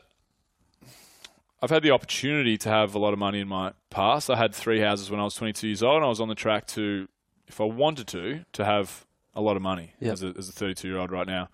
I've 1.64 1.70
had 1.70 1.82
the 1.84 1.92
opportunity 1.92 2.58
to 2.58 2.68
have 2.68 2.94
a 2.96 2.98
lot 2.98 3.12
of 3.12 3.20
money 3.20 3.38
in 3.38 3.46
my 3.46 3.72
past. 3.88 4.28
I 4.28 4.36
had 4.36 4.52
three 4.54 4.80
houses 4.80 5.10
when 5.10 5.20
I 5.20 5.24
was 5.24 5.34
22 5.36 5.68
years 5.68 5.82
old, 5.82 5.96
and 5.96 6.04
I 6.04 6.08
was 6.08 6.20
on 6.20 6.26
the 6.28 6.34
track 6.34 6.66
to, 6.68 7.06
if 7.46 7.60
I 7.60 7.64
wanted 7.64 8.08
to, 8.08 8.44
to 8.54 8.64
have 8.64 9.06
a 9.34 9.40
lot 9.40 9.54
of 9.54 9.62
money 9.62 9.92
Yep. 10.00 10.12
as, 10.12 10.22
a, 10.24 10.34
as 10.36 10.48
a 10.48 10.52
32 10.52 10.88
year 10.88 10.98
old 10.98 11.12
right 11.12 11.26
now. 11.26 11.48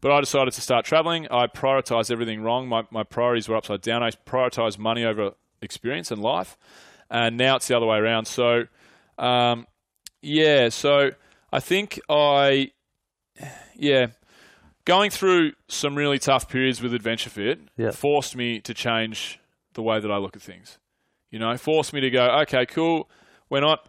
But 0.00 0.10
I 0.10 0.18
decided 0.20 0.52
to 0.54 0.60
start 0.60 0.84
traveling. 0.84 1.28
I 1.30 1.46
prioritized 1.46 2.10
everything 2.10 2.42
wrong. 2.42 2.66
My, 2.68 2.82
my 2.90 3.04
priorities 3.04 3.48
were 3.48 3.56
upside 3.56 3.80
down. 3.80 4.02
I 4.02 4.10
prioritized 4.10 4.76
money 4.78 5.04
over 5.04 5.32
experience 5.62 6.10
and 6.10 6.20
life. 6.20 6.58
And 7.08 7.36
now 7.36 7.56
it's 7.56 7.68
the 7.68 7.76
other 7.76 7.86
way 7.86 7.98
around. 7.98 8.26
So, 8.26 8.64
um, 9.18 9.66
yeah, 10.20 10.68
so 10.68 11.12
I 11.54 11.60
think 11.60 12.00
I, 12.08 12.72
yeah, 13.76 14.08
going 14.84 15.12
through 15.12 15.52
some 15.68 15.94
really 15.94 16.18
tough 16.18 16.48
periods 16.48 16.82
with 16.82 16.92
Adventure 16.92 17.30
Fit 17.30 17.60
Yeah. 17.76 17.92
forced 17.92 18.34
me 18.34 18.58
to 18.62 18.74
change 18.74 19.38
the 19.74 19.82
way 19.82 20.00
that 20.00 20.10
I 20.10 20.16
look 20.16 20.34
at 20.34 20.42
things. 20.42 20.78
You 21.30 21.38
know, 21.38 21.56
forced 21.56 21.92
me 21.92 22.00
to 22.00 22.10
go, 22.10 22.26
okay, 22.40 22.66
cool. 22.66 23.08
We're 23.48 23.60
not 23.60 23.88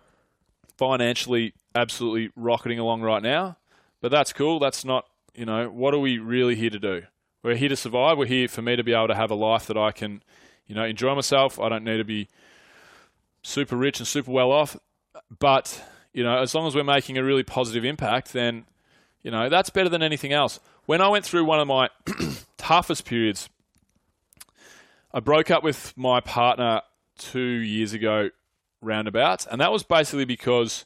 financially 0.77 1.53
absolutely 1.73 2.29
rocketing 2.35 2.77
along 2.77 3.01
right 3.01 3.23
now, 3.23 3.57
but 3.99 4.11
that's 4.11 4.31
cool. 4.31 4.59
That's 4.59 4.85
not, 4.85 5.07
you 5.33 5.45
know, 5.45 5.67
what 5.67 5.95
are 5.95 5.99
we 5.99 6.19
really 6.19 6.55
here 6.55 6.69
to 6.69 6.79
do? 6.79 7.01
We're 7.41 7.55
here 7.55 7.69
to 7.69 7.75
survive. 7.75 8.19
We're 8.19 8.27
here 8.27 8.47
for 8.47 8.61
me 8.61 8.75
to 8.75 8.83
be 8.83 8.93
able 8.93 9.07
to 9.07 9.15
have 9.15 9.31
a 9.31 9.35
life 9.35 9.65
that 9.65 9.77
I 9.77 9.91
can, 9.91 10.21
you 10.67 10.75
know, 10.75 10.83
enjoy 10.83 11.15
myself. 11.15 11.59
I 11.59 11.69
don't 11.69 11.83
need 11.83 11.97
to 11.97 12.03
be 12.03 12.27
super 13.41 13.75
rich 13.75 13.99
and 13.99 14.07
super 14.07 14.29
well 14.29 14.51
off, 14.51 14.77
but 15.39 15.83
you 16.15 16.23
know, 16.23 16.37
as 16.37 16.55
long 16.55 16.65
as 16.65 16.73
we're 16.73 16.83
making 16.85 17.17
a 17.17 17.23
really 17.23 17.43
positive 17.43 17.83
impact, 17.83 18.31
then 18.31 18.65
you 19.21 19.29
know 19.31 19.49
that's 19.49 19.69
better 19.69 19.89
than 19.89 20.01
anything 20.01 20.31
else. 20.31 20.59
When 20.85 21.01
I 21.01 21.09
went 21.09 21.25
through 21.25 21.43
one 21.45 21.59
of 21.59 21.67
my 21.67 21.89
toughest 22.57 23.05
periods, 23.05 23.49
I 25.13 25.19
broke 25.19 25.51
up 25.51 25.61
with 25.63 25.93
my 25.97 26.19
partner 26.21 26.81
two 27.17 27.39
years 27.39 27.93
ago, 27.93 28.29
roundabouts, 28.81 29.45
and 29.45 29.59
that 29.61 29.71
was 29.71 29.83
basically 29.83 30.25
because 30.25 30.85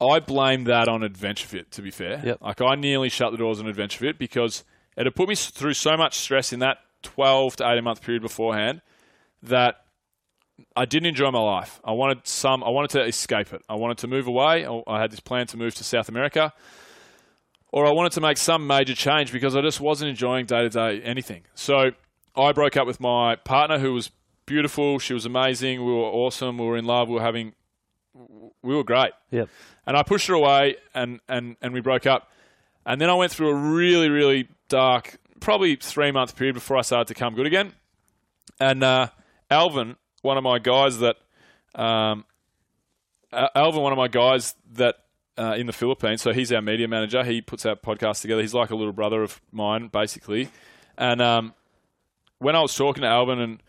I 0.00 0.20
blamed 0.20 0.66
that 0.66 0.88
on 0.88 1.02
Adventure 1.02 1.46
Fit. 1.48 1.70
To 1.72 1.82
be 1.82 1.90
fair, 1.90 2.20
Yep. 2.24 2.38
like 2.42 2.60
I 2.60 2.74
nearly 2.74 3.08
shut 3.08 3.32
the 3.32 3.38
doors 3.38 3.58
on 3.58 3.66
Adventure 3.66 4.00
Fit 4.00 4.18
because 4.18 4.64
it 4.96 5.06
had 5.06 5.14
put 5.14 5.28
me 5.28 5.34
through 5.34 5.74
so 5.74 5.96
much 5.96 6.18
stress 6.18 6.52
in 6.52 6.58
that 6.60 6.78
twelve 7.02 7.56
to 7.56 7.66
eighteen 7.70 7.84
month 7.84 8.02
period 8.02 8.22
beforehand 8.22 8.82
that 9.42 9.79
I 10.76 10.84
didn't 10.84 11.06
enjoy 11.06 11.30
my 11.30 11.40
life. 11.40 11.80
I 11.84 11.92
wanted 11.92 12.26
some. 12.26 12.62
I 12.64 12.70
wanted 12.70 12.90
to 12.90 13.02
escape 13.04 13.52
it. 13.52 13.62
I 13.68 13.74
wanted 13.76 13.98
to 13.98 14.06
move 14.08 14.26
away. 14.26 14.66
I- 14.66 15.00
had 15.00 15.10
this 15.10 15.20
plan 15.20 15.46
to 15.48 15.56
move 15.56 15.74
to 15.76 15.84
South 15.84 16.08
America, 16.08 16.52
or 17.72 17.86
I 17.86 17.90
wanted 17.92 18.12
to 18.12 18.20
make 18.20 18.36
some 18.36 18.66
major 18.66 18.94
change 18.94 19.32
because 19.32 19.56
I 19.56 19.62
just 19.62 19.80
wasn't 19.80 20.10
enjoying 20.10 20.46
day 20.46 20.62
to 20.62 20.68
day 20.68 21.00
anything. 21.02 21.42
So 21.54 21.90
I 22.36 22.52
broke 22.52 22.76
up 22.76 22.86
with 22.86 23.00
my 23.00 23.36
partner, 23.36 23.78
who 23.78 23.92
was 23.92 24.10
beautiful. 24.46 24.98
She 24.98 25.14
was 25.14 25.26
amazing. 25.26 25.84
We 25.84 25.92
were 25.92 26.00
awesome. 26.04 26.58
We 26.58 26.66
were 26.66 26.76
in 26.76 26.84
love. 26.84 27.08
We 27.08 27.14
were 27.14 27.22
having. 27.22 27.54
We 28.62 28.74
were 28.74 28.84
great. 28.84 29.12
Yep. 29.30 29.48
And 29.86 29.96
I 29.96 30.02
pushed 30.02 30.26
her 30.28 30.34
away, 30.34 30.76
and 30.94 31.20
and 31.28 31.56
and 31.62 31.72
we 31.72 31.80
broke 31.80 32.06
up. 32.06 32.30
And 32.84 33.00
then 33.00 33.08
I 33.10 33.14
went 33.14 33.30
through 33.32 33.50
a 33.50 33.54
really 33.54 34.08
really 34.08 34.48
dark, 34.68 35.16
probably 35.40 35.76
three 35.76 36.10
month 36.12 36.36
period 36.36 36.54
before 36.54 36.76
I 36.76 36.82
started 36.82 37.08
to 37.08 37.14
come 37.14 37.34
good 37.34 37.46
again. 37.46 37.72
And 38.58 38.82
uh, 38.82 39.08
Alvin, 39.50 39.96
one 40.22 40.36
of 40.36 40.44
my 40.44 40.58
guys 40.58 40.98
that, 40.98 41.16
um, 41.74 42.24
Alvin, 43.32 43.82
one 43.82 43.92
of 43.92 43.98
my 43.98 44.08
guys 44.08 44.54
that 44.72 44.96
uh, 45.38 45.54
in 45.56 45.66
the 45.66 45.72
Philippines, 45.72 46.20
so 46.20 46.32
he's 46.32 46.52
our 46.52 46.60
media 46.60 46.88
manager. 46.88 47.24
He 47.24 47.40
puts 47.40 47.64
our 47.64 47.76
podcast 47.76 48.20
together. 48.22 48.42
He's 48.42 48.54
like 48.54 48.70
a 48.70 48.76
little 48.76 48.92
brother 48.92 49.22
of 49.22 49.40
mine, 49.52 49.88
basically. 49.88 50.48
And 50.98 51.22
um, 51.22 51.54
when 52.38 52.54
I 52.56 52.60
was 52.60 52.74
talking 52.74 53.02
to 53.02 53.08
Alvin 53.08 53.40
and 53.40 53.62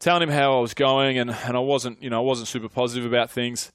telling 0.00 0.22
him 0.22 0.30
how 0.30 0.58
I 0.58 0.60
was 0.60 0.74
going, 0.74 1.18
and, 1.18 1.30
and 1.30 1.56
I 1.56 1.60
wasn't, 1.60 2.02
you 2.02 2.10
know, 2.10 2.18
I 2.18 2.24
wasn't 2.24 2.48
super 2.48 2.68
positive 2.68 3.06
about 3.06 3.30
things, 3.30 3.70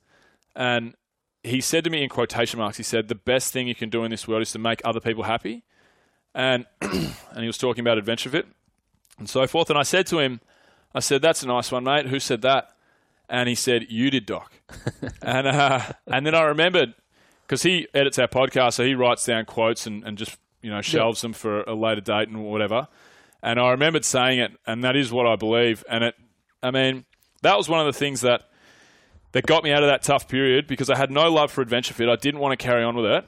and 0.55 0.95
he 1.43 1.61
said 1.61 1.85
to 1.85 1.89
me 1.89 2.03
in 2.03 2.09
quotation 2.09 2.59
marks, 2.59 2.77
he 2.77 2.83
said, 2.83 3.07
"The 3.07 3.15
best 3.15 3.53
thing 3.53 3.67
you 3.67 3.75
can 3.75 3.89
do 3.89 4.03
in 4.03 4.11
this 4.11 4.27
world 4.27 4.41
is 4.41 4.51
to 4.51 4.59
make 4.59 4.81
other 4.83 4.99
people 4.99 5.23
happy." 5.23 5.63
And 6.35 6.65
and 6.81 7.39
he 7.39 7.47
was 7.47 7.57
talking 7.57 7.81
about 7.81 7.97
Adventure 7.97 8.29
Fit 8.29 8.47
and 9.17 9.29
so 9.29 9.47
forth. 9.47 9.69
And 9.69 9.79
I 9.79 9.83
said 9.83 10.07
to 10.07 10.19
him, 10.19 10.41
I 10.93 10.99
said, 10.99 11.21
"That's 11.21 11.43
a 11.43 11.47
nice 11.47 11.71
one, 11.71 11.83
mate. 11.83 12.07
Who 12.07 12.19
said 12.19 12.41
that?" 12.41 12.69
And 13.29 13.47
he 13.47 13.55
said, 13.55 13.87
"You 13.89 14.09
did, 14.09 14.25
Doc." 14.25 14.51
and 15.21 15.47
uh, 15.47 15.81
and 16.07 16.25
then 16.25 16.35
I 16.35 16.41
remembered 16.43 16.95
because 17.45 17.63
he 17.63 17.87
edits 17.93 18.19
our 18.19 18.27
podcast, 18.27 18.73
so 18.73 18.85
he 18.85 18.95
writes 18.95 19.25
down 19.25 19.45
quotes 19.45 19.87
and, 19.87 20.03
and 20.03 20.17
just 20.17 20.37
you 20.61 20.69
know 20.69 20.81
shelves 20.81 21.21
them 21.21 21.33
for 21.33 21.61
a 21.63 21.73
later 21.73 22.01
date 22.01 22.27
and 22.27 22.43
whatever. 22.43 22.87
And 23.41 23.59
I 23.59 23.71
remembered 23.71 24.03
saying 24.03 24.39
it, 24.39 24.51
and 24.67 24.83
that 24.83 24.95
is 24.95 25.11
what 25.11 25.25
I 25.25 25.35
believe. 25.35 25.83
And 25.89 26.03
it, 26.03 26.15
I 26.61 26.71
mean, 26.71 27.05
that 27.41 27.55
was 27.57 27.69
one 27.69 27.79
of 27.79 27.85
the 27.85 27.97
things 27.97 28.21
that 28.21 28.49
that 29.31 29.45
got 29.45 29.63
me 29.63 29.71
out 29.71 29.83
of 29.83 29.89
that 29.89 30.01
tough 30.01 30.27
period 30.27 30.67
because 30.67 30.89
I 30.89 30.97
had 30.97 31.11
no 31.11 31.31
love 31.31 31.51
for 31.51 31.61
Adventure 31.61 31.93
Fit. 31.93 32.09
I 32.09 32.15
didn't 32.15 32.39
want 32.39 32.59
to 32.59 32.63
carry 32.63 32.83
on 32.83 32.95
with 32.95 33.05
it, 33.05 33.25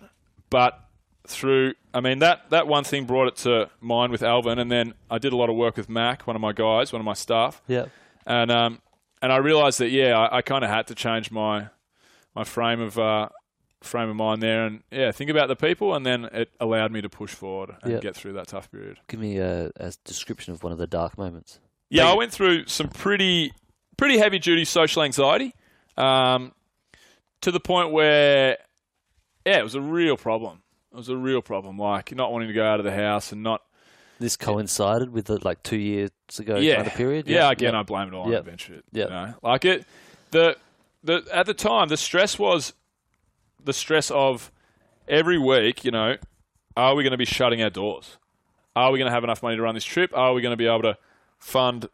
but 0.50 0.80
through, 1.28 1.74
I 1.94 2.00
mean, 2.02 2.20
that, 2.20 2.50
that 2.50 2.68
one 2.68 2.84
thing 2.84 3.06
brought 3.06 3.28
it 3.28 3.36
to 3.38 3.70
mind 3.80 4.12
with 4.12 4.24
Alvin, 4.24 4.60
and 4.60 4.72
then 4.72 4.94
I 5.10 5.18
did 5.18 5.34
a 5.34 5.36
lot 5.36 5.50
of 5.50 5.56
work 5.56 5.78
with 5.78 5.88
Mac, 5.90 6.26
one 6.28 6.36
of 6.36 6.42
my 6.42 6.52
guys, 6.54 6.92
one 6.92 7.00
of 7.00 7.06
my 7.06 7.14
staff, 7.14 7.62
Yep. 7.68 7.90
and 8.26 8.52
um, 8.52 8.82
and 9.22 9.32
I 9.32 9.38
realised 9.38 9.80
that 9.80 9.90
yeah, 9.90 10.18
I, 10.18 10.38
I 10.38 10.42
kind 10.42 10.64
of 10.64 10.70
had 10.70 10.88
to 10.88 10.96
change 10.96 11.32
my 11.32 11.68
my 12.36 12.44
frame 12.44 12.82
of 12.82 12.98
uh, 12.98 13.30
frame 13.82 14.10
of 14.10 14.16
mind 14.16 14.42
there, 14.42 14.66
and 14.66 14.82
yeah, 14.92 15.12
think 15.12 15.30
about 15.30 15.48
the 15.48 15.56
people, 15.56 15.94
and 15.96 16.06
then 16.06 16.26
it 16.26 16.50
allowed 16.60 16.92
me 16.92 17.02
to 17.02 17.10
push 17.10 17.34
forward 17.34 17.76
and 17.84 17.94
Yep. 17.94 18.02
get 18.02 18.16
through 18.16 18.34
that 18.34 18.48
tough 18.48 18.72
period. 18.72 18.98
Give 19.08 19.20
me 19.20 19.38
a, 19.38 19.72
a 19.78 19.94
description 20.06 20.54
of 20.54 20.64
one 20.64 20.72
of 20.72 20.78
the 20.80 20.88
dark 20.88 21.18
moments. 21.18 21.60
Yeah, 21.90 22.10
I 22.10 22.16
went 22.16 22.32
through 22.32 22.66
some 22.68 22.88
pretty 22.88 23.52
pretty 23.98 24.18
heavy 24.18 24.40
duty 24.40 24.66
social 24.66 25.04
anxiety, 25.04 25.54
um, 25.98 26.54
to 27.42 27.52
the 27.52 27.60
point 27.60 27.92
where, 27.92 28.58
yeah, 29.46 29.60
it 29.60 29.64
was 29.64 29.76
a 29.76 29.82
real 29.82 30.18
problem. 30.18 30.61
It 30.92 30.98
was 30.98 31.10
a 31.10 31.16
real 31.16 31.42
problem, 31.42 31.78
like 31.78 32.14
not 32.16 32.32
wanting 32.32 32.50
to 32.50 32.54
go 32.54 32.66
out 32.66 32.80
of 32.80 32.86
the 32.86 32.92
house 32.94 33.32
and 33.32 33.44
not. 33.44 33.62
This 34.20 34.36
coincided 34.38 35.12
with 35.12 35.26
the 35.26 35.44
like 35.44 35.64
two 35.64 35.78
years 35.78 36.12
ago 36.38 36.58
Yeah, 36.58 36.76
kind 36.76 36.88
of 36.88 36.94
period. 36.94 37.28
Yeah, 37.28 37.48
Yep. 37.48 37.52
again, 37.54 37.74
Yep. 37.74 37.80
I 37.80 37.84
blame 37.84 38.08
it 38.10 38.14
all 38.14 38.24
on 38.26 38.32
Yep. 38.32 38.40
adventure. 38.42 38.82
You 38.92 39.06
know? 39.06 39.34
like 39.42 39.66
it, 39.66 39.86
the 40.32 40.58
the 41.04 41.26
at 41.34 41.46
the 41.48 41.54
time 41.54 41.88
the 41.88 41.98
stress 41.98 42.38
was 42.38 42.74
the 43.64 43.74
stress 43.74 44.12
of 44.12 44.52
every 45.08 45.40
week. 45.40 45.84
You 45.86 45.92
know, 45.92 46.18
are 46.78 46.94
we 46.94 47.04
going 47.04 47.12
to 47.12 47.18
be 47.18 47.26
shutting 47.26 47.64
our 47.64 47.70
doors? 47.70 48.18
Are 48.76 48.92
we 48.92 49.00
going 49.00 49.10
to 49.10 49.14
have 49.14 49.24
enough 49.24 49.42
money 49.42 49.56
to 49.56 49.62
run 49.62 49.76
this 49.76 49.84
trip? 49.86 50.12
Are 50.16 50.34
we 50.34 50.42
going 50.42 50.54
to 50.54 50.58
be 50.58 50.68
able 50.68 50.84
to 50.84 50.98
fund 51.40 51.90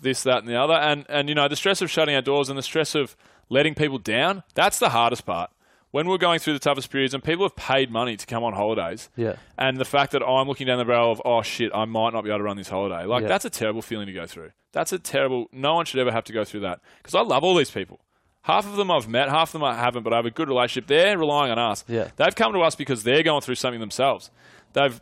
this, 0.00 0.22
that, 0.22 0.38
and 0.38 0.48
the 0.48 0.56
other? 0.56 0.74
And 0.74 1.04
and 1.08 1.28
you 1.28 1.34
know, 1.34 1.48
the 1.48 1.56
stress 1.56 1.82
of 1.82 1.90
shutting 1.90 2.14
our 2.14 2.22
doors 2.22 2.48
and 2.48 2.58
the 2.58 2.62
stress 2.62 2.94
of 2.94 3.16
letting 3.50 3.74
people 3.74 3.98
down. 3.98 4.42
That's 4.54 4.78
the 4.78 4.88
hardest 4.90 5.26
part. 5.26 5.50
When 5.94 6.08
we're 6.08 6.18
going 6.18 6.40
through 6.40 6.54
the 6.54 6.58
toughest 6.58 6.90
periods 6.90 7.14
and 7.14 7.22
people 7.22 7.44
have 7.44 7.54
paid 7.54 7.88
money 7.88 8.16
to 8.16 8.26
come 8.26 8.42
on 8.42 8.52
holidays, 8.52 9.08
Yeah. 9.14 9.36
and 9.56 9.76
the 9.76 9.84
fact 9.84 10.10
that 10.10 10.24
I'm 10.24 10.48
looking 10.48 10.66
down 10.66 10.78
the 10.78 10.84
barrel 10.84 11.12
of, 11.12 11.22
oh 11.24 11.42
shit, 11.42 11.70
I 11.72 11.84
might 11.84 12.12
not 12.12 12.24
be 12.24 12.30
able 12.30 12.38
to 12.40 12.42
run 12.42 12.56
this 12.56 12.68
holiday. 12.68 13.04
Like, 13.04 13.22
Yeah. 13.22 13.28
that's 13.28 13.44
a 13.44 13.50
terrible 13.50 13.80
feeling 13.80 14.08
to 14.08 14.12
go 14.12 14.26
through. 14.26 14.50
That's 14.72 14.92
a 14.92 14.98
terrible, 14.98 15.46
no 15.52 15.74
one 15.74 15.84
should 15.84 16.00
ever 16.00 16.10
have 16.10 16.24
to 16.24 16.32
go 16.32 16.42
through 16.44 16.60
that. 16.62 16.80
Because 16.96 17.14
I 17.14 17.20
love 17.20 17.44
all 17.44 17.54
these 17.54 17.70
people. 17.70 18.00
Half 18.42 18.66
of 18.66 18.74
them 18.74 18.90
I've 18.90 19.06
met, 19.06 19.28
half 19.28 19.50
of 19.50 19.52
them 19.52 19.62
I 19.62 19.76
haven't, 19.76 20.02
but 20.02 20.12
I 20.12 20.16
have 20.16 20.26
a 20.26 20.32
good 20.32 20.48
relationship. 20.48 20.88
They're 20.88 21.16
relying 21.16 21.52
on 21.52 21.60
us. 21.60 21.84
Yeah. 21.86 22.08
They've 22.16 22.34
come 22.34 22.52
to 22.54 22.62
us 22.62 22.74
because 22.74 23.04
they're 23.04 23.22
going 23.22 23.42
through 23.42 23.54
something 23.54 23.78
themselves. 23.78 24.32
They've, 24.72 25.00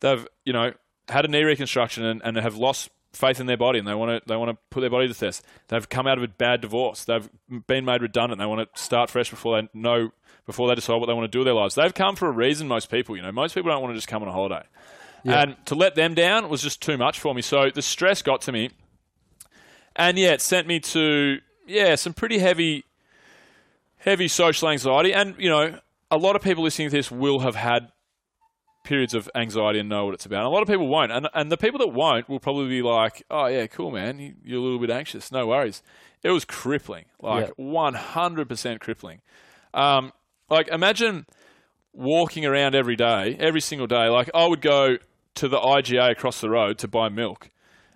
they've, 0.00 0.26
you 0.44 0.52
know, 0.52 0.74
had 1.08 1.24
a 1.24 1.28
knee 1.28 1.42
reconstruction 1.44 2.04
and, 2.04 2.20
and 2.22 2.36
have 2.36 2.54
lost 2.56 2.90
faith 3.14 3.40
in 3.40 3.46
their 3.46 3.56
body 3.56 3.78
and 3.78 3.88
they 3.88 3.94
want 3.94 4.22
to 4.22 4.28
they 4.28 4.36
want 4.36 4.50
to 4.50 4.58
put 4.68 4.80
their 4.82 4.90
body 4.90 5.08
to 5.08 5.14
test. 5.14 5.42
They've 5.68 5.88
come 5.88 6.06
out 6.06 6.18
of 6.18 6.24
a 6.24 6.28
bad 6.28 6.60
divorce. 6.60 7.04
They've 7.04 7.28
been 7.66 7.86
made 7.86 8.02
redundant. 8.02 8.38
They 8.38 8.44
want 8.46 8.72
to 8.72 8.80
start 8.80 9.08
fresh 9.08 9.30
before 9.30 9.62
they 9.62 9.68
know 9.72 10.10
before 10.48 10.66
they 10.66 10.74
decide 10.74 10.96
what 10.96 11.06
they 11.06 11.12
want 11.12 11.26
to 11.30 11.36
do 11.36 11.40
with 11.40 11.46
their 11.46 11.54
lives. 11.54 11.74
They've 11.76 11.92
come 11.94 12.16
for 12.16 12.26
a 12.26 12.32
reason. 12.32 12.66
Most 12.66 12.90
people, 12.90 13.14
you 13.16 13.22
know, 13.22 13.30
most 13.30 13.54
people 13.54 13.70
don't 13.70 13.82
want 13.82 13.92
to 13.92 13.96
just 13.96 14.08
come 14.08 14.22
on 14.22 14.28
a 14.28 14.32
holiday. 14.32 14.64
And 15.42 15.56
to 15.66 15.74
let 15.74 15.94
them 15.94 16.14
down 16.14 16.48
was 16.48 16.62
just 16.62 16.80
too 16.80 16.96
much 16.96 17.20
for 17.20 17.34
me. 17.34 17.42
So 17.42 17.70
the 17.72 17.82
stress 17.82 18.22
got 18.22 18.40
to 18.42 18.52
me, 18.52 18.70
and 19.94 20.16
yeah, 20.18 20.30
it 20.32 20.40
sent 20.40 20.66
me 20.66 20.80
to 20.80 21.38
yeah 21.66 21.94
some 21.96 22.14
pretty 22.14 22.38
heavy, 22.38 22.84
heavy 23.98 24.28
social 24.28 24.68
anxiety. 24.68 25.12
And 25.12 25.34
you 25.38 25.50
know, 25.50 25.78
a 26.10 26.16
lot 26.16 26.36
of 26.36 26.42
people 26.42 26.62
listening 26.64 26.88
to 26.90 26.96
this 26.96 27.10
will 27.10 27.40
have 27.40 27.54
had 27.56 27.90
periods 28.84 29.12
of 29.12 29.28
anxiety 29.34 29.78
and 29.80 29.88
know 29.88 30.06
what 30.06 30.14
it's 30.14 30.24
about. 30.24 30.38
And 30.38 30.46
a 30.46 30.50
lot 30.50 30.62
of 30.62 30.68
people 30.68 30.88
won't, 30.88 31.12
and 31.12 31.28
and 31.34 31.52
the 31.52 31.56
people 31.58 31.78
that 31.80 31.88
won't 31.88 32.28
will 32.28 32.40
probably 32.40 32.68
be 32.68 32.80
like, 32.82 33.22
"Oh 33.30 33.46
yeah, 33.46 33.66
cool, 33.66 33.90
man. 33.90 34.18
You- 34.18 34.34
You're 34.44 34.60
a 34.60 34.62
little 34.62 34.78
bit 34.78 34.90
anxious. 34.90 35.30
No 35.30 35.46
worries." 35.48 35.82
It 36.22 36.30
was 36.30 36.44
crippling, 36.44 37.04
like 37.20 37.48
one 37.56 37.94
hundred 37.94 38.48
percent 38.48 38.80
crippling. 38.80 39.20
Um, 39.74 40.12
like 40.50 40.68
imagine 40.68 41.26
walking 41.92 42.46
around 42.46 42.74
every 42.74 42.96
day, 42.96 43.36
every 43.38 43.60
single 43.60 43.86
day. 43.86 44.08
Like 44.08 44.30
I 44.34 44.46
would 44.46 44.60
go 44.60 44.98
to 45.36 45.48
the 45.48 45.58
IGA 45.58 46.10
across 46.10 46.40
the 46.40 46.50
road 46.50 46.78
to 46.78 46.88
buy 46.88 47.08
milk, 47.08 47.50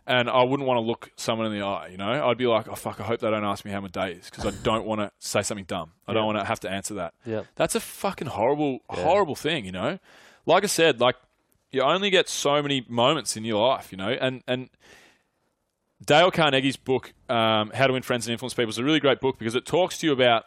and 0.07 0.28
I 0.28 0.42
wouldn't 0.42 0.66
want 0.66 0.78
to 0.78 0.82
look 0.82 1.11
someone 1.16 1.46
in 1.46 1.59
the 1.59 1.64
eye. 1.64 1.88
You 1.88 1.96
know, 1.96 2.28
I'd 2.28 2.38
be 2.38 2.46
like, 2.46 2.68
"Oh 2.68 2.74
fuck, 2.74 3.00
I 3.00 3.05
hope 3.05 3.20
they 3.20 3.30
don't 3.30 3.44
ask 3.44 3.64
me 3.64 3.70
how 3.70 3.80
my 3.80 3.88
day 3.88 4.12
is," 4.12 4.30
because 4.30 4.46
I 4.46 4.50
don't 4.62 4.86
want 4.86 5.00
to 5.00 5.11
say 5.18 5.42
something 5.42 5.64
dumb. 5.64 5.92
I 6.07 6.12
don't 6.12 6.26
want 6.26 6.38
to 6.38 6.44
have 6.44 6.61
to 6.61 6.70
answer 6.70 6.94
that. 6.94 7.14
Yep. 7.24 7.46
That's 7.57 7.74
a 7.74 7.80
fucking 7.80 8.28
horrible, 8.28 8.80
horrible 8.88 9.34
thing, 9.34 9.64
you 9.64 9.72
know. 9.72 9.98
Like 10.46 10.64
I 10.64 10.68
said, 10.68 11.00
like 11.00 11.16
you 11.70 11.82
only 11.82 12.11
get 12.11 12.28
so 12.28 12.61
many 12.62 12.84
moments 12.88 13.36
in 13.36 13.44
your 13.44 13.66
life, 13.66 13.92
you 13.92 13.98
know, 13.98 14.11
and 14.11 14.42
and 14.46 14.68
Dale 16.05 16.30
Carnegie's 16.30 16.76
book, 16.76 17.12
um, 17.28 17.70
How 17.74 17.86
to 17.86 17.92
Win 17.92 18.03
Friends 18.03 18.26
and 18.26 18.32
Influence 18.32 18.55
People, 18.55 18.70
is 18.70 18.78
a 18.78 18.84
really 18.84 19.00
great 19.00 19.20
book 19.20 19.38
because 19.38 19.55
it 19.55 19.64
talks 19.64 19.98
to 19.98 20.07
you 20.07 20.12
about 20.12 20.44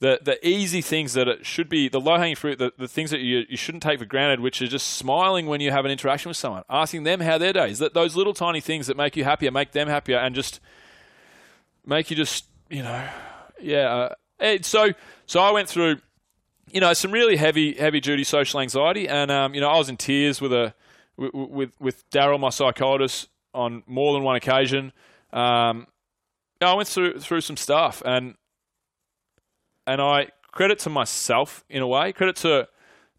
the 0.00 0.20
the 0.22 0.46
easy 0.46 0.80
things 0.80 1.14
that 1.14 1.28
it 1.28 1.44
should 1.44 1.68
be, 1.68 1.88
the 1.88 2.00
low 2.00 2.18
hanging 2.18 2.36
fruit, 2.36 2.58
the, 2.58 2.72
the 2.78 2.88
things 2.88 3.10
that 3.10 3.20
you, 3.20 3.44
you 3.48 3.56
shouldn't 3.56 3.82
take 3.82 3.98
for 3.98 4.04
granted, 4.04 4.40
which 4.40 4.62
are 4.62 4.66
just 4.66 4.88
smiling 4.88 5.46
when 5.46 5.60
you 5.60 5.70
have 5.70 5.84
an 5.84 5.90
interaction 5.90 6.28
with 6.28 6.36
someone, 6.36 6.62
asking 6.70 7.02
them 7.02 7.20
how 7.20 7.38
their 7.38 7.52
day 7.52 7.70
is. 7.70 7.78
That 7.78 7.94
those 7.94 8.14
little 8.16 8.34
tiny 8.34 8.60
things 8.60 8.86
that 8.86 8.96
make 8.96 9.16
you 9.16 9.24
happier, 9.24 9.50
make 9.50 9.72
them 9.72 9.88
happier, 9.88 10.18
and 10.18 10.34
just 10.34 10.60
make 11.84 12.10
you 12.10 12.16
just 12.16 12.44
you 12.70 12.82
know, 12.82 13.08
yeah. 13.60 14.10
Uh, 14.40 14.58
so 14.62 14.90
so 15.26 15.40
I 15.40 15.50
went 15.50 15.68
through 15.68 15.98
you 16.72 16.80
know, 16.80 16.92
some 16.92 17.12
really 17.12 17.36
heavy, 17.36 17.74
heavy 17.74 18.00
duty 18.00 18.24
social 18.24 18.60
anxiety, 18.60 19.08
and 19.08 19.30
um, 19.30 19.54
you 19.54 19.60
know, 19.60 19.68
I 19.68 19.78
was 19.78 19.88
in 19.88 19.96
tears 19.96 20.40
with 20.40 20.52
a 20.52 20.74
with 21.16 21.34
with, 21.34 21.70
with 21.80 22.10
Daryl, 22.10 22.38
my 22.38 22.50
psychologist, 22.50 23.28
on 23.54 23.82
more 23.86 24.12
than 24.12 24.22
one 24.22 24.36
occasion. 24.36 24.92
Um, 25.32 25.86
I 26.60 26.74
went 26.74 26.88
through 26.88 27.20
through 27.20 27.40
some 27.40 27.56
stuff, 27.56 28.02
and 28.04 28.34
and 29.88 30.00
I 30.00 30.28
credit 30.52 30.78
to 30.80 30.90
myself 30.90 31.64
in 31.68 31.82
a 31.82 31.86
way, 31.86 32.12
credit 32.12 32.36
to 32.36 32.68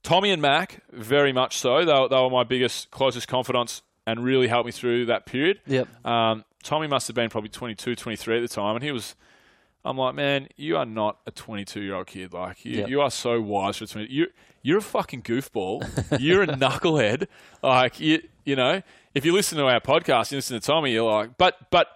Tommy 0.03 0.31
and 0.31 0.41
Mac 0.41 0.81
very 0.91 1.33
much 1.33 1.57
so. 1.57 1.83
They, 1.85 1.93
were- 1.93 2.07
they 2.07 2.15
were 2.15 2.29
my 2.29 2.43
biggest, 2.43 2.89
closest 2.91 3.27
confidants, 3.27 3.81
and 4.07 4.23
really 4.23 4.47
helped 4.47 4.65
me 4.65 4.71
through 4.71 5.05
that 5.07 5.25
period. 5.25 5.59
Yep. 5.67 6.05
Um, 6.05 6.45
Tommy 6.63 6.87
must 6.87 7.07
have 7.07 7.15
been 7.15 7.29
probably 7.29 7.49
22, 7.49 7.95
23 7.95 8.37
at 8.37 8.41
the 8.41 8.47
time, 8.47 8.75
and 8.75 8.83
he 8.83 8.91
was. 8.91 9.15
I'm 9.85 9.97
like, 9.97 10.13
man, 10.13 10.49
you 10.57 10.75
are 10.75 10.85
not 10.85 11.19
a 11.25 11.31
22 11.31 11.79
year 11.79 11.95
old 11.95 12.07
kid. 12.07 12.33
Like, 12.33 12.65
you, 12.65 12.79
Yep. 12.79 12.89
you 12.89 13.01
are 13.01 13.09
so 13.09 13.39
wise 13.41 13.77
for 13.77 13.85
20. 13.85 14.11
You, 14.11 14.27
you're 14.61 14.79
a 14.79 14.81
fucking 14.81 15.21
goofball. 15.21 15.81
you're 16.19 16.43
a 16.43 16.47
knucklehead. 16.47 17.27
Like, 17.63 17.97
you, 18.01 18.21
you 18.43 18.57
know, 18.57 18.81
if 19.15 19.23
you 19.23 19.31
listen 19.31 19.57
to 19.57 19.65
our 19.67 19.79
podcast, 19.79 20.31
you 20.31 20.37
listen 20.37 20.59
to 20.59 20.65
Tommy, 20.67 20.91
you're 20.91 21.09
like, 21.09 21.37
but, 21.37 21.71
but 21.71 21.87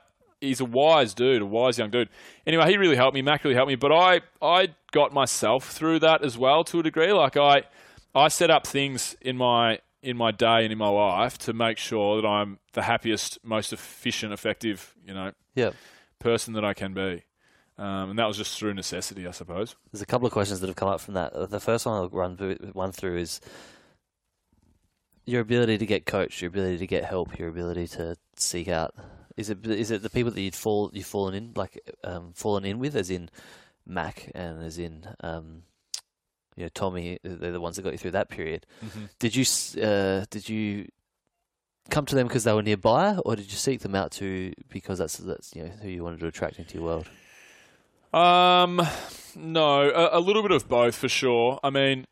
he's 0.43 0.59
a 0.59 0.65
wise 0.65 1.13
dude, 1.13 1.41
a 1.41 1.45
wise 1.45 1.77
young 1.77 1.89
dude. 1.89 2.09
Anyway, 2.45 2.69
he 2.69 2.77
really 2.77 2.95
helped 2.95 3.15
me. 3.15 3.21
Mac 3.21 3.43
really 3.43 3.55
helped 3.55 3.69
me, 3.69 3.75
but 3.75 3.91
I, 3.91 4.21
I 4.41 4.69
got 4.91 5.13
myself 5.13 5.69
through 5.69 5.99
that 5.99 6.23
as 6.23 6.37
well 6.37 6.63
to 6.65 6.79
a 6.79 6.83
degree. 6.83 7.11
Like, 7.13 7.37
I, 7.37 7.63
I 8.13 8.27
set 8.27 8.51
up 8.51 8.67
things 8.67 9.15
in 9.21 9.37
my 9.37 9.79
in 10.01 10.17
my 10.17 10.31
day 10.31 10.63
and 10.63 10.71
in 10.73 10.77
my 10.77 10.89
life 10.89 11.37
to 11.37 11.53
make 11.53 11.77
sure 11.77 12.21
that 12.21 12.27
I'm 12.27 12.59
the 12.73 12.81
happiest, 12.81 13.39
most 13.41 13.71
efficient, 13.71 14.33
effective, 14.33 14.93
you 15.07 15.13
know, 15.13 15.31
person 16.19 16.53
that 16.55 16.65
I 16.65 16.73
can 16.73 16.93
be. 16.93 17.23
Um, 17.77 18.09
and 18.09 18.19
that 18.19 18.27
was 18.27 18.35
just 18.35 18.59
through 18.59 18.73
necessity, 18.73 19.25
I 19.25 19.31
suppose. 19.31 19.77
There's 19.91 20.01
a 20.01 20.05
couple 20.05 20.27
of 20.27 20.33
questions 20.33 20.59
that 20.59 20.67
have 20.67 20.75
come 20.75 20.89
up 20.89 20.99
from 20.99 21.13
that. 21.13 21.49
The 21.49 21.59
first 21.59 21.85
one 21.85 21.95
I'll 21.95 22.09
run 22.09 22.35
one 22.73 22.91
through 22.91 23.17
is 23.17 23.39
your 25.25 25.41
ability 25.41 25.77
to 25.77 25.85
get 25.85 26.05
coached, 26.05 26.41
your 26.41 26.49
ability 26.49 26.77
to 26.79 26.87
get 26.87 27.05
help, 27.05 27.37
your 27.37 27.49
ability 27.49 27.87
to 27.87 28.17
seek 28.35 28.67
out. 28.67 28.93
Is 29.37 29.49
it 29.49 29.65
is 29.65 29.91
it 29.91 30.03
the 30.03 30.09
people 30.09 30.31
that 30.31 30.41
you'd 30.41 30.55
fall 30.55 30.91
you've 30.93 31.05
fallen 31.05 31.33
in 31.33 31.53
like 31.55 31.79
um, 32.03 32.33
fallen 32.33 32.65
in 32.65 32.79
with, 32.79 32.95
as 32.95 33.09
in 33.09 33.29
Mac 33.85 34.31
and 34.35 34.63
as 34.63 34.77
in 34.77 35.07
um, 35.21 35.63
you 36.55 36.63
know 36.63 36.69
Tommy? 36.73 37.19
They're 37.23 37.51
the 37.51 37.61
ones 37.61 37.77
that 37.77 37.81
got 37.81 37.93
you 37.93 37.97
through 37.97 38.11
that 38.11 38.29
period. 38.29 38.65
Did 39.19 39.35
you 39.35 39.43
uh, 39.81 40.25
did 40.29 40.49
you 40.49 40.87
come 41.89 42.05
to 42.05 42.15
them 42.15 42.27
because 42.27 42.43
they 42.43 42.53
were 42.53 42.61
nearby, 42.61 43.17
or 43.25 43.35
did 43.35 43.51
you 43.51 43.57
seek 43.57 43.81
them 43.81 43.95
out 43.95 44.11
to 44.13 44.53
because 44.69 44.99
that's 44.99 45.17
that's 45.17 45.55
you 45.55 45.63
know 45.63 45.69
who 45.81 45.89
you 45.89 46.03
wanted 46.03 46.19
to 46.19 46.27
attract 46.27 46.59
into 46.59 46.75
your 46.75 46.83
world? 46.83 47.09
Um, 48.13 48.79
no, 49.35 49.89
a, 49.89 50.19
a 50.19 50.21
little 50.21 50.43
bit 50.43 50.51
of 50.51 50.69
both 50.69 50.95
for 50.95 51.09
sure. 51.09 51.59
I 51.63 51.71
mean, 51.71 52.05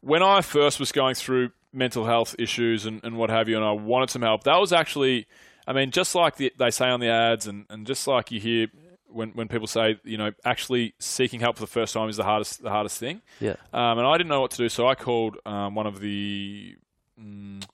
when 0.00 0.22
I 0.22 0.40
first 0.40 0.80
was 0.80 0.90
going 0.92 1.14
through 1.14 1.50
mental 1.74 2.06
health 2.06 2.34
issues 2.38 2.86
and, 2.86 3.00
and 3.04 3.16
what 3.16 3.30
have 3.30 3.48
you, 3.48 3.56
and 3.56 3.64
I 3.64 3.72
wanted 3.72 4.10
some 4.10 4.22
help, 4.22 4.44
that 4.44 4.56
was 4.56 4.72
actually, 4.72 5.26
I 5.66 5.72
mean, 5.72 5.90
just 5.90 6.14
like 6.14 6.36
the, 6.36 6.52
they 6.58 6.70
say 6.70 6.88
on 6.88 7.00
the 7.00 7.08
ads, 7.08 7.46
and, 7.46 7.66
and 7.68 7.86
just 7.86 8.06
like 8.06 8.30
you 8.30 8.40
hear 8.40 8.68
when, 9.08 9.30
when 9.30 9.48
people 9.48 9.66
say, 9.66 9.98
you 10.04 10.16
know, 10.16 10.32
actually 10.44 10.94
seeking 10.98 11.40
help 11.40 11.56
for 11.56 11.62
the 11.62 11.68
first 11.68 11.94
time 11.94 12.08
is 12.08 12.16
the 12.16 12.24
hardest 12.24 12.62
the 12.62 12.70
hardest 12.70 12.98
thing. 12.98 13.22
Yeah. 13.40 13.56
Um, 13.72 13.98
and 13.98 14.06
I 14.06 14.16
didn't 14.16 14.28
know 14.28 14.40
what 14.40 14.50
to 14.52 14.56
do, 14.56 14.68
so 14.68 14.88
I 14.88 14.94
called 14.94 15.36
um, 15.46 15.74
one 15.74 15.86
of 15.86 16.00
the 16.00 16.76
mm, 17.20 17.64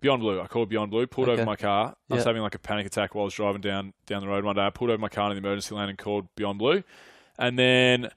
Beyond 0.00 0.20
Blue. 0.20 0.40
I 0.40 0.46
called 0.46 0.68
Beyond 0.68 0.90
Blue, 0.90 1.06
pulled 1.06 1.28
over 1.28 1.44
my 1.44 1.56
car. 1.56 1.96
I 2.10 2.14
was 2.14 2.24
having 2.24 2.42
like 2.42 2.54
a 2.54 2.58
panic 2.58 2.86
attack 2.86 3.14
while 3.14 3.22
I 3.22 3.26
was 3.26 3.34
driving 3.34 3.62
down 3.62 3.94
down 4.06 4.20
the 4.20 4.28
road 4.28 4.44
one 4.44 4.56
day. 4.56 4.62
I 4.62 4.70
pulled 4.70 4.90
over 4.90 5.00
my 5.00 5.08
car 5.08 5.30
in 5.30 5.36
the 5.36 5.38
emergency 5.38 5.74
lane 5.74 5.88
and 5.88 5.98
called 5.98 6.26
Beyond 6.36 6.58
Blue, 6.58 6.82
and 7.38 7.58
then 7.58 8.10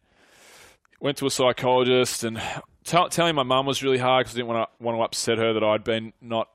went 1.00 1.18
to 1.18 1.28
a 1.28 1.32
psychologist 1.32 2.24
and 2.24 2.42
tell, 2.86 3.10
telling 3.10 3.36
my 3.36 3.44
mum 3.44 3.66
was 3.66 3.84
really 3.84 3.98
hard 3.98 4.26
because 4.26 4.36
I 4.36 4.40
didn't 4.40 4.48
want 4.48 4.70
to 4.70 4.84
want 4.84 4.98
to 4.98 5.02
upset 5.02 5.38
her 5.38 5.54
that 5.54 5.64
I'd 5.64 5.84
been 5.84 6.14
not 6.22 6.50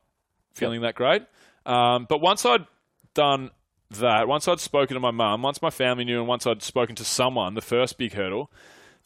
feeling 0.55 0.81
that 0.81 0.95
great. 0.95 1.23
Um, 1.67 2.07
but 2.09 2.21
once 2.21 2.47
I'd 2.47 2.67
done 3.15 3.51
that, 3.91 4.27
once 4.27 4.49
I'd 4.49 4.61
spoken 4.61 4.95
to 4.95 5.01
my 5.01 5.11
mum, 5.11 5.43
once 5.43 5.61
my 5.61 5.71
family 5.71 6.05
knew, 6.05 6.19
and 6.21 6.29
once 6.29 6.47
I'd 6.47 6.63
spoken 6.63 6.97
to 6.97 7.05
someone, 7.05 7.55
the 7.55 7.61
first 7.61 7.99
big 7.99 8.15
hurdle, 8.15 8.51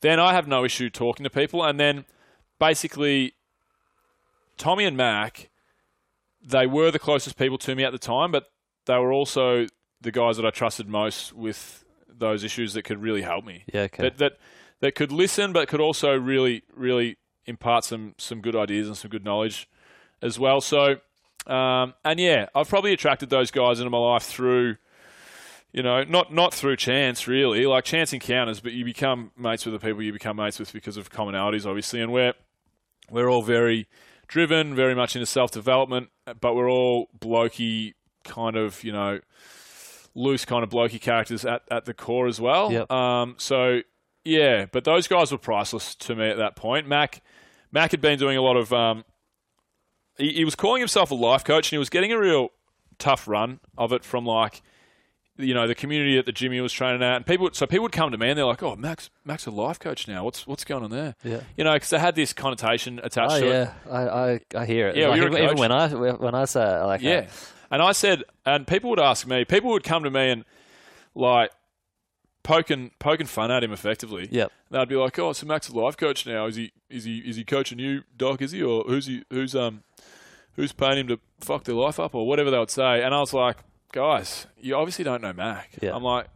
then 0.03 0.21
I 0.21 0.33
have 0.35 0.47
no 0.47 0.65
issue 0.65 0.91
talking 0.91 1.25
to 1.25 1.31
people. 1.31 1.65
And 1.65 1.81
then 1.81 2.05
basically, 2.59 3.35
Tommy 4.57 4.85
and 4.85 4.97
Mac, 4.97 5.51
they 6.43 6.67
were 6.67 6.91
the 6.91 6.99
closest 6.99 7.37
people 7.37 7.59
to 7.59 7.75
me 7.75 7.85
at 7.85 7.93
the 7.93 7.99
time, 7.99 8.31
but 8.31 8.51
they 8.87 8.99
were 8.99 9.13
also 9.13 9.67
the 10.01 10.13
guys 10.13 10.37
that 10.37 10.45
I 10.45 10.51
trusted 10.51 10.89
most 10.89 11.33
with 11.33 11.85
those 12.09 12.45
issues 12.45 12.75
that 12.75 12.83
could 12.83 13.03
really 13.03 13.23
help 13.23 13.45
me. 13.45 13.65
Yeah, 13.73 13.83
okay. 13.83 14.03
That 14.05 14.19
that 14.19 14.39
that 14.85 14.95
could 14.95 15.11
listen, 15.11 15.55
but 15.55 15.67
could 15.67 15.81
also 15.81 16.15
really 16.15 16.63
really 16.75 17.17
impart 17.47 17.85
some 17.85 18.15
some 18.19 18.43
good 18.43 18.55
ideas 18.55 18.87
and 18.87 18.95
some 18.95 19.11
good 19.11 19.25
knowledge 19.25 19.67
as 20.21 20.39
well. 20.39 20.61
So, 20.61 20.97
um, 21.47 21.95
and 22.05 22.21
yeah, 22.21 22.49
I've 22.55 22.69
probably 22.69 22.93
attracted 22.93 23.31
those 23.31 23.51
guys 23.51 23.81
into 23.81 23.89
my 23.89 23.97
life 23.97 24.25
through, 24.25 24.77
you 25.73 25.83
know, 25.83 26.05
not 26.05 26.35
not 26.35 26.53
through 26.53 26.77
chance 26.77 27.27
really, 27.27 27.65
like 27.65 27.85
chance 27.85 28.13
encounters, 28.13 28.61
but 28.61 28.73
you 28.73 28.85
become 28.85 29.31
mates 29.39 29.65
with 29.65 29.73
the 29.73 29.79
people 29.79 30.03
you 30.03 30.13
become 30.13 30.37
mates 30.37 30.59
with 30.59 30.71
because 30.71 30.99
of 30.99 31.11
commonalities, 31.11 31.65
obviously, 31.65 32.03
and 32.03 32.13
we're 32.13 32.35
we're 33.11 33.31
all 33.31 33.43
very 33.43 33.89
driven, 34.27 34.75
very 34.75 34.95
much 34.95 35.17
into 35.17 35.25
self 35.25 35.51
development, 35.51 36.11
but 36.43 36.55
we're 36.55 36.71
all 36.71 37.09
blokey 37.19 37.95
kind 38.23 38.55
of, 38.55 38.85
you 38.85 38.93
know, 38.93 39.21
loose 40.15 40.45
kind 40.45 40.63
of 40.63 40.69
blokey 40.69 41.01
characters 41.01 41.47
at, 41.47 41.63
at 41.71 41.87
the 41.87 41.95
core 41.95 42.27
as 42.27 42.39
well. 42.39 42.71
Yep. 42.71 42.91
Um, 42.93 43.37
so 43.39 43.81
yeah, 44.25 44.67
but 44.71 44.85
those 44.85 45.07
guys 45.09 45.33
were 45.33 45.39
priceless 45.39 45.95
to 45.97 46.15
me 46.15 46.29
at 46.29 46.37
that 46.39 46.57
point. 46.57 46.89
Mac 46.89 47.23
Mac 47.73 47.91
had 47.91 48.01
been 48.01 48.19
doing 48.19 48.37
a 48.37 48.43
lot 48.43 48.57
of 48.57 48.73
um, 48.73 49.05
he, 50.17 50.33
he 50.33 50.45
was 50.45 50.55
calling 50.55 50.81
himself 50.81 51.11
a 51.11 51.15
life 51.15 51.45
coach 51.45 51.69
and 51.69 51.73
he 51.73 51.79
was 51.79 51.91
getting 51.91 52.13
a 52.13 52.19
real 52.19 52.49
tough 52.99 53.27
run 53.27 53.61
of 53.77 53.93
it 53.93 54.05
from 54.05 54.25
like 54.25 54.63
you 55.37 55.53
know 55.53 55.67
the 55.67 55.75
community 55.75 56.17
at 56.17 56.27
the 56.27 56.33
gym 56.33 56.53
he 56.53 56.61
was 56.61 56.73
training 56.73 57.03
at, 57.03 57.17
and 57.17 57.27
people. 57.27 57.51
So 57.53 57.67
people 57.67 57.83
would 57.83 57.93
come 57.93 58.13
to 58.13 58.19
me 58.19 58.29
and 58.29 58.39
they're 58.39 58.47
like, 58.47 58.63
"Oh, 58.63 58.77
Mac's, 58.77 59.11
Mac's, 59.25 59.47
a 59.47 59.51
life 59.51 59.81
coach 59.81 60.07
now. 60.07 60.25
What's 60.25 60.47
what's 60.47 60.65
going 60.65 60.85
on 60.85 60.91
there?" 60.91 61.17
Yeah. 61.25 61.41
you 61.57 61.65
know, 61.65 61.73
because 61.73 61.91
they 61.91 61.99
had 61.99 62.15
this 62.15 62.33
connotation 62.33 63.01
attached 63.03 63.35
Oh 63.35 63.41
to 63.41 63.47
it. 63.47 63.51
yeah, 63.51 63.73
I, 63.91 64.09
I, 64.09 64.41
I 64.55 64.67
hear 64.67 64.89
it. 64.89 64.97
Yeah, 64.97 65.09
Like, 65.09 65.23
even, 65.23 65.59
when 65.59 65.73
I 65.73 65.89
when 65.89 66.35
I 66.35 66.45
say 66.45 66.63
it, 66.63 66.85
like 66.85 67.03
Yeah. 67.03 67.27
And 67.71 67.83
I 67.83 67.91
said, 67.91 68.23
and 68.47 68.67
people 68.67 68.91
would 68.91 69.01
ask 69.01 69.27
me, 69.27 69.45
people 69.45 69.71
would 69.71 69.83
come 69.83 70.05
to 70.05 70.11
me 70.11 70.31
and 70.31 70.45
like 71.17 71.51
poking 72.45 72.93
poking 73.01 73.27
fun 73.27 73.51
at 73.51 73.65
him 73.65 73.73
effectively. 73.73 74.29
Yep. 74.31 74.53
They'd 74.71 74.89
be 74.89 74.95
like, 74.95 75.19
"Oh, 75.19 75.33
so 75.33 75.47
Mac's 75.47 75.69
a 75.69 75.77
life 75.77 75.97
coach 75.97 76.25
now? 76.27 76.47
Is 76.47 76.55
he 76.55 76.71
is 76.89 77.03
he 77.03 77.19
is 77.19 77.35
he 77.35 77.43
coaching 77.45 77.81
you, 77.81 78.03
Doc? 78.17 78.41
Is 78.41 78.53
he 78.53 78.63
or 78.63 78.85
who's 78.85 79.07
he 79.07 79.25
who's 79.31 79.57
um 79.57 79.83
who's 80.55 80.73
paying 80.73 80.99
him 80.99 81.09
to 81.09 81.19
fuck 81.41 81.65
their 81.65 81.75
life 81.75 81.99
up 81.99 82.15
or 82.15 82.27
whatever 82.29 82.53
they 82.53 82.59
would 82.59 82.71
say?" 82.71 83.03
And 83.03 83.13
I 83.13 83.19
was 83.21 83.33
like, 83.35 83.57
"Guys, 83.93 84.47
you 84.61 84.77
obviously 84.77 85.05
don't 85.05 85.23
know 85.23 85.33
Mac." 85.33 85.71
Yeah. 85.83 85.97
I'm 85.97 86.05
like, 86.05 86.27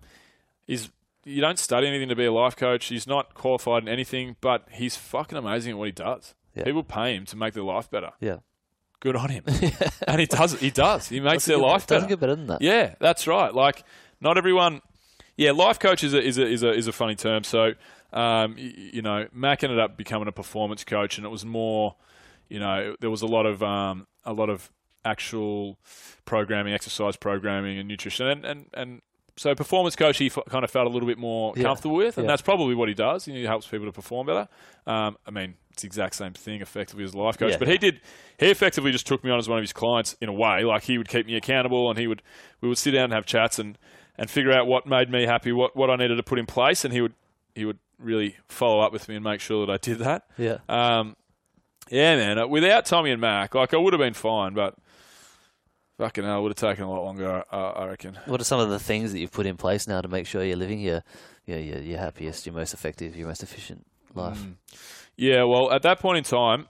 "He's 0.67 0.91
you 1.25 1.41
don't 1.41 1.59
study 1.59 1.87
anything 1.87 2.09
to 2.09 2.17
be 2.17 2.25
a 2.25 2.33
life 2.33 2.57
coach. 2.57 2.87
He's 2.87 3.07
not 3.07 3.35
qualified 3.35 3.83
in 3.83 3.89
anything, 3.89 4.37
but 4.41 4.67
he's 4.73 4.97
fucking 4.97 5.37
amazing 5.37 5.73
at 5.73 5.79
what 5.79 5.87
he 5.87 5.93
does. 5.93 6.35
Yeah. 6.55 6.65
People 6.65 6.83
pay 6.85 7.15
him 7.15 7.27
to 7.27 7.37
make 7.37 7.55
their 7.55 7.63
life 7.65 7.91
better. 7.91 8.11
yeah. 8.21 8.39
Good 9.01 9.15
on 9.15 9.29
him." 9.31 9.45
and 10.09 10.21
he 10.21 10.27
does. 10.27 10.59
He 10.59 10.71
does. 10.71 11.09
He 11.09 11.21
makes 11.21 11.45
their 11.45 11.57
Doesn't 11.57 11.61
get- 11.67 11.73
life 11.73 11.87
better. 11.87 11.95
Doesn't 11.97 12.09
get 12.09 12.19
better 12.21 12.35
than 12.35 12.47
that. 12.49 12.63
Yeah, 12.63 12.95
that's 12.99 13.27
right. 13.29 13.55
Like 13.55 13.85
not 14.21 14.37
everyone. 14.39 14.81
Yeah, 15.39 15.53
life 15.53 15.79
coach 15.79 16.03
is 16.05 16.13
a 16.13 16.21
is 16.23 16.37
a 16.37 16.47
is 16.47 16.63
a, 16.63 16.71
is 16.73 16.87
a 16.89 16.93
funny 16.93 17.15
term. 17.15 17.45
So, 17.45 17.73
um, 18.13 18.57
you 18.59 19.01
know, 19.03 19.29
Mac 19.33 19.63
ended 19.65 19.79
up 19.79 19.97
becoming 19.97 20.29
a 20.29 20.33
performance 20.33 20.83
coach, 20.85 21.17
and 21.17 21.25
it 21.25 21.31
was 21.31 21.47
more, 21.47 21.95
you 22.49 22.59
know, 22.59 22.97
there 23.01 23.09
was 23.09 23.23
a 23.23 23.27
lot 23.27 23.47
of 23.47 23.63
um, 23.63 24.07
a 24.25 24.33
lot 24.33 24.51
of 24.51 24.71
actual 25.05 25.79
programming, 26.25 26.75
exercise 26.75 27.17
programming, 27.17 27.79
and 27.79 27.89
nutrition, 27.89 28.27
and 28.27 28.45
and, 28.45 28.67
and 28.75 29.03
so 29.37 29.55
performance 29.55 29.95
coach 29.95 30.19
he 30.19 30.27
f- 30.27 30.39
kind 30.49 30.65
of 30.65 30.71
felt 30.73 30.89
a 30.89 30.91
little 30.91 31.07
bit 31.07 31.19
more 31.19 31.53
Yeah, 31.57 31.63
comfortable 31.63 31.95
with, 31.95 32.19
and 32.19 32.25
yeah. 32.25 32.33
that's 32.33 32.43
probably 32.43 32.75
what 32.75 32.89
he 32.89 32.95
does. 32.95 33.25
He 33.25 33.45
helps 33.45 33.69
people 33.69 33.87
to 33.87 33.93
perform 33.93 34.27
better. 34.27 34.49
Um, 34.89 35.17
I 35.25 35.31
mean, 35.31 35.55
it's 35.71 35.83
the 35.83 35.87
exact 35.87 36.17
same 36.17 36.33
thing 36.33 36.61
effectively 36.61 37.05
as 37.05 37.15
a 37.15 37.19
life 37.19 37.39
coach, 37.39 37.53
Yeah. 37.53 37.59
but 37.59 37.69
he 37.69 37.79
did 37.79 38.01
he 38.39 38.47
effectively 38.47 38.91
just 38.91 39.07
took 39.07 39.23
me 39.23 39.31
on 39.31 39.39
as 39.39 39.49
one 39.49 39.59
of 39.59 39.63
his 39.63 39.73
clients 39.73 40.17
in 40.21 40.29
a 40.29 40.33
way. 40.33 40.65
Like 40.65 40.83
he 40.83 40.99
would 40.99 41.09
keep 41.09 41.27
me 41.27 41.37
accountable, 41.37 41.89
and 41.91 41.97
he 41.97 42.09
would 42.09 42.23
we 42.61 42.69
would 42.69 42.79
sit 42.79 42.91
down 42.91 43.05
and 43.05 43.13
have 43.13 43.25
chats 43.27 43.61
and 43.61 43.79
and 44.19 44.29
figure 44.29 44.53
out 44.53 44.67
what 44.67 44.87
made 44.87 45.11
me 45.11 45.25
happy, 45.25 45.53
what 45.53 45.77
what 45.77 45.91
I 45.91 45.97
needed 45.97 46.17
to 46.17 46.23
put 46.23 46.39
in 46.39 46.47
place, 46.47 46.85
and 46.85 46.93
he 46.93 47.01
would 47.01 47.15
he 47.55 47.65
would 47.65 47.79
really 47.99 48.37
follow 48.49 48.81
up 48.81 48.93
with 48.93 49.09
me 49.09 49.15
and 49.15 49.25
make 49.25 49.41
sure 49.41 49.65
that 49.67 49.73
I 49.73 49.77
did 49.79 49.99
that. 49.99 50.25
Yeah. 50.37 50.59
Um, 50.69 51.17
yeah, 51.91 52.17
man. 52.17 52.39
uh, 52.39 52.47
Without 52.47 52.85
Tommy 52.87 53.11
and 53.11 53.21
Mac, 53.21 53.55
like 53.55 53.73
I 53.75 53.77
would 53.77 53.93
have 53.93 54.01
been 54.01 54.15
fine, 54.15 54.55
but 54.55 54.75
fucking 55.99 56.23
hell, 56.25 56.39
it 56.39 56.43
would 56.43 56.59
have 56.59 56.71
taken 56.71 56.85
a 56.85 56.91
lot 56.91 57.03
longer. 57.05 57.43
I, 57.51 57.57
I 57.57 57.87
reckon. 57.87 58.19
What 58.27 58.41
are 58.41 58.45
some 58.45 58.61
of 58.61 58.69
the 58.69 58.79
things 58.79 59.13
that 59.13 59.19
you've 59.19 59.33
put 59.33 59.47
in 59.47 59.57
place 59.57 59.89
now 59.89 60.01
to 60.01 60.09
make 60.09 60.27
sure 60.27 60.45
you're 60.45 60.57
living 60.57 60.81
your, 60.81 61.03
your, 61.47 61.59
your, 61.59 61.79
your 61.79 61.99
happiest, 61.99 62.47
your 62.47 62.55
most 62.55 62.75
effective, 62.75 63.17
your 63.17 63.27
most 63.27 63.43
efficient 63.43 63.85
life? 64.15 64.39
Mm. 64.39 64.55
Yeah, 65.17 65.43
well, 65.45 65.73
at 65.73 65.83
that 65.83 65.99
point 65.99 66.19
in 66.19 66.25
time, 66.25 66.69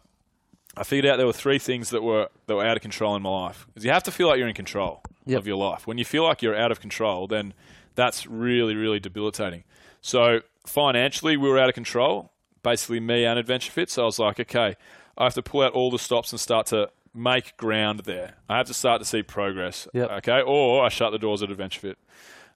I 0.76 0.84
figured 0.84 1.12
out 1.12 1.16
there 1.18 1.26
were 1.26 1.32
three 1.34 1.58
things 1.58 1.90
that 1.90 2.02
were 2.02 2.28
that 2.46 2.54
were 2.54 2.64
out 2.64 2.76
of 2.76 2.82
control 2.82 3.14
in 3.16 3.22
my 3.22 3.30
life. 3.30 3.66
Because 3.66 3.84
you 3.84 3.90
have 3.90 4.04
to 4.04 4.10
feel 4.10 4.28
like 4.28 4.38
you're 4.38 4.48
in 4.48 4.54
control 4.54 5.02
Yep. 5.28 5.38
of 5.40 5.46
your 5.46 5.56
life. 5.56 5.86
When 5.86 5.98
you 5.98 6.04
feel 6.04 6.24
like 6.24 6.42
you're 6.42 6.56
out 6.56 6.72
of 6.72 6.80
control, 6.80 7.26
then 7.26 7.54
that's 7.94 8.26
really, 8.26 8.74
really 8.74 8.98
debilitating. 9.00 9.64
So 10.00 10.40
financially, 10.66 11.36
we 11.36 11.48
were 11.48 11.58
out 11.58 11.68
of 11.68 11.74
control. 11.74 12.32
basically 12.62 13.00
me 13.00 13.24
and 13.24 13.38
AdventureFit. 13.44 13.88
So 13.88 14.02
I 14.02 14.04
was 14.06 14.18
like, 14.18 14.40
okay, 14.40 14.76
I 15.16 15.24
have 15.24 15.34
to 15.34 15.42
pull 15.42 15.62
out 15.62 15.72
all 15.72 15.90
the 15.90 15.98
stops 15.98 16.32
and 16.32 16.40
start 16.40 16.66
to 16.66 16.90
make 17.14 17.56
ground 17.56 18.00
there. 18.00 18.34
I 18.48 18.58
have 18.58 18.66
to 18.66 18.74
start 18.74 19.00
to 19.00 19.04
see 19.04 19.22
progress. 19.22 19.88
Yep. 19.94 20.10
Okay, 20.18 20.42
or 20.42 20.84
I 20.84 20.88
shut 20.88 21.12
the 21.12 21.18
doors 21.18 21.42
at 21.42 21.48
AdventureFit. 21.48 21.94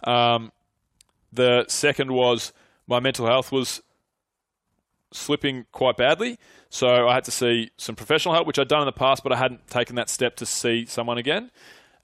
Um, 0.04 0.52
the 1.32 1.64
second 1.68 2.12
was 2.12 2.52
my 2.86 3.00
mental 3.00 3.26
health 3.26 3.50
was 3.52 3.82
slipping 5.12 5.66
quite 5.72 5.96
badly. 5.96 6.38
So 6.68 7.08
I 7.08 7.14
had 7.14 7.24
to 7.24 7.30
see 7.30 7.70
some 7.76 7.94
professional 7.96 8.34
help, 8.34 8.46
which 8.46 8.58
I'd 8.58 8.68
done 8.68 8.80
in 8.82 8.86
the 8.86 8.92
past, 8.92 9.22
but 9.22 9.32
I 9.32 9.36
hadn't 9.36 9.66
taken 9.68 9.96
that 9.96 10.08
step 10.08 10.36
to 10.36 10.46
see 10.46 10.86
someone 10.86 11.18
again. 11.18 11.50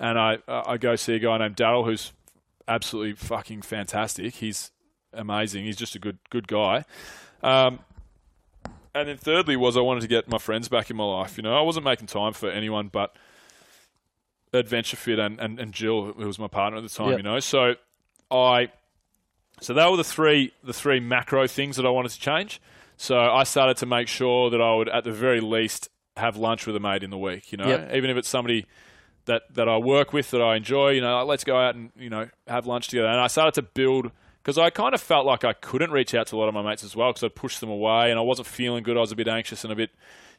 And 0.01 0.18
I, 0.18 0.38
I 0.46 0.76
go 0.76 0.94
see 0.96 1.14
a 1.14 1.18
guy 1.18 1.38
named 1.38 1.57
Daryl, 1.57 1.84
who's 1.84 2.12
absolutely 2.68 3.14
fucking 3.14 3.62
fantastic. 3.62 4.34
He's 4.36 4.70
amazing. 5.12 5.64
He's 5.64 5.76
just 5.76 5.94
a 5.96 5.99
good 5.99 6.18
good 6.30 6.46
guy. 6.46 6.84
Um, 7.42 7.80
and 8.94 9.09
then 9.09 9.16
thirdly 9.16 9.57
was 9.57 9.76
I 9.76 9.80
wanted 9.80 10.01
to 10.01 10.09
get 10.09 10.28
my 10.28 10.38
friends 10.38 10.68
back 10.68 10.90
in 10.90 10.96
my 10.96 11.05
life. 11.05 11.36
You 11.36 11.42
know, 11.42 11.57
I 11.57 11.62
wasn't 11.62 11.84
making 11.84 12.07
time 12.07 12.32
for 12.32 12.51
anyone 12.51 12.88
but 12.88 13.14
AdventureFit 14.53 15.18
and, 15.18 15.38
and, 15.40 15.61
and 15.61 15.72
Jill, 15.72 16.12
who 16.12 16.26
was 16.26 16.38
my 16.38 16.49
partner 16.49 16.78
at 16.78 16.82
the 16.82 16.88
time. 16.88 17.11
Yep. 17.11 17.18
You 17.18 17.22
know, 17.22 17.40
so 17.40 17.74
I 18.30 18.70
so 19.61 19.74
they 19.74 19.84
were 19.84 19.96
the 19.96 20.05
three 20.05 20.53
the 20.62 20.72
three 20.72 21.01
macro 21.01 21.46
things 21.46 21.76
that 21.76 21.86
I 21.86 21.90
wanted 21.90 22.11
to 22.12 22.20
change. 22.20 22.61
So 22.96 23.18
I 23.18 23.44
started 23.44 23.76
to 23.78 23.86
make 23.86 24.09
sure 24.09 24.51
that 24.51 24.61
I 24.61 24.74
would, 24.74 24.88
at 24.88 25.05
the 25.05 25.12
very 25.12 25.40
least, 25.40 25.88
have 26.16 26.36
lunch 26.36 26.66
with 26.66 26.74
a 26.74 26.80
mate 26.80 27.05
in 27.05 27.11
the 27.11 27.18
week. 27.18 27.53
You 27.53 27.59
know, 27.59 27.68
Yep. 27.68 27.94
even 27.94 28.11
if 28.11 28.16
it's 28.16 28.28
somebody 28.28 28.66
that 29.29 29.43
that 29.55 29.68
I 29.68 29.79
work 29.79 30.12
with 30.12 30.31
that 30.33 30.43
I 30.43 30.57
enjoy. 30.57 30.91
You 30.91 31.01
know, 31.01 31.16
like, 31.18 31.26
let's 31.26 31.45
go 31.45 31.57
out 31.57 31.76
and 31.76 31.93
you 31.97 32.11
know 32.11 32.29
have 32.49 32.66
lunch 32.66 32.89
together. 32.89 33.09
And 33.09 33.20
I 33.20 33.29
started 33.29 33.55
to 33.55 33.62
build 33.62 34.11
because 34.43 34.59
I 34.59 34.70
kind 34.70 34.95
of 34.95 35.01
felt 35.01 35.24
like 35.24 35.45
I 35.45 35.53
couldn't 35.53 35.93
reach 35.93 36.14
out 36.14 36.26
to 36.29 36.37
a 36.37 36.39
lot 36.39 36.49
of 36.49 36.55
my 36.55 36.62
mates 36.62 36.83
as 36.83 36.97
well 36.97 37.11
because 37.11 37.22
I'd 37.22 37.35
pushed 37.37 37.61
them 37.61 37.70
away 37.70 38.11
and 38.11 38.18
I 38.18 38.22
wasn't 38.22 38.49
feeling 38.49 38.83
good. 38.83 38.97
I 38.97 39.01
was 39.01 39.12
a 39.12 39.16
bit 39.16 39.29
anxious 39.29 39.62
and 39.62 39.72
a 39.72 39.76
bit 39.76 39.91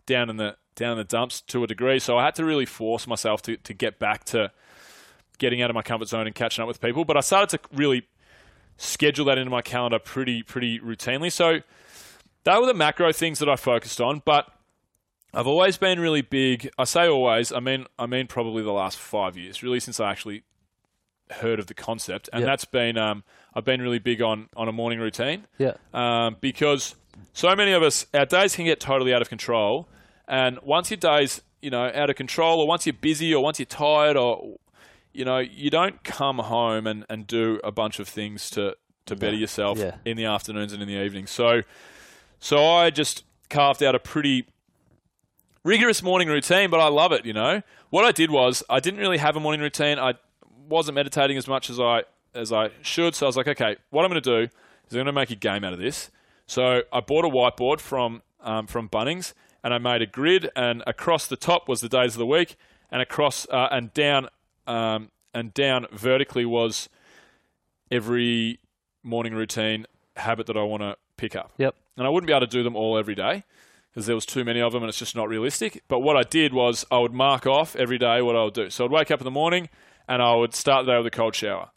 down 0.05 0.29
in 0.29 0.37
the 0.37 0.57
down 0.75 0.93
in 0.93 0.97
the 0.97 1.03
dumps 1.03 1.41
to 1.41 1.63
a 1.63 1.67
degree. 1.67 1.99
So 1.99 2.17
I 2.17 2.25
had 2.25 2.35
to 2.35 2.45
really 2.45 2.65
force 2.65 3.07
myself 3.07 3.41
to 3.43 3.55
to 3.57 3.73
get 3.73 3.99
back 3.99 4.25
to 4.25 4.51
getting 5.37 5.61
out 5.61 5.69
of 5.69 5.73
my 5.75 5.81
comfort 5.81 6.09
zone 6.09 6.27
and 6.27 6.35
catching 6.35 6.61
up 6.61 6.67
with 6.67 6.81
people. 6.81 7.05
But 7.05 7.15
I 7.17 7.21
started 7.21 7.49
to 7.57 7.75
really 7.75 8.07
schedule 8.77 9.25
that 9.25 9.37
into 9.37 9.51
my 9.51 9.61
calendar 9.61 9.99
pretty 9.99 10.43
pretty 10.43 10.79
routinely. 10.79 11.31
So 11.31 11.59
they 12.43 12.57
were 12.57 12.65
the 12.65 12.73
macro 12.73 13.11
things 13.11 13.39
that 13.39 13.49
I 13.49 13.55
focused 13.55 14.01
on, 14.01 14.21
but 14.25 14.47
I've 15.33 15.47
always 15.47 15.77
been 15.77 15.99
really 15.99 16.21
big. 16.21 16.69
I 16.77 16.83
say 16.85 17.07
always. 17.07 17.51
I 17.51 17.59
mean, 17.59 17.85
I 17.97 18.05
mean 18.07 18.27
probably 18.27 18.63
the 18.63 18.71
last 18.71 18.97
five 18.97 19.37
years, 19.37 19.61
really, 19.61 19.79
since 19.79 19.99
I 19.99 20.09
actually 20.11 20.43
heard 21.31 21.59
of 21.59 21.67
the 21.67 21.73
concept, 21.75 22.27
and 22.33 22.41
Yep. 22.41 22.47
that's 22.47 22.65
been 22.65 22.97
um, 22.97 23.23
I've 23.53 23.63
been 23.65 23.81
really 23.81 23.99
big 23.99 24.21
on 24.21 24.49
on 24.55 24.67
a 24.67 24.71
morning 24.71 24.99
routine 24.99 25.45
Yeah. 25.59 25.73
um, 25.93 26.37
because 26.41 26.95
so 27.33 27.55
many 27.55 27.71
of 27.73 27.83
us 27.83 28.07
our 28.13 28.25
days 28.25 28.55
can 28.55 28.65
get 28.65 28.79
totally 28.79 29.13
out 29.13 29.21
of 29.21 29.29
control, 29.29 29.87
and 30.27 30.57
once 30.63 30.89
your 30.89 30.97
days 30.97 31.41
you 31.61 31.69
know 31.69 31.91
out 31.93 32.09
of 32.09 32.15
control, 32.15 32.61
or 32.61 32.67
once 32.67 32.87
you're 32.87 32.93
busy, 32.93 33.33
or 33.35 33.43
once 33.43 33.59
you're 33.59 33.67
tired, 33.67 34.17
or 34.17 34.57
you 35.13 35.23
know 35.23 35.37
you 35.37 35.69
don't 35.69 36.03
come 36.03 36.39
home 36.39 36.87
and, 36.87 37.05
and 37.09 37.27
do 37.27 37.59
a 37.63 37.71
bunch 37.71 37.99
of 37.99 38.07
things 38.07 38.49
to 38.51 38.75
to 39.05 39.15
better 39.15 39.35
yourself 39.35 39.77
Yeah. 39.77 39.97
in 40.05 40.17
the 40.17 40.25
afternoons 40.25 40.73
and 40.73 40.81
in 40.81 40.87
the 40.87 40.95
evenings. 40.99 41.29
So 41.29 41.61
so 42.39 42.65
I 42.65 42.89
just 42.89 43.23
carved 43.51 43.83
out 43.83 43.93
a 43.93 43.99
pretty 43.99 44.47
rigorous 45.63 46.01
morning 46.03 46.27
routine, 46.27 46.69
but 46.69 46.79
I 46.79 46.87
love 46.87 47.11
it. 47.11 47.25
You 47.25 47.33
know, 47.33 47.61
what 47.89 48.05
I 48.05 48.11
did 48.11 48.31
was 48.31 48.63
I 48.69 48.79
didn't 48.79 48.99
really 48.99 49.17
have 49.17 49.35
a 49.35 49.39
morning 49.39 49.61
routine. 49.61 49.99
I 49.99 50.13
wasn't 50.67 50.95
meditating 50.95 51.37
as 51.37 51.47
much 51.47 51.69
as 51.69 51.79
I 51.79 52.03
as 52.33 52.51
I 52.53 52.69
should. 52.81 53.15
So 53.15 53.25
I 53.25 53.27
was 53.29 53.37
like, 53.37 53.47
okay, 53.47 53.75
what 53.89 54.05
I'm 54.05 54.11
going 54.11 54.21
to 54.21 54.29
do 54.29 54.41
is 54.43 54.49
I'm 54.93 54.97
going 54.97 55.05
to 55.07 55.11
make 55.13 55.31
a 55.31 55.35
game 55.35 55.63
out 55.63 55.73
of 55.73 55.79
this. 55.79 56.11
So 56.45 56.81
I 56.93 56.99
bought 56.99 57.25
a 57.25 57.29
whiteboard 57.29 57.79
from 57.79 58.21
um, 58.41 58.67
from 58.67 58.87
Bunnings, 58.89 59.33
and 59.63 59.73
I 59.73 59.77
made 59.77 60.01
a 60.01 60.05
grid, 60.05 60.49
and 60.55 60.83
across 60.87 61.27
the 61.27 61.35
top 61.37 61.67
was 61.67 61.81
the 61.81 61.89
days 61.89 62.13
of 62.15 62.19
the 62.19 62.25
week, 62.25 62.55
and 62.91 63.01
across 63.01 63.47
uh, 63.49 63.67
and 63.71 63.93
down 63.93 64.27
um, 64.67 65.09
and 65.33 65.53
down 65.53 65.87
vertically 65.91 66.45
was 66.45 66.89
every 67.91 68.59
morning 69.03 69.33
routine 69.33 69.85
habit 70.15 70.47
that 70.47 70.57
I 70.57 70.63
want 70.63 70.83
to 70.83 70.95
pick 71.17 71.35
up 71.35 71.51
Yep. 71.57 71.75
and 71.97 72.05
I 72.05 72.09
wouldn't 72.09 72.27
be 72.27 72.33
able 72.33 72.41
to 72.41 72.47
do 72.47 72.63
them 72.63 72.75
all 72.75 72.97
every 72.97 73.15
day 73.15 73.43
because 73.91 74.05
there 74.05 74.15
was 74.15 74.25
too 74.25 74.43
many 74.43 74.61
of 74.61 74.71
them 74.73 74.83
and 74.83 74.89
it's 74.89 74.99
just 74.99 75.15
not 75.15 75.27
realistic. 75.29 75.83
But 75.87 75.99
what 75.99 76.15
I 76.15 76.23
did 76.23 76.53
was 76.53 76.85
I 76.91 76.99
would 76.99 77.13
mark 77.13 77.45
off 77.47 77.75
every 77.75 77.97
day 77.97 78.21
what 78.21 78.35
I 78.35 78.43
would 78.43 78.53
do. 78.53 78.69
So 78.69 78.85
I'd 78.85 78.91
wake 78.91 79.11
up 79.11 79.19
in 79.19 79.25
the 79.25 79.31
morning 79.31 79.69
and 80.07 80.21
I 80.21 80.35
would 80.35 80.53
start 80.53 80.85
the 80.85 80.91
day 80.93 80.97
with 80.97 81.07
a 81.07 81.11
cold 81.11 81.35
shower. 81.35 81.69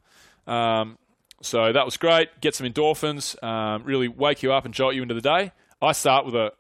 Um, 0.46 0.98
so 1.40 1.72
that 1.72 1.84
was 1.84 1.96
great. 1.96 2.28
Get 2.40 2.54
some 2.54 2.66
endorphins, 2.66 3.42
um, 3.42 3.82
really 3.84 4.08
wake 4.08 4.42
you 4.42 4.52
up 4.52 4.64
and 4.64 4.72
jolt 4.74 4.94
you 4.94 5.02
into 5.02 5.14
the 5.14 5.20
day. 5.20 5.52
I 5.80 5.92
start 5.92 6.24
with 6.26 6.34
a 6.34 6.52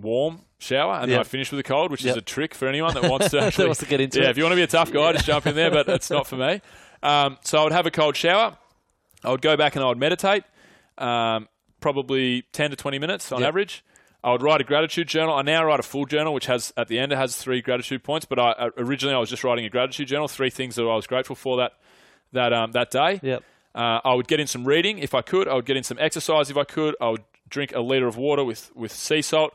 warm 0.00 0.42
shower 0.58 0.94
and 1.00 1.10
then 1.10 1.18
I 1.18 1.24
finish 1.24 1.50
with 1.50 1.58
a 1.58 1.64
cold, 1.64 1.90
which 1.90 2.04
is 2.04 2.14
a 2.16 2.20
trick 2.20 2.54
for 2.54 2.68
anyone 2.68 2.94
that 2.94 3.02
wants 3.10 3.30
to 3.30 3.40
actually 3.40 3.66
wants 3.66 3.80
to 3.80 3.86
get 3.86 4.00
into 4.00 4.20
yeah, 4.20 4.26
it. 4.28 4.30
if 4.32 4.36
you 4.36 4.44
want 4.44 4.52
to 4.52 4.56
be 4.56 4.62
a 4.62 4.66
tough 4.66 4.92
guy, 4.92 5.12
just 5.12 5.24
jump 5.26 5.46
in 5.46 5.54
there. 5.56 5.70
But 5.70 5.88
it's 5.88 6.10
not 6.10 6.26
for 6.26 6.36
me. 6.36 6.60
Um, 7.02 7.38
so 7.42 7.58
I 7.58 7.64
would 7.64 7.72
have 7.72 7.86
a 7.86 7.90
cold 7.90 8.14
shower. 8.16 8.56
I 9.24 9.30
would 9.30 9.42
go 9.42 9.56
back 9.56 9.74
and 9.74 9.84
I 9.84 9.88
would 9.88 9.98
meditate, 9.98 10.44
um, 10.98 11.48
probably 11.80 12.42
ten 12.52 12.70
to 12.70 12.76
twenty 12.76 12.98
minutes 12.98 13.32
on 13.32 13.40
Yep. 13.40 13.48
average. 13.48 13.84
I 14.22 14.32
would 14.32 14.42
write 14.42 14.60
a 14.60 14.64
gratitude 14.64 15.08
journal. 15.08 15.34
I 15.34 15.42
now 15.42 15.64
write 15.64 15.80
a 15.80 15.84
full 15.84 16.04
journal, 16.04 16.34
which 16.34 16.46
has 16.46 16.72
at 16.76 16.88
the 16.88 16.98
end 16.98 17.12
it 17.12 17.16
has 17.16 17.36
three 17.36 17.62
gratitude 17.62 18.02
points. 18.04 18.26
But 18.26 18.38
I, 18.38 18.50
uh, 18.50 18.70
originally 18.76 19.14
I 19.14 19.18
was 19.18 19.30
just 19.30 19.44
writing 19.44 19.64
a 19.64 19.70
gratitude 19.70 20.08
journal, 20.08 20.28
three 20.28 20.50
things 20.50 20.76
that 20.76 20.82
I 20.82 20.94
was 20.94 21.06
grateful 21.06 21.36
for 21.36 21.56
that 21.58 21.72
that 22.32 22.52
um, 22.52 22.72
that 22.72 22.90
day. 22.90 23.20
Yep. 23.22 23.42
Uh, 23.74 24.00
I 24.04 24.14
would 24.14 24.28
get 24.28 24.40
in 24.40 24.46
some 24.46 24.66
reading 24.66 24.98
if 24.98 25.14
I 25.14 25.22
could. 25.22 25.48
I 25.48 25.54
would 25.54 25.64
get 25.64 25.76
in 25.76 25.84
some 25.84 25.98
exercise 26.00 26.50
if 26.50 26.56
I 26.56 26.64
could. 26.64 26.96
I 27.00 27.08
would 27.08 27.24
drink 27.48 27.72
a 27.74 27.80
liter 27.80 28.06
of 28.06 28.16
water 28.16 28.44
with 28.44 28.70
with 28.74 28.92
sea 28.92 29.22
salt, 29.22 29.54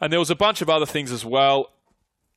and 0.00 0.12
there 0.12 0.20
was 0.20 0.30
a 0.30 0.36
bunch 0.36 0.62
of 0.62 0.70
other 0.70 0.86
things 0.86 1.10
as 1.10 1.24
well. 1.24 1.72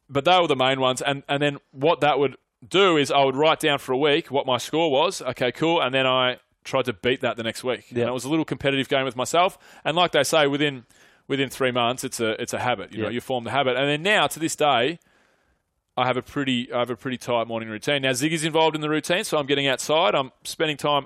But 0.10 0.26
they 0.26 0.38
were 0.40 0.48
the 0.48 0.56
main 0.56 0.80
ones. 0.80 1.02
And 1.02 1.24
and 1.30 1.42
then 1.42 1.58
what 1.72 2.02
that 2.02 2.20
would 2.20 2.38
do 2.68 2.98
is 2.98 3.12
I 3.12 3.24
would 3.24 3.36
write 3.36 3.60
down 3.60 3.80
for 3.80 3.94
a 3.94 3.98
week 3.98 4.32
what 4.32 4.46
my 4.46 4.58
score 4.58 4.92
was. 4.92 5.22
Okay, 5.22 5.52
cool. 5.52 5.82
And 5.82 5.94
then 5.94 6.08
I 6.08 6.38
tried 6.64 6.86
to 6.86 6.94
beat 6.94 7.22
that 7.22 7.38
the 7.38 7.44
next 7.44 7.64
week. 7.64 7.92
Yeah. 7.92 8.02
And 8.02 8.10
it 8.10 8.14
was 8.14 8.26
a 8.26 8.30
little 8.30 8.46
competitive 8.46 8.88
game 8.88 9.06
with 9.06 9.16
myself. 9.16 9.58
And 9.84 9.96
like 9.96 10.12
they 10.12 10.24
say, 10.24 10.48
within 10.48 10.86
within 11.32 11.50
three 11.50 11.72
months, 11.72 12.04
it's 12.04 12.20
a 12.20 12.40
it's 12.42 12.54
a 12.54 12.60
habit. 12.60 12.92
You 12.92 13.04
know, 13.04 13.10
you 13.10 13.22
form 13.22 13.46
the 13.46 13.52
habit. 13.52 13.78
And 13.78 13.88
then 13.88 14.04
now 14.04 14.28
to 14.28 14.38
this 14.38 14.54
day, 14.54 15.00
I 15.96 16.06
have 16.06 16.18
a 16.18 16.22
pretty 16.22 16.72
I 16.72 16.80
have 16.80 16.90
a 16.90 16.98
pretty 16.98 17.18
tight 17.18 17.48
morning 17.48 17.70
routine. 17.70 18.02
Now 18.02 18.12
Ziggy's 18.12 18.44
involved 18.44 18.76
in 18.76 18.82
the 18.82 18.90
routine, 18.90 19.24
so 19.24 19.38
I'm 19.38 19.46
getting 19.46 19.66
outside. 19.66 20.14
I'm 20.14 20.32
spending 20.44 20.76
time 20.76 21.06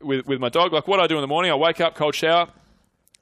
with 0.00 0.26
with 0.26 0.40
my 0.40 0.48
dog. 0.48 0.72
Like 0.72 0.88
what 0.88 0.98
I 0.98 1.06
do 1.06 1.16
in 1.16 1.20
the 1.20 1.28
morning, 1.28 1.52
I 1.52 1.56
wake 1.56 1.78
up, 1.78 1.94
cold 1.94 2.14
shower, 2.14 2.48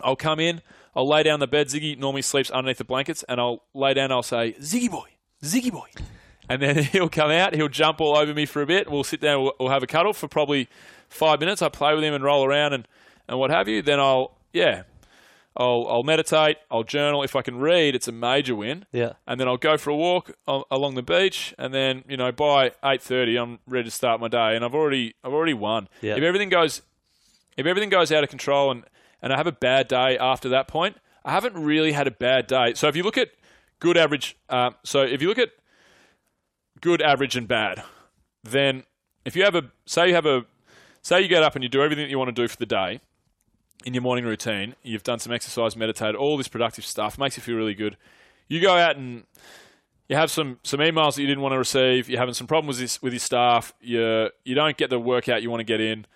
I'll 0.00 0.14
come 0.14 0.38
in, 0.38 0.62
I'll 0.94 1.08
lay 1.08 1.24
down 1.24 1.40
the 1.40 1.48
bed. 1.48 1.66
Ziggy 1.66 1.98
normally 1.98 2.22
sleeps 2.22 2.52
underneath 2.52 2.78
the 2.78 2.84
blankets, 2.84 3.24
and 3.28 3.40
I'll 3.40 3.64
lay 3.74 3.92
down. 3.92 4.12
I'll 4.12 4.22
say, 4.22 4.54
"Ziggy 4.60 4.90
boy, 4.90 5.08
Ziggy 5.42 5.72
boy," 5.72 5.88
and 6.48 6.62
then 6.62 6.84
he'll 6.92 7.08
come 7.08 7.32
out. 7.32 7.52
He'll 7.52 7.68
jump 7.68 8.00
all 8.00 8.16
over 8.16 8.32
me 8.32 8.46
for 8.46 8.62
a 8.62 8.66
bit. 8.66 8.88
We'll 8.88 9.02
sit 9.02 9.20
down. 9.20 9.42
We'll, 9.42 9.54
we'll 9.58 9.70
have 9.70 9.82
a 9.82 9.88
cuddle 9.88 10.12
for 10.12 10.28
probably 10.28 10.68
five 11.08 11.40
minutes. 11.40 11.62
I 11.62 11.68
play 11.68 11.96
with 11.96 12.04
him 12.04 12.14
and 12.14 12.22
roll 12.22 12.44
around 12.44 12.74
and 12.74 12.86
and 13.26 13.40
what 13.40 13.50
have 13.50 13.66
you. 13.66 13.82
Then 13.82 13.98
I'll 13.98 14.36
yeah, 14.52 14.84
I'll 15.56 15.86
I'll 15.88 16.02
meditate. 16.02 16.58
I'll 16.70 16.84
journal. 16.84 17.22
If 17.22 17.34
I 17.34 17.42
can 17.42 17.58
read, 17.58 17.94
it's 17.94 18.08
a 18.08 18.12
major 18.12 18.54
win 18.54 18.84
Yeah. 18.92 19.14
and 19.26 19.40
then 19.40 19.48
I'll 19.48 19.56
go 19.56 19.76
for 19.76 19.90
a 19.90 19.96
walk 19.96 20.32
along 20.46 20.94
the 20.96 21.02
beach, 21.02 21.54
and 21.58 21.72
then 21.72 22.04
you 22.08 22.16
know 22.16 22.30
by 22.32 22.72
eight 22.84 23.02
thirty 23.02 23.36
I'm 23.36 23.58
ready 23.66 23.84
to 23.84 23.90
start 23.90 24.20
my 24.20 24.28
day, 24.28 24.54
and 24.54 24.64
I've 24.64 24.74
already 24.74 25.14
I've 25.24 25.32
already 25.32 25.54
won. 25.54 25.88
Yeah. 26.02 26.16
If 26.16 26.22
everything 26.22 26.48
goes 26.50 26.82
if 27.56 27.64
everything 27.66 27.88
goes 27.88 28.12
out 28.12 28.22
of 28.22 28.30
control 28.30 28.70
and 28.70 28.84
and 29.22 29.32
I 29.32 29.36
have 29.36 29.46
a 29.46 29.52
bad 29.52 29.88
day 29.88 30.18
after 30.18 30.48
that 30.50 30.68
point, 30.68 30.96
I 31.24 31.32
haven't 31.32 31.54
really 31.54 31.92
had 31.92 32.06
a 32.06 32.10
bad 32.10 32.46
day. 32.46 32.74
So 32.74 32.86
if 32.88 32.94
you 32.96 33.02
look 33.02 33.16
at 33.16 33.30
good 33.80 33.96
average, 33.96 34.36
uh, 34.50 34.70
so 34.84 35.00
if 35.02 35.22
you 35.22 35.28
look 35.28 35.38
at 35.38 35.50
good 36.80 37.00
average 37.00 37.36
and 37.36 37.48
bad, 37.48 37.82
then 38.44 38.84
if 39.24 39.34
you 39.36 39.42
have 39.44 39.54
a 39.54 39.64
say 39.86 40.08
you 40.08 40.14
have 40.14 40.26
a 40.26 40.44
say 41.02 41.20
you 41.22 41.28
get 41.28 41.42
up 41.42 41.54
and 41.54 41.62
you 41.64 41.68
do 41.70 41.82
everything 41.82 42.04
that 42.04 42.10
you 42.10 42.18
want 42.18 42.28
to 42.34 42.42
do 42.42 42.46
for 42.46 42.56
the 42.56 42.66
day 42.66 43.00
in 43.84 43.94
your 43.94 44.02
morning 44.02 44.24
routine, 44.24 44.74
you've 44.82 45.02
done 45.04 45.18
some 45.18 45.32
exercise, 45.32 45.76
meditated, 45.76 46.16
all 46.16 46.36
this 46.36 46.48
productive 46.48 46.84
stuff, 46.84 47.18
makes 47.18 47.36
you 47.36 47.42
feel 47.42 47.56
really 47.56 47.74
good. 47.74 47.96
You 48.48 48.60
go 48.60 48.76
out 48.76 48.96
and 48.96 49.24
you 50.08 50.16
have 50.16 50.30
some, 50.30 50.58
some 50.62 50.80
emails 50.80 51.14
that 51.16 51.20
you 51.22 51.26
didn't 51.26 51.42
want 51.42 51.52
to 51.52 51.58
receive, 51.58 52.08
you're 52.08 52.18
having 52.18 52.34
some 52.34 52.46
problems 52.46 52.78
with, 52.78 52.84
this, 52.84 53.02
with 53.02 53.12
your 53.12 53.20
staff, 53.20 53.74
you, 53.80 54.30
you 54.44 54.54
don't 54.54 54.76
get 54.76 54.90
the 54.90 54.98
workout 54.98 55.42
you 55.42 55.50
want 55.50 55.60
to 55.60 55.64
get 55.64 55.80
in, 55.80 56.06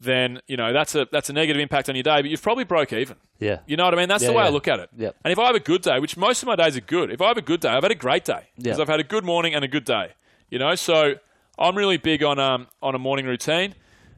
then, 0.00 0.40
you 0.48 0.56
know, 0.56 0.72
that's 0.72 0.94
a, 0.94 1.06
that's 1.12 1.30
a 1.30 1.32
negative 1.32 1.60
impact 1.60 1.88
on 1.88 1.94
your 1.94 2.02
day, 2.02 2.20
but 2.22 2.26
you've 2.26 2.42
probably 2.42 2.64
broke 2.64 2.92
even. 2.92 3.16
Yeah. 3.38 3.60
You 3.66 3.76
know 3.76 3.84
what 3.84 3.94
I 3.94 3.96
mean? 3.98 4.08
That's 4.08 4.24
the 4.24 4.32
Yeah, 4.32 4.38
way 4.38 4.44
I 4.44 4.48
look 4.48 4.66
at 4.68 4.80
it. 4.80 4.90
Yep. 4.96 5.16
And 5.24 5.32
if 5.32 5.38
I 5.38 5.46
have 5.46 5.54
a 5.54 5.60
good 5.60 5.82
day, 5.82 5.98
which 6.00 6.16
most 6.16 6.42
of 6.42 6.46
my 6.46 6.56
days 6.56 6.76
are 6.76 6.80
good, 6.80 7.10
if 7.12 7.20
I 7.20 7.28
have 7.28 7.36
a 7.36 7.42
good 7.42 7.60
day, 7.60 7.68
I've 7.68 7.82
had 7.82 7.92
a 7.92 7.96
great 7.96 8.24
day 8.24 8.48
because 8.56 8.78
Yeah. 8.78 8.82
I've 8.82 8.88
had 8.88 9.00
a 9.00 9.04
good 9.04 9.24
morning 9.24 9.54
and 9.54 9.64
a 9.64 9.68
good 9.68 9.84
day. 9.84 10.12
You 10.50 10.58
know, 10.58 10.74
so 10.74 11.14
I'm 11.58 11.76
really 11.76 11.96
big 11.96 12.22
on 12.22 12.38
um, 12.38 12.66
on 12.82 12.94
a 12.94 12.98
morning 12.98 13.24
routine, 13.26 13.74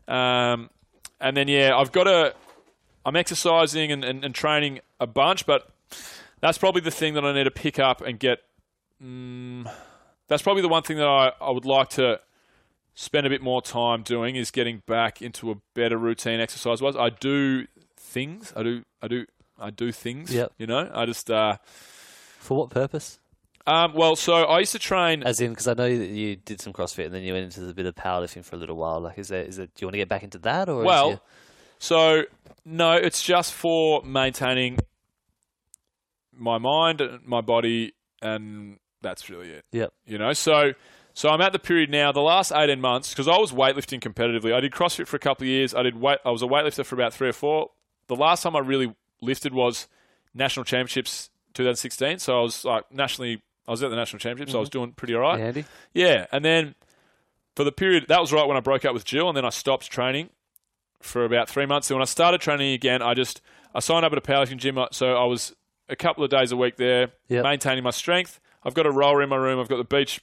um, 0.09 0.69
and 1.21 1.37
then 1.37 1.47
yeah, 1.49 1.77
I've 1.77 1.93
got 1.93 2.09
a 2.09 2.35
I'm 3.05 3.17
exercising 3.17 3.93
and, 3.93 4.05
and, 4.05 4.25
and 4.25 4.35
training 4.35 4.81
a 5.01 5.07
bunch, 5.07 5.47
but 5.47 5.71
that's 6.41 6.59
probably 6.59 6.81
the 6.81 6.91
thing 6.91 7.15
that 7.15 7.25
I 7.25 7.33
need 7.33 7.45
to 7.45 7.51
pick 7.51 7.79
up 7.79 8.01
and 8.01 8.19
get. 8.19 8.41
Mm, 9.03 9.71
that's 10.29 10.43
probably 10.43 10.63
the 10.63 10.69
one 10.69 10.83
thing 10.83 10.97
that 10.97 11.07
I, 11.07 11.33
I 11.41 11.51
would 11.51 11.65
like 11.67 11.91
to 11.91 12.21
spend 12.95 13.27
a 13.27 13.31
bit 13.31 13.43
more 13.43 13.61
time 13.61 14.03
doing 14.03 14.37
is 14.37 14.51
getting 14.51 14.83
back 14.87 15.21
into 15.21 15.51
a 15.51 15.57
better 15.75 15.99
routine 15.99 16.41
exercise 16.41 16.81
wise. 16.81 16.97
I 16.97 17.11
do 17.11 17.67
things. 17.97 18.53
I 18.57 18.63
do 18.63 18.85
I 19.03 19.09
do 19.09 19.27
I 19.59 19.71
do 19.71 19.93
things. 19.93 20.33
Yep. 20.33 20.53
You 20.59 20.67
know, 20.67 20.91
I 20.95 21.07
just. 21.07 21.31
Uh, 21.31 21.57
For 22.39 22.57
what 22.57 22.71
purpose? 22.71 23.19
um, 23.67 23.95
well, 23.95 24.15
so 24.15 24.35
I 24.35 24.59
used 24.59 24.73
to 24.73 24.79
train. 24.79 25.23
As 25.23 25.41
in, 25.41 25.51
because 25.51 25.69
I 25.69 25.75
know 25.75 25.97
that 25.97 26.09
you 26.09 26.37
did 26.37 26.61
some 26.61 26.73
CrossFit 26.73 27.07
and 27.07 27.15
then 27.15 27.23
you 27.23 27.33
went 27.33 27.45
into 27.45 27.69
a 27.69 27.75
bit 27.75 27.87
of 27.87 27.95
powerlifting 27.95 28.45
for 28.45 28.57
a 28.57 28.59
little 28.59 28.77
while. 28.77 29.01
Like, 29.01 29.19
is 29.19 29.29
there, 29.29 29.43
is 29.43 29.59
it? 29.59 29.75
Do 29.75 29.83
you 29.83 29.87
want 29.87 29.95
to 29.95 29.99
get 29.99 30.09
back 30.09 30.23
into 30.23 30.39
that, 30.39 30.69
or 30.69 30.83
Well, 30.85 31.23
so 31.85 32.23
no, 32.65 32.95
it's 32.95 33.23
just 33.23 33.53
for 33.53 34.03
maintaining 34.05 34.79
my 36.33 36.57
mind, 36.57 37.03
and 37.03 37.23
my 37.27 37.43
body, 37.43 37.93
and 38.23 38.79
that's 39.03 39.29
really 39.29 39.51
it. 39.51 39.67
Yep. 39.73 39.93
You 40.07 40.17
know, 40.17 40.33
so 40.33 40.73
so 41.13 41.29
I'm 41.29 41.43
at 41.43 41.53
the 41.53 41.59
period 41.59 41.91
now. 41.91 42.11
The 42.11 42.23
last 42.23 42.53
18 42.53 42.81
months, 42.81 43.11
because 43.11 43.29
I 43.29 43.37
was 43.37 43.53
weightlifting 43.53 44.01
competitively. 44.01 44.55
I 44.55 44.61
did 44.61 44.73
CrossFit 44.73 45.07
for 45.07 45.17
a 45.17 45.19
couple 45.19 45.45
of 45.45 45.49
years. 45.49 45.75
I 45.75 45.83
did 45.83 46.01
weight. 46.01 46.21
I 46.25 46.31
was 46.31 46.41
a 46.41 46.47
weightlifter 46.47 46.87
for 46.87 46.95
about 46.95 47.13
three 47.13 47.29
or 47.29 47.35
four. 47.35 47.71
The 48.07 48.17
last 48.17 48.43
time 48.43 48.57
I 48.57 48.61
really 48.61 48.95
lifted 49.21 49.53
was 49.53 49.87
national 50.33 50.65
championships 50.65 51.29
2016. 51.53 52.19
So 52.19 52.39
I 52.39 52.41
was 52.41 52.65
like 52.65 52.91
nationally. 52.91 53.43
I 53.69 53.73
was 53.73 53.83
at 53.83 53.91
the 53.91 53.97
national 53.97 54.21
championships. 54.21 54.53
So 54.53 54.59
I 54.59 54.61
was 54.61 54.71
mm-hmm. 54.71 54.79
doing 54.79 54.93
pretty 54.93 55.15
all 55.15 55.21
right. 55.21 55.39
Andy? 55.39 55.67
Yeah, 55.93 56.29
and 56.33 56.43
then 56.43 56.77
for 57.57 57.65
the 57.65 57.73
period 57.73 58.07
that 58.09 58.23
was 58.23 58.33
right 58.33 58.49
when 58.49 58.57
I 58.57 58.61
broke 58.61 58.87
up 58.87 58.95
with 58.95 59.05
Jill, 59.05 59.29
and 59.29 59.37
then 59.37 59.45
I 59.45 59.51
stopped 59.51 59.91
training 59.91 60.31
for 61.05 61.25
about 61.25 61.49
three 61.49 61.67
months. 61.67 61.91
And 61.91 61.97
when 61.97 62.03
I 62.03 62.07
started 62.07 62.41
training 62.41 62.73
again, 62.73 63.03
I 63.03 63.15
just 63.15 63.41
I 63.75 63.81
signed 63.81 64.05
up 64.05 64.13
at 64.13 64.19
a 64.19 64.21
powerlifting 64.21 64.57
gym, 64.59 64.79
uh, 64.79 64.87
so 64.93 65.15
I 65.15 65.25
was 65.25 65.55
a 65.89 65.97
couple 65.97 66.25
of 66.25 66.31
days 66.31 66.51
a 66.53 66.57
week 66.57 66.77
there, 66.77 67.13
Yep. 67.29 67.43
maintaining 67.45 67.85
my 67.85 67.91
strength. 67.91 68.41
I've 68.65 68.75
got 68.75 68.87
a 68.87 68.91
roller 68.91 69.23
in 69.23 69.29
my 69.29 69.37
room. 69.37 69.61
I've 69.61 69.69
got 69.69 69.77
the 69.77 69.85
beach 69.85 70.21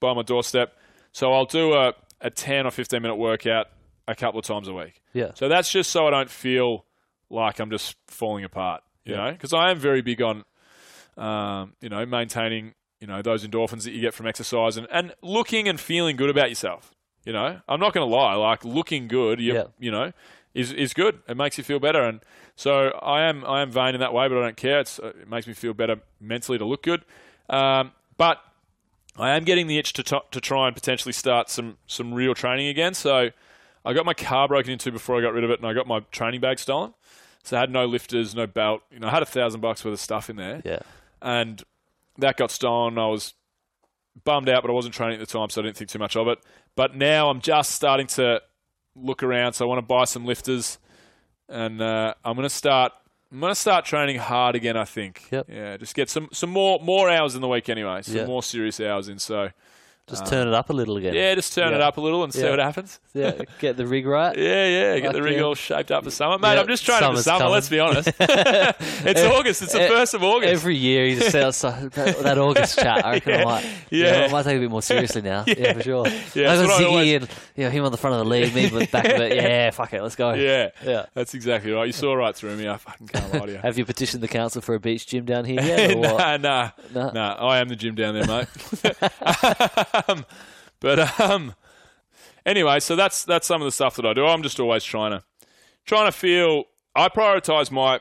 by 0.00 0.12
my 0.14 0.22
doorstep, 0.22 0.76
so 1.12 1.32
I'll 1.32 1.46
do 1.46 1.72
a, 1.72 1.94
a 2.20 2.30
ten 2.30 2.66
or 2.66 2.70
fifteen 2.70 3.02
minute 3.02 3.16
workout 3.16 3.66
a 4.08 4.14
couple 4.14 4.38
of 4.40 4.44
times 4.46 4.68
a 4.68 4.74
week. 4.74 5.00
Yeah. 5.12 5.32
So 5.34 5.48
that's 5.48 5.70
just 5.70 5.90
so 5.90 6.06
I 6.06 6.10
don't 6.10 6.30
feel 6.30 6.84
like 7.30 7.58
I'm 7.60 7.70
just 7.70 7.96
falling 8.08 8.44
apart, 8.44 8.82
you 9.04 9.16
know, 9.16 9.30
because 9.32 9.52
I 9.54 9.70
am 9.70 9.78
very 9.78 10.02
big 10.02 10.20
on, 10.20 10.44
um, 11.16 11.74
you 11.80 11.88
know, 11.88 12.04
maintaining, 12.06 12.74
you 13.00 13.06
know, 13.06 13.22
those 13.22 13.46
endorphins 13.46 13.84
that 13.84 13.92
you 13.92 14.00
get 14.00 14.14
from 14.14 14.26
exercise 14.26 14.76
and, 14.76 14.86
and 14.90 15.14
looking 15.22 15.68
and 15.68 15.78
feeling 15.80 16.16
good 16.16 16.28
about 16.30 16.48
yourself. 16.48 16.92
You 17.24 17.32
know, 17.34 17.60
I'm 17.68 17.80
not 17.80 17.92
going 17.92 18.08
to 18.08 18.14
lie, 18.14 18.34
like 18.34 18.64
looking 18.64 19.06
good, 19.08 19.40
you, 19.40 19.54
Yeah. 19.54 19.64
you 19.78 19.90
know, 19.90 20.12
is 20.54 20.72
is 20.72 20.94
good. 20.94 21.20
It 21.28 21.36
makes 21.36 21.58
you 21.58 21.64
feel 21.64 21.78
better, 21.78 22.02
and 22.02 22.20
so 22.56 22.88
I 23.02 23.22
am 23.22 23.44
I 23.44 23.60
am 23.62 23.70
vain 23.70 23.94
in 23.94 24.00
that 24.00 24.12
way, 24.14 24.26
but 24.28 24.38
I 24.38 24.40
don't 24.42 24.56
care. 24.56 24.80
It's, 24.80 24.98
it 24.98 25.28
makes 25.28 25.46
me 25.46 25.52
feel 25.52 25.74
better 25.74 25.96
mentally 26.20 26.58
to 26.58 26.64
look 26.64 26.82
good. 26.82 27.04
Um, 27.48 27.92
but 28.16 28.38
I 29.18 29.30
am 29.36 29.44
getting 29.44 29.66
the 29.66 29.76
itch 29.78 29.92
to, 29.94 30.02
t- 30.02 30.18
to 30.30 30.40
try 30.40 30.66
and 30.66 30.74
potentially 30.74 31.12
start 31.12 31.50
some 31.50 31.76
some 31.86 32.14
real 32.14 32.34
training 32.34 32.68
again. 32.68 32.94
So 32.94 33.30
I 33.84 33.92
got 33.92 34.06
my 34.06 34.14
car 34.14 34.48
broken 34.48 34.72
into 34.72 34.90
before 34.90 35.18
I 35.18 35.20
got 35.20 35.32
rid 35.34 35.44
of 35.44 35.50
it, 35.50 35.58
and 35.60 35.68
I 35.68 35.72
got 35.74 35.86
my 35.86 36.00
training 36.10 36.40
bag 36.40 36.58
stolen. 36.58 36.94
So 37.42 37.56
I 37.56 37.60
had 37.60 37.70
no 37.70 37.86
lifters, 37.86 38.34
no 38.34 38.46
belt. 38.46 38.82
You 38.90 38.98
know, 39.00 39.08
I 39.08 39.10
had 39.10 39.22
a 39.22 39.26
thousand 39.26 39.60
bucks 39.60 39.84
worth 39.84 39.94
of 39.94 40.00
stuff 40.00 40.28
in 40.30 40.36
there, 40.36 40.62
Yeah. 40.64 40.80
and 41.22 41.62
that 42.18 42.36
got 42.36 42.50
stolen. 42.50 42.98
I 42.98 43.06
was 43.06 43.34
bummed 44.24 44.48
out, 44.48 44.62
but 44.62 44.70
I 44.70 44.74
wasn't 44.74 44.94
training 44.94 45.20
at 45.20 45.26
the 45.26 45.32
time, 45.32 45.50
so 45.50 45.60
I 45.60 45.64
didn't 45.64 45.76
think 45.76 45.90
too 45.90 45.98
much 45.98 46.16
of 46.16 46.28
it. 46.28 46.38
But 46.76 46.94
now 46.96 47.30
I'm 47.30 47.40
just 47.40 47.72
starting 47.72 48.06
to 48.08 48.40
look 48.96 49.22
around, 49.22 49.52
so 49.54 49.64
I 49.64 49.68
want 49.68 49.78
to 49.78 49.86
buy 49.86 50.04
some 50.04 50.24
lifters, 50.24 50.78
and 51.48 51.80
uh, 51.80 52.14
I'm 52.24 52.34
going 52.36 52.48
to 52.48 52.54
start. 52.54 52.92
I'm 53.32 53.38
going 53.38 53.52
to 53.52 53.60
start 53.60 53.84
training 53.84 54.16
hard 54.18 54.56
again. 54.56 54.76
I 54.76 54.84
think. 54.84 55.22
Yep. 55.30 55.46
Yeah, 55.48 55.76
just 55.76 55.94
get 55.94 56.10
some 56.10 56.28
some 56.32 56.50
more 56.50 56.80
more 56.80 57.08
hours 57.08 57.34
in 57.34 57.40
the 57.40 57.48
week 57.48 57.68
anyway. 57.68 58.02
Some 58.02 58.16
Yeah. 58.16 58.26
more 58.26 58.42
serious 58.42 58.80
hours 58.80 59.08
in. 59.08 59.18
So 59.18 59.50
Just 60.10 60.26
turn 60.26 60.46
it 60.48 60.54
up 60.54 60.68
a 60.70 60.72
little 60.72 60.96
again. 60.96 61.14
yeah, 61.14 61.34
just 61.34 61.54
turn 61.54 61.72
it 61.72 61.78
Yeah. 61.78 61.86
up 61.88 61.96
a 61.96 62.00
little 62.00 62.22
and 62.24 62.32
see 62.34 62.42
Yeah. 62.42 62.50
what 62.50 62.58
happens. 62.58 62.98
Yeah. 63.12 63.32
Get 63.58 63.76
the 63.76 63.86
rig 63.88 64.06
right. 64.06 64.36
Yeah, 64.38 64.66
yeah, 64.66 64.98
get 65.00 65.12
the 65.12 65.18
Fuck 65.18 65.24
rig 65.24 65.36
yeah. 65.38 65.42
all 65.42 65.54
shaped 65.56 65.90
up 65.90 66.04
for 66.04 66.10
summer, 66.12 66.38
mate. 66.38 66.54
Yeah, 66.54 66.60
I'm 66.60 66.68
just 66.68 66.84
training 66.86 67.00
for 67.16 67.20
summer's 67.20 67.24
summer. 67.24 67.38
coming. 67.40 67.52
Let's 67.54 67.68
be 67.68 67.80
honest. 67.80 68.08
it's 68.20 69.22
August. 69.22 69.62
It's 69.62 69.72
the 69.72 69.80
first 69.88 70.14
of 70.14 70.22
August. 70.22 70.52
Every 70.52 70.76
year 70.76 71.06
you 71.06 71.16
just 71.18 71.32
say 71.32 71.42
outside 71.42 71.90
that, 71.92 72.18
that 72.20 72.38
August 72.38 72.78
chat. 72.78 73.04
I 73.04 73.12
reckon 73.14 73.40
I 73.40 73.44
might. 73.44 73.66
Yeah. 73.90 74.26
I 74.28 74.32
might 74.32 74.44
take 74.44 74.54
it 74.54 74.58
a 74.58 74.60
bit 74.60 74.70
more 74.70 74.82
seriously 74.82 75.22
now. 75.22 75.42
Yeah, 75.46 75.72
for 75.72 75.82
sure. 75.82 76.06
Yeah, 76.34 76.52
I 76.52 76.56
that's 76.56 76.62
got 76.62 76.68
what 76.68 76.70
I 76.70 76.84
Ziggy 76.84 76.86
always- 76.88 77.12
and 77.14 77.28
you 77.56 77.64
know 77.64 77.70
him 77.70 77.84
on 77.84 77.90
the 77.92 77.98
front 77.98 78.14
of 78.14 78.20
the 78.20 78.30
lead, 78.30 78.54
me 78.54 78.66
at 78.66 78.72
the 78.72 78.86
back 78.86 79.04
of 79.06 79.20
it. 79.20 79.34
Yeah, 79.36 79.70
fuck 79.70 79.92
it, 79.92 80.02
let's 80.02 80.14
go. 80.16 80.32
yeah, 80.34 80.70
Yeah. 80.84 81.06
that's 81.14 81.34
exactly 81.34 81.72
right. 81.72 81.86
You 81.86 81.92
saw 81.92 82.14
right 82.14 82.34
through 82.34 82.54
me. 82.56 82.68
I 82.68 82.76
fucking 82.76 83.08
can't 83.08 83.34
lie 83.34 83.46
to 83.46 83.52
you. 83.52 83.58
Have 83.58 83.76
you 83.76 83.84
petitioned 83.84 84.22
the 84.22 84.28
council 84.28 84.62
for 84.62 84.74
a 84.76 84.80
beach 84.80 85.06
gym 85.08 85.24
down 85.24 85.44
here 85.44 85.60
yet? 85.60 85.94
Or 85.96 85.98
what? 85.98 86.18
nah, 86.18 86.36
nah, 86.36 86.70
Nah. 86.94 87.10
nah. 87.10 87.34
I 87.48 87.58
am 87.58 87.68
the 87.68 87.76
gym 87.76 87.96
down 87.96 88.14
there, 88.14 88.26
mate. 88.26 88.48
um, 90.08 90.24
but 90.80 91.20
um, 91.20 91.54
anyway, 92.46 92.80
so 92.80 92.96
that's 92.96 93.24
that's 93.24 93.46
some 93.46 93.60
of 93.60 93.66
the 93.66 93.72
stuff 93.72 93.96
that 93.96 94.06
I 94.06 94.12
do. 94.12 94.26
I'm 94.26 94.42
just 94.42 94.60
always 94.60 94.84
trying 94.84 95.12
to 95.12 95.22
trying 95.86 96.06
to 96.06 96.12
feel. 96.12 96.64
I 96.94 97.08
prioritize 97.08 97.70
my 97.70 98.00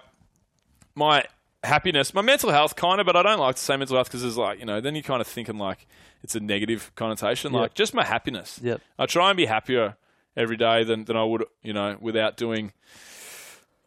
my 0.95 1.25
happiness, 1.63 2.13
my 2.13 2.21
mental 2.21 2.51
health, 2.51 2.75
kind 2.75 2.99
of. 2.99 3.05
But 3.05 3.15
I 3.15 3.23
don't 3.23 3.39
like 3.39 3.55
to 3.55 3.61
say 3.61 3.77
mental 3.77 3.95
health 3.95 4.07
because 4.07 4.23
it's 4.23 4.37
like 4.37 4.59
you 4.59 4.65
know, 4.65 4.81
then 4.81 4.95
you're 4.95 5.03
kind 5.03 5.21
of 5.21 5.27
thinking 5.27 5.57
like 5.57 5.87
it's 6.23 6.35
a 6.35 6.39
negative 6.39 6.91
connotation. 6.95 7.51
Like 7.51 7.73
just 7.73 7.93
my 7.93 8.05
happiness. 8.05 8.59
Yep. 8.63 8.81
I 8.97 9.05
try 9.05 9.29
and 9.29 9.37
be 9.37 9.45
happier 9.45 9.95
every 10.35 10.57
day 10.57 10.83
than, 10.83 11.05
than 11.05 11.17
I 11.17 11.23
would, 11.23 11.45
you 11.61 11.73
know, 11.73 11.97
without 11.99 12.37
doing, 12.37 12.73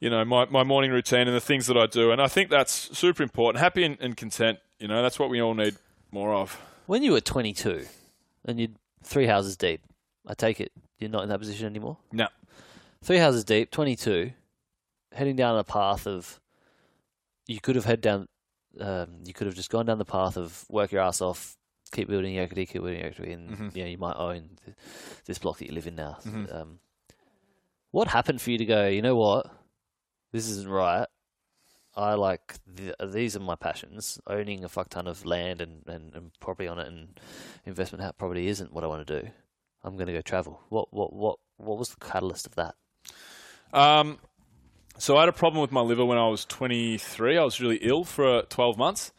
you 0.00 0.10
know, 0.10 0.24
my, 0.24 0.46
my 0.46 0.62
morning 0.62 0.90
routine 0.90 1.26
and 1.26 1.36
the 1.36 1.40
things 1.40 1.66
that 1.66 1.76
I 1.76 1.86
do. 1.86 2.10
And 2.10 2.20
I 2.20 2.28
think 2.28 2.50
that's 2.50 2.96
super 2.96 3.22
important. 3.22 3.60
Happy 3.60 3.84
and, 3.84 3.96
and 4.00 4.16
content, 4.16 4.58
you 4.78 4.88
know, 4.88 5.02
that's 5.02 5.18
what 5.18 5.30
we 5.30 5.40
all 5.40 5.54
need 5.54 5.76
more 6.10 6.34
of. 6.34 6.60
When 6.86 7.02
you 7.02 7.12
were 7.12 7.20
22 7.20 7.86
and 8.44 8.58
you're 8.60 8.68
three 9.04 9.26
houses 9.26 9.56
deep, 9.56 9.80
I 10.26 10.34
take 10.34 10.60
it 10.60 10.72
you're 10.98 11.10
not 11.10 11.22
in 11.24 11.28
that 11.30 11.38
position 11.40 11.66
anymore? 11.66 11.96
No. 12.12 12.28
Three 13.02 13.18
houses 13.18 13.42
deep, 13.44 13.70
22, 13.72 14.30
heading 15.12 15.34
down 15.36 15.58
a 15.58 15.64
path 15.64 16.06
of. 16.06 16.38
You 17.48 17.60
could 17.60 17.74
have 17.74 17.84
head 17.84 18.00
down. 18.00 18.28
Um, 18.80 19.18
you 19.24 19.34
could 19.34 19.46
have 19.48 19.56
just 19.56 19.68
gone 19.70 19.84
down 19.86 19.98
the 19.98 20.04
path 20.04 20.36
of 20.36 20.64
work 20.70 20.92
your 20.92 21.02
ass 21.02 21.20
off, 21.20 21.56
keep 21.90 22.08
building 22.08 22.34
your 22.34 22.44
equity, 22.44 22.64
keep 22.66 22.80
building 22.82 23.00
your 23.00 23.08
equity, 23.08 23.32
and 23.32 23.50
Mm-hmm. 23.50 23.68
you 23.76 23.82
know 23.84 23.90
you 23.90 23.98
might 23.98 24.16
own 24.16 24.50
th- 24.64 24.76
this 25.26 25.38
block 25.38 25.58
that 25.58 25.66
you 25.66 25.74
live 25.74 25.88
in 25.88 25.96
now. 25.96 26.18
Um, 26.52 26.78
what 27.90 28.08
happened 28.08 28.40
for 28.40 28.50
you 28.52 28.58
to 28.58 28.64
go? 28.64 28.86
You 28.88 29.02
know 29.02 29.16
what? 29.16 29.46
This 30.32 30.48
isn't 30.48 30.68
right. 30.70 31.06
I 31.94 32.14
like 32.14 32.54
th- 32.76 32.94
these 33.12 33.36
are 33.36 33.40
my 33.40 33.54
passions. 33.54 34.20
Owning 34.26 34.64
a 34.64 34.68
fuck 34.68 34.88
ton 34.88 35.06
of 35.06 35.24
land 35.24 35.60
and, 35.60 35.82
and, 35.86 36.14
and 36.14 36.30
property 36.40 36.68
on 36.68 36.78
it 36.78 36.88
and 36.88 37.20
investment 37.66 38.16
property 38.18 38.48
isn't 38.48 38.72
what 38.72 38.84
I 38.84 38.86
want 38.86 39.06
to 39.06 39.20
do. 39.22 39.28
I'm 39.84 39.96
going 39.96 40.06
to 40.06 40.12
go 40.12 40.20
travel. 40.20 40.60
What 40.68 40.92
what 40.92 41.12
what 41.12 41.38
what 41.56 41.78
was 41.78 41.90
the 41.90 42.04
catalyst 42.04 42.46
of 42.46 42.54
that? 42.54 42.74
Um, 43.72 44.18
so 44.98 45.16
I 45.16 45.20
had 45.20 45.28
a 45.28 45.32
problem 45.32 45.60
with 45.60 45.72
my 45.72 45.80
liver 45.80 46.04
when 46.04 46.18
I 46.18 46.28
was 46.28 46.44
23. 46.44 47.38
I 47.38 47.44
was 47.44 47.60
really 47.60 47.76
ill 47.76 48.04
for 48.04 48.42
12 48.42 48.76
months, 48.76 49.12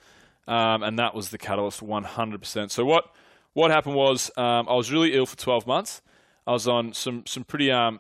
um, 0.48 0.84
and 0.84 1.00
that 1.00 1.16
was 1.16 1.30
the 1.30 1.38
catalyst 1.38 1.82
100%. 1.82 2.72
So 2.72 2.86
what 2.86 3.06
what 3.54 3.70
happened 3.72 3.96
was 3.96 4.32
um, 4.38 4.68
I 4.68 4.74
was 4.74 4.92
really 4.92 5.14
ill 5.14 5.26
for 5.26 5.38
12 5.38 5.68
months. 5.68 6.02
I 6.48 6.52
was 6.52 6.68
on 6.68 6.94
some 6.94 7.26
some 7.26 7.44
pretty 7.44 7.72
um, 7.72 8.00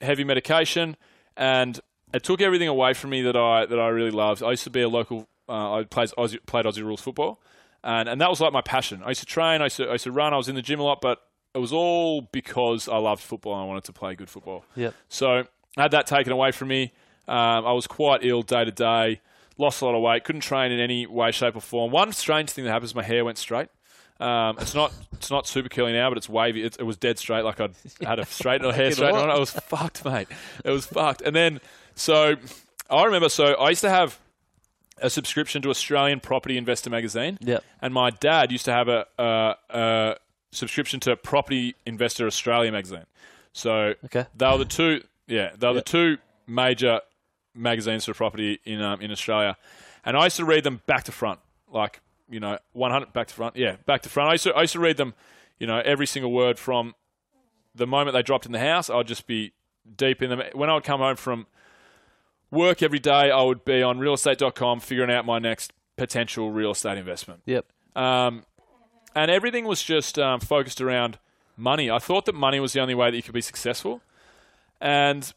heavy 0.00 0.24
medication, 0.24 0.96
and 1.36 1.80
it 2.12 2.22
took 2.22 2.40
everything 2.40 2.68
away 2.68 2.94
from 2.94 3.10
me 3.10 3.22
that 3.22 3.36
I 3.36 3.66
that 3.66 3.78
I 3.78 3.88
really 3.88 4.10
loved. 4.10 4.42
I 4.42 4.50
used 4.50 4.64
to 4.64 4.70
be 4.70 4.82
a 4.82 4.88
local. 4.88 5.28
Uh, 5.48 5.78
I 5.78 5.84
played 5.84 6.10
Aussie, 6.10 6.38
played 6.46 6.64
Aussie 6.64 6.82
rules 6.82 7.00
football, 7.00 7.40
and 7.82 8.08
and 8.08 8.20
that 8.20 8.30
was 8.30 8.40
like 8.40 8.52
my 8.52 8.60
passion. 8.60 9.02
I 9.04 9.10
used 9.10 9.20
to 9.20 9.26
train. 9.26 9.60
I 9.60 9.64
used 9.64 9.76
to, 9.78 9.88
I 9.88 9.92
used 9.92 10.04
to 10.04 10.12
run. 10.12 10.32
I 10.32 10.36
was 10.36 10.48
in 10.48 10.54
the 10.54 10.62
gym 10.62 10.80
a 10.80 10.84
lot, 10.84 11.00
but 11.00 11.20
it 11.54 11.58
was 11.58 11.72
all 11.72 12.22
because 12.32 12.88
I 12.88 12.96
loved 12.96 13.22
football 13.22 13.54
and 13.54 13.62
I 13.62 13.66
wanted 13.66 13.84
to 13.84 13.92
play 13.92 14.14
good 14.14 14.30
football. 14.30 14.64
Yep. 14.74 14.94
So 15.08 15.44
I 15.76 15.82
had 15.82 15.90
that 15.90 16.06
taken 16.06 16.32
away 16.32 16.52
from 16.52 16.68
me. 16.68 16.92
Um, 17.28 17.66
I 17.66 17.72
was 17.72 17.86
quite 17.86 18.24
ill 18.24 18.42
day 18.42 18.64
to 18.64 18.70
day, 18.70 19.20
lost 19.58 19.80
a 19.80 19.84
lot 19.84 19.94
of 19.94 20.02
weight, 20.02 20.24
couldn't 20.24 20.40
train 20.40 20.72
in 20.72 20.80
any 20.80 21.06
way, 21.06 21.30
shape, 21.30 21.56
or 21.56 21.60
form. 21.60 21.92
One 21.92 22.12
strange 22.12 22.50
thing 22.50 22.64
that 22.64 22.70
happened 22.70 22.86
is 22.86 22.94
my 22.94 23.02
hair 23.02 23.24
went 23.24 23.38
straight. 23.38 23.68
Um, 24.20 24.56
it's 24.60 24.74
not 24.74 24.92
it's 25.14 25.30
not 25.30 25.46
super 25.48 25.68
curly 25.68 25.92
now, 25.92 26.08
but 26.08 26.16
it's 26.16 26.28
wavy. 26.28 26.62
It, 26.62 26.76
it 26.78 26.84
was 26.84 26.96
dead 26.96 27.18
straight, 27.18 27.42
like 27.42 27.60
I'd 27.60 27.74
had 28.00 28.18
a 28.18 28.26
straight 28.26 28.60
hair 28.60 28.92
straight 28.92 29.14
on. 29.14 29.30
I 29.30 29.38
was 29.38 29.50
fucked, 29.50 30.04
mate. 30.04 30.28
It 30.64 30.70
was 30.70 30.86
fucked. 30.86 31.22
And 31.22 31.34
then 31.34 31.60
so 31.94 32.36
I 32.90 33.04
remember. 33.04 33.28
So 33.28 33.54
I 33.54 33.70
used 33.70 33.80
to 33.82 33.90
have 33.90 34.18
a 34.98 35.10
subscription 35.10 35.62
to 35.62 35.70
Australian 35.70 36.20
Property 36.20 36.56
Investor 36.56 36.90
magazine. 36.90 37.38
Yep. 37.40 37.64
And 37.80 37.92
my 37.94 38.10
dad 38.10 38.52
used 38.52 38.64
to 38.66 38.72
have 38.72 38.88
a, 38.88 39.06
a, 39.18 39.54
a 39.70 40.16
subscription 40.52 41.00
to 41.00 41.16
Property 41.16 41.74
Investor 41.86 42.26
Australia 42.26 42.70
magazine. 42.70 43.06
So 43.52 43.94
Okay. 44.04 44.26
they 44.36 44.46
were 44.46 44.58
the 44.58 44.64
two. 44.64 45.02
Yeah, 45.26 45.50
they 45.58 45.66
were 45.66 45.74
Yep. 45.74 45.84
the 45.84 45.90
two 45.90 46.18
major 46.46 47.00
magazines 47.54 48.04
for 48.04 48.14
property 48.14 48.60
in 48.64 48.80
um, 48.80 49.00
in 49.00 49.10
Australia, 49.10 49.56
and 50.04 50.16
I 50.16 50.24
used 50.24 50.36
to 50.36 50.44
read 50.44 50.64
them 50.64 50.80
back 50.86 51.04
to 51.04 51.12
front, 51.12 51.40
like 51.70 52.00
you 52.30 52.40
know, 52.40 52.58
100 52.72 53.12
back 53.12 53.26
to 53.28 53.34
front. 53.34 53.56
Yeah, 53.56 53.76
back 53.86 54.02
to 54.02 54.08
front. 54.08 54.30
I 54.30 54.32
used 54.34 54.44
to 54.44 54.54
I 54.54 54.62
used 54.62 54.72
to 54.72 54.80
read 54.80 54.96
them, 54.96 55.14
you 55.58 55.66
know, 55.66 55.80
every 55.84 56.06
single 56.06 56.32
word 56.32 56.58
from 56.58 56.94
the 57.74 57.86
moment 57.86 58.14
they 58.14 58.22
dropped 58.22 58.46
in 58.46 58.52
the 58.52 58.58
house. 58.58 58.88
I'd 58.88 59.06
just 59.06 59.26
be 59.26 59.52
deep 59.96 60.22
in 60.22 60.30
them. 60.30 60.42
When 60.54 60.70
I 60.70 60.74
would 60.74 60.84
come 60.84 61.00
home 61.00 61.16
from 61.16 61.46
work 62.52 62.82
every 62.82 63.00
day, 63.00 63.30
I 63.30 63.42
would 63.42 63.64
be 63.64 63.82
on 63.82 63.98
realestate.com 63.98 64.80
figuring 64.80 65.10
out 65.10 65.26
my 65.26 65.40
next 65.40 65.72
potential 65.96 66.52
real 66.52 66.70
estate 66.70 66.98
investment. 66.98 67.40
Yep. 67.46 67.66
Um, 67.96 68.44
and 69.14 69.30
everything 69.30 69.64
was 69.64 69.82
just 69.82 70.18
um, 70.18 70.38
focused 70.38 70.80
around 70.80 71.18
money. 71.56 71.90
I 71.90 71.98
thought 71.98 72.26
that 72.26 72.34
money 72.34 72.60
was 72.60 72.72
the 72.72 72.80
only 72.80 72.94
way 72.94 73.10
that 73.10 73.16
you 73.16 73.22
could 73.22 73.34
be 73.34 73.40
successful. 73.40 74.00
And 74.80 75.32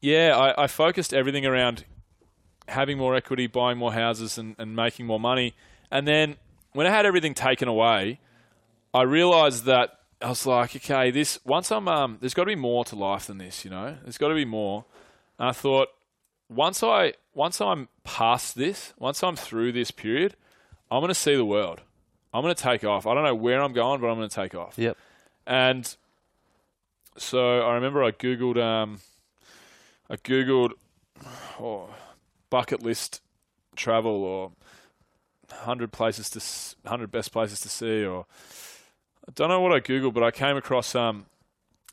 yeah, 0.00 0.36
I, 0.36 0.64
I 0.64 0.66
focused 0.66 1.12
everything 1.12 1.44
around 1.44 1.84
having 2.68 2.98
more 2.98 3.14
equity, 3.14 3.46
buying 3.46 3.78
more 3.78 3.92
houses, 3.92 4.38
and, 4.38 4.54
and 4.58 4.74
making 4.74 5.06
more 5.06 5.20
money. 5.20 5.54
And 5.90 6.06
then 6.06 6.36
when 6.72 6.86
I 6.86 6.90
had 6.90 7.06
everything 7.06 7.34
taken 7.34 7.68
away, 7.68 8.20
I 8.92 9.02
realized 9.02 9.64
that 9.64 9.98
I 10.20 10.30
was 10.30 10.46
like, 10.46 10.74
okay, 10.76 11.10
this 11.10 11.38
once 11.44 11.70
I'm 11.70 11.88
um, 11.88 12.18
there's 12.20 12.34
got 12.34 12.44
to 12.44 12.46
be 12.46 12.56
more 12.56 12.84
to 12.86 12.96
life 12.96 13.26
than 13.26 13.38
this, 13.38 13.64
you 13.64 13.70
know. 13.70 13.96
There's 14.02 14.18
got 14.18 14.28
to 14.28 14.34
be 14.34 14.44
more. 14.44 14.84
And 15.38 15.48
I 15.48 15.52
thought 15.52 15.88
once 16.48 16.82
I 16.82 17.14
once 17.34 17.60
I'm 17.60 17.88
past 18.04 18.56
this, 18.56 18.92
once 18.98 19.22
I'm 19.22 19.36
through 19.36 19.72
this 19.72 19.90
period, 19.90 20.36
I'm 20.90 21.00
going 21.00 21.08
to 21.08 21.14
see 21.14 21.36
the 21.36 21.44
world. 21.44 21.82
I'm 22.32 22.42
going 22.42 22.54
to 22.54 22.62
take 22.62 22.84
off. 22.84 23.06
I 23.06 23.14
don't 23.14 23.24
know 23.24 23.34
where 23.34 23.62
I'm 23.62 23.72
going, 23.72 24.00
but 24.00 24.08
I'm 24.08 24.16
going 24.16 24.28
to 24.28 24.34
take 24.34 24.54
off. 24.54 24.74
Yep. 24.76 24.96
And 25.46 25.96
so 27.16 27.60
I 27.60 27.74
remember 27.74 28.04
I 28.04 28.10
googled 28.10 28.62
um, 28.62 29.00
I 30.10 30.16
googled 30.16 30.72
oh, 31.60 31.88
bucket 32.50 32.82
list 32.82 33.22
travel 33.74 34.24
or 34.24 34.52
hundred 35.50 35.92
places 35.92 36.30
to 36.30 36.88
hundred 36.88 37.10
best 37.10 37.32
places 37.32 37.60
to 37.60 37.68
see 37.68 38.04
or 38.04 38.26
I 39.28 39.32
don't 39.34 39.48
know 39.48 39.60
what 39.60 39.72
I 39.72 39.80
googled, 39.80 40.14
but 40.14 40.22
I 40.22 40.30
came 40.30 40.56
across 40.56 40.94
um, 40.94 41.26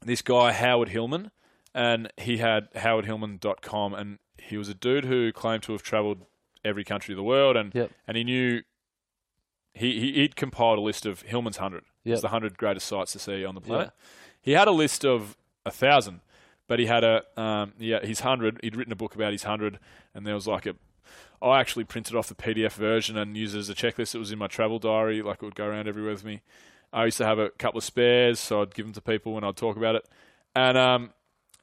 this 0.03 0.21
guy 0.21 0.51
Howard 0.51 0.89
Hillman, 0.89 1.31
and 1.73 2.11
he 2.17 2.37
had 2.37 2.71
howardhillman.com, 2.73 3.93
and 3.93 4.19
he 4.37 4.57
was 4.57 4.69
a 4.69 4.73
dude 4.73 5.05
who 5.05 5.31
claimed 5.31 5.63
to 5.63 5.71
have 5.73 5.83
traveled 5.83 6.25
every 6.65 6.83
country 6.83 7.13
of 7.13 7.17
the 7.17 7.23
world, 7.23 7.55
and 7.57 7.73
Yep. 7.73 7.91
and 8.07 8.17
he 8.17 8.23
knew 8.23 8.61
he, 9.73 9.99
he 9.99 10.11
he'd 10.13 10.35
compiled 10.35 10.77
a 10.77 10.81
list 10.81 11.05
of 11.05 11.21
Hillman's 11.23 11.57
hundred. 11.57 11.83
Yep. 12.03 12.13
It's 12.13 12.21
the 12.21 12.27
hundred 12.29 12.57
greatest 12.57 12.87
sites 12.87 13.11
to 13.13 13.19
see 13.19 13.43
on 13.45 13.55
the 13.55 13.61
planet. 13.61 13.91
He 14.41 14.51
had 14.51 14.67
a 14.67 14.71
list 14.71 15.03
of 15.05 15.35
a 15.65 15.71
thousand, 15.71 16.21
but 16.67 16.79
he 16.79 16.85
had 16.85 17.03
a 17.03 17.23
um, 17.37 17.73
yeah 17.79 18.05
his 18.05 18.19
hundred. 18.21 18.59
He'd 18.61 18.75
written 18.75 18.93
a 18.93 18.97
book 18.97 19.15
about 19.15 19.31
his 19.31 19.43
hundred, 19.43 19.79
and 20.13 20.25
there 20.27 20.35
was 20.35 20.47
like 20.47 20.65
a. 20.65 20.75
I 21.41 21.59
actually 21.59 21.83
printed 21.83 22.15
off 22.15 22.27
the 22.27 22.35
PDF 22.35 22.73
version 22.73 23.17
and 23.17 23.35
used 23.35 23.53
it 23.55 23.59
as 23.59 23.69
a 23.69 23.75
checklist. 23.75 24.15
It 24.15 24.19
was 24.19 24.31
in 24.31 24.39
my 24.39 24.47
travel 24.47 24.79
diary, 24.79 25.21
like 25.21 25.37
it 25.41 25.45
would 25.45 25.55
go 25.55 25.65
around 25.65 25.87
everywhere 25.89 26.13
with 26.13 26.23
me. 26.23 26.41
I 26.93 27.05
used 27.05 27.17
to 27.17 27.25
have 27.25 27.37
a 27.39 27.49
couple 27.49 27.79
of 27.79 27.83
spares, 27.83 28.39
so 28.39 28.61
I'd 28.61 28.73
give 28.73 28.85
them 28.85 28.93
to 28.93 29.01
people 29.01 29.33
when 29.33 29.43
I'd 29.43 29.57
talk 29.57 29.75
about 29.75 29.95
it. 29.95 30.07
And 30.55 30.77
um, 30.77 31.09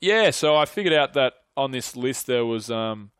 yeah, 0.00 0.30
so 0.30 0.56
I 0.56 0.64
figured 0.64 0.94
out 0.94 1.12
that 1.14 1.34
on 1.56 1.70
this 1.70 1.96
list 1.96 2.26
there 2.26 2.44
was 2.44 2.70
um, 2.70 3.10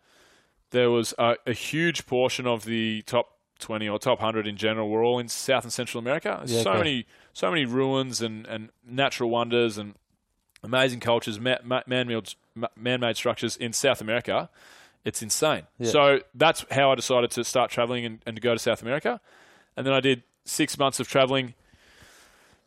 there 0.71 0.91
was 0.91 1.15
a, 1.19 1.37
a 1.47 1.53
huge 1.53 2.07
portion 2.07 2.47
of 2.47 2.65
the 2.65 3.03
top 3.03 3.37
twenty 3.59 3.89
or 3.89 3.99
top 3.99 4.21
hundred 4.21 4.47
in 4.47 4.57
general 4.57 4.89
were 4.89 5.05
all 5.05 5.19
in 5.19 5.29
South 5.29 5.65
and 5.65 5.73
Central 5.73 6.01
America. 6.01 6.43
Yeah, 6.47 6.63
so 6.63 6.71
okay. 6.71 6.79
many 6.79 7.07
so 7.33 7.51
many 7.51 7.65
ruins 7.65 8.23
and, 8.23 8.47
and 8.47 8.71
natural 8.87 9.31
wonders 9.31 9.79
and 9.79 9.95
amazing 10.63 11.01
cultures, 11.01 11.39
ma- 11.39 11.57
ma- 11.65 11.83
man-made 11.87 12.35
man-made 12.77 13.17
structures 13.17 13.57
in 13.57 13.73
South 13.73 14.01
America. 14.01 14.51
It's 15.05 15.23
insane. 15.23 15.63
Yeah. 15.79 15.91
So 15.91 16.21
that's 16.35 16.67
how 16.71 16.93
I 16.93 16.95
decided 16.95 17.31
to 17.31 17.45
start 17.45 17.71
traveling 17.71 18.05
and, 18.05 18.19
and 18.27 18.37
to 18.37 18.43
go 18.43 18.53
to 18.53 18.59
South 18.59 18.83
America. 18.83 19.21
And 19.75 19.87
then 19.87 19.95
I 19.95 20.01
did 20.01 20.23
six 20.45 20.79
months 20.79 21.01
of 21.01 21.09
traveling 21.09 21.55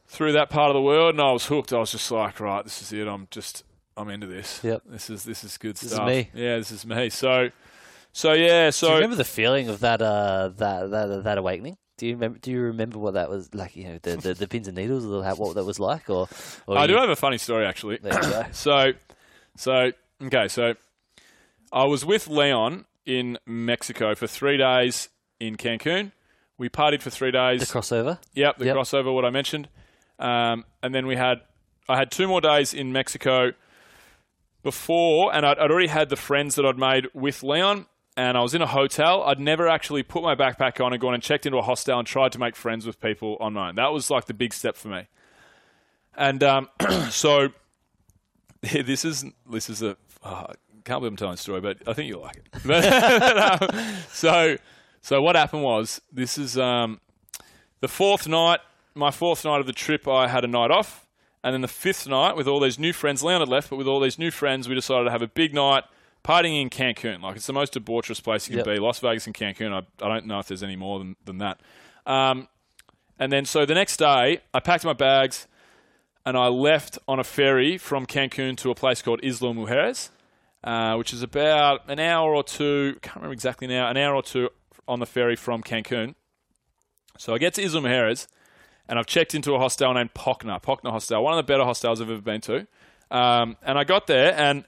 through 0.08 0.32
that 0.32 0.50
part 0.50 0.70
of 0.70 0.74
the 0.74 0.82
world, 0.82 1.14
and 1.14 1.22
I 1.22 1.32
was 1.32 1.46
hooked. 1.46 1.72
I 1.72 1.78
was 1.78 1.92
just 1.92 2.10
like, 2.10 2.40
right, 2.40 2.64
this 2.64 2.82
is 2.82 2.92
it. 2.92 3.08
I'm 3.08 3.28
just, 3.30 3.64
I'm 3.98 4.10
into 4.10 4.28
this. 4.28 4.60
Yep. 4.64 4.84
This 4.86 5.10
is 5.10 5.24
this 5.24 5.44
is 5.44 5.58
good 5.58 5.76
This 5.76 5.84
is 5.84 5.92
stuff. 5.94 6.08
me. 6.08 6.30
Yeah, 6.34 6.58
this 6.58 6.72
is 6.72 6.86
me. 6.86 7.10
So, 7.10 7.50
so 8.12 8.34
yeah. 8.34 8.70
So 8.72 8.88
Do 8.88 8.92
you 8.94 8.98
remember 8.98 9.16
the 9.18 9.24
feeling 9.24 9.70
of 9.70 9.80
that 9.82 10.02
uh, 10.02 10.50
that 10.58 10.90
that 10.92 11.24
that 11.24 11.38
awakening? 11.38 11.78
Do 11.98 12.08
you 12.08 12.14
remember? 12.14 12.40
Do 12.40 12.52
you 12.52 12.62
remember 12.62 12.98
what 13.00 13.14
that 13.14 13.30
was 13.30 13.54
like? 13.54 13.76
You 13.76 13.86
know, 13.90 14.00
the 14.02 14.18
the, 14.18 14.34
the 14.34 14.48
pins 14.48 14.68
and 14.68 14.76
needles, 14.78 15.06
or 15.06 15.24
how, 15.24 15.36
what 15.36 15.56
that 15.56 15.64
was 15.64 15.80
like, 15.80 16.10
or, 16.10 16.28
or 16.68 16.78
I 16.78 16.82
you- 16.84 16.88
do 16.90 16.96
have 16.96 17.10
a 17.10 17.16
funny 17.16 17.38
story 17.38 17.66
actually. 17.66 17.98
There 17.98 18.14
you 18.14 18.22
go. 18.30 18.46
so, 18.52 18.94
so 19.58 19.92
okay, 20.24 20.48
so 20.48 20.74
I 21.72 21.86
was 21.86 22.04
with 22.04 22.28
Leon 22.28 22.86
in 23.06 23.38
Mexico 23.46 24.16
for 24.16 24.26
three 24.28 24.58
days 24.58 25.10
in 25.40 25.56
Cancun. 25.56 26.12
We 26.58 26.70
partied 26.70 27.02
for 27.02 27.10
three 27.10 27.32
days. 27.32 27.60
the 27.60 27.66
crossover. 27.80 28.20
Yep, 28.34 28.58
the 28.58 28.66
Yep. 28.66 28.76
crossover, 28.78 29.14
what 29.14 29.26
I 29.26 29.30
mentioned. 29.30 29.68
Um, 30.20 30.66
and 30.82 30.94
then 30.96 31.08
we 31.08 31.16
had, 31.16 31.42
I 31.90 31.98
had 31.98 32.12
two 32.12 32.28
more 32.28 32.40
days 32.42 32.74
in 32.74 32.94
Mexico 32.94 33.52
before, 34.64 35.34
and 35.34 35.46
I'd, 35.46 35.60
I'd 35.60 35.70
already 35.70 35.88
had 35.88 36.10
the 36.10 36.16
friends 36.16 36.56
that 36.56 36.66
I'd 36.66 36.78
made 36.78 37.08
with 37.14 37.44
Leon, 37.44 37.86
and 38.16 38.38
I 38.38 38.42
was 38.42 38.54
in 38.56 38.62
a 38.62 38.68
hotel. 38.68 39.24
I'd 39.24 39.40
never 39.40 39.68
actually 39.68 40.04
put 40.04 40.24
my 40.24 40.36
backpack 40.36 40.84
on 40.84 40.94
and 40.94 41.02
gone 41.02 41.14
and 41.14 41.22
checked 41.22 41.46
into 41.46 41.58
a 41.58 41.62
hostel 41.62 41.98
and 42.00 42.08
tried 42.08 42.32
to 42.32 42.40
make 42.40 42.56
friends 42.56 42.86
with 42.86 43.00
people 43.00 43.38
on 43.40 43.54
my 43.54 43.70
own. 43.70 43.76
That 43.76 43.92
was 43.92 44.10
like 44.10 44.26
the 44.26 44.34
big 44.34 44.54
step 44.54 44.78
for 44.78 44.88
me. 44.88 45.08
And 46.16 46.44
um, 46.44 46.70
so 47.10 47.50
this 48.62 49.04
is 49.04 49.26
this 49.50 49.70
is 49.70 49.82
a 49.82 49.98
oh, 50.24 50.48
can't 50.84 51.00
believe 51.00 51.12
I'm 51.12 51.18
telling 51.18 51.36
the 51.36 51.42
story, 51.42 51.62
but 51.62 51.78
I 51.88 51.94
think 51.94 52.10
you'll 52.10 52.22
like 52.22 52.38
it. 52.38 52.48
But, 52.66 53.62
um, 53.74 53.98
so 54.12 54.58
so 55.02 55.22
what 55.22 55.36
happened 55.36 55.64
was 55.64 56.02
this 56.12 56.38
is 56.38 56.58
um, 56.58 57.02
the 57.82 57.88
fourth 57.88 58.28
night, 58.28 58.60
my 58.96 59.12
fourth 59.12 59.44
night 59.44 59.60
of 59.60 59.66
the 59.66 59.74
trip. 59.74 60.08
I 60.08 60.28
had 60.28 60.44
a 60.44 60.48
night 60.48 60.72
off, 60.72 61.03
and 61.44 61.54
then 61.54 61.62
the 61.62 61.68
fifth 61.68 62.08
night 62.08 62.36
with 62.36 62.48
all 62.48 62.60
these 62.60 62.80
new 62.80 62.94
friends. 62.94 63.24
Leon 63.24 63.42
had 63.42 63.50
left, 63.50 63.70
but 63.70 63.76
with 63.78 63.88
all 63.88 64.00
these 64.00 64.18
new 64.18 64.32
friends, 64.32 64.70
we 64.70 64.76
decided 64.76 65.06
to 65.06 65.12
have 65.12 65.22
a 65.22 65.28
big 65.28 65.54
night 65.54 65.84
partying 66.24 66.62
in 66.62 66.70
Cancun. 66.70 67.22
Like 67.22 67.36
it's 67.36 67.48
the 67.48 67.54
most 67.54 67.74
debaucherous 67.74 68.24
place 68.24 68.48
you 68.48 68.58
can 68.58 68.66
Yep. 68.66 68.76
be. 68.78 68.80
Las 68.80 69.00
Vegas 69.00 69.26
and 69.28 69.36
Cancun. 69.36 69.74
I, 69.74 69.80
I 70.06 70.08
don't 70.08 70.26
know 70.26 70.40
if 70.40 70.48
there's 70.48 70.64
any 70.64 70.76
more 70.78 71.00
than 71.00 71.16
than 71.26 71.40
that. 71.40 71.60
Um, 72.06 72.48
and 73.20 73.32
then 73.32 73.46
so 73.46 73.66
the 73.66 73.74
next 73.76 73.98
day, 73.98 74.42
I 74.54 74.60
packed 74.60 74.86
my 74.86 74.94
bags 74.94 75.48
and 76.26 76.38
I 76.38 76.48
left 76.48 76.98
on 77.08 77.20
a 77.20 77.24
ferry 77.24 77.78
from 77.78 78.06
Cancun 78.06 78.56
to 78.58 78.72
a 78.72 78.76
place 78.76 79.02
called 79.02 79.20
Isla 79.24 79.54
Mujeres, 79.54 80.10
uh, 80.64 80.96
which 80.96 81.12
is 81.14 81.22
about 81.22 81.82
an 81.90 82.00
hour 82.00 82.34
or 82.34 82.44
two. 82.44 82.98
Can't 83.02 83.18
remember 83.18 83.34
exactly 83.34 83.68
now. 83.68 83.90
An 83.90 83.98
hour 83.98 84.16
or 84.16 84.24
two 84.24 84.50
on 84.88 85.00
the 85.00 85.06
ferry 85.06 85.36
from 85.36 85.62
Cancun. 85.62 86.16
So 87.18 87.34
I 87.34 87.38
get 87.38 87.54
to 87.56 87.62
Isla 87.62 87.82
Mujeres, 87.82 88.28
and 88.88 89.00
I've 89.00 89.06
checked 89.06 89.34
into 89.34 89.54
a 89.54 89.60
hostel 89.60 89.94
named 89.94 90.14
Poc-Na, 90.14 90.60
Poc-Na 90.60 90.92
Hostel, 90.92 91.24
one 91.24 91.34
of 91.34 91.38
the 91.38 91.52
better 91.52 91.64
hostels 91.64 92.02
I've 92.02 92.10
ever 92.10 92.22
been 92.22 92.42
to. 92.42 92.68
Um, 93.10 93.58
and 93.64 93.78
I 93.78 93.84
got 93.84 94.08
there, 94.08 94.34
and 94.34 94.66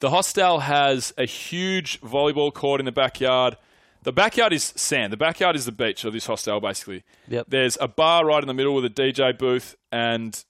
the 0.00 0.10
hostel 0.10 0.60
has 0.60 1.14
a 1.16 1.24
huge 1.24 2.00
volleyball 2.00 2.52
court 2.52 2.80
in 2.80 2.84
the 2.84 2.92
backyard. 2.92 3.56
The 4.02 4.12
backyard 4.12 4.52
is 4.52 4.74
sand. 4.76 5.12
The 5.12 5.16
backyard 5.16 5.56
is 5.56 5.64
the 5.64 5.72
beach 5.72 6.04
of 6.04 6.12
this 6.12 6.26
hostel, 6.26 6.60
basically. 6.60 7.04
Yep. 7.28 7.46
There's 7.48 7.78
a 7.80 7.88
bar 7.88 8.26
right 8.26 8.42
in 8.42 8.48
the 8.48 8.54
middle 8.54 8.74
with 8.74 8.84
a 8.84 8.90
DJ 8.90 9.36
booth 9.38 9.76
and 9.90 10.44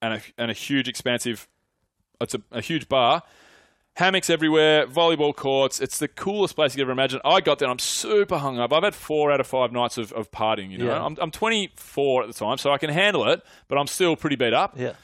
and 0.00 0.14
a, 0.14 0.22
and 0.36 0.50
a 0.50 0.54
huge, 0.54 0.86
expansive. 0.86 1.48
It's 2.20 2.34
a, 2.34 2.42
a 2.52 2.60
huge 2.60 2.88
bar. 2.88 3.22
Hammocks 3.96 4.28
everywhere, 4.28 4.86
volleyball 4.88 5.34
courts. 5.34 5.80
It's 5.80 5.98
the 5.98 6.08
coolest 6.08 6.56
place 6.56 6.72
you 6.74 6.78
could 6.78 6.82
ever 6.82 6.92
imagine. 6.92 7.20
I 7.24 7.40
got 7.40 7.60
there. 7.60 7.68
I'm 7.68 7.78
super 7.78 8.38
hung 8.38 8.58
up. 8.58 8.72
I've 8.72 8.82
had 8.82 8.94
four 8.94 9.30
out 9.30 9.38
of 9.38 9.46
five 9.46 9.70
nights 9.70 9.98
of, 9.98 10.12
of 10.12 10.32
partying. 10.32 10.70
You 10.70 10.78
know, 10.78 10.86
Yeah. 10.86 11.04
I'm, 11.04 11.16
I'm 11.20 11.30
24 11.30 12.22
at 12.22 12.26
the 12.26 12.34
time, 12.34 12.58
so 12.58 12.72
I 12.72 12.78
can 12.78 12.90
handle 12.90 13.28
it, 13.28 13.40
but 13.68 13.78
I'm 13.78 13.86
still 13.86 14.16
pretty 14.16 14.34
beat 14.34 14.52
up. 14.52 14.74
Yeah. 14.76 14.94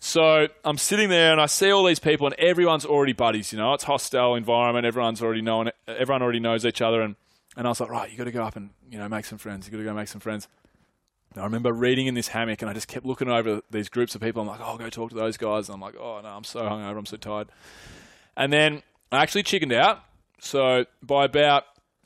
So 0.00 0.48
I'm 0.64 0.78
sitting 0.78 1.10
there 1.10 1.30
and 1.30 1.40
I 1.40 1.46
see 1.46 1.70
all 1.70 1.84
these 1.84 1.98
people 2.00 2.26
and 2.26 2.34
everyone's 2.36 2.84
already 2.86 3.12
buddies. 3.12 3.52
You 3.52 3.58
know, 3.58 3.74
it's 3.74 3.84
hostile 3.84 4.34
environment. 4.34 4.86
Everyone's 4.86 5.22
already 5.22 5.42
known. 5.42 5.70
Everyone 5.86 6.22
already 6.22 6.40
knows 6.40 6.64
each 6.66 6.80
other. 6.82 7.02
And 7.02 7.14
and 7.56 7.66
I 7.66 7.70
was 7.70 7.80
like, 7.80 7.90
right, 7.90 8.10
you 8.10 8.16
got 8.16 8.24
to 8.24 8.32
go 8.32 8.42
up 8.42 8.56
and 8.56 8.70
you 8.90 8.98
know 8.98 9.08
make 9.08 9.26
some 9.26 9.38
friends. 9.38 9.66
You 9.66 9.72
got 9.72 9.78
to 9.78 9.84
go 9.84 9.92
make 9.94 10.08
some 10.08 10.20
friends. 10.20 10.48
And 11.34 11.40
I 11.42 11.44
remember 11.44 11.72
reading 11.72 12.06
in 12.08 12.14
this 12.14 12.28
hammock 12.28 12.62
and 12.62 12.68
I 12.70 12.74
just 12.74 12.88
kept 12.88 13.06
looking 13.06 13.28
over 13.28 13.60
these 13.70 13.88
groups 13.88 14.14
of 14.16 14.20
people. 14.22 14.42
I'm 14.42 14.48
like, 14.48 14.60
oh, 14.60 14.64
I'll 14.64 14.78
go 14.78 14.88
talk 14.90 15.10
to 15.10 15.16
those 15.16 15.36
guys. 15.36 15.68
And 15.68 15.74
I'm 15.74 15.80
like, 15.80 15.94
oh 15.96 16.20
no, 16.20 16.28
I'm 16.30 16.44
so 16.44 16.62
hungover. 16.62 16.98
I'm 16.98 17.06
so 17.06 17.16
tired. 17.18 17.48
And 18.36 18.52
then 18.52 18.82
I 19.10 19.22
actually 19.22 19.42
chickened 19.42 19.72
out. 19.72 20.00
So 20.40 20.86
by 21.02 21.24
about 21.24 21.64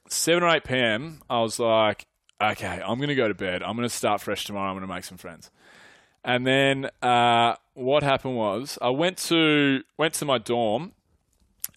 seven 0.08 0.42
or 0.42 0.48
eight 0.48 0.64
p.m., 0.64 1.22
I 1.30 1.40
was 1.40 1.58
like, 1.58 2.06
okay, 2.40 2.80
I'm 2.84 2.98
going 2.98 3.08
to 3.08 3.14
go 3.14 3.28
to 3.28 3.34
bed. 3.34 3.62
I'm 3.62 3.76
going 3.76 3.88
to 3.88 3.94
start 3.94 4.20
fresh 4.20 4.44
tomorrow. 4.44 4.70
I'm 4.70 4.76
going 4.76 4.86
to 4.86 4.94
make 4.94 5.04
some 5.04 5.18
friends. 5.18 5.50
And 6.24 6.46
then 6.46 6.90
uh, 7.02 7.54
what 7.74 8.02
happened 8.02 8.36
was 8.36 8.78
I 8.82 8.90
went 8.90 9.16
to 9.18 9.82
went 9.96 10.14
to 10.14 10.24
my 10.24 10.38
dorm, 10.38 10.92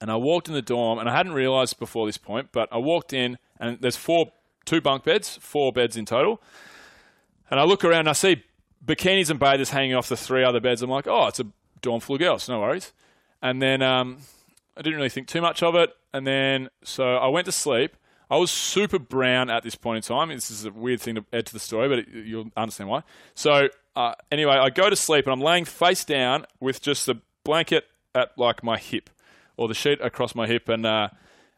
and 0.02 0.10
I 0.10 0.16
walked 0.16 0.48
in 0.48 0.56
the 0.56 0.62
dorm, 0.62 0.98
and 0.98 1.08
I 1.08 1.16
hadn't 1.16 1.34
realised 1.34 1.78
before 1.78 2.08
this 2.08 2.18
point, 2.18 2.50
but 2.52 2.68
I 2.72 2.78
walked 2.78 3.14
in, 3.14 3.38
and 3.60 3.80
there's 3.80 3.96
four, 3.96 4.32
two 4.66 4.82
bunk 4.82 5.04
beds, 5.04 5.38
four 5.40 5.72
beds 5.72 5.96
in 5.96 6.06
total, 6.06 6.42
and 7.52 7.60
I 7.60 7.64
look 7.64 7.86
around, 7.86 8.00
and 8.00 8.10
I 8.10 8.14
see 8.14 8.44
bikinis 8.84 9.30
and 9.30 9.40
bathers 9.40 9.70
hanging 9.70 9.94
off 9.94 10.10
the 10.10 10.18
three 10.18 10.44
other 10.44 10.60
beds. 10.60 10.82
I'm 10.82 10.90
like, 10.90 11.08
oh, 11.08 11.28
it's 11.28 11.40
a 11.40 11.46
dorm 11.82 12.00
full 12.00 12.16
of 12.16 12.20
girls, 12.20 12.50
no 12.50 12.60
worries. 12.60 12.92
And 13.42 13.62
then 13.62 13.82
um, 13.82 14.18
I 14.80 14.82
didn't 14.82 14.96
really 14.96 15.10
think 15.10 15.28
too 15.28 15.42
much 15.42 15.62
of 15.62 15.76
it, 15.76 15.94
and 16.14 16.26
then 16.26 16.70
so 16.84 17.18
I 17.18 17.28
went 17.28 17.46
to 17.46 17.52
sleep. 17.52 17.98
I 18.32 18.38
was 18.38 18.50
super 18.50 18.98
brown 18.98 19.50
at 19.50 19.64
this 19.64 19.76
point 19.76 19.98
in 19.98 20.04
time. 20.04 20.30
This 20.30 20.50
is 20.50 20.64
a 20.64 20.72
weird 20.72 21.02
thing 21.02 21.16
to 21.16 21.26
add 21.34 21.48
to 21.48 21.54
the 21.54 21.60
story, 21.60 21.90
but 21.90 22.00
it, 22.00 22.08
you'll 22.10 22.50
understand 22.56 22.90
why. 22.90 23.04
So 23.36 23.68
uh, 23.96 24.14
anyway, 24.32 24.54
I 24.54 24.70
go 24.70 24.90
to 24.90 24.96
sleep 24.96 25.26
and 25.26 25.34
I'm 25.34 25.42
laying 25.42 25.66
face 25.66 26.06
down 26.06 26.46
with 26.62 26.82
just 26.82 27.06
the 27.08 27.16
blanket 27.44 27.88
at 28.16 28.38
like 28.38 28.64
my 28.64 28.78
hip, 28.78 29.10
or 29.58 29.68
the 29.68 29.74
sheet 29.74 30.00
across 30.00 30.34
my 30.34 30.48
hip, 30.48 30.70
and 30.70 30.86
uh, 30.86 31.10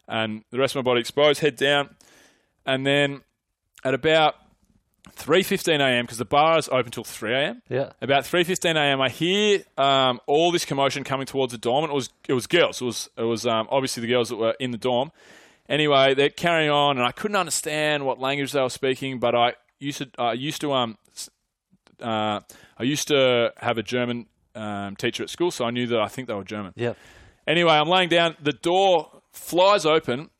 and 0.08 0.42
the 0.50 0.58
rest 0.58 0.74
of 0.74 0.84
my 0.84 0.90
body 0.90 1.00
exposed, 1.00 1.40
head 1.40 1.54
down, 1.54 1.94
and 2.66 2.84
then 2.84 3.20
at 3.84 3.94
about 3.94 4.34
3:15 5.10 5.80
a.m. 5.80 6.04
because 6.04 6.18
the 6.18 6.24
bar 6.24 6.58
is 6.58 6.68
open 6.68 6.92
till 6.92 7.04
3 7.04 7.34
a.m. 7.34 7.62
Yeah. 7.68 7.92
About 8.00 8.24
3:15 8.24 8.76
a.m. 8.76 9.00
I 9.00 9.08
hear 9.08 9.64
um, 9.76 10.20
all 10.26 10.52
this 10.52 10.64
commotion 10.64 11.04
coming 11.04 11.26
towards 11.26 11.52
the 11.52 11.58
dorm, 11.58 11.84
and 11.84 11.92
it 11.92 11.94
was 11.94 12.10
it 12.28 12.32
was 12.34 12.46
girls. 12.46 12.80
It 12.80 12.84
was 12.84 13.08
it 13.16 13.24
was 13.24 13.46
um, 13.46 13.66
obviously 13.70 14.00
the 14.00 14.08
girls 14.08 14.28
that 14.28 14.36
were 14.36 14.54
in 14.60 14.70
the 14.70 14.78
dorm, 14.78 15.10
anyway, 15.68 16.14
they're 16.14 16.30
carrying 16.30 16.70
on, 16.70 16.98
and 16.98 17.06
I 17.06 17.12
couldn't 17.12 17.36
understand 17.36 18.06
what 18.06 18.20
language 18.20 18.52
they 18.52 18.60
were 18.60 18.68
speaking, 18.68 19.18
but 19.18 19.34
I 19.34 19.54
used 19.78 19.98
to 19.98 20.08
I 20.18 20.34
used 20.34 20.60
to 20.60 20.72
um 20.72 20.98
uh, 22.00 22.40
I 22.78 22.82
used 22.82 23.08
to 23.08 23.52
have 23.56 23.78
a 23.78 23.82
German 23.82 24.26
um, 24.54 24.96
teacher 24.96 25.22
at 25.22 25.30
school, 25.30 25.50
so 25.50 25.64
I 25.64 25.70
knew 25.70 25.86
that 25.88 26.00
I 26.00 26.08
think 26.08 26.28
they 26.28 26.34
were 26.34 26.44
German. 26.44 26.72
Yeah. 26.76 26.94
Anyway, 27.46 27.72
I'm 27.72 27.88
laying 27.88 28.08
down. 28.08 28.36
The 28.40 28.52
door 28.52 29.22
flies 29.32 29.86
open, 29.86 30.30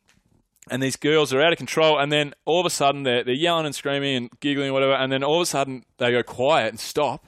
and 0.69 0.81
these 0.81 0.95
girls 0.95 1.33
are 1.33 1.41
out 1.41 1.51
of 1.51 1.57
control. 1.57 1.99
And 1.99 2.11
then 2.11 2.33
all 2.45 2.59
of 2.59 2.65
a 2.65 2.69
sudden, 2.69 3.03
they're, 3.03 3.23
they're 3.23 3.33
yelling 3.33 3.65
and 3.65 3.75
screaming 3.75 4.15
and 4.15 4.39
giggling 4.39 4.67
and 4.67 4.73
whatever. 4.73 4.93
And 4.93 5.11
then 5.11 5.23
all 5.23 5.35
of 5.35 5.41
a 5.41 5.45
sudden, 5.45 5.85
they 5.97 6.11
go 6.11 6.23
quiet 6.23 6.69
and 6.69 6.79
stop. 6.79 7.27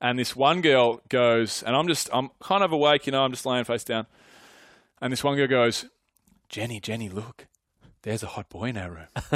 And 0.00 0.18
this 0.18 0.36
one 0.36 0.60
girl 0.60 1.00
goes, 1.08 1.62
and 1.62 1.74
I'm 1.74 1.88
just, 1.88 2.10
I'm 2.12 2.30
kind 2.40 2.62
of 2.62 2.72
awake, 2.72 3.06
you 3.06 3.12
know, 3.12 3.22
I'm 3.22 3.32
just 3.32 3.46
laying 3.46 3.64
face 3.64 3.84
down. 3.84 4.06
And 5.00 5.12
this 5.12 5.24
one 5.24 5.36
girl 5.36 5.46
goes, 5.46 5.86
Jenny, 6.48 6.80
Jenny, 6.80 7.08
look. 7.08 7.46
There's 8.02 8.22
a 8.22 8.26
hot 8.26 8.50
boy 8.50 8.66
in 8.66 8.76
our 8.76 8.90
room. 8.90 9.06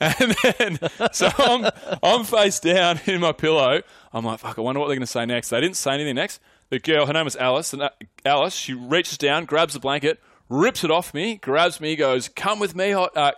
and 0.00 0.34
then, 0.42 0.78
so 1.12 1.30
I'm, 1.38 1.70
I'm 2.02 2.24
face 2.24 2.58
down 2.58 2.98
in 3.06 3.20
my 3.20 3.30
pillow. 3.30 3.82
I'm 4.12 4.24
like, 4.24 4.40
fuck, 4.40 4.58
I 4.58 4.62
wonder 4.62 4.80
what 4.80 4.88
they're 4.88 4.96
going 4.96 5.06
to 5.06 5.06
say 5.06 5.24
next. 5.26 5.50
They 5.50 5.60
didn't 5.60 5.76
say 5.76 5.94
anything 5.94 6.16
next. 6.16 6.40
The 6.70 6.80
girl, 6.80 7.06
her 7.06 7.12
name 7.12 7.24
was 7.24 7.36
Alice, 7.36 7.72
and 7.72 7.82
uh, 7.82 7.90
Alice, 8.24 8.54
she 8.54 8.74
reaches 8.74 9.16
down, 9.16 9.44
grabs 9.44 9.74
the 9.74 9.80
blanket, 9.80 10.20
rips 10.52 10.84
it 10.84 10.90
off 10.90 11.14
me, 11.14 11.36
grabs 11.36 11.80
me, 11.80 11.96
goes, 11.96 12.28
"Come 12.28 12.58
with 12.58 12.76
me, 12.76 12.90
hot, 12.90 13.16
uh, 13.16 13.32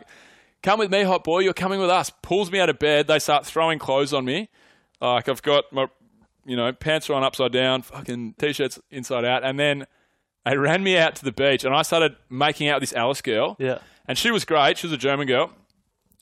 come 0.62 0.78
with 0.78 0.90
me, 0.90 1.02
hot 1.02 1.24
boy. 1.24 1.40
You're 1.40 1.54
coming 1.54 1.80
with 1.80 1.90
us." 1.90 2.10
Pulls 2.22 2.50
me 2.50 2.60
out 2.60 2.68
of 2.68 2.78
bed. 2.78 3.06
They 3.06 3.18
start 3.18 3.46
throwing 3.46 3.78
clothes 3.78 4.12
on 4.12 4.24
me. 4.24 4.48
Like 5.00 5.28
I've 5.28 5.42
got 5.42 5.64
my, 5.72 5.86
you 6.44 6.56
know, 6.56 6.72
pants 6.72 7.08
are 7.10 7.14
on 7.14 7.22
upside 7.22 7.52
down, 7.52 7.82
fucking 7.82 8.34
t-shirts 8.38 8.78
inside 8.90 9.24
out, 9.24 9.44
and 9.44 9.58
then 9.58 9.86
they 10.44 10.56
ran 10.56 10.82
me 10.82 10.96
out 10.96 11.14
to 11.16 11.24
the 11.24 11.32
beach, 11.32 11.64
and 11.64 11.74
I 11.74 11.82
started 11.82 12.16
making 12.28 12.68
out 12.68 12.80
with 12.80 12.90
this 12.90 12.96
Alice 12.96 13.22
girl. 13.22 13.56
Yeah. 13.58 13.78
And 14.06 14.18
she 14.18 14.30
was 14.30 14.44
great. 14.44 14.78
She 14.78 14.86
was 14.86 14.92
a 14.92 14.98
German 14.98 15.26
girl. 15.26 15.50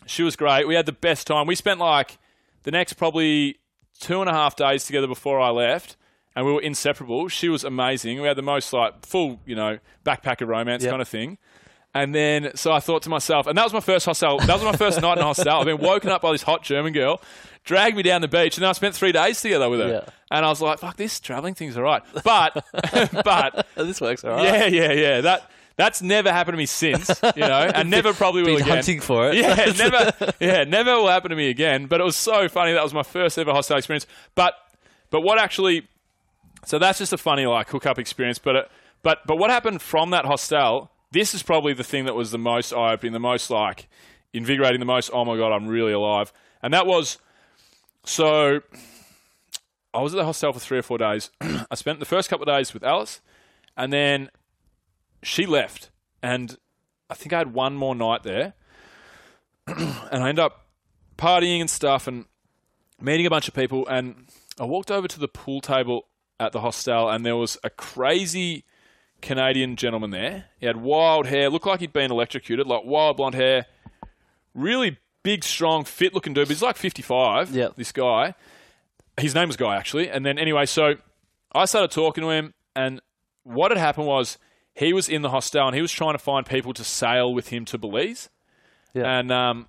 She 0.07 0.23
was 0.23 0.37
great. 0.37 0.67
We 0.69 0.75
had 0.75 0.87
the 0.87 0.93
best 0.93 1.27
time. 1.27 1.47
We 1.47 1.55
spent 1.55 1.81
like 1.81 2.19
the 2.63 2.71
next 2.71 2.95
probably 2.95 3.59
two 4.01 4.21
and 4.21 4.29
a 4.29 4.33
half 4.33 4.57
days 4.57 4.85
together 4.85 5.07
before 5.07 5.41
I 5.41 5.51
left, 5.51 5.97
and 6.37 6.47
we 6.47 6.53
were 6.53 6.61
inseparable. 6.63 7.29
She 7.29 7.49
was 7.49 7.65
amazing. 7.65 8.21
We 8.21 8.29
had 8.29 8.37
the 8.37 8.43
most 8.43 8.73
like 8.73 9.05
full, 9.07 9.41
you 9.47 9.55
know, 9.55 9.79
backpacker 10.05 10.47
romance 10.47 10.83
Yep. 10.83 10.91
kind 10.91 11.03
of 11.03 11.09
thing. 11.09 11.39
And 11.95 12.15
then, 12.15 12.53
so 12.55 12.73
I 12.73 12.81
thought 12.81 13.03
to 13.03 13.11
myself, 13.11 13.47
and 13.47 13.59
that 13.59 13.65
was 13.65 13.75
my 13.75 13.81
first 13.81 14.07
hostel. 14.07 14.39
That 14.39 14.55
was 14.55 14.63
my 14.63 14.73
first 14.73 15.03
night 15.03 15.19
in 15.19 15.23
a 15.23 15.25
hostel. 15.27 15.51
I've 15.51 15.67
been 15.67 15.77
woken 15.77 16.09
up 16.09 16.23
by 16.23 16.33
this 16.33 16.43
hot 16.43 16.63
German 16.63 16.95
girl, 16.95 17.21
dragged 17.65 17.99
me 17.99 18.03
down 18.03 18.23
the 18.23 18.29
beach, 18.29 18.57
and 18.57 18.63
then 18.63 18.71
I 18.71 18.73
spent 18.73 18.95
three 18.95 19.13
days 19.13 19.43
together 19.43 19.69
with 19.69 19.81
her. 19.81 19.89
Yeah. 19.89 20.01
And 20.31 20.47
I 20.47 20.49
was 20.49 20.63
like, 20.63 20.79
"Fuck, 20.79 20.97
this 20.97 21.21
traveling 21.21 21.53
thing's 21.53 21.77
all 21.77 21.83
right." 21.83 22.03
But, 22.25 22.65
but 23.25 23.67
this 23.77 24.01
works 24.01 24.25
all 24.25 24.37
right. 24.37 24.45
yeah, 24.45 24.67
yeah, 24.69 24.93
yeah. 24.93 25.21
That 25.21 25.51
that's 25.77 26.01
never 26.01 26.33
happened 26.33 26.55
to 26.55 26.59
me 26.59 26.65
since, 26.65 27.11
you 27.37 27.43
know, 27.43 27.71
and 27.75 27.91
never 27.99 28.15
probably 28.15 28.43
will 28.43 28.57
again. 28.57 28.69
hunting 28.69 29.01
for 29.01 29.29
it. 29.29 29.35
Yeah, 29.37 29.55
never, 29.77 30.13
yeah, 30.41 30.65
never 30.65 30.95
will 30.97 31.09
happen 31.09 31.29
to 31.29 31.37
me 31.37 31.51
again. 31.51 31.87
But 31.89 32.01
it 32.01 32.05
was 32.05 32.17
so 32.17 32.49
funny. 32.49 32.73
That 32.73 32.83
was 32.83 32.95
my 32.95 33.03
first 33.03 33.37
ever 33.39 33.53
hostel 33.53 33.77
experience. 33.77 34.07
But, 34.35 34.55
but 35.11 35.21
what 35.21 35.39
actually? 35.39 35.89
So 36.65 36.79
that's 36.79 36.99
just 36.99 37.13
a 37.13 37.19
funny 37.19 37.47
like 37.47 37.69
hookup 37.69 37.99
experience. 37.99 38.39
But, 38.39 38.57
it, 38.57 38.71
but, 39.03 39.21
but 39.27 39.37
what 39.37 39.51
happened 39.51 39.83
from 39.83 40.11
that 40.11 40.25
hostel? 40.25 40.91
This 41.11 41.35
is 41.35 41.43
probably 41.43 41.75
the 41.75 41.85
thing 41.85 42.05
that 42.07 42.15
was 42.15 42.31
the 42.31 42.39
most 42.39 42.73
eye 42.73 42.93
opening, 42.93 43.13
the 43.13 43.21
most 43.21 43.51
like 43.51 43.89
invigorating, 44.33 44.81
the 44.81 44.87
most. 44.87 45.11
Oh 45.13 45.25
my 45.25 45.37
god, 45.37 45.53
I'm 45.53 45.69
really 45.69 45.93
alive. 45.93 46.33
And 46.63 46.73
that 46.73 46.87
was 46.87 47.19
so. 48.05 48.61
I 49.95 50.01
was 50.01 50.15
at 50.15 50.17
the 50.17 50.25
hostel 50.25 50.53
for 50.55 50.59
three 50.59 50.79
or 50.79 50.83
four 50.83 50.99
days. 50.99 51.31
I 51.41 51.75
spent 51.75 52.01
the 52.01 52.07
first 52.07 52.31
couple 52.31 52.49
of 52.49 52.57
days 52.57 52.73
with 52.73 52.83
Alice, 52.83 53.21
and 53.77 53.93
then 53.93 54.31
she 55.23 55.45
left, 55.45 55.91
and 56.23 56.57
I 57.11 57.15
think 57.15 57.35
I 57.35 57.39
had 57.39 57.53
one 57.53 57.75
more 57.75 57.95
night 57.95 58.23
there, 58.23 58.55
and 59.67 60.23
I 60.25 60.29
ended 60.31 60.39
up 60.39 60.67
partying 61.19 61.61
and 61.61 61.69
stuff, 61.69 62.07
and 62.07 62.25
meeting 62.99 63.27
a 63.27 63.31
bunch 63.31 63.49
of 63.49 63.55
people, 63.55 63.87
and 63.87 64.29
I 64.59 64.65
walked 64.65 64.91
over 64.91 65.07
to 65.09 65.21
the 65.21 65.29
pool 65.29 65.61
table 65.61 66.07
at 66.43 66.53
the 66.53 66.61
hostel, 66.61 67.09
and 67.09 67.25
there 67.25 67.37
was 67.37 67.57
a 67.65 67.71
crazy 67.71 68.65
Canadian 69.21 69.77
gentleman 69.77 70.11
there. 70.11 70.47
He 70.59 70.67
had 70.67 70.77
wild 70.77 71.27
hair, 71.27 71.49
looked 71.49 71.67
like 71.67 71.81
he'd 71.81 71.93
been 71.93 72.11
electrocuted, 72.11 72.67
like 72.67 72.85
wild 72.85 73.17
blonde 73.17 73.35
hair, 73.35 73.67
really 74.55 74.99
big, 75.23 75.45
strong, 75.45 75.85
fit-looking 75.85 76.35
dude. 76.35 76.49
But 76.49 76.55
he's 76.55 76.63
like 76.63 76.77
fifty-five. 76.77 77.51
Yep. 77.51 77.77
This 77.77 77.93
guy. 77.93 78.35
His 79.21 79.35
name 79.35 79.49
was 79.49 79.59
Guy 79.59 79.77
actually, 79.77 80.09
and 80.09 80.25
then 80.25 80.39
anyway, 80.39 80.65
so 80.65 80.95
I 81.55 81.67
started 81.67 81.91
talking 81.91 82.23
to 82.23 82.31
him, 82.31 82.55
and 82.75 83.03
what 83.43 83.71
had 83.71 83.77
happened 83.77 84.07
was 84.07 84.39
he 84.75 84.95
was 84.95 85.07
in 85.07 85.21
the 85.21 85.29
hostel 85.29 85.67
and 85.67 85.77
he 85.77 85.83
was 85.83 85.93
trying 85.93 86.15
to 86.15 86.19
find 86.19 86.47
people 86.47 86.73
to 86.73 86.83
sail 86.83 87.35
with 87.35 87.49
him 87.49 87.67
to 87.67 87.77
Belize. 87.77 88.31
Yeah. 88.95 89.19
And 89.19 89.31
um, 89.31 89.69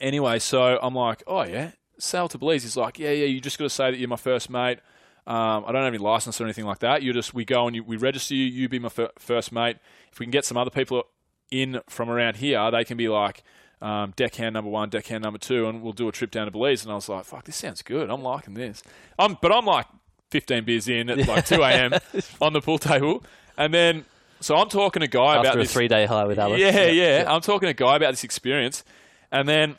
anyway, 0.00 0.38
so 0.38 0.78
I'm 0.80 0.94
like, 0.94 1.24
oh 1.26 1.42
yeah, 1.42 1.72
sail 1.98 2.28
to 2.28 2.38
Belize. 2.38 2.62
He's 2.62 2.76
like, 2.76 3.00
yeah, 3.00 3.10
yeah, 3.10 3.26
you 3.26 3.40
just 3.40 3.58
got 3.58 3.64
to 3.64 3.70
say 3.70 3.90
that 3.90 3.98
you're 3.98 4.08
my 4.08 4.14
first 4.14 4.48
mate. 4.48 4.78
Um, 5.26 5.64
I 5.66 5.72
don't 5.72 5.82
have 5.84 5.92
any 5.94 5.98
license 5.98 6.40
or 6.40 6.44
anything 6.44 6.64
like 6.64 6.80
that. 6.80 7.02
You 7.02 7.12
just 7.12 7.34
we 7.34 7.44
go 7.44 7.66
and 7.66 7.76
you, 7.76 7.84
we 7.84 7.96
register 7.96 8.34
you. 8.34 8.44
You 8.46 8.68
be 8.68 8.78
my 8.78 8.88
fir- 8.88 9.10
first 9.18 9.52
mate. 9.52 9.76
If 10.12 10.18
we 10.18 10.26
can 10.26 10.30
get 10.30 10.44
some 10.44 10.56
other 10.56 10.70
people 10.70 11.04
in 11.50 11.80
from 11.88 12.10
around 12.10 12.36
here, 12.36 12.70
they 12.70 12.84
can 12.84 12.96
be 12.96 13.08
like 13.08 13.42
um, 13.82 14.12
deckhand 14.16 14.54
number 14.54 14.70
one, 14.70 14.88
deckhand 14.88 15.22
number 15.22 15.38
two, 15.38 15.68
and 15.68 15.82
we'll 15.82 15.92
do 15.92 16.08
a 16.08 16.12
trip 16.12 16.30
down 16.30 16.46
to 16.46 16.50
Belize. 16.50 16.82
And 16.82 16.92
I 16.92 16.94
was 16.94 17.08
like, 17.08 17.24
fuck, 17.24 17.44
this 17.44 17.56
sounds 17.56 17.82
good. 17.82 18.10
I'm 18.10 18.22
liking 18.22 18.54
this. 18.54 18.82
I'm, 19.18 19.36
but 19.40 19.52
I'm 19.52 19.64
like 19.66 19.86
15 20.30 20.64
beers 20.64 20.88
in 20.88 21.10
at 21.10 21.26
like 21.26 21.46
2 21.46 21.62
a.m. 21.62 21.92
on 22.40 22.52
the 22.52 22.60
pool 22.60 22.78
table, 22.78 23.22
and 23.56 23.72
then 23.72 24.04
so 24.40 24.56
I'm 24.56 24.68
talking 24.68 25.00
to 25.00 25.06
Guy 25.08 25.34
about 25.34 25.46
After 25.46 25.58
a 25.58 25.62
this. 25.62 25.72
three 25.72 25.88
day 25.88 26.06
high 26.06 26.24
with 26.24 26.38
Alice. 26.38 26.60
Yeah, 26.60 26.86
yeah. 26.86 27.24
I'm 27.28 27.42
talking 27.42 27.66
to 27.66 27.70
a 27.70 27.74
guy 27.74 27.96
about 27.96 28.12
this 28.12 28.24
experience, 28.24 28.84
and 29.30 29.48
then 29.48 29.76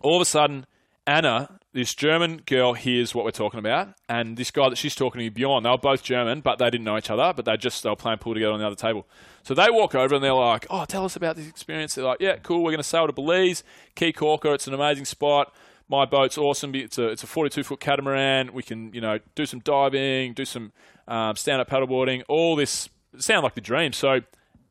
all 0.00 0.16
of 0.16 0.22
a 0.22 0.24
sudden, 0.24 0.66
Anna, 1.06 1.58
this 1.74 1.94
German 1.94 2.40
girl, 2.46 2.72
hears 2.72 3.14
what 3.14 3.24
we're 3.24 3.32
talking 3.32 3.58
about, 3.58 3.88
and 4.08 4.36
this 4.36 4.50
guy 4.50 4.68
that 4.68 4.76
she's 4.76 4.94
talking 4.94 5.20
to, 5.20 5.30
Bjorn, 5.30 5.64
they 5.64 5.70
were 5.70 5.76
both 5.76 6.02
German, 6.02 6.40
but 6.40 6.58
they 6.58 6.70
didn't 6.70 6.84
know 6.84 6.96
each 6.96 7.10
other, 7.10 7.32
but 7.34 7.44
they 7.44 7.56
just 7.56 7.82
they 7.82 7.90
were 7.90 7.96
playing 7.96 8.18
pool 8.18 8.34
together 8.34 8.52
on 8.52 8.60
the 8.60 8.66
other 8.66 8.76
table. 8.76 9.06
So 9.42 9.54
they 9.54 9.68
walk 9.70 9.94
over 9.94 10.14
and 10.14 10.24
they're 10.24 10.32
like, 10.32 10.66
"Oh, 10.70 10.84
tell 10.86 11.04
us 11.04 11.16
about 11.16 11.36
this 11.36 11.48
experience." 11.48 11.94
They're 11.96 12.04
like, 12.04 12.20
"Yeah, 12.20 12.36
cool. 12.36 12.62
We're 12.62 12.70
going 12.70 12.78
to 12.78 12.84
sail 12.84 13.06
to 13.06 13.12
Belize, 13.12 13.62
Caye 13.94 14.12
Caulker. 14.12 14.54
It's 14.54 14.66
an 14.66 14.74
amazing 14.74 15.04
spot." 15.04 15.52
My 15.86 16.06
boat's 16.06 16.38
awesome. 16.38 16.74
It's 16.74 16.96
a 16.96 17.08
it's 17.08 17.24
a 17.24 17.26
42 17.26 17.62
foot 17.62 17.80
catamaran. 17.80 18.54
We 18.54 18.62
can 18.62 18.92
you 18.94 19.02
know 19.02 19.18
do 19.34 19.44
some 19.44 19.60
diving, 19.60 20.32
do 20.32 20.46
some 20.46 20.72
um, 21.06 21.36
stand 21.36 21.60
up 21.60 21.68
paddleboarding. 21.68 22.22
All 22.28 22.56
this 22.56 22.88
sound 23.18 23.44
like 23.44 23.54
the 23.54 23.60
dream. 23.60 23.92
So 23.92 24.20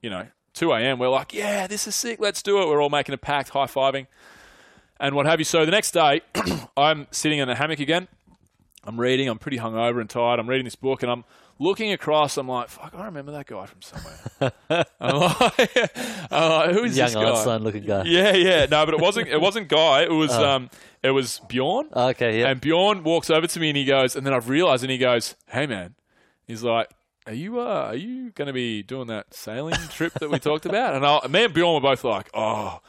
you 0.04 0.10
know, 0.10 0.28
2 0.54 0.72
a.m., 0.74 1.00
we're 1.00 1.10
like, 1.10 1.34
yeah, 1.34 1.66
this 1.66 1.88
is 1.88 1.96
sick, 1.96 2.20
let's 2.20 2.44
do 2.44 2.62
it. 2.62 2.68
We're 2.68 2.82
all 2.82 2.90
making 2.90 3.14
a 3.14 3.18
pact, 3.18 3.50
high 3.50 3.66
fiving, 3.66 4.08
and 5.04 5.16
what 5.16 5.26
have 5.26 5.40
you. 5.40 5.44
So 5.44 5.66
the 5.66 5.72
next 5.72 5.92
day, 5.92 6.22
I'm 6.78 7.08
sitting 7.12 7.40
in 7.40 7.50
a 7.50 7.56
hammock 7.56 7.80
again. 7.80 8.08
I'm 8.86 9.00
reading, 9.00 9.28
I'm 9.28 9.38
pretty 9.38 9.58
hungover 9.58 10.02
and 10.02 10.10
tired. 10.10 10.40
I'm 10.40 10.50
reading 10.50 10.64
this 10.64 10.76
book 10.76 11.04
and 11.04 11.12
I'm 11.12 11.26
looking 11.60 11.92
across. 11.92 12.38
I'm 12.38 12.48
like, 12.48 12.70
fuck, 12.70 12.94
I 12.96 13.06
remember 13.06 13.34
that 13.34 13.46
guy 13.46 13.66
from 13.66 13.82
somewhere. 13.82 14.54
I'm 15.00 15.20
like, 15.20 15.78
I'm 16.32 16.50
like, 16.50 16.72
who 16.72 16.84
is 16.86 16.98
Young 16.98 17.08
this 17.08 17.16
guy? 17.16 17.30
Einstein 17.30 17.64
looking 17.64 17.84
guy. 17.84 18.04
Yeah, 18.06 18.34
yeah. 18.34 18.66
No, 18.66 18.86
but 18.86 18.94
it 18.96 19.02
wasn't. 19.02 19.28
It 19.28 19.40
wasn't 19.40 19.68
Guy. 19.68 20.04
It 20.04 20.12
was. 20.12 20.32
Um. 20.32 20.70
It 21.02 21.12
was 21.12 21.42
Bjorn. 21.50 21.90
Okay, 21.94 22.40
yeah. 22.40 22.48
And 22.48 22.62
Bjorn 22.62 23.04
walks 23.04 23.30
over 23.30 23.46
to 23.46 23.60
me 23.60 23.68
and 23.70 23.78
he 23.78 23.84
goes, 23.84 24.16
and 24.16 24.26
then 24.26 24.34
I've 24.34 24.48
realised, 24.48 24.86
and 24.86 24.92
he 24.92 24.98
goes, 24.98 25.36
"Hey, 25.48 25.68
man," 25.68 25.96
he's 26.48 26.64
like, 26.64 26.90
"Are 27.28 27.34
you 27.34 27.60
uh, 27.60 27.88
are 27.88 27.96
you 27.96 28.32
going 28.32 28.48
to 28.48 28.54
be 28.54 28.84
doing 28.84 29.08
that 29.08 29.34
sailing 29.34 29.76
trip 29.90 30.14
that 30.14 30.30
we 30.30 30.40
talked 30.40 30.66
about?" 30.66 30.94
And 30.96 31.06
I, 31.06 31.28
me 31.28 31.44
and 31.44 31.54
Bjorn 31.54 31.76
were 31.76 31.90
both 31.90 32.04
like, 32.06 32.30
"Oh." 32.34 32.80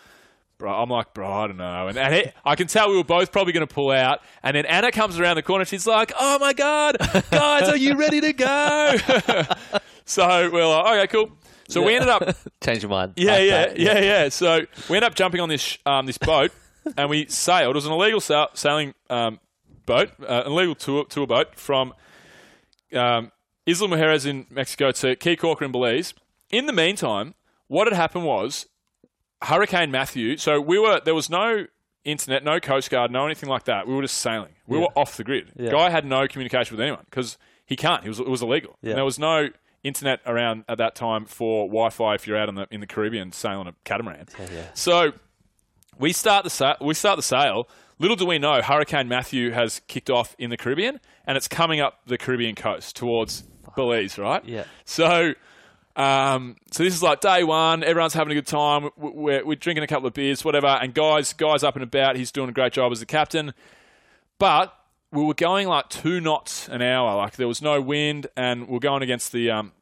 Bro, 0.56 0.72
I'm 0.72 0.88
like, 0.88 1.12
bro, 1.14 1.30
I 1.30 1.46
don't 1.48 1.56
know. 1.56 1.88
And, 1.88 1.98
and 1.98 2.14
he, 2.14 2.24
I 2.44 2.54
can 2.54 2.68
tell 2.68 2.88
we 2.90 2.96
were 2.96 3.04
both 3.04 3.32
probably 3.32 3.52
going 3.52 3.66
to 3.66 3.74
pull 3.74 3.90
out. 3.90 4.20
And 4.42 4.56
then 4.56 4.66
Anna 4.66 4.92
comes 4.92 5.18
around 5.18 5.36
the 5.36 5.42
corner. 5.42 5.64
She's 5.64 5.86
like, 5.86 6.12
oh 6.18 6.38
my 6.38 6.52
God, 6.52 6.96
guys, 7.30 7.68
are 7.68 7.76
you 7.76 7.96
ready 7.96 8.20
to 8.20 8.32
go? 8.32 8.94
so 10.04 10.50
we're 10.50 10.66
like, 10.66 10.86
okay, 10.86 11.06
cool. 11.08 11.32
So 11.68 11.82
we 11.82 11.94
ended 11.94 12.08
up 12.10 12.36
Change 12.64 12.82
your 12.82 12.90
mind. 12.90 13.14
yeah, 13.16 13.38
yeah, 13.38 13.72
yeah, 13.76 13.98
yeah. 13.98 14.28
So 14.28 14.60
we 14.88 14.96
ended 14.96 15.04
up 15.04 15.14
jumping 15.14 15.40
on 15.40 15.48
this 15.48 15.78
um, 15.86 16.04
this 16.06 16.18
boat, 16.18 16.52
and 16.96 17.08
we 17.08 17.26
sailed. 17.26 17.74
It 17.74 17.78
was 17.78 17.86
an 17.86 17.92
illegal 17.92 18.20
sa- 18.20 18.48
sailing 18.54 18.92
um, 19.08 19.40
boat, 19.86 20.10
uh, 20.20 20.42
an 20.44 20.52
illegal 20.52 20.74
tour 20.74 21.06
tour 21.06 21.26
boat 21.26 21.56
from 21.56 21.94
um, 22.94 23.32
Isla 23.66 23.88
Mujeres 23.88 24.26
in 24.26 24.46
Mexico 24.50 24.92
to 24.92 25.16
Caye 25.16 25.36
Caulker 25.36 25.62
in 25.62 25.72
Belize. 25.72 26.12
In 26.50 26.66
the 26.66 26.72
meantime, 26.72 27.34
what 27.66 27.86
had 27.86 27.96
happened 27.96 28.24
was 28.26 28.66
Hurricane 29.44 29.90
Matthew. 29.90 30.36
So 30.36 30.60
we 30.60 30.78
were 30.78 31.00
there 31.04 31.14
was 31.14 31.30
no 31.30 31.66
internet, 32.04 32.44
no 32.44 32.60
coast 32.60 32.90
guard, 32.90 33.10
no 33.10 33.24
anything 33.24 33.48
like 33.48 33.64
that. 33.64 33.86
We 33.86 33.94
were 33.94 34.02
just 34.02 34.16
sailing. 34.16 34.54
We 34.66 34.78
were 34.78 34.88
off 34.94 35.16
the 35.16 35.24
grid. 35.24 35.52
Yeah. 35.56 35.70
Guy 35.70 35.90
had 35.90 36.04
no 36.04 36.26
communication 36.28 36.76
with 36.76 36.80
anyone 36.82 37.04
because 37.10 37.38
he 37.66 37.76
can't. 37.76 38.02
He 38.02 38.08
was 38.08 38.20
it 38.20 38.28
was 38.28 38.42
illegal. 38.42 38.76
Yeah. 38.82 38.90
And 38.90 38.98
there 38.98 39.04
was 39.04 39.18
no 39.18 39.48
internet 39.82 40.20
around 40.26 40.64
at 40.68 40.78
that 40.78 40.94
time 40.94 41.26
for 41.26 41.66
Wi-Fi 41.66 42.14
if 42.14 42.26
you're 42.26 42.36
out 42.38 42.48
in 42.48 42.54
the 42.54 42.66
in 42.70 42.80
the 42.80 42.86
Caribbean 42.86 43.32
sailing 43.32 43.66
a 43.68 43.74
catamaran. 43.84 44.26
So 44.74 45.12
we 45.98 46.12
start 46.12 46.44
the 46.44 46.50
sa- 46.50 46.76
we 46.80 46.94
start 46.94 47.16
the 47.16 47.22
sail. 47.22 47.68
Little 48.00 48.16
do 48.16 48.26
we 48.26 48.38
know, 48.38 48.60
Hurricane 48.60 49.06
Matthew 49.08 49.52
has 49.52 49.80
kicked 49.86 50.10
off 50.10 50.34
in 50.36 50.50
the 50.50 50.56
Caribbean, 50.56 51.00
and 51.26 51.36
it's 51.36 51.46
coming 51.46 51.78
up 51.80 52.00
the 52.06 52.18
Caribbean 52.18 52.56
coast 52.56 52.96
towards 52.96 53.44
Belize, 53.76 54.18
right? 54.18 54.44
Yeah. 54.44 54.64
So 54.84 55.34
Um, 55.96 56.56
so 56.72 56.82
this 56.82 56.94
is 56.94 57.02
like 57.02 57.20
day 57.20 57.44
one. 57.44 57.84
Everyone's 57.84 58.14
having 58.14 58.32
a 58.32 58.34
good 58.34 58.46
time. 58.46 58.90
We- 58.96 59.10
We're, 59.10 59.44
we're 59.44 59.54
drinking 59.56 59.84
a 59.84 59.86
couple 59.86 60.06
of 60.06 60.14
beers, 60.14 60.44
whatever. 60.44 60.66
And 60.66 60.92
guys, 60.94 61.32
guys 61.32 61.62
up 61.62 61.74
and 61.76 61.82
about. 61.82 62.16
He's 62.16 62.32
doing 62.32 62.48
a 62.48 62.52
great 62.52 62.72
job 62.72 62.90
as 62.92 63.00
the 63.00 63.06
captain. 63.06 63.54
But 64.38 64.74
we 65.12 65.22
were 65.24 65.34
going 65.34 65.68
like 65.68 65.88
two 65.88 66.20
knots 66.20 66.68
an 66.68 66.82
hour. 66.82 67.14
Like 67.16 67.36
there 67.36 67.46
was 67.48 67.62
no 67.62 67.80
wind, 67.80 68.26
and 68.36 68.68
we're 68.68 68.80
going 68.80 69.02
against 69.02 69.30
the 69.32 69.50
um, 69.50 69.72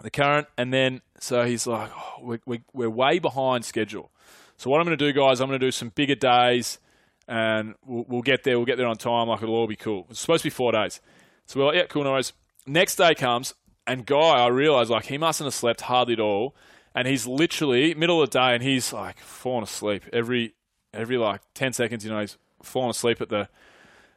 the 0.00 0.10
current. 0.10 0.46
And 0.56 0.72
then 0.72 1.02
so 1.18 1.44
he's 1.44 1.66
like, 1.66 1.90
oh, 1.96 2.14
we're, 2.22 2.40
we're, 2.46 2.62
we're 2.72 2.90
way 2.90 3.18
behind 3.18 3.64
schedule. 3.64 4.10
So 4.56 4.70
what 4.70 4.78
I'm 4.80 4.86
going 4.86 4.96
to 4.96 5.12
do, 5.12 5.18
guys, 5.18 5.40
I'm 5.40 5.48
going 5.48 5.58
to 5.58 5.66
do 5.66 5.72
some 5.72 5.88
bigger 5.88 6.14
days, 6.14 6.78
and 7.26 7.74
we'll, 7.84 8.04
we'll 8.08 8.22
get 8.22 8.44
there. 8.44 8.56
We'll 8.58 8.66
get 8.66 8.76
there 8.78 8.86
on 8.86 8.96
time. 8.96 9.26
Like 9.28 9.42
it'll 9.42 9.54
all 9.56 9.66
be 9.66 9.74
cool. 9.76 10.06
It's 10.10 10.20
supposed 10.20 10.42
to 10.42 10.46
be 10.46 10.50
four 10.54 10.70
days. 10.70 11.00
So 11.46 11.58
we're 11.58 11.66
like, 11.66 11.74
yeah, 11.76 11.86
cool, 11.86 12.04
no 12.04 12.12
worries. 12.12 12.32
Next 12.66 12.94
day 12.96 13.14
comes, 13.14 13.54
and 13.86 14.06
guy, 14.06 14.18
I 14.18 14.48
realized 14.48 14.90
like 14.90 15.06
he 15.06 15.18
mustn't 15.18 15.46
have 15.46 15.54
slept 15.54 15.82
hardly 15.82 16.14
at 16.14 16.20
all, 16.20 16.54
and 16.94 17.06
he's 17.06 17.26
literally 17.26 17.94
middle 17.94 18.22
of 18.22 18.30
the 18.30 18.38
day, 18.38 18.54
and 18.54 18.62
he's 18.62 18.92
like 18.92 19.18
falling 19.18 19.64
asleep 19.64 20.04
every 20.12 20.54
every 20.92 21.16
like 21.16 21.40
ten 21.54 21.72
seconds. 21.72 22.04
You 22.04 22.10
know, 22.10 22.20
he's 22.20 22.36
falling 22.62 22.90
asleep 22.90 23.20
at 23.20 23.28
the 23.28 23.48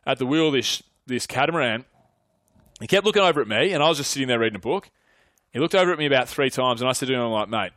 at 0.05 0.17
the 0.19 0.25
wheel 0.25 0.47
of 0.47 0.53
this 0.53 0.83
this 1.05 1.25
catamaran. 1.25 1.85
He 2.79 2.87
kept 2.87 3.05
looking 3.05 3.21
over 3.21 3.41
at 3.41 3.47
me, 3.47 3.71
and 3.71 3.83
I 3.83 3.89
was 3.89 3.97
just 3.97 4.11
sitting 4.11 4.27
there 4.27 4.39
reading 4.39 4.57
a 4.57 4.59
book. 4.59 4.89
He 5.51 5.59
looked 5.59 5.75
over 5.75 5.91
at 5.91 5.99
me 5.99 6.05
about 6.05 6.27
three 6.27 6.49
times, 6.49 6.81
and 6.81 6.89
I 6.89 6.93
said 6.93 7.07
to 7.07 7.13
him, 7.13 7.21
"I'm 7.21 7.31
like, 7.31 7.49
mate, 7.49 7.71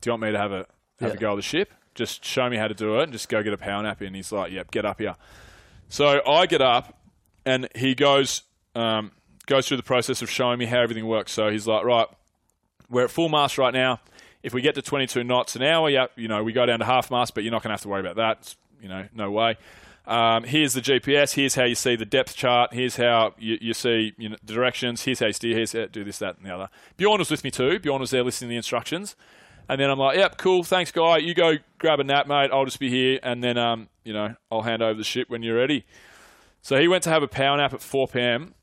do 0.00 0.08
you 0.08 0.12
want 0.12 0.22
me 0.22 0.32
to 0.32 0.38
have 0.38 0.52
a 0.52 0.66
have 1.00 1.14
a 1.14 1.16
go 1.16 1.30
of 1.30 1.36
the 1.36 1.42
ship? 1.42 1.72
Just 1.94 2.24
show 2.24 2.48
me 2.50 2.56
how 2.56 2.68
to 2.68 2.74
do 2.74 2.98
it, 2.98 3.04
and 3.04 3.12
just 3.12 3.28
go 3.28 3.42
get 3.42 3.52
a 3.52 3.58
power 3.58 3.82
nap." 3.82 4.00
And 4.00 4.14
he's 4.14 4.32
like, 4.32 4.52
"Yep, 4.52 4.70
get 4.70 4.84
up 4.84 5.00
here." 5.00 5.14
So 5.88 6.22
I 6.26 6.46
get 6.46 6.60
up, 6.60 6.98
and 7.46 7.68
he 7.74 7.94
goes 7.94 8.42
um, 8.74 9.12
goes 9.46 9.68
through 9.68 9.76
the 9.76 9.82
process 9.82 10.22
of 10.22 10.30
showing 10.30 10.58
me 10.58 10.66
how 10.66 10.80
everything 10.80 11.06
works. 11.06 11.32
So 11.32 11.50
he's 11.50 11.66
like, 11.66 11.84
"Right, 11.84 12.06
we're 12.88 13.04
at 13.04 13.10
full 13.10 13.28
mast 13.28 13.58
right 13.58 13.74
now. 13.74 14.00
If 14.42 14.52
we 14.52 14.60
get 14.60 14.74
to 14.74 14.82
22 14.82 15.24
knots 15.24 15.56
an 15.56 15.62
hour, 15.62 15.88
yeah, 15.88 16.06
you 16.16 16.28
know, 16.28 16.42
we 16.44 16.52
go 16.52 16.66
down 16.66 16.80
to 16.80 16.84
half 16.84 17.10
mast, 17.10 17.34
but 17.34 17.44
you're 17.44 17.50
not 17.50 17.62
going 17.62 17.70
to 17.70 17.74
have 17.74 17.82
to 17.82 17.88
worry 17.88 18.00
about 18.00 18.16
that. 18.16 18.38
It's, 18.40 18.56
you 18.80 18.88
know, 18.88 19.08
no 19.14 19.30
way. 19.30 19.56
Um, 20.06 20.44
here's 20.44 20.74
the 20.74 20.82
GPS. 20.82 21.34
Here's 21.34 21.54
how 21.54 21.64
you 21.64 21.74
see 21.74 21.96
the 21.96 22.04
depth 22.04 22.36
chart. 22.36 22.74
Here's 22.74 22.96
how 22.96 23.34
you, 23.38 23.56
you 23.60 23.72
see 23.72 24.12
you 24.18 24.28
know, 24.28 24.36
directions. 24.44 25.02
Here's 25.02 25.20
how 25.20 25.26
you 25.26 25.32
steer. 25.32 25.56
Here's 25.56 25.72
how 25.72 25.80
to 25.80 25.86
do 25.86 26.04
this, 26.04 26.18
that, 26.18 26.36
and 26.36 26.44
the 26.44 26.54
other. 26.54 26.68
Bjorn 26.98 27.18
was 27.18 27.30
with 27.30 27.42
me 27.42 27.50
too. 27.50 27.78
Bjorn 27.78 28.00
was 28.00 28.10
there 28.10 28.22
listening 28.22 28.48
to 28.48 28.52
the 28.52 28.56
instructions. 28.58 29.16
And 29.66 29.80
then 29.80 29.88
I'm 29.88 29.98
like, 29.98 30.18
yep, 30.18 30.36
cool. 30.36 30.62
Thanks, 30.62 30.92
guy. 30.92 31.16
You 31.18 31.32
go 31.32 31.54
grab 31.78 32.00
a 32.00 32.04
nap, 32.04 32.26
mate. 32.26 32.50
I'll 32.52 32.66
just 32.66 32.78
be 32.78 32.90
here. 32.90 33.18
And 33.22 33.42
then, 33.42 33.56
um, 33.56 33.88
you 34.04 34.12
know, 34.12 34.34
I'll 34.52 34.60
hand 34.60 34.82
over 34.82 34.98
the 34.98 35.04
ship 35.04 35.30
when 35.30 35.42
you're 35.42 35.56
ready. 35.56 35.86
So 36.60 36.78
he 36.78 36.86
went 36.86 37.02
to 37.04 37.10
have 37.10 37.22
a 37.22 37.28
power 37.28 37.56
nap 37.56 37.72
at 37.72 37.80
4 37.80 38.08
p.m 38.08 38.54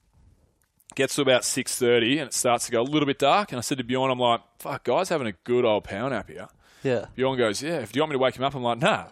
gets 0.95 1.15
to 1.15 1.21
about 1.21 1.41
6.30 1.43 2.11
and 2.19 2.21
it 2.27 2.33
starts 2.33 2.65
to 2.65 2.71
go 2.71 2.81
a 2.81 2.83
little 2.83 3.05
bit 3.05 3.19
dark. 3.19 3.51
And 3.51 3.57
I 3.57 3.61
said 3.61 3.77
to 3.77 3.83
Bjorn, 3.83 4.11
I'm 4.11 4.19
like, 4.19 4.41
fuck, 4.59 4.83
guys 4.83 5.09
having 5.09 5.27
a 5.27 5.31
good 5.43 5.65
old 5.65 5.83
power 5.83 6.09
nap 6.09 6.29
here. 6.29 6.47
Yeah. 6.83 7.05
Bjorn 7.15 7.37
goes, 7.37 7.61
yeah, 7.61 7.77
if 7.79 7.91
do 7.91 7.97
you 7.97 8.01
want 8.01 8.09
me 8.09 8.15
to 8.15 8.19
wake 8.19 8.35
him 8.35 8.43
up? 8.43 8.55
I'm 8.55 8.63
like, 8.63 8.79
nah, 8.79 9.05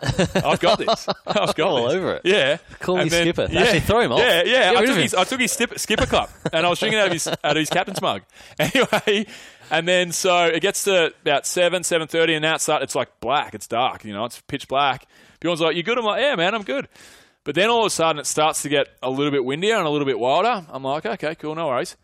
I've 0.44 0.60
got 0.60 0.80
this. 0.80 1.08
I've 1.28 1.54
got 1.54 1.60
All 1.70 1.86
this. 1.86 1.94
over 1.96 2.14
it. 2.16 2.22
Yeah. 2.26 2.58
Call 2.80 2.96
me 2.96 3.04
And 3.04 3.12
then- 3.12 3.24
skipper. 3.26 3.44
Actually, 3.44 3.80
throw 3.82 4.00
him 4.00 4.12
off. 4.12 4.20
Yeah, 4.20 4.42
yeah. 4.44 4.74
I 4.76 4.86
took, 4.86 4.98
his. 4.98 5.14
I 5.14 5.24
took 5.24 5.40
his 5.40 5.52
skipper, 5.52 5.78
skipper 5.78 6.06
cup 6.08 6.32
and 6.52 6.66
I 6.66 6.70
was 6.70 6.80
drinking 6.80 7.00
out 7.00 7.08
of 7.08 7.14
his, 7.14 7.28
out 7.28 7.38
of 7.44 7.58
his 7.58 7.70
captain's 7.70 8.02
mug. 8.02 8.24
Anyway, 8.60 9.28
and 9.72 9.88
then 9.88 10.12
so 10.12 10.46
it 10.46 10.62
gets 10.62 10.86
to 10.86 11.14
about 11.22 11.46
7, 11.46 11.84
7.30 11.84 12.32
and 12.38 12.42
now 12.42 12.56
it's, 12.56 12.68
it's 12.68 12.96
like 12.96 13.20
black. 13.20 13.54
It's 13.54 13.68
dark, 13.68 14.04
you 14.04 14.14
know, 14.14 14.26
it's 14.26 14.42
pitch 14.42 14.68
black. 14.68 15.06
Bjorn's 15.40 15.62
like, 15.62 15.76
you 15.76 15.84
good? 15.84 15.98
I'm 16.00 16.04
like, 16.06 16.22
yeah, 16.24 16.36
man, 16.36 16.56
I'm 16.56 16.64
good. 16.64 16.88
But 17.44 17.56
then 17.56 17.70
all 17.70 17.82
of 17.82 17.86
a 17.88 17.90
sudden 17.90 18.20
it 18.20 18.26
starts 18.28 18.62
to 18.64 18.70
get 18.70 18.88
a 19.02 19.10
little 19.10 19.32
bit 19.32 19.44
windier 19.46 19.76
and 19.78 19.88
a 19.88 19.90
little 19.90 20.06
bit 20.06 20.20
wilder. 20.20 20.66
I'm 20.70 20.84
like, 20.84 21.06
okay, 21.06 21.36
cool, 21.36 21.56
no 21.56 21.68
worries. 21.68 21.96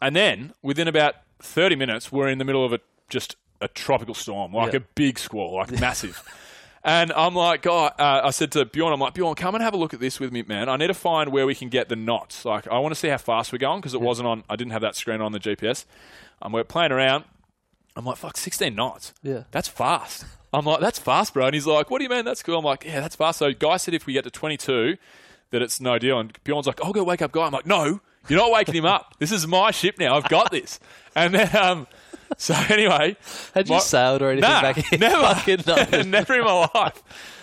And 0.00 0.14
then 0.14 0.52
within 0.62 0.88
about 0.88 1.14
30 1.40 1.76
minutes, 1.76 2.12
we're 2.12 2.28
in 2.28 2.38
the 2.38 2.44
middle 2.44 2.64
of 2.64 2.72
a 2.72 2.80
just 3.08 3.36
a 3.60 3.68
tropical 3.68 4.14
storm, 4.14 4.52
like 4.52 4.72
Yeah. 4.72 4.78
a 4.78 4.82
big 4.94 5.18
squall, 5.18 5.54
like 5.56 5.70
massive. 5.80 6.22
And 6.84 7.12
I'm 7.12 7.36
like, 7.36 7.62
God, 7.62 7.92
uh, 7.96 8.22
I 8.24 8.30
said 8.30 8.50
to 8.52 8.64
Bjorn, 8.64 8.92
I'm 8.92 8.98
like, 8.98 9.14
Bjorn, 9.14 9.36
come 9.36 9.54
and 9.54 9.62
have 9.62 9.72
a 9.72 9.76
look 9.76 9.94
at 9.94 10.00
this 10.00 10.18
with 10.18 10.32
me, 10.32 10.42
man. 10.42 10.68
I 10.68 10.76
need 10.76 10.88
to 10.88 10.94
find 10.94 11.30
where 11.30 11.46
we 11.46 11.54
can 11.54 11.68
get 11.68 11.88
the 11.88 11.94
knots. 11.94 12.44
Like, 12.44 12.66
I 12.66 12.76
want 12.80 12.92
to 12.92 12.98
see 12.98 13.06
how 13.06 13.18
fast 13.18 13.52
we're 13.52 13.58
going 13.58 13.78
because 13.80 13.94
it 13.94 14.00
wasn't 14.00 14.26
on, 14.26 14.42
I 14.50 14.56
didn't 14.56 14.72
have 14.72 14.82
that 14.82 14.96
screen 14.96 15.20
on 15.20 15.30
the 15.30 15.38
GPS. 15.38 15.84
Um, 16.42 16.50
we're 16.50 16.64
playing 16.64 16.90
around. 16.90 17.22
I'm 17.94 18.04
like, 18.04 18.16
fuck, 18.16 18.36
16 18.36 18.74
knots. 18.74 19.14
Yeah. 19.22 19.44
That's 19.52 19.68
fast. 19.68 20.24
I'm 20.52 20.64
like, 20.66 20.80
that's 20.80 20.98
fast, 20.98 21.32
bro. 21.34 21.46
And 21.46 21.54
he's 21.54 21.66
like, 21.66 21.90
what 21.90 21.98
do 21.98 22.04
you 22.04 22.10
mean? 22.10 22.24
That's 22.24 22.42
cool. 22.42 22.58
I'm 22.58 22.64
like, 22.64 22.84
yeah, 22.84 23.00
that's 23.00 23.16
fast. 23.16 23.38
So, 23.38 23.52
Guy 23.52 23.76
said 23.78 23.94
if 23.94 24.04
we 24.06 24.12
get 24.12 24.24
to 24.24 24.30
22, 24.30 24.96
that 25.50 25.62
it's 25.62 25.80
no 25.80 25.98
deal. 25.98 26.18
And 26.20 26.36
Bjorn's 26.44 26.66
like, 26.66 26.82
I'll 26.84 26.92
go 26.92 27.02
wake 27.04 27.22
up 27.22 27.32
Guy. 27.32 27.44
I'm 27.46 27.52
like, 27.52 27.66
no, 27.66 28.00
you're 28.28 28.38
not 28.38 28.52
waking 28.52 28.74
him 28.74 28.84
up. 28.84 29.14
This 29.18 29.32
is 29.32 29.46
my 29.46 29.70
ship 29.70 29.98
now. 29.98 30.16
I've 30.16 30.28
got 30.28 30.50
this. 30.50 30.78
And 31.14 31.34
then, 31.34 31.54
um, 31.54 31.86
so 32.38 32.54
anyway. 32.70 33.18
Had 33.54 33.68
you 33.68 33.74
my- 33.74 33.80
sailed 33.80 34.22
or 34.22 34.30
anything 34.30 34.48
Nah, 34.48 34.62
back 34.62 34.92
in? 34.92 34.98
never, 35.00 36.04
never 36.04 36.34
in 36.38 36.44
my 36.44 36.68
life. 36.74 37.02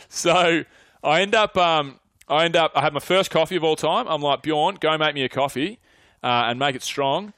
So 0.09 0.63
I 1.03 1.21
end 1.21 1.35
up, 1.35 1.55
um, 1.55 1.99
I 2.27 2.45
end 2.45 2.55
up, 2.55 2.71
I 2.75 2.81
had 2.81 2.93
my 2.93 2.99
first 2.99 3.29
coffee 3.29 3.55
of 3.55 3.63
all 3.63 3.75
time. 3.75 4.07
I'm 4.07 4.23
like, 4.23 4.41
Bjorn, 4.41 4.77
go 4.81 4.97
make 4.97 5.13
me 5.13 5.23
a 5.23 5.29
coffee 5.29 5.77
uh, 6.23 6.45
and 6.47 6.57
make 6.57 6.75
it 6.75 6.81
strong. 6.81 7.33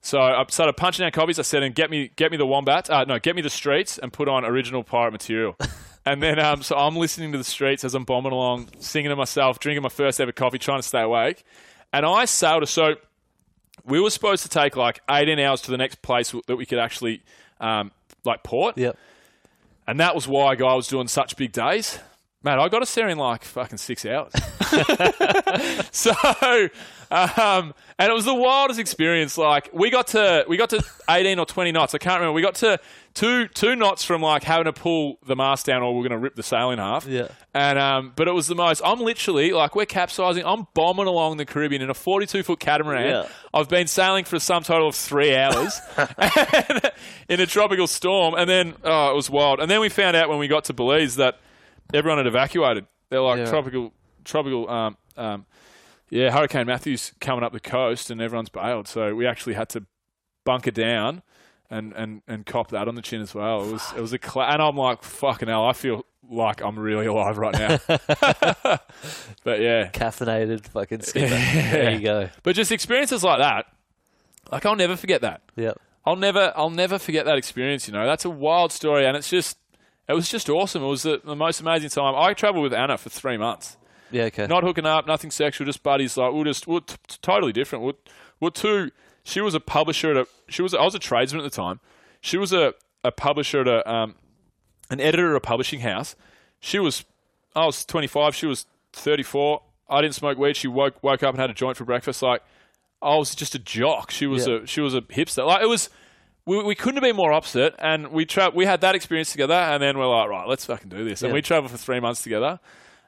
So 0.00 0.20
I 0.20 0.44
started 0.48 0.74
punching 0.74 1.04
out 1.04 1.12
copies. 1.12 1.38
I 1.38 1.42
said, 1.42 1.62
and 1.62 1.74
get 1.74 1.90
me, 1.90 2.10
get 2.16 2.30
me 2.30 2.36
the 2.36 2.46
wombat. 2.46 2.88
Uh, 2.88 3.04
no, 3.04 3.18
get 3.18 3.34
me 3.36 3.42
the 3.42 3.50
streets 3.50 3.98
and 3.98 4.12
put 4.12 4.28
on 4.28 4.44
original 4.44 4.84
pirate 4.84 5.10
material. 5.10 5.56
and 6.06 6.22
then, 6.22 6.38
um, 6.38 6.62
so 6.62 6.76
I'm 6.76 6.96
listening 6.96 7.32
to 7.32 7.38
the 7.38 7.44
streets 7.44 7.84
as 7.84 7.94
I'm 7.94 8.04
bombing 8.04 8.32
along, 8.32 8.70
singing 8.78 9.10
to 9.10 9.16
myself, 9.16 9.58
drinking 9.58 9.82
my 9.82 9.88
first 9.88 10.20
ever 10.20 10.32
coffee, 10.32 10.58
trying 10.58 10.78
to 10.78 10.86
stay 10.86 11.02
awake. 11.02 11.44
And 11.92 12.06
I 12.06 12.26
sailed. 12.26 12.68
So 12.68 12.94
we 13.84 14.00
were 14.00 14.10
supposed 14.10 14.44
to 14.44 14.48
take 14.48 14.76
like 14.76 15.00
18 15.10 15.38
hours 15.40 15.62
to 15.62 15.70
the 15.70 15.78
next 15.78 16.00
place 16.00 16.32
that 16.46 16.56
we 16.56 16.64
could 16.64 16.78
actually, 16.78 17.22
um, 17.60 17.90
like 18.24 18.44
port. 18.44 18.78
Yep. 18.78 18.96
And 19.86 20.00
that 20.00 20.14
was 20.14 20.28
why 20.28 20.54
Guy 20.54 20.74
was 20.74 20.86
doing 20.86 21.08
such 21.08 21.36
big 21.36 21.52
days. 21.52 21.98
Man, 22.48 22.58
I 22.58 22.68
got 22.70 22.80
us 22.80 22.94
there 22.94 23.10
in 23.10 23.18
like 23.18 23.44
fucking 23.44 23.76
six 23.76 24.06
hours. 24.06 24.32
so, 25.90 26.12
um, 27.10 27.74
and 27.98 28.10
it 28.10 28.14
was 28.14 28.24
the 28.24 28.34
wildest 28.34 28.80
experience. 28.80 29.36
Like 29.36 29.68
we 29.74 29.90
got 29.90 30.06
to 30.08 30.46
we 30.48 30.56
got 30.56 30.70
to 30.70 30.82
eighteen 31.10 31.38
or 31.38 31.44
twenty 31.44 31.72
knots. 31.72 31.94
I 31.94 31.98
can't 31.98 32.20
remember. 32.20 32.32
We 32.32 32.40
got 32.40 32.54
to 32.54 32.80
two 33.12 33.48
two 33.48 33.76
knots 33.76 34.02
from 34.02 34.22
like 34.22 34.44
having 34.44 34.64
to 34.64 34.72
pull 34.72 35.18
the 35.26 35.36
mast 35.36 35.66
down, 35.66 35.82
or 35.82 35.94
we're 35.94 36.08
going 36.08 36.12
to 36.12 36.18
rip 36.18 36.36
the 36.36 36.42
sail 36.42 36.70
in 36.70 36.78
half. 36.78 37.06
Yeah. 37.06 37.28
And 37.52 37.78
um, 37.78 38.14
but 38.16 38.28
it 38.28 38.32
was 38.32 38.46
the 38.46 38.54
most. 38.54 38.80
I'm 38.82 39.00
literally 39.00 39.52
like 39.52 39.76
we're 39.76 39.84
capsizing. 39.84 40.42
I'm 40.46 40.68
bombing 40.72 41.06
along 41.06 41.36
the 41.36 41.44
Caribbean 41.44 41.82
in 41.82 41.90
a 41.90 41.94
42 41.94 42.44
foot 42.44 42.60
catamaran. 42.60 43.10
Yeah. 43.10 43.28
I've 43.52 43.68
been 43.68 43.88
sailing 43.88 44.24
for 44.24 44.38
some 44.38 44.62
total 44.62 44.88
of 44.88 44.94
three 44.94 45.36
hours 45.36 45.78
in 47.28 47.40
a 47.40 47.46
tropical 47.46 47.86
storm, 47.86 48.36
and 48.38 48.48
then 48.48 48.74
oh, 48.84 49.10
it 49.10 49.14
was 49.14 49.28
wild. 49.28 49.60
And 49.60 49.70
then 49.70 49.82
we 49.82 49.90
found 49.90 50.16
out 50.16 50.30
when 50.30 50.38
we 50.38 50.48
got 50.48 50.64
to 50.64 50.72
Belize 50.72 51.16
that 51.16 51.40
everyone 51.94 52.18
had 52.18 52.26
evacuated. 52.26 52.86
They're 53.10 53.20
like 53.20 53.38
Yeah. 53.38 53.46
tropical, 53.46 53.92
tropical. 54.24 54.68
Um, 54.70 54.96
um, 55.16 55.46
yeah, 56.10 56.30
Hurricane 56.30 56.66
Matthews 56.66 57.12
coming 57.20 57.44
up 57.44 57.52
the 57.52 57.60
coast, 57.60 58.10
and 58.10 58.20
everyone's 58.20 58.48
bailed. 58.48 58.88
So 58.88 59.14
we 59.14 59.26
actually 59.26 59.54
had 59.54 59.68
to 59.70 59.84
bunker 60.44 60.70
down 60.70 61.22
and 61.70 61.92
and 61.94 62.22
and 62.26 62.46
cop 62.46 62.68
that 62.70 62.88
on 62.88 62.94
the 62.94 63.02
chin 63.02 63.20
as 63.20 63.34
well. 63.34 63.62
It 63.68 63.72
was 63.72 63.92
it 63.96 64.00
was 64.00 64.12
a 64.12 64.18
cla- 64.18 64.46
and 64.48 64.62
I'm 64.62 64.76
like 64.76 65.02
fucking 65.02 65.48
hell. 65.48 65.66
I 65.66 65.72
feel 65.74 66.04
like 66.30 66.60
I'm 66.62 66.78
really 66.78 67.06
alive 67.06 67.38
right 67.38 67.54
now. 67.54 67.78
but 69.44 69.60
yeah, 69.60 69.90
Caffeinated 69.90 70.66
fucking 70.68 71.02
skipper. 71.02 71.28
There 71.70 71.90
you 71.92 72.00
go. 72.00 72.28
but 72.42 72.54
just 72.54 72.72
experiences 72.72 73.22
like 73.24 73.38
that, 73.38 73.66
like 74.50 74.64
I'll 74.66 74.76
never 74.76 74.96
forget 74.96 75.20
that. 75.22 75.42
Yep. 75.56 75.78
I'll 76.06 76.16
never, 76.16 76.52
I'll 76.56 76.70
never 76.70 76.98
forget 76.98 77.26
that 77.26 77.36
experience. 77.36 77.86
You 77.86 77.92
know, 77.92 78.06
that's 78.06 78.24
a 78.24 78.30
wild 78.30 78.72
story, 78.72 79.04
and 79.06 79.14
it's 79.14 79.28
just, 79.28 79.58
it 80.08 80.12
was 80.14 80.28
just 80.28 80.48
awesome. 80.48 80.82
It 80.82 80.86
was 80.86 81.02
the, 81.02 81.20
the 81.24 81.36
most 81.36 81.60
amazing 81.60 81.90
time. 81.90 82.14
I 82.16 82.32
travelled 82.34 82.62
with 82.62 82.72
Anna 82.74 82.96
for 82.98 83.10
three 83.10 83.36
months, 83.36 83.76
Yeah, 84.10 84.24
okay. 84.24 84.46
not 84.46 84.62
hooking 84.64 84.86
up, 84.86 85.06
nothing 85.06 85.30
sexual, 85.30 85.66
just 85.66 85.82
buddies. 85.82 86.16
Like 86.16 86.32
we're 86.32 86.44
just, 86.44 86.66
we're 86.66 86.80
t- 86.80 86.96
t- 87.06 87.16
totally 87.22 87.52
different. 87.52 87.84
We're, 87.84 87.92
we're 88.40 88.50
two. 88.50 88.90
She 89.24 89.40
was 89.40 89.54
a 89.54 89.60
publisher 89.60 90.10
at 90.12 90.16
a. 90.16 90.26
She 90.48 90.62
was. 90.62 90.74
I 90.74 90.82
was 90.82 90.94
a 90.94 90.98
tradesman 90.98 91.44
at 91.44 91.50
the 91.50 91.54
time. 91.54 91.80
She 92.20 92.38
was 92.38 92.52
a, 92.52 92.72
a 93.04 93.12
publisher 93.12 93.60
at 93.60 93.68
a, 93.68 93.90
um, 93.92 94.14
an 94.90 95.00
editor 95.00 95.30
at 95.32 95.36
a 95.36 95.40
publishing 95.40 95.80
house. 95.80 96.16
She 96.60 96.78
was. 96.78 97.04
I 97.54 97.66
was 97.66 97.84
25. 97.84 98.34
She 98.34 98.46
was 98.46 98.64
34. 98.94 99.62
I 99.90 100.00
didn't 100.00 100.14
smoke 100.14 100.38
weed. 100.38 100.56
She 100.56 100.68
woke 100.68 101.02
woke 101.02 101.22
up 101.22 101.34
and 101.34 101.40
had 101.40 101.50
a 101.50 101.54
joint 101.54 101.76
for 101.76 101.84
breakfast. 101.84 102.22
Like 102.22 102.42
I 103.02 103.16
was 103.16 103.34
just 103.34 103.54
a 103.54 103.58
jock. 103.58 104.10
She 104.10 104.26
was 104.26 104.46
Yeah. 104.46 104.60
a 104.62 104.66
she 104.66 104.80
was 104.80 104.94
a 104.94 105.02
hipster. 105.02 105.46
Like 105.46 105.62
it 105.62 105.68
was. 105.68 105.90
We, 106.48 106.62
we 106.62 106.74
couldn't 106.74 106.96
have 106.96 107.02
been 107.02 107.16
more 107.16 107.32
opposite, 107.32 107.74
and 107.78 108.08
we 108.10 108.24
tra- 108.24 108.50
we 108.54 108.64
had 108.64 108.80
that 108.80 108.94
experience 108.94 109.30
together, 109.32 109.52
and 109.54 109.82
then 109.82 109.98
we're 109.98 110.06
like, 110.08 110.30
right, 110.30 110.48
let's 110.48 110.64
fucking 110.64 110.88
do 110.88 111.04
this, 111.04 111.20
and 111.22 111.28
Yeah. 111.30 111.34
we 111.34 111.42
traveled 111.42 111.70
for 111.70 111.76
three 111.76 112.00
months 112.00 112.22
together, 112.22 112.58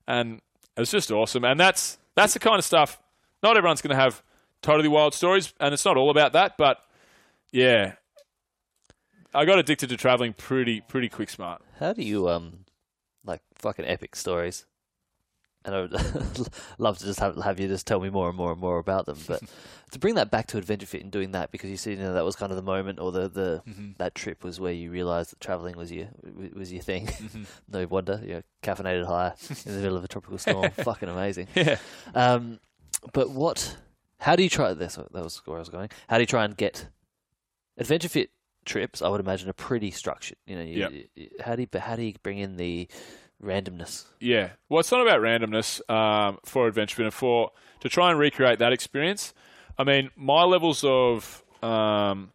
and 0.06 0.40
it 0.76 0.80
was 0.80 0.90
just 0.90 1.10
awesome. 1.10 1.44
And 1.44 1.58
that's 1.58 1.98
that's 2.14 2.34
the 2.34 2.38
kind 2.38 2.58
of 2.58 2.64
stuff. 2.64 3.00
Not 3.42 3.56
everyone's 3.56 3.80
going 3.80 3.96
to 3.96 4.02
have 4.02 4.22
totally 4.60 4.88
wild 4.88 5.14
stories, 5.14 5.54
and 5.58 5.72
it's 5.72 5.84
not 5.86 5.96
all 5.96 6.10
about 6.10 6.34
that, 6.34 6.58
but 6.58 6.78
yeah, 7.50 7.94
I 9.34 9.44
got 9.46 9.58
addicted 9.58 9.88
to 9.88 9.96
traveling 9.96 10.34
pretty 10.34 10.82
pretty 10.82 11.08
quick, 11.08 11.30
smart. 11.30 11.62
How 11.78 11.92
do 11.94 12.02
you 12.02 12.28
um 12.28 12.66
like 13.24 13.40
fucking 13.54 13.86
epic 13.86 14.16
stories? 14.16 14.66
And 15.64 15.74
I 15.74 15.80
would 15.82 15.92
love 16.78 16.96
to 16.98 17.04
just 17.04 17.20
have 17.20 17.36
have 17.42 17.60
you 17.60 17.68
just 17.68 17.86
tell 17.86 18.00
me 18.00 18.08
more 18.08 18.28
and 18.28 18.36
more 18.36 18.52
and 18.52 18.60
more 18.60 18.78
about 18.78 19.04
them. 19.06 19.18
But 19.26 19.42
to 19.90 19.98
bring 19.98 20.14
that 20.14 20.30
back 20.30 20.46
to 20.48 20.60
AdventureFit 20.60 21.02
and 21.02 21.10
doing 21.10 21.32
that 21.32 21.50
because 21.50 21.68
you 21.68 21.76
see, 21.76 21.90
you 21.90 21.96
know, 21.98 22.14
that 22.14 22.24
was 22.24 22.34
kind 22.34 22.50
of 22.50 22.56
the 22.56 22.62
moment 22.62 22.98
or 22.98 23.12
the, 23.12 23.28
the 23.28 23.62
that 23.98 24.14
trip 24.14 24.42
was 24.42 24.58
where 24.58 24.72
you 24.72 24.90
realised 24.90 25.32
that 25.32 25.40
travelling 25.40 25.76
was 25.76 25.92
your 25.92 26.08
was 26.54 26.72
your 26.72 26.80
thing. 26.82 27.10
no 27.70 27.86
wonder, 27.86 28.20
you 28.22 28.34
know, 28.34 28.42
caffeinated 28.62 29.04
high 29.06 29.34
in 29.66 29.74
the 29.74 29.80
middle 29.82 29.98
of 29.98 30.04
a 30.04 30.08
tropical 30.08 30.38
storm, 30.38 30.70
fucking 30.70 31.08
amazing. 31.10 31.46
Yeah. 31.54 31.76
Um, 32.14 32.58
but 33.12 33.30
what? 33.30 33.76
How 34.18 34.36
do 34.36 34.42
you 34.42 34.48
try 34.50 34.72
this? 34.74 34.94
That 34.96 35.12
was 35.12 35.42
where 35.46 35.56
I 35.56 35.60
was 35.60 35.68
going. 35.70 35.90
How 36.08 36.16
do 36.16 36.22
you 36.22 36.26
try 36.26 36.44
and 36.44 36.56
get 36.56 36.86
AdventureFit 37.80 38.28
trips? 38.64 39.02
I 39.02 39.08
would 39.08 39.20
imagine 39.20 39.48
are 39.48 39.54
pretty 39.54 39.90
structured. 39.90 40.36
You 40.46 40.56
know, 40.56 40.62
you, 40.62 40.78
Yep. 40.80 40.92
you- 41.16 41.28
how 41.40 41.56
do 41.56 41.62
you 41.62 41.68
but 41.70 41.82
how 41.82 41.96
do 41.96 42.02
you 42.02 42.14
bring 42.22 42.38
in 42.38 42.56
the 42.56 42.88
randomness? 43.42 44.04
Yeah. 44.20 44.50
Well, 44.68 44.80
it's 44.80 44.92
not 44.92 45.02
about 45.02 45.20
randomness 45.20 45.88
um, 45.90 46.38
for 46.44 46.66
Adventure 46.66 47.02
and 47.02 47.12
for 47.12 47.50
to 47.80 47.88
try 47.88 48.10
and 48.10 48.18
recreate 48.18 48.58
that 48.58 48.72
experience. 48.72 49.34
I 49.78 49.84
mean, 49.84 50.10
my 50.16 50.44
levels 50.44 50.84
of 50.84 51.42
um, 51.62 52.32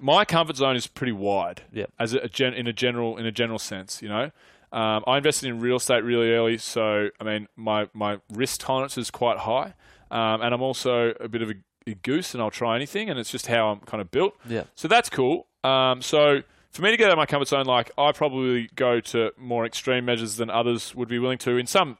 my 0.00 0.24
comfort 0.24 0.56
zone 0.56 0.76
is 0.76 0.86
pretty 0.86 1.12
wide. 1.12 1.62
Yep. 1.72 1.92
As 1.98 2.14
a, 2.14 2.18
a 2.20 2.28
gen, 2.28 2.54
in 2.54 2.66
a 2.66 2.72
general 2.72 3.16
in 3.16 3.26
a 3.26 3.32
general 3.32 3.58
sense, 3.58 4.02
you 4.02 4.08
know. 4.08 4.30
Um, 4.72 5.04
I 5.06 5.18
invested 5.18 5.50
in 5.50 5.60
real 5.60 5.76
estate 5.76 6.02
really 6.02 6.32
early, 6.32 6.56
so 6.56 7.10
I 7.20 7.24
mean, 7.24 7.46
my 7.56 7.88
my 7.92 8.18
risk 8.32 8.60
tolerance 8.60 8.96
is 8.96 9.10
quite 9.10 9.38
high, 9.38 9.74
um, 10.10 10.40
and 10.40 10.54
I'm 10.54 10.62
also 10.62 11.12
a 11.20 11.28
bit 11.28 11.42
of 11.42 11.50
a, 11.50 11.54
a 11.86 11.94
goose, 11.94 12.32
and 12.32 12.42
I'll 12.42 12.50
try 12.50 12.74
anything, 12.74 13.10
and 13.10 13.18
it's 13.18 13.30
just 13.30 13.48
how 13.48 13.68
I'm 13.68 13.80
kind 13.80 14.00
of 14.00 14.10
built. 14.10 14.34
Yeah. 14.48 14.64
So 14.74 14.88
that's 14.88 15.10
cool. 15.10 15.46
Um, 15.62 16.00
so 16.00 16.42
for 16.72 16.82
me 16.82 16.90
to 16.90 16.96
get 16.96 17.06
out 17.06 17.12
of 17.12 17.18
my 17.18 17.26
comfort 17.26 17.48
zone, 17.48 17.66
like 17.66 17.90
I 17.98 18.12
probably 18.12 18.70
go 18.74 19.00
to 19.00 19.32
more 19.36 19.66
extreme 19.66 20.04
measures 20.04 20.36
than 20.36 20.50
others 20.50 20.94
would 20.94 21.08
be 21.08 21.18
willing 21.18 21.38
to 21.38 21.58
in 21.58 21.66
some, 21.66 21.98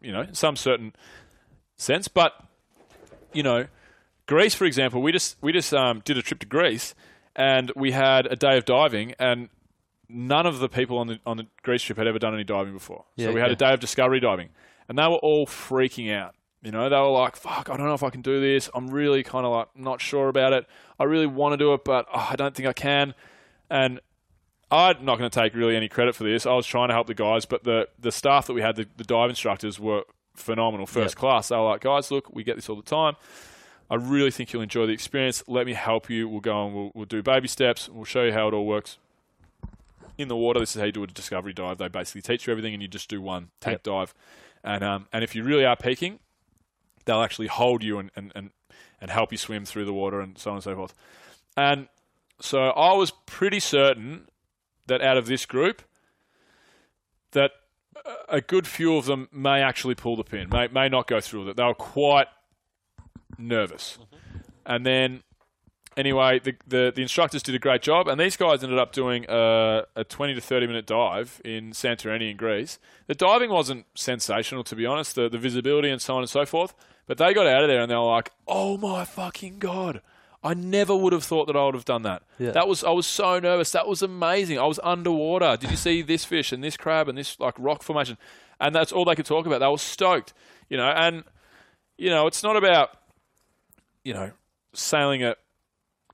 you 0.00 0.12
know, 0.12 0.26
some 0.32 0.56
certain 0.56 0.94
sense. 1.76 2.08
But 2.08 2.32
you 3.32 3.42
know, 3.42 3.66
Greece, 4.26 4.54
for 4.54 4.64
example, 4.64 5.00
we 5.00 5.12
just 5.12 5.36
we 5.40 5.52
just 5.52 5.72
um, 5.72 6.02
did 6.04 6.18
a 6.18 6.22
trip 6.22 6.40
to 6.40 6.46
Greece, 6.46 6.94
and 7.36 7.70
we 7.76 7.92
had 7.92 8.26
a 8.26 8.36
day 8.36 8.58
of 8.58 8.64
diving, 8.64 9.14
and 9.18 9.48
none 10.08 10.46
of 10.46 10.58
the 10.58 10.68
people 10.68 10.98
on 10.98 11.06
the 11.06 11.20
on 11.24 11.36
the 11.36 11.46
Greece 11.62 11.82
trip 11.82 11.96
had 11.96 12.08
ever 12.08 12.18
done 12.18 12.34
any 12.34 12.44
diving 12.44 12.72
before. 12.72 13.04
Yeah, 13.14 13.28
so 13.28 13.32
we 13.32 13.40
had 13.40 13.50
yeah. 13.50 13.52
a 13.52 13.56
day 13.56 13.72
of 13.72 13.80
discovery 13.80 14.18
diving, 14.18 14.48
and 14.88 14.98
they 14.98 15.06
were 15.06 15.16
all 15.16 15.46
freaking 15.46 16.12
out. 16.12 16.34
You 16.62 16.72
know, 16.72 16.88
they 16.88 16.96
were 16.96 17.10
like, 17.10 17.36
"Fuck, 17.36 17.70
I 17.70 17.76
don't 17.76 17.86
know 17.86 17.94
if 17.94 18.02
I 18.02 18.10
can 18.10 18.22
do 18.22 18.40
this. 18.40 18.68
I'm 18.74 18.88
really 18.88 19.22
kind 19.22 19.46
of 19.46 19.52
like 19.52 19.68
not 19.76 20.00
sure 20.00 20.28
about 20.28 20.52
it. 20.52 20.66
I 20.98 21.04
really 21.04 21.28
want 21.28 21.52
to 21.52 21.56
do 21.56 21.72
it, 21.74 21.84
but 21.84 22.06
oh, 22.12 22.26
I 22.30 22.34
don't 22.34 22.54
think 22.54 22.68
I 22.68 22.72
can." 22.72 23.14
And 23.70 24.00
I'm 24.70 25.04
not 25.04 25.18
going 25.18 25.30
to 25.30 25.40
take 25.40 25.54
really 25.54 25.76
any 25.76 25.88
credit 25.88 26.14
for 26.14 26.24
this. 26.24 26.44
I 26.46 26.52
was 26.52 26.66
trying 26.66 26.88
to 26.88 26.94
help 26.94 27.06
the 27.06 27.14
guys, 27.14 27.46
but 27.46 27.64
the 27.64 27.88
the 27.98 28.12
staff 28.12 28.46
that 28.46 28.52
we 28.52 28.60
had, 28.62 28.76
the, 28.76 28.86
the 28.96 29.04
dive 29.04 29.30
instructors, 29.30 29.80
were 29.80 30.02
phenomenal, 30.34 30.86
first 30.86 31.14
Yep. 31.14 31.18
class. 31.20 31.48
They 31.48 31.56
were 31.56 31.62
like, 31.62 31.80
"Guys, 31.80 32.10
look, 32.10 32.34
we 32.34 32.44
get 32.44 32.56
this 32.56 32.68
all 32.68 32.76
the 32.76 32.82
time. 32.82 33.16
I 33.90 33.94
really 33.94 34.30
think 34.30 34.52
you'll 34.52 34.62
enjoy 34.62 34.84
the 34.86 34.92
experience. 34.92 35.42
Let 35.46 35.64
me 35.64 35.72
help 35.72 36.10
you. 36.10 36.28
We'll 36.28 36.40
go 36.40 36.66
and 36.66 36.74
we'll, 36.74 36.92
we'll 36.94 37.04
do 37.06 37.22
baby 37.22 37.48
steps. 37.48 37.88
We'll 37.88 38.04
show 38.04 38.24
you 38.24 38.32
how 38.32 38.48
it 38.48 38.54
all 38.54 38.66
works." 38.66 38.98
In 40.18 40.26
the 40.28 40.36
water, 40.36 40.58
this 40.60 40.74
is 40.74 40.80
how 40.80 40.86
you 40.86 40.92
do 40.92 41.02
a 41.04 41.06
discovery 41.06 41.52
dive. 41.52 41.78
They 41.78 41.86
basically 41.88 42.22
teach 42.22 42.46
you 42.46 42.50
everything, 42.52 42.74
and 42.74 42.82
you 42.82 42.88
just 42.88 43.08
do 43.08 43.22
one 43.22 43.48
tank 43.60 43.74
Yep. 43.76 43.82
dive. 43.84 44.14
And 44.64 44.82
um, 44.84 45.06
and 45.12 45.22
if 45.24 45.34
you 45.34 45.44
really 45.44 45.64
are 45.64 45.76
peaking, 45.76 46.18
they'll 47.04 47.22
actually 47.22 47.46
hold 47.46 47.82
you 47.82 47.98
and, 47.98 48.10
and, 48.16 48.32
and, 48.34 48.50
and 49.00 49.10
help 49.10 49.32
you 49.32 49.38
swim 49.38 49.64
through 49.64 49.84
the 49.86 49.92
water 49.94 50.20
and 50.20 50.36
so 50.36 50.50
on 50.50 50.56
and 50.56 50.64
so 50.64 50.74
forth. 50.74 50.92
And 51.56 51.88
so 52.40 52.64
I 52.70 52.92
was 52.94 53.12
pretty 53.26 53.60
certain 53.60 54.26
that 54.88 55.00
out 55.00 55.16
of 55.16 55.26
this 55.26 55.46
group, 55.46 55.82
that 57.32 57.52
a 58.28 58.40
good 58.40 58.66
few 58.66 58.96
of 58.96 59.06
them 59.06 59.28
may 59.32 59.60
actually 59.62 59.94
pull 59.94 60.16
the 60.16 60.24
pin, 60.24 60.48
may, 60.50 60.68
may 60.68 60.88
not 60.88 61.06
go 61.06 61.20
through 61.20 61.40
with 61.40 61.48
it. 61.50 61.56
They 61.56 61.64
were 61.64 61.74
quite 61.74 62.28
nervous. 63.38 63.98
Mm-hmm. 64.00 64.38
And 64.66 64.86
then, 64.86 65.22
anyway, 65.96 66.38
the, 66.38 66.54
the, 66.66 66.92
the 66.94 67.02
instructors 67.02 67.42
did 67.42 67.54
a 67.54 67.58
great 67.58 67.82
job, 67.82 68.08
and 68.08 68.20
these 68.20 68.36
guys 68.36 68.62
ended 68.62 68.78
up 68.78 68.92
doing 68.92 69.24
a, 69.28 69.84
a 69.96 70.04
20 70.04 70.34
to 70.34 70.40
30 70.40 70.66
minute 70.66 70.86
dive 70.86 71.40
in 71.44 71.72
Santorini 71.72 72.30
in 72.30 72.36
Greece. 72.36 72.78
The 73.06 73.14
diving 73.14 73.50
wasn't 73.50 73.86
sensational, 73.94 74.64
to 74.64 74.76
be 74.76 74.86
honest, 74.86 75.14
the, 75.14 75.28
the 75.28 75.38
visibility 75.38 75.90
and 75.90 76.00
so 76.00 76.14
on 76.14 76.20
and 76.20 76.30
so 76.30 76.44
forth, 76.44 76.74
but 77.06 77.18
they 77.18 77.32
got 77.32 77.46
out 77.46 77.62
of 77.62 77.68
there 77.68 77.80
and 77.80 77.90
they 77.90 77.96
were 77.96 78.02
like, 78.02 78.32
oh 78.46 78.76
my 78.76 79.04
fucking 79.04 79.58
God. 79.58 80.02
I 80.42 80.54
never 80.54 80.94
would 80.94 81.12
have 81.12 81.24
thought 81.24 81.46
that 81.46 81.56
I 81.56 81.64
would 81.64 81.74
have 81.74 81.84
done 81.84 82.02
that. 82.02 82.22
Yeah. 82.38 82.52
That 82.52 82.68
was 82.68 82.84
I 82.84 82.90
was 82.90 83.06
so 83.06 83.38
nervous. 83.40 83.72
That 83.72 83.88
was 83.88 84.02
amazing. 84.02 84.58
I 84.58 84.66
was 84.66 84.78
underwater. 84.84 85.56
Did 85.56 85.70
you 85.70 85.76
see 85.76 86.02
this 86.02 86.24
fish 86.24 86.52
and 86.52 86.62
this 86.62 86.76
crab 86.76 87.08
and 87.08 87.18
this 87.18 87.38
like 87.40 87.54
rock 87.58 87.82
formation? 87.82 88.16
And 88.60 88.74
that's 88.74 88.92
all 88.92 89.04
they 89.04 89.14
could 89.16 89.26
talk 89.26 89.46
about. 89.46 89.58
They 89.58 89.66
were 89.66 89.78
stoked, 89.78 90.32
you 90.68 90.76
know. 90.76 90.88
And 90.88 91.24
you 91.96 92.10
know, 92.10 92.26
it's 92.28 92.42
not 92.42 92.56
about 92.56 92.90
you 94.04 94.14
know 94.14 94.30
sailing 94.74 95.24
a 95.24 95.34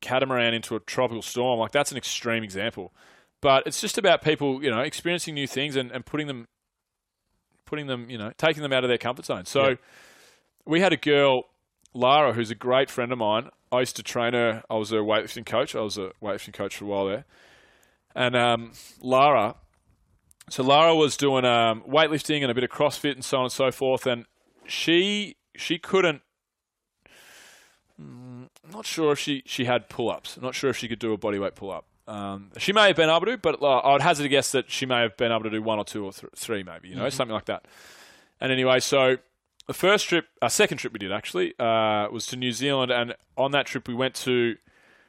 catamaran 0.00 0.54
into 0.54 0.74
a 0.76 0.80
tropical 0.80 1.22
storm. 1.22 1.58
Like 1.60 1.72
that's 1.72 1.90
an 1.90 1.98
extreme 1.98 2.42
example, 2.44 2.92
but 3.42 3.66
it's 3.66 3.80
just 3.80 3.98
about 3.98 4.22
people, 4.22 4.62
you 4.64 4.70
know, 4.70 4.80
experiencing 4.80 5.34
new 5.34 5.46
things 5.46 5.76
and, 5.76 5.90
and 5.92 6.04
putting 6.06 6.26
them, 6.26 6.46
putting 7.66 7.86
them, 7.86 8.08
you 8.08 8.18
know, 8.18 8.32
taking 8.38 8.62
them 8.62 8.72
out 8.72 8.84
of 8.84 8.88
their 8.88 8.98
comfort 8.98 9.26
zone. 9.26 9.44
So 9.44 9.68
Yeah. 9.70 9.74
we 10.66 10.80
had 10.80 10.92
a 10.92 10.96
girl, 10.98 11.44
Lara, 11.94 12.32
who's 12.32 12.50
a 12.50 12.54
great 12.54 12.90
friend 12.90 13.12
of 13.12 13.18
mine. 13.18 13.48
I 13.72 13.80
used 13.80 13.96
to 13.96 14.02
train 14.02 14.34
her. 14.34 14.62
I 14.68 14.74
was 14.74 14.90
her 14.90 15.00
weightlifting 15.00 15.46
coach. 15.46 15.74
I 15.74 15.80
was 15.80 15.96
a 15.96 16.10
weightlifting 16.22 16.52
coach 16.52 16.76
for 16.76 16.84
a 16.84 16.88
while 16.88 17.06
there. 17.06 17.24
And 18.14 18.36
um, 18.36 18.72
Lara, 19.00 19.56
so 20.50 20.62
Lara 20.62 20.94
was 20.94 21.16
doing 21.16 21.44
um, 21.44 21.82
weightlifting 21.88 22.42
and 22.42 22.50
a 22.50 22.54
bit 22.54 22.64
of 22.64 22.70
CrossFit 22.70 23.12
and 23.12 23.24
so 23.24 23.38
on 23.38 23.44
and 23.44 23.52
so 23.52 23.70
forth. 23.72 24.06
And 24.06 24.26
she 24.66 25.36
she 25.56 25.78
couldn't. 25.78 26.22
mm, 28.00 28.48
I'm 28.64 28.70
not 28.72 28.86
sure 28.86 29.12
if 29.12 29.18
she, 29.18 29.42
she 29.46 29.64
had 29.64 29.88
pull 29.88 30.10
ups. 30.10 30.38
Not 30.40 30.54
sure 30.54 30.70
if 30.70 30.76
she 30.76 30.88
could 30.88 30.98
do 30.98 31.12
a 31.12 31.18
bodyweight 31.18 31.54
pull 31.54 31.70
up. 31.70 31.86
Um, 32.06 32.50
she 32.58 32.72
may 32.72 32.88
have 32.88 32.96
been 32.96 33.08
able 33.08 33.26
to, 33.26 33.38
but 33.38 33.62
uh, 33.62 33.80
I'd 33.80 34.02
hazard 34.02 34.26
a 34.26 34.28
guess 34.28 34.52
that 34.52 34.70
she 34.70 34.84
may 34.84 35.00
have 35.00 35.16
been 35.16 35.32
able 35.32 35.44
to 35.44 35.50
do 35.50 35.62
one 35.62 35.78
or 35.78 35.84
two 35.84 36.04
or 36.04 36.12
th- 36.12 36.32
three, 36.36 36.62
maybe, 36.62 36.88
you 36.88 36.96
know, 36.96 37.08
something 37.08 37.32
like 37.32 37.46
that. 37.46 37.64
And 38.40 38.52
anyway, 38.52 38.80
so 38.80 39.16
the 39.66 39.74
first 39.74 40.08
trip, 40.08 40.26
our 40.42 40.50
second 40.50 40.78
trip 40.78 40.92
we 40.92 40.98
did 40.98 41.12
actually, 41.12 41.54
uh, 41.58 42.08
was 42.10 42.26
to 42.28 42.36
New 42.36 42.52
Zealand. 42.52 42.92
And 42.92 43.14
on 43.36 43.52
that 43.52 43.66
trip, 43.66 43.88
we 43.88 43.94
went 43.94 44.14
to 44.16 44.56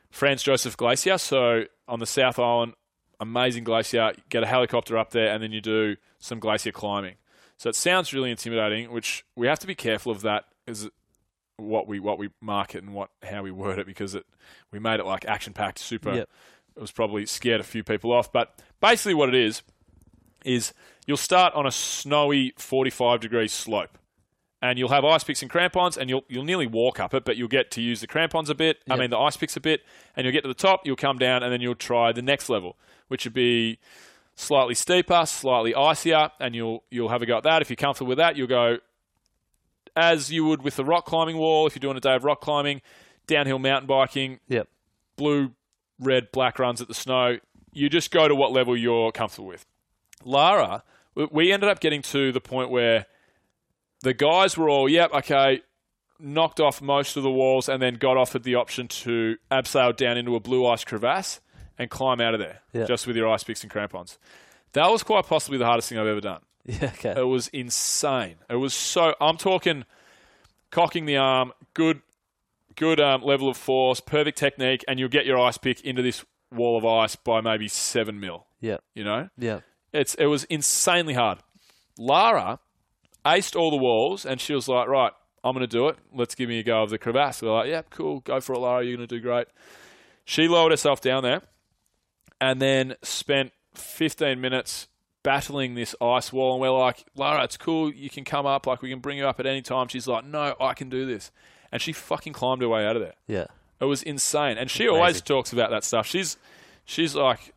Franz 0.10 0.44
Josef 0.44 0.78
Glacier. 0.78 1.18
So 1.18 1.64
on 1.88 2.00
the 2.00 2.06
South 2.06 2.40
Island, 2.40 2.74
amazing 3.20 3.64
glacier. 3.64 4.14
You 4.16 4.24
get 4.30 4.44
a 4.44 4.48
helicopter 4.48 4.98
up 4.98 5.12
there, 5.12 5.34
and 5.34 5.42
then 5.42 5.52
you 5.52 5.62
do 5.62 5.98
some 6.20 6.40
glacier 6.40 6.72
climbing. 6.72 7.16
So 7.58 7.70
it 7.70 7.76
sounds 7.76 8.14
really 8.14 8.32
intimidating, 8.32 8.92
which 8.92 9.26
we 9.36 9.48
have 9.48 9.60
to 9.60 9.68
be 9.68 9.76
careful 9.76 10.12
of 10.12 10.22
that 10.22 10.46
is 10.68 10.90
what 11.58 11.88
we 11.88 12.00
what 12.00 12.18
we 12.18 12.30
market 12.42 12.84
and 12.84 12.94
what 12.94 13.10
how 13.24 13.42
we 13.42 13.50
word 13.52 13.80
it 13.80 13.86
because 13.86 14.14
it 14.14 14.26
we 14.72 14.80
made 14.80 15.00
it 15.00 15.06
like 15.06 15.26
action 15.26 15.54
packed, 15.54 15.80
super. 15.80 16.14
Yep. 16.14 16.30
It 16.76 16.82
was 16.82 16.92
probably 16.92 17.26
scared 17.26 17.62
a 17.62 17.64
few 17.64 17.84
people 17.84 18.12
off, 18.12 18.32
but 18.32 18.60
basically 18.82 19.14
what 19.14 19.30
it 19.30 19.36
is 19.36 19.62
is 20.44 20.74
you'll 21.08 21.16
start 21.16 21.54
on 21.54 21.66
a 21.66 21.72
snowy 21.72 22.54
45 22.58 23.22
degree 23.22 23.48
slope. 23.48 23.98
And 24.68 24.80
you'll 24.80 24.90
have 24.90 25.06
ice 25.06 25.24
picks 25.24 25.44
and 25.44 25.52
crampons, 25.52 25.96
and 25.96 26.10
you'll 26.10 26.24
you'll 26.28 26.44
nearly 26.44 26.66
walk 26.66 27.00
up 27.00 27.14
it, 27.14 27.24
but 27.24 27.38
you'll 27.38 27.48
get 27.48 27.70
to 27.72 27.82
use 27.82 28.02
the 28.02 28.08
crampons 28.08 28.50
a 28.50 28.56
bit. 28.56 28.78
I 28.90 28.96
mean 28.96 29.10
the 29.12 29.20
ice 29.20 29.38
picks 29.38 29.56
a 29.56 29.60
bit, 29.60 29.82
and 30.16 30.26
you'll 30.26 30.32
get 30.34 30.42
to 30.42 30.48
the 30.48 30.54
top. 30.56 30.82
You'll 30.86 30.96
come 30.96 31.20
down, 31.20 31.44
and 31.44 31.54
then 31.54 31.62
you'll 31.62 31.76
try 31.76 32.12
the 32.12 32.24
next 32.24 32.50
level, 32.50 32.76
which 33.08 33.26
would 33.26 33.34
be 33.34 33.78
slightly 34.36 34.74
steeper, 34.74 35.24
slightly 35.28 35.76
icier, 35.76 36.32
and 36.40 36.56
you'll 36.56 36.84
you'll 36.90 37.10
have 37.10 37.22
a 37.22 37.26
go 37.28 37.38
at 37.38 37.44
that. 37.44 37.62
If 37.62 37.70
you're 37.70 37.76
comfortable 37.78 38.10
with 38.10 38.18
that, 38.18 38.38
you'll 38.38 38.48
go 38.48 38.78
as 39.96 40.32
you 40.32 40.46
would 40.46 40.62
with 40.64 40.76
the 40.78 40.86
rock 40.86 41.06
climbing 41.06 41.38
wall. 41.38 41.68
If 41.68 41.76
you're 41.76 41.82
doing 41.82 41.98
a 41.98 42.02
day 42.02 42.16
of 42.16 42.24
rock 42.24 42.42
climbing, 42.42 42.82
downhill 43.28 43.60
mountain 43.60 43.88
biking, 43.88 44.40
Yep. 44.48 44.68
blue, 45.16 45.52
red, 46.00 46.32
black 46.32 46.60
runs 46.60 46.82
at 46.82 46.88
the 46.88 46.94
snow. 46.94 47.38
You 47.72 47.90
just 47.90 48.12
go 48.12 48.28
to 48.28 48.36
what 48.36 48.52
level 48.52 48.76
you're 48.76 49.12
comfortable 49.12 49.48
with. 49.48 49.66
Lara, 50.24 50.84
we- 51.14 51.28
we 51.32 51.52
ended 51.52 51.70
up 51.70 51.80
getting 51.80 52.02
to 52.04 52.32
the 52.32 52.42
point 52.42 52.70
where 52.70 53.06
the 54.06 54.14
guys 54.14 54.58
were 54.58 54.70
all, 54.70 54.88
yep, 54.88 55.12
okay, 55.14 55.62
knocked 56.20 56.60
off 56.62 56.82
most 56.82 57.18
of 57.18 57.24
the 57.24 57.30
walls 57.32 57.68
and 57.68 57.82
then 57.82 57.96
got 57.96 58.16
offered 58.18 58.44
the 58.44 58.56
option 58.56 58.88
to 58.88 59.36
abseil 59.52 59.94
down 59.96 60.18
into 60.18 60.36
a 60.36 60.40
blue 60.40 60.66
ice 60.66 60.86
crevasse 60.86 61.42
and 61.78 61.90
climb 61.90 62.22
out 62.22 62.34
of 62.34 62.40
there 62.40 62.62
Yeah. 62.72 62.86
just 62.86 63.06
with 63.06 63.18
your 63.18 63.28
ice 63.28 63.44
picks 63.44 63.64
and 63.64 63.72
crampons. 63.72 64.18
That 64.74 64.90
was 64.90 65.04
quite 65.04 65.26
possibly 65.26 65.58
the 65.58 65.66
hardest 65.66 65.90
thing 65.90 65.98
I've 65.98 66.08
ever 66.08 66.22
done. 66.22 66.42
Yeah. 66.68 66.92
Okay. 66.98 67.14
It 67.18 67.24
was 67.28 67.48
insane. 67.50 68.38
It 68.50 68.56
was 68.56 68.74
so. 68.74 69.14
I'm 69.22 69.38
talking 69.38 69.86
cocking 70.72 71.06
the 71.06 71.18
arm, 71.18 71.52
good, 71.76 72.02
good 72.76 73.00
um, 73.00 73.22
level 73.24 73.50
of 73.50 73.56
force, 73.58 74.00
perfect 74.00 74.38
technique, 74.40 74.84
and 74.88 75.00
you'll 75.00 75.10
get 75.10 75.26
your 75.28 75.38
ice 75.40 75.58
pick 75.60 75.82
into 75.82 76.02
this 76.02 76.26
wall 76.52 76.76
of 76.78 76.84
ice 76.86 77.16
by 77.16 77.40
maybe 77.42 77.68
seven 77.68 78.20
mil. 78.20 78.48
Yeah. 78.62 78.78
You 78.96 79.04
know, 79.04 79.30
Yeah. 79.38 79.60
it's 79.94 80.16
it 80.16 80.26
was 80.26 80.44
insanely 80.46 81.14
hard. 81.14 81.38
Lara 82.00 82.60
aced 83.26 83.56
all 83.56 83.72
the 83.72 83.78
walls, 83.78 84.26
and 84.26 84.40
she 84.40 84.54
was 84.54 84.68
like, 84.68 84.88
"Right, 84.88 85.12
I'm 85.44 85.54
going 85.54 85.68
to 85.68 85.68
do 85.68 85.88
it. 85.88 85.98
Let's 86.14 86.36
give 86.36 86.50
me 86.50 86.60
a 86.60 86.64
go 86.64 86.84
of 86.84 86.90
the 86.90 86.98
crevasse." 86.98 87.42
We're 87.42 87.52
like, 87.52 87.70
"Yeah, 87.70 87.82
cool, 87.90 88.20
go 88.22 88.40
for 88.40 88.54
it, 88.54 88.60
Lara. 88.60 88.84
You're 88.84 88.98
going 88.98 89.08
to 89.08 89.16
do 89.16 89.22
great." 89.22 89.48
She 90.24 90.48
lowered 90.48 90.72
herself 90.72 91.02
down 91.02 91.24
there, 91.24 91.42
and 92.42 92.62
then 92.62 92.96
spent 93.04 93.52
15 93.76 94.42
minutes 94.42 94.88
battling 95.24 95.74
this 95.76 95.96
ice 96.00 96.32
wall, 96.32 96.54
and 96.54 96.62
we're 96.62 96.70
like, 96.70 97.04
Lara, 97.16 97.44
it's 97.44 97.58
cool. 97.58 97.92
You 97.92 98.10
can 98.10 98.24
come 98.24 98.46
up. 98.46 98.68
Like 98.68 98.82
we 98.82 98.90
can 98.90 99.00
bring 99.00 99.18
you 99.18 99.28
up 99.28 99.40
at 99.40 99.46
any 99.46 99.62
time. 99.62 99.88
She's 99.88 100.08
like, 100.08 100.26
No, 100.26 100.56
I 100.60 100.74
can 100.74 100.90
do 100.90 101.06
this, 101.06 101.32
and 101.72 101.82
she 101.82 101.92
fucking 101.94 102.34
climbed 102.34 102.62
her 102.62 102.70
way 102.70 102.86
out 102.86 102.96
of 102.96 103.02
there. 103.02 103.16
Yeah. 103.28 103.48
It 103.80 103.86
was 103.86 104.04
insane, 104.04 104.58
and 104.58 104.72
she 104.72 104.88
always 104.88 105.22
talks 105.22 105.52
about 105.52 105.70
that 105.72 105.84
stuff. 105.84 106.08
She's 106.08 106.38
she's 106.86 107.14
like 107.14 107.54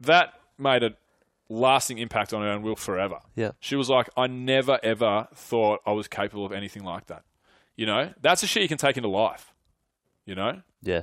that 0.00 0.34
made 0.58 0.82
a 0.82 0.94
lasting 1.48 1.98
impact 1.98 2.32
on 2.32 2.42
her 2.42 2.48
and 2.50 2.62
will 2.64 2.76
forever. 2.76 3.18
Yeah. 3.34 3.52
She 3.60 3.76
was 3.76 3.88
like, 3.90 4.08
I 4.16 4.26
never 4.26 4.78
ever 4.82 5.28
thought 5.34 5.80
I 5.86 5.92
was 5.92 6.08
capable 6.08 6.44
of 6.46 6.52
anything 6.52 6.84
like 6.84 7.06
that. 7.06 7.22
You 7.76 7.86
know, 7.86 8.12
that's 8.20 8.42
a 8.42 8.46
shit 8.46 8.62
you 8.62 8.68
can 8.68 8.78
take 8.78 8.96
into 8.96 9.08
life. 9.08 9.52
You 10.26 10.34
know, 10.34 10.62
Yeah. 10.82 11.02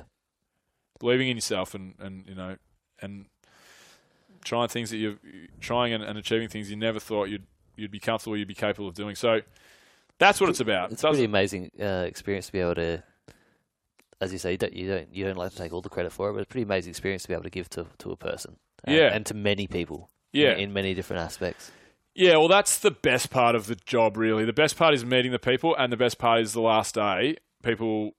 believing 1.00 1.28
in 1.30 1.38
yourself 1.38 1.76
and, 1.76 1.94
and 2.00 2.26
you 2.28 2.34
know, 2.36 2.56
and 3.02 3.26
trying 4.44 4.68
things 4.70 4.90
that 4.90 4.98
you're 4.98 5.18
trying 5.60 5.94
and, 5.94 6.04
and 6.04 6.18
achieving 6.18 6.48
things 6.50 6.70
you 6.72 6.76
never 6.76 7.00
thought 7.00 7.26
you'd 7.26 7.46
you'd 7.76 7.92
be 7.92 8.00
comfortable, 8.00 8.36
you'd 8.38 8.48
be 8.48 8.54
capable 8.56 8.88
of 8.88 8.96
doing. 8.96 9.16
So 9.16 9.42
that's 10.18 10.42
what 10.42 10.50
it's 10.50 10.60
about. 10.60 10.92
It's 10.92 11.04
It 11.04 11.08
a 11.08 11.10
pretty 11.12 11.26
amazing 11.26 11.72
uh, 11.80 12.06
experience 12.08 12.48
to 12.48 12.52
be 12.52 12.60
able 12.60 12.76
to, 12.76 13.04
as 14.20 14.32
you 14.34 14.40
say, 14.40 14.52
you 14.52 14.58
don't 14.58 14.74
you 14.74 14.88
don't 14.88 15.14
you 15.16 15.26
don't 15.26 15.38
like 15.38 15.52
to 15.52 15.58
take 15.58 15.74
all 15.74 15.82
the 15.82 15.90
credit 15.90 16.12
for 16.12 16.30
it, 16.30 16.34
but 16.34 16.40
it's 16.40 16.50
a 16.50 16.52
pretty 16.52 16.64
amazing 16.64 16.90
experience 16.92 17.22
to 17.24 17.28
be 17.28 17.34
able 17.34 17.44
to 17.44 17.50
give 17.52 17.70
to 17.72 17.86
to 18.00 18.12
a 18.12 18.16
person. 18.18 18.58
And, 18.84 18.96
Yeah. 18.96 19.14
and 19.14 19.24
to 19.28 19.36
many 19.36 19.68
people. 19.68 20.10
In- 20.34 20.42
Yeah. 20.42 20.54
in, 20.56 20.74
many 20.74 20.94
different 20.94 21.22
aspects. 21.22 21.72
Yeah, 22.14 22.38
well, 22.38 22.48
that's 22.50 22.78
the 22.78 22.92
best 22.92 23.30
part 23.30 23.56
of 23.56 23.68
the 23.68 23.76
job, 23.76 24.18
really. 24.18 24.44
The 24.44 24.52
best 24.54 24.76
part 24.78 24.94
is 24.94 25.06
meeting 25.06 25.32
the 25.32 25.40
people, 25.40 25.76
and 25.78 25.92
the 25.94 25.98
best 25.98 26.18
part 26.18 26.42
is 26.42 26.52
the 26.54 26.62
last 26.62 26.96
day. 26.96 27.38
People, 27.64 28.16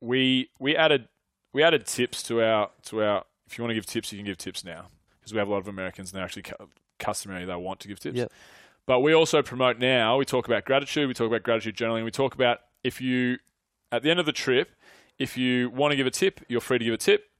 we 0.00 0.50
we 0.58 0.76
added 0.76 1.08
we 1.52 1.62
added 1.62 1.86
tips 1.86 2.22
to 2.24 2.42
our 2.42 2.70
to 2.84 3.02
our. 3.02 3.24
If 3.46 3.58
you 3.58 3.64
want 3.64 3.70
to 3.70 3.74
give 3.74 3.86
tips, 3.86 4.12
you 4.12 4.18
can 4.18 4.26
give 4.26 4.38
tips 4.38 4.64
now 4.64 4.86
because 5.20 5.32
we 5.32 5.38
have 5.38 5.48
a 5.48 5.50
lot 5.50 5.58
of 5.58 5.68
Americans 5.68 6.10
and 6.10 6.16
they're 6.18 6.24
actually 6.24 6.42
cu- 6.42 6.68
customary. 6.98 7.44
They 7.44 7.54
want 7.56 7.80
to 7.80 7.88
give 7.88 7.98
tips. 8.00 8.16
Yep. 8.16 8.32
But 8.86 9.00
we 9.00 9.12
also 9.14 9.42
promote 9.42 9.78
now. 9.78 10.16
We 10.16 10.24
talk 10.24 10.46
about 10.46 10.64
gratitude. 10.64 11.08
We 11.08 11.14
talk 11.14 11.26
about 11.26 11.42
gratitude 11.42 11.76
journaling. 11.76 12.04
We 12.04 12.10
talk 12.10 12.34
about 12.34 12.60
if 12.82 13.00
you 13.00 13.38
at 13.92 14.02
the 14.02 14.10
end 14.10 14.20
of 14.20 14.26
the 14.26 14.32
trip, 14.32 14.70
if 15.18 15.36
you 15.36 15.70
want 15.70 15.92
to 15.92 15.96
give 15.96 16.06
a 16.06 16.10
tip, 16.10 16.40
you're 16.48 16.60
free 16.60 16.78
to 16.78 16.84
give 16.84 16.94
a 16.94 16.98
tip. 16.98 17.30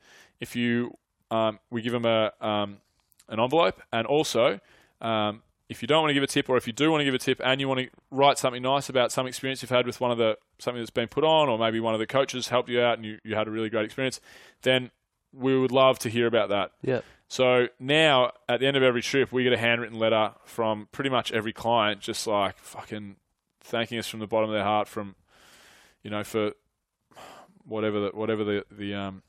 If 0.41 0.55
you, 0.57 0.97
um, 1.31 1.59
we 1.71 1.83
give 1.83 1.93
them 1.93 2.05
a 2.05 2.33
um, 2.41 2.79
an 3.29 3.41
envelope, 3.41 3.81
and 3.93 4.07
also 4.07 4.61
um, 5.01 5.43
if 5.69 5.83
you 5.83 5.89
don't 5.89 6.03
want 6.03 6.11
to 6.11 6.15
give 6.15 6.23
a 6.23 6.27
tip, 6.29 6.49
or 6.49 6.57
if 6.57 6.67
you 6.67 6.73
do 6.73 6.91
want 6.91 7.01
to 7.01 7.05
give 7.05 7.15
a 7.15 7.19
tip, 7.19 7.41
and 7.45 7.61
you 7.61 7.69
want 7.69 7.81
to 7.81 7.89
write 8.11 8.39
something 8.39 8.63
nice 8.63 8.89
about 8.89 9.13
some 9.13 9.27
experience 9.27 9.63
you've 9.63 9.71
had 9.71 9.87
with 9.87 10.01
one 10.01 10.11
of 10.11 10.19
the 10.19 10.37
something 10.59 10.81
that's 10.81 10.91
been 10.91 11.09
put 11.09 11.25
on, 11.25 11.49
or 11.49 11.59
maybe 11.59 11.81
one 11.81 11.95
of 11.95 12.01
the 12.01 12.07
coaches 12.07 12.49
helped 12.49 12.69
you 12.69 12.81
out 12.81 12.99
and 12.99 13.07
you, 13.07 13.19
you 13.25 13.35
had 13.35 13.49
a 13.49 13.51
really 13.51 13.71
great 13.71 13.85
experience, 13.85 14.21
then 14.63 14.91
we 15.33 15.59
would 15.59 15.73
love 15.73 15.99
to 16.01 16.09
hear 16.09 16.27
about 16.27 16.49
that. 16.51 16.73
Yeah. 16.83 17.01
So 17.29 17.69
now, 17.81 18.33
at 18.49 18.61
the 18.61 18.67
end 18.67 18.77
of 18.77 18.83
every 18.83 19.03
trip, 19.03 19.33
we 19.33 19.43
get 19.43 19.53
a 19.53 19.59
handwritten 19.59 19.99
letter 19.99 20.33
from 20.45 20.89
pretty 20.93 21.11
much 21.11 21.33
every 21.33 21.53
client, 21.53 22.01
just 22.01 22.27
like 22.27 22.59
fucking 22.59 23.17
thanking 23.61 23.99
us 23.99 24.07
from 24.07 24.21
the 24.21 24.27
bottom 24.27 24.51
of 24.51 24.55
their 24.55 24.65
heart, 24.65 24.87
from 24.87 25.17
you 26.03 26.11
know, 26.11 26.23
for 26.23 26.53
whatever 27.67 27.99
the 27.99 28.11
whatever 28.11 28.45
the 28.45 28.65
the 28.71 28.95
um 28.95 29.23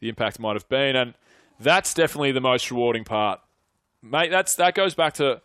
the 0.00 0.08
impact 0.08 0.38
might 0.38 0.54
have 0.54 0.68
been, 0.68 0.94
and 0.94 1.14
that's 1.60 1.94
definitely 1.94 2.32
the 2.32 2.40
most 2.40 2.70
rewarding 2.70 3.04
part, 3.04 3.40
mate. 4.02 4.30
That's 4.30 4.56
that 4.56 4.74
goes 4.74 4.94
back 4.94 5.14
to 5.14 5.40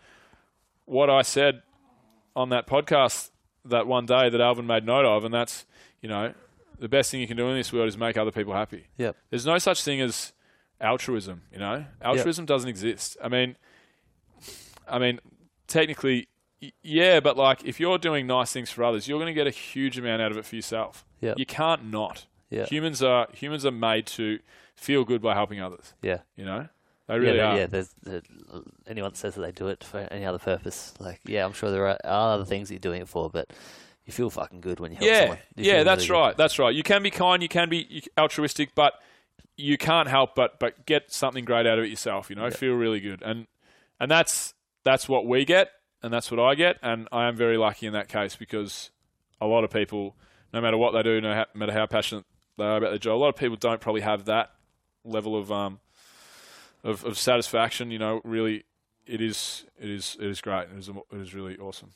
what 0.86 1.10
I 1.10 1.22
said 1.22 1.62
on 2.36 2.50
that 2.50 2.68
podcast 2.68 3.30
that 3.66 3.88
one 3.88 4.06
day 4.06 4.30
that 4.30 4.42
Alvin 4.42 4.68
made 4.68 4.86
note 4.86 5.06
of, 5.06 5.24
and 5.26 5.34
that's 5.34 5.66
you 6.02 6.10
know 6.10 6.34
the 6.80 6.90
best 6.90 7.12
thing 7.12 7.22
you 7.22 7.28
can 7.28 7.38
do 7.38 7.48
in 7.48 7.56
this 7.56 7.72
world 7.72 7.88
is 7.88 7.98
make 7.98 8.18
other 8.18 8.32
people 8.32 8.54
happy. 8.54 8.88
Yep. 8.98 9.16
There's 9.30 9.46
no 9.46 9.58
such 9.58 9.84
thing 9.84 10.02
as 10.02 10.34
altruism. 10.82 11.44
You 11.52 11.60
know, 11.60 11.86
altruism 12.02 12.46
doesn't 12.46 12.70
exist. 12.70 13.18
I 13.24 13.30
mean, 13.30 13.56
I 14.88 15.00
mean, 15.00 15.20
technically, 15.68 16.28
yeah, 16.82 17.20
but 17.20 17.38
like 17.38 17.64
if 17.66 17.80
you're 17.80 17.98
doing 17.98 18.28
nice 18.28 18.52
things 18.52 18.72
for 18.72 18.84
others, 18.84 19.08
you're 19.08 19.20
going 19.20 19.34
to 19.34 19.34
get 19.34 19.48
a 19.48 19.52
huge 19.52 19.98
amount 19.98 20.22
out 20.22 20.32
of 20.32 20.38
it 20.38 20.46
for 20.46 20.56
yourself. 20.56 21.06
Yep. 21.22 21.40
You 21.40 21.46
can't 21.46 21.90
not. 21.90 22.26
Yeah. 22.56 22.66
Humans 22.66 23.04
are 23.04 23.28
humans 23.34 23.66
are 23.66 23.72
made 23.72 24.06
to 24.08 24.40
feel 24.76 25.04
good 25.04 25.22
by 25.22 25.34
helping 25.34 25.62
others. 25.62 25.94
Yeah. 26.02 26.20
You 26.38 26.46
know, 26.46 26.68
they 27.08 27.20
really 27.20 27.38
yeah, 27.38 27.52
are. 27.52 27.58
yeah. 27.58 27.66
There's, 27.66 27.90
there, 28.04 28.22
anyone 28.88 29.12
that 29.12 29.18
says 29.18 29.36
that 29.36 29.42
they 29.42 29.52
do 29.52 29.68
it 29.68 29.84
for 29.84 30.00
any 30.00 30.26
other 30.26 30.40
purpose, 30.40 30.94
like 31.00 31.20
yeah, 31.26 31.46
I'm 31.46 31.54
sure 31.54 31.70
there 31.70 31.88
are, 31.88 32.00
are 32.04 32.34
other 32.36 32.46
things 32.46 32.70
that 32.70 32.76
you're 32.76 32.80
doing 32.80 33.02
it 33.02 33.10
for, 33.10 33.30
but 33.30 33.52
you 34.06 34.14
feel 34.14 34.30
fucking 34.30 34.62
good 34.62 34.80
when 34.80 34.92
you 34.92 34.98
help 34.98 35.10
yeah, 35.10 35.20
someone. 35.22 35.38
You 35.56 35.66
yeah, 35.66 35.84
that's 35.84 36.08
really 36.10 36.22
good. 36.22 36.28
right. 36.28 36.38
That's 36.38 36.60
right. 36.60 36.74
You 36.74 36.84
can 36.84 37.04
be 37.04 37.12
kind, 37.12 37.44
you 37.44 37.50
can 37.50 37.70
be 37.70 38.04
altruistic, 38.18 38.74
but 38.74 38.94
you 39.58 39.78
can't 39.78 40.08
help 40.08 40.36
but 40.36 40.60
but 40.60 40.86
get 40.86 41.12
something 41.12 41.44
great 41.44 41.68
out 41.68 41.78
of 41.78 41.84
it 41.84 41.90
yourself. 41.90 42.30
You 42.30 42.38
know, 42.38 42.50
feel 42.52 42.74
really 42.74 43.02
good, 43.02 43.22
and 43.22 43.48
and 44.00 44.10
that's 44.10 44.54
that's 44.84 45.10
what 45.10 45.26
we 45.26 45.44
get, 45.44 45.72
and 46.02 46.14
that's 46.14 46.32
what 46.32 46.40
I 46.40 46.56
get, 46.56 46.78
and 46.82 47.10
I 47.12 47.28
am 47.28 47.36
very 47.36 47.58
lucky 47.58 47.86
in 47.86 47.94
that 47.94 48.08
case 48.08 48.38
because 48.38 48.92
a 49.42 49.46
lot 49.46 49.64
of 49.64 49.72
people, 49.72 50.16
no 50.54 50.62
matter 50.62 50.78
what 50.78 50.92
they 50.92 51.04
do, 51.04 51.20
no 51.20 51.46
matter 51.54 51.74
how 51.74 51.86
passionate 51.86 52.26
they 52.58 52.64
are 52.64 52.78
about 52.78 52.90
their 52.90 52.98
job, 52.98 53.18
a 53.18 53.20
lot 53.20 53.30
of 53.30 53.36
people 53.36 53.58
don't 53.58 53.82
probably 53.82 54.02
have 54.02 54.26
that 54.26 54.52
level 55.04 55.36
of 55.38 55.52
um 55.52 55.80
of, 56.84 57.04
of 57.04 57.18
satisfaction. 57.18 57.92
You 57.92 58.00
know, 58.00 58.22
really, 58.24 58.66
it 59.06 59.22
is 59.22 59.66
it 59.80 59.90
is 59.90 60.18
it 60.20 60.28
is 60.28 60.42
great. 60.42 60.68
It 60.74 60.80
is 60.80 60.90
it 60.90 61.18
is 61.18 61.34
really 61.34 61.58
awesome. 61.58 61.92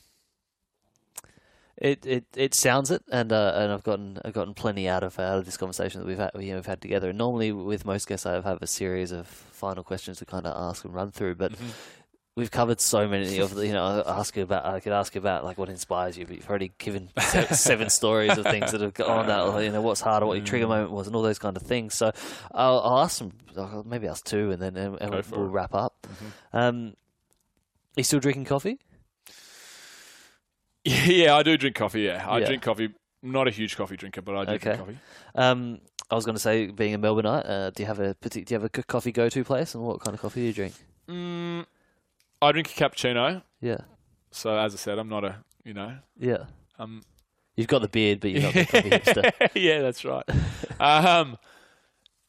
It 1.78 2.06
it 2.06 2.26
it 2.36 2.54
sounds 2.54 2.92
it, 2.92 3.04
and 3.10 3.32
uh, 3.32 3.54
and 3.56 3.72
I've 3.72 3.84
gotten 3.84 4.20
I've 4.26 4.34
gotten 4.34 4.54
plenty 4.54 4.90
out 4.90 5.04
of 5.04 5.18
out 5.18 5.40
of 5.40 5.46
this 5.46 5.56
conversation 5.56 6.02
that 6.02 6.08
we've 6.08 6.18
had 6.18 6.32
you 6.36 6.50
know, 6.50 6.56
we've 6.56 6.66
had 6.66 6.82
together. 6.82 7.10
And 7.10 7.18
normally 7.18 7.54
with 7.54 7.86
most 7.86 8.08
guests, 8.08 8.26
I 8.26 8.42
have 8.42 8.62
a 8.62 8.68
series 8.68 9.14
of 9.14 9.28
final 9.28 9.84
questions 9.84 10.18
to 10.18 10.26
kind 10.26 10.46
of 10.46 10.56
ask 10.56 10.84
and 10.84 10.94
run 10.94 11.12
through, 11.12 11.36
but. 11.36 11.54
We've 12.40 12.50
covered 12.50 12.80
so 12.80 13.06
many 13.06 13.38
of 13.40 13.54
the, 13.54 13.68
you 13.68 13.74
know, 13.74 14.02
I 14.06 14.18
ask 14.18 14.34
you 14.38 14.44
about, 14.44 14.66
I 14.66 14.80
could 14.80 14.94
ask 14.94 15.14
you 15.14 15.20
about 15.20 15.44
like 15.44 15.58
what 15.58 15.68
inspires 15.68 16.18
you, 16.18 16.26
but 16.26 16.38
you've 16.38 16.50
already 16.50 16.72
given 16.78 17.10
seven 17.20 17.90
stories 17.90 18.38
of 18.38 18.46
things 18.46 18.72
that 18.72 18.80
have 18.80 18.94
gone 18.94 19.28
that, 19.28 19.42
or, 19.42 19.62
you 19.62 19.72
know, 19.72 19.82
what's 19.82 20.00
harder, 20.00 20.26
what 20.26 20.38
your 20.38 20.46
trigger 20.46 20.66
moment 20.66 20.92
was, 20.92 21.06
and 21.08 21.18
all 21.18 21.22
those 21.22 21.38
kind 21.38 21.58
of 21.58 21.64
things. 21.64 21.96
So 21.96 22.14
I'll, 22.54 22.80
I'll 22.80 23.00
ask 23.00 23.18
some, 23.18 23.34
I'll 23.58 23.84
maybe 23.86 24.08
ask 24.08 24.24
two, 24.24 24.52
and 24.52 24.62
then 24.62 24.78
and, 24.78 24.98
and 25.02 25.12
we'll, 25.12 25.24
we'll 25.32 25.50
wrap 25.50 25.76
up. 25.76 26.08
Um, 26.54 26.94
are 27.98 28.00
you 28.00 28.04
still 28.04 28.22
drinking 28.22 28.46
coffee? 28.46 28.80
Yeah, 30.86 31.36
I 31.36 31.44
do 31.44 31.58
drink 31.58 31.76
coffee. 31.76 32.02
Yeah, 32.04 32.26
I 32.26 32.40
Yeah. 32.40 32.46
drink 32.46 32.64
coffee. 32.64 32.90
Not 33.22 33.50
a 33.50 33.52
huge 33.52 33.76
coffee 33.76 33.98
drinker, 33.98 34.22
but 34.22 34.36
I 34.38 34.46
do 34.46 34.52
Okay. 34.54 34.76
drink 34.76 34.80
coffee. 34.80 34.98
Um, 35.36 35.82
I 36.10 36.16
was 36.16 36.24
going 36.26 36.36
to 36.36 36.40
say, 36.42 36.68
being 36.68 36.94
a 36.94 36.98
Melbourneite, 37.00 37.50
uh, 37.50 37.70
do 37.72 37.84
you 37.84 37.88
have 37.88 38.00
a 38.00 38.14
do 38.14 38.40
you 38.40 38.46
have 38.52 38.64
a 38.64 38.70
good 38.70 38.88
coffee 38.88 39.12
go 39.12 39.28
to 39.28 39.44
place, 39.44 39.76
and 39.76 39.84
what 39.84 40.00
kind 40.00 40.16
of 40.16 40.22
coffee 40.22 40.40
do 40.40 40.48
you 40.48 40.54
drink? 40.54 40.74
Mm, 41.10 41.66
I 42.42 42.52
drink 42.52 42.70
a 42.72 42.74
cappuccino. 42.74 43.44
Yeah, 43.62 43.82
So 44.32 44.58
as 44.58 44.74
I 44.74 44.78
said, 44.78 44.98
I'm 45.00 45.10
not 45.10 45.24
a 45.26 45.38
you 45.66 45.74
know. 45.74 45.98
yeah. 46.18 46.46
Um, 46.78 47.02
You've 47.56 47.68
got 47.68 47.82
the 47.82 47.90
beard, 47.90 48.22
but 48.22 48.32
you're 48.32 48.42
not 48.44 48.54
the 48.54 48.66
coffee 48.66 48.90
hipster. 48.90 49.50
yeah, 49.54 49.82
that's 49.82 50.06
right. 50.06 50.24
um, 50.80 51.38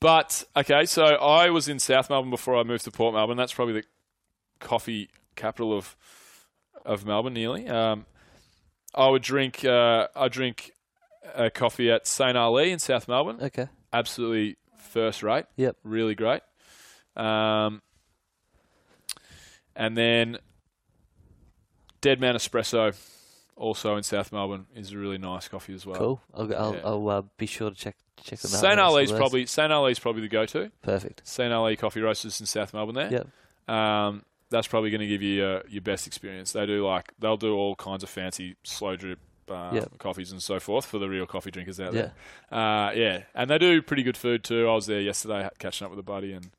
but 0.01 0.43
okay, 0.57 0.87
so 0.87 1.05
I 1.05 1.51
was 1.51 1.69
in 1.69 1.78
South 1.78 2.11
Melbourne 2.11 2.31
before 2.31 2.57
I 2.57 2.65
moved 2.65 2.85
to 2.85 2.91
Port 2.91 3.15
Melbourne. 3.15 3.37
That's 3.37 3.53
probably 3.55 3.74
the 3.74 3.85
coffee 4.59 5.09
capital 5.37 5.73
of 5.77 5.97
of 6.85 7.05
Melbourne, 7.07 7.35
nearly. 7.35 7.69
Um, 7.69 8.07
I 8.95 9.09
would 9.09 9.23
drink. 9.23 9.65
Uh, 9.65 10.09
I 10.16 10.27
drink 10.28 10.73
uh, 11.35 11.51
coffee 11.55 11.91
at 11.93 12.09
St 12.09 12.37
Ali 12.37 12.73
in 12.73 12.81
South 12.81 13.07
Melbourne. 13.07 13.39
Okay. 13.41 13.69
Absolutely 13.93 14.57
first 14.78 15.23
rate. 15.23 15.45
Yep. 15.57 15.77
Really 15.85 16.16
great. 16.16 16.41
Um, 17.16 17.82
and 19.77 19.97
then 19.97 20.39
Dead 22.01 22.21
Man 22.21 22.35
Espresso, 22.35 22.95
also 23.57 23.97
in 23.97 24.03
South 24.03 24.33
Melbourne, 24.33 24.67
is 24.75 24.93
a 24.93 24.99
really 24.99 25.19
nice 25.19 25.49
coffee 25.49 25.75
as 25.75 25.85
well. 25.85 25.97
Cool. 25.99 26.21
I'll, 26.35 26.55
I'll, 26.57 26.75
Yeah. 26.75 26.81
I'll 26.85 27.09
uh, 27.09 27.23
be 27.37 27.47
sure 27.47 27.71
to 27.71 27.77
check 27.77 27.97
check 28.23 28.39
them 28.41 28.51
out. 28.55 28.61
St 28.61 28.71
when 28.71 28.79
Ali's 28.79 29.13
probably 29.13 29.47
St 29.47 29.73
Ali's 29.73 29.99
probably 29.99 30.23
the 30.23 30.29
go-to. 30.29 30.71
perfect. 30.83 31.27
St 31.27 31.53
Ali 31.53 31.77
Coffee 31.77 32.01
Roasters 32.01 32.41
in 32.41 32.47
South 32.47 32.73
Melbourne. 32.75 32.95
There, 32.95 33.11
Yep. 33.69 33.75
um, 33.75 34.25
that's 34.51 34.67
probably 34.67 34.91
going 34.91 35.01
to 35.01 35.07
give 35.07 35.23
you 35.23 35.45
uh, 35.45 35.63
your 35.69 35.83
best 35.83 36.07
experience. 36.07 36.53
They 36.53 36.67
do 36.67 36.87
like 36.87 37.13
they'll 37.19 37.37
do 37.37 37.55
all 37.55 37.75
kinds 37.77 38.03
of 38.03 38.11
fancy 38.11 38.57
slow 38.65 38.97
drip 38.97 39.19
uh, 39.49 39.71
Yep. 39.75 39.99
coffees 39.99 40.33
and 40.33 40.43
so 40.43 40.59
forth 40.61 40.87
for 40.87 40.99
the 40.99 41.09
real 41.09 41.27
coffee 41.27 41.51
drinkers 41.51 41.81
out 41.81 41.93
Yeah. 41.95 42.11
there. 42.51 42.59
Uh, 42.61 42.93
yeah, 42.93 43.23
and 43.35 43.49
they 43.51 43.59
do 43.59 43.81
pretty 43.83 44.03
good 44.03 44.17
food 44.17 44.43
too. 44.45 44.69
I 44.69 44.75
was 44.75 44.87
there 44.87 45.01
yesterday 45.01 45.49
catching 45.59 45.85
up 45.85 45.91
with 45.91 45.99
a 46.01 46.05
buddy 46.05 46.33
and 46.33 46.51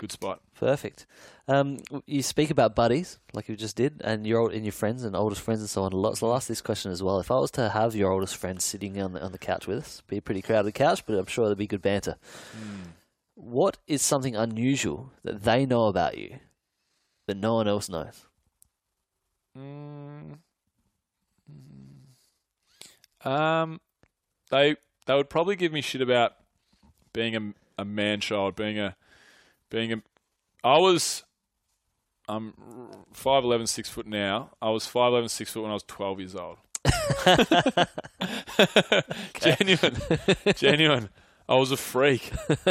good 0.00 0.10
spot. 0.10 0.40
Perfect. 0.54 1.06
Um, 1.46 1.78
you 2.06 2.22
speak 2.22 2.50
about 2.50 2.74
buddies, 2.74 3.18
like 3.34 3.48
you 3.48 3.56
just 3.56 3.76
did, 3.76 4.00
and 4.02 4.26
your 4.26 4.40
old, 4.40 4.52
and 4.52 4.64
your 4.64 4.72
friends 4.72 5.04
and 5.04 5.14
oldest 5.14 5.42
friends 5.42 5.60
and 5.60 5.68
so 5.68 5.82
on 5.82 5.92
a 5.92 5.96
lot. 5.96 6.16
So 6.16 6.28
I'll 6.28 6.36
ask 6.36 6.48
this 6.48 6.62
question 6.62 6.90
as 6.90 7.02
well. 7.02 7.20
If 7.20 7.30
I 7.30 7.34
was 7.34 7.50
to 7.52 7.68
have 7.68 7.94
your 7.94 8.10
oldest 8.10 8.36
friend 8.36 8.60
sitting 8.60 9.00
on 9.00 9.12
the, 9.12 9.22
on 9.22 9.32
the 9.32 9.38
couch 9.38 9.66
with 9.66 9.78
us, 9.78 10.02
be 10.08 10.16
a 10.16 10.22
pretty 10.22 10.40
crowded 10.40 10.72
couch, 10.72 11.04
but 11.04 11.16
I'm 11.18 11.26
sure 11.26 11.46
there'd 11.46 11.58
be 11.58 11.66
good 11.66 11.82
banter. 11.82 12.16
What 13.34 13.76
is 13.86 14.00
something 14.00 14.34
unusual 14.34 15.12
that 15.22 15.42
they 15.42 15.66
know 15.66 15.84
about 15.86 16.16
you 16.16 16.38
that 17.26 17.36
no 17.36 17.54
one 17.54 17.68
else 17.68 17.90
knows? 17.90 18.26
Mm. 19.58 20.38
Um, 23.22 23.80
they 24.50 24.76
they 25.06 25.14
would 25.14 25.28
probably 25.28 25.56
give 25.56 25.72
me 25.72 25.82
shit 25.82 26.00
about 26.00 26.36
being 27.12 27.36
a, 27.36 27.82
a 27.82 27.84
man 27.84 28.20
child, 28.20 28.56
being 28.56 28.78
a 28.78 28.96
being 29.70 29.92
a. 29.92 30.02
I 30.62 30.78
was. 30.78 31.24
I'm 32.28 32.54
five 33.12 33.42
eleven, 33.44 33.66
six 33.66 33.88
foot 33.88 34.06
now. 34.06 34.50
I 34.62 34.70
was 34.70 34.86
five 34.86 35.08
eleven, 35.12 35.28
six 35.28 35.52
foot 35.52 35.62
when 35.62 35.70
I 35.70 35.74
was 35.74 35.82
twelve 35.84 36.20
years 36.20 36.36
old. 36.36 36.58
genuine, 39.40 39.96
genuine. 40.56 41.08
I 41.48 41.56
was 41.56 41.72
a 41.72 41.76
freak. 41.76 42.30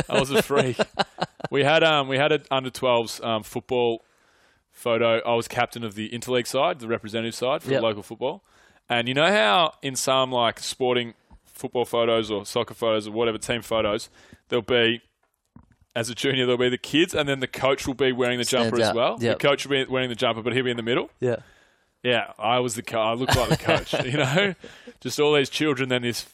I 0.10 0.20
was 0.20 0.32
a 0.32 0.42
freak. 0.42 0.78
We 1.52 1.64
had 1.64 1.84
um 1.84 2.08
we 2.10 2.18
had 2.18 2.32
an 2.32 2.44
under 2.52 2.70
12s 2.70 3.26
um, 3.26 3.42
football 3.44 4.06
photo. 4.72 5.20
I 5.26 5.34
was 5.34 5.48
captain 5.48 5.84
of 5.84 5.96
the 5.96 6.10
interleague 6.10 6.46
side, 6.46 6.80
the 6.80 6.88
representative 6.88 7.34
side 7.34 7.64
for 7.64 7.72
Yep. 7.72 7.82
local 7.82 8.04
football. 8.04 8.44
And 8.88 9.08
you 9.08 9.16
know 9.16 9.32
how 9.32 9.74
in 9.82 9.96
some 9.96 10.32
like 10.32 10.60
sporting 10.60 11.16
football 11.46 11.86
photos 11.86 12.30
or 12.30 12.46
soccer 12.46 12.76
photos 12.76 13.08
or 13.08 13.12
whatever 13.14 13.40
team 13.40 13.64
photos, 13.64 14.10
there'll 14.50 14.62
be 14.62 15.02
as 15.95 16.10
a 16.10 16.16
junior 16.16 16.45
there'll 16.45 16.57
be 16.60 16.70
the 16.70 16.78
kids 16.78 17.14
and 17.16 17.28
then 17.28 17.40
the 17.40 17.48
coach 17.48 17.88
will 17.88 17.94
be 17.95 18.11
wearing 18.11 18.38
the 18.38 18.45
Stands 18.45 18.70
jumper 18.72 18.82
as 18.84 18.94
well. 18.94 19.18
Yep. 19.20 19.40
The 19.40 19.48
coach 19.48 19.66
will 19.66 19.86
be 19.86 19.91
wearing 19.91 20.10
the 20.10 20.16
jumper, 20.16 20.41
but 20.41 20.53
he'll 20.53 20.64
be 20.66 20.72
in 20.72 20.78
the 20.78 20.84
middle. 20.84 21.10
Yeah. 21.20 21.38
Yeah, 22.03 22.32
I 22.40 22.60
was 22.60 22.76
the 22.76 22.82
co- 22.84 23.02
I 23.02 23.14
looked 23.14 23.36
like 23.36 23.49
the 23.49 23.57
coach, 23.57 23.94
you 24.06 24.14
know, 24.14 24.56
just 25.02 25.20
all 25.20 25.34
these 25.34 25.49
children, 25.49 25.90
then 25.90 26.03
this 26.03 26.26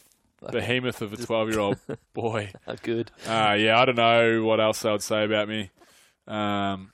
behemoth 0.52 1.02
of 1.02 1.12
a 1.14 1.18
twelve-year-old 1.18 1.80
boy. 2.14 2.52
Good. 2.84 3.10
Uh, 3.28 3.56
yeah, 3.58 3.80
I 3.80 3.86
don't 3.86 3.96
know 3.96 4.44
what 4.44 4.60
else 4.60 4.82
they 4.84 4.92
would 4.92 5.02
say 5.02 5.24
about 5.26 5.48
me. 5.50 5.72
Um, 6.28 6.92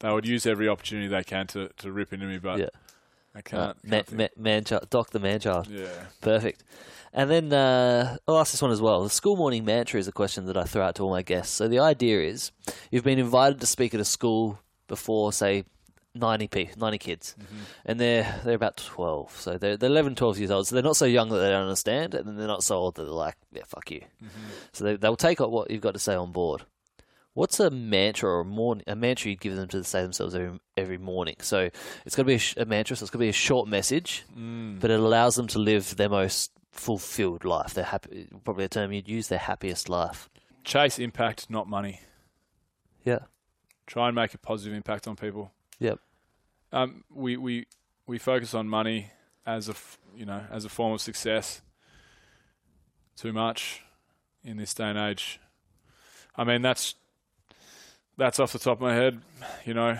they 0.00 0.12
would 0.12 0.26
use 0.26 0.46
every 0.46 0.68
opportunity 0.68 1.08
they 1.08 1.24
can 1.24 1.46
to, 1.48 1.68
to 1.78 1.90
rip 1.90 2.12
into 2.12 2.26
me, 2.26 2.38
but 2.38 2.58
Yeah. 2.60 2.68
I 3.34 3.38
Uh, 3.38 3.42
can't. 3.42 3.84
ma- 3.84 3.90
can't 3.90 4.06
think- 4.06 4.18
ma- 4.36 4.42
man 4.42 4.64
child, 4.64 4.90
Doc 4.90 5.10
the 5.10 5.18
man 5.18 5.40
child. 5.40 5.66
yeah. 5.68 5.88
Perfect. 6.20 6.62
And 7.14 7.30
then 7.30 7.52
uh, 7.52 8.16
I'll 8.26 8.38
ask 8.38 8.50
this 8.50 8.60
one 8.60 8.72
as 8.72 8.82
well. 8.82 9.04
The 9.04 9.08
school 9.08 9.36
morning 9.36 9.64
mantra 9.64 10.00
is 10.00 10.08
a 10.08 10.12
question 10.12 10.46
that 10.46 10.56
I 10.56 10.64
throw 10.64 10.84
out 10.84 10.96
to 10.96 11.04
all 11.04 11.10
my 11.10 11.22
guests. 11.22 11.54
So 11.54 11.68
the 11.68 11.78
idea 11.78 12.20
is 12.20 12.50
you've 12.90 13.04
been 13.04 13.20
invited 13.20 13.60
to 13.60 13.68
speak 13.68 13.94
at 13.94 14.00
a 14.00 14.04
school 14.04 14.58
before, 14.88 15.32
say, 15.32 15.64
90 16.16 16.48
p 16.48 16.70
90 16.76 16.98
kids. 16.98 17.36
Mm-hmm. 17.40 17.62
And 17.86 18.00
they're 18.00 18.40
they're 18.44 18.54
about 18.54 18.76
12 18.76 19.36
so 19.36 19.58
they're, 19.58 19.76
they're 19.76 19.90
11 19.90 20.14
12 20.14 20.38
years 20.38 20.50
old. 20.50 20.66
So 20.66 20.74
they're 20.74 20.82
not 20.82 20.96
so 20.96 21.06
young 21.06 21.28
that 21.30 21.38
they 21.38 21.50
don't 21.50 21.62
understand 21.62 22.14
and 22.14 22.26
then 22.26 22.36
they're 22.36 22.46
not 22.46 22.62
so 22.62 22.76
old 22.76 22.96
that 22.96 23.04
they're 23.04 23.12
like 23.12 23.36
yeah 23.52 23.62
fuck 23.66 23.90
you. 23.90 24.00
Mm-hmm. 24.00 24.50
So 24.72 24.84
they, 24.84 24.96
they'll 24.96 25.16
take 25.16 25.40
up 25.40 25.50
what 25.50 25.70
you've 25.70 25.80
got 25.80 25.94
to 25.94 26.00
say 26.00 26.14
on 26.14 26.32
board. 26.32 26.64
What's 27.32 27.58
a 27.58 27.68
mantra 27.68 28.30
or 28.30 28.40
a, 28.40 28.44
morning, 28.44 28.84
a 28.86 28.94
mantra 28.94 29.30
you'd 29.30 29.40
give 29.40 29.56
them 29.56 29.66
to 29.66 29.82
say 29.82 30.02
themselves 30.02 30.36
every, 30.36 30.60
every 30.76 30.98
morning? 30.98 31.34
So 31.40 31.68
it's 32.06 32.14
got 32.14 32.22
to 32.22 32.26
be 32.26 32.34
a, 32.34 32.38
sh- 32.38 32.54
a 32.56 32.64
mantra 32.64 32.94
so 32.94 33.02
it's 33.02 33.10
got 33.10 33.18
to 33.18 33.24
be 33.24 33.28
a 33.28 33.32
short 33.32 33.66
message 33.66 34.24
mm. 34.38 34.78
but 34.78 34.92
it 34.92 35.00
allows 35.00 35.34
them 35.34 35.48
to 35.48 35.58
live 35.58 35.96
their 35.96 36.08
most 36.08 36.52
fulfilled 36.74 37.44
life 37.44 37.72
their 37.74 37.84
happy 37.84 38.26
probably 38.44 38.64
a 38.64 38.68
term 38.68 38.92
you'd 38.92 39.08
use 39.08 39.28
their 39.28 39.38
happiest 39.38 39.88
life 39.88 40.28
Chase 40.64 40.98
impact, 40.98 41.48
not 41.50 41.68
money. 41.68 42.00
yeah 43.04 43.20
Try 43.86 44.06
and 44.08 44.14
make 44.14 44.32
a 44.34 44.38
positive 44.38 44.72
impact 44.74 45.06
on 45.06 45.14
people. 45.14 45.52
yep 45.78 45.98
Um, 46.72 47.04
we, 47.12 47.36
we 47.36 47.66
we 48.06 48.18
focus 48.18 48.54
on 48.54 48.68
money 48.68 49.10
as 49.46 49.68
a 49.68 49.74
you 50.16 50.24
know 50.26 50.42
as 50.50 50.64
a 50.64 50.68
form 50.68 50.92
of 50.94 51.00
success 51.00 51.60
too 53.16 53.32
much 53.32 53.82
in 54.42 54.56
this 54.56 54.74
day 54.74 54.84
and 54.88 54.98
age. 54.98 55.38
I 56.36 56.44
mean 56.44 56.62
that's 56.62 56.94
that's 58.16 58.40
off 58.40 58.52
the 58.52 58.58
top 58.58 58.78
of 58.78 58.82
my 58.82 58.94
head, 58.94 59.20
you 59.64 59.74
know. 59.74 59.98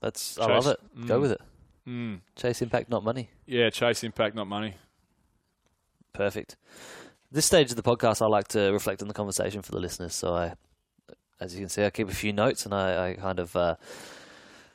that's 0.00 0.38
i 0.38 0.46
love 0.46 0.64
Chase. 0.64 0.72
it 0.74 1.06
go 1.06 1.18
Mm. 1.18 1.20
with 1.22 1.32
it 1.32 1.40
Mm. 1.86 2.20
chase 2.36 2.62
impact 2.62 2.88
not 2.88 3.04
money 3.04 3.28
Yeah, 3.46 3.68
chase 3.70 4.04
impact, 4.04 4.34
not 4.34 4.46
money. 4.46 4.74
Perfect. 6.14 6.56
This 7.30 7.44
stage 7.44 7.70
of 7.70 7.76
the 7.76 7.82
podcast, 7.82 8.22
I 8.22 8.26
like 8.26 8.48
to 8.48 8.70
reflect 8.72 9.02
on 9.02 9.08
the 9.08 9.14
conversation 9.14 9.60
for 9.62 9.72
the 9.72 9.80
listeners. 9.80 10.14
So 10.14 10.34
I, 10.34 10.54
as 11.40 11.54
you 11.54 11.60
can 11.60 11.68
see, 11.68 11.84
I 11.84 11.90
keep 11.90 12.08
a 12.08 12.14
few 12.14 12.32
notes 12.32 12.64
and 12.64 12.72
I, 12.72 13.10
I 13.10 13.14
kind 13.14 13.40
of 13.40 13.54
uh, 13.56 13.74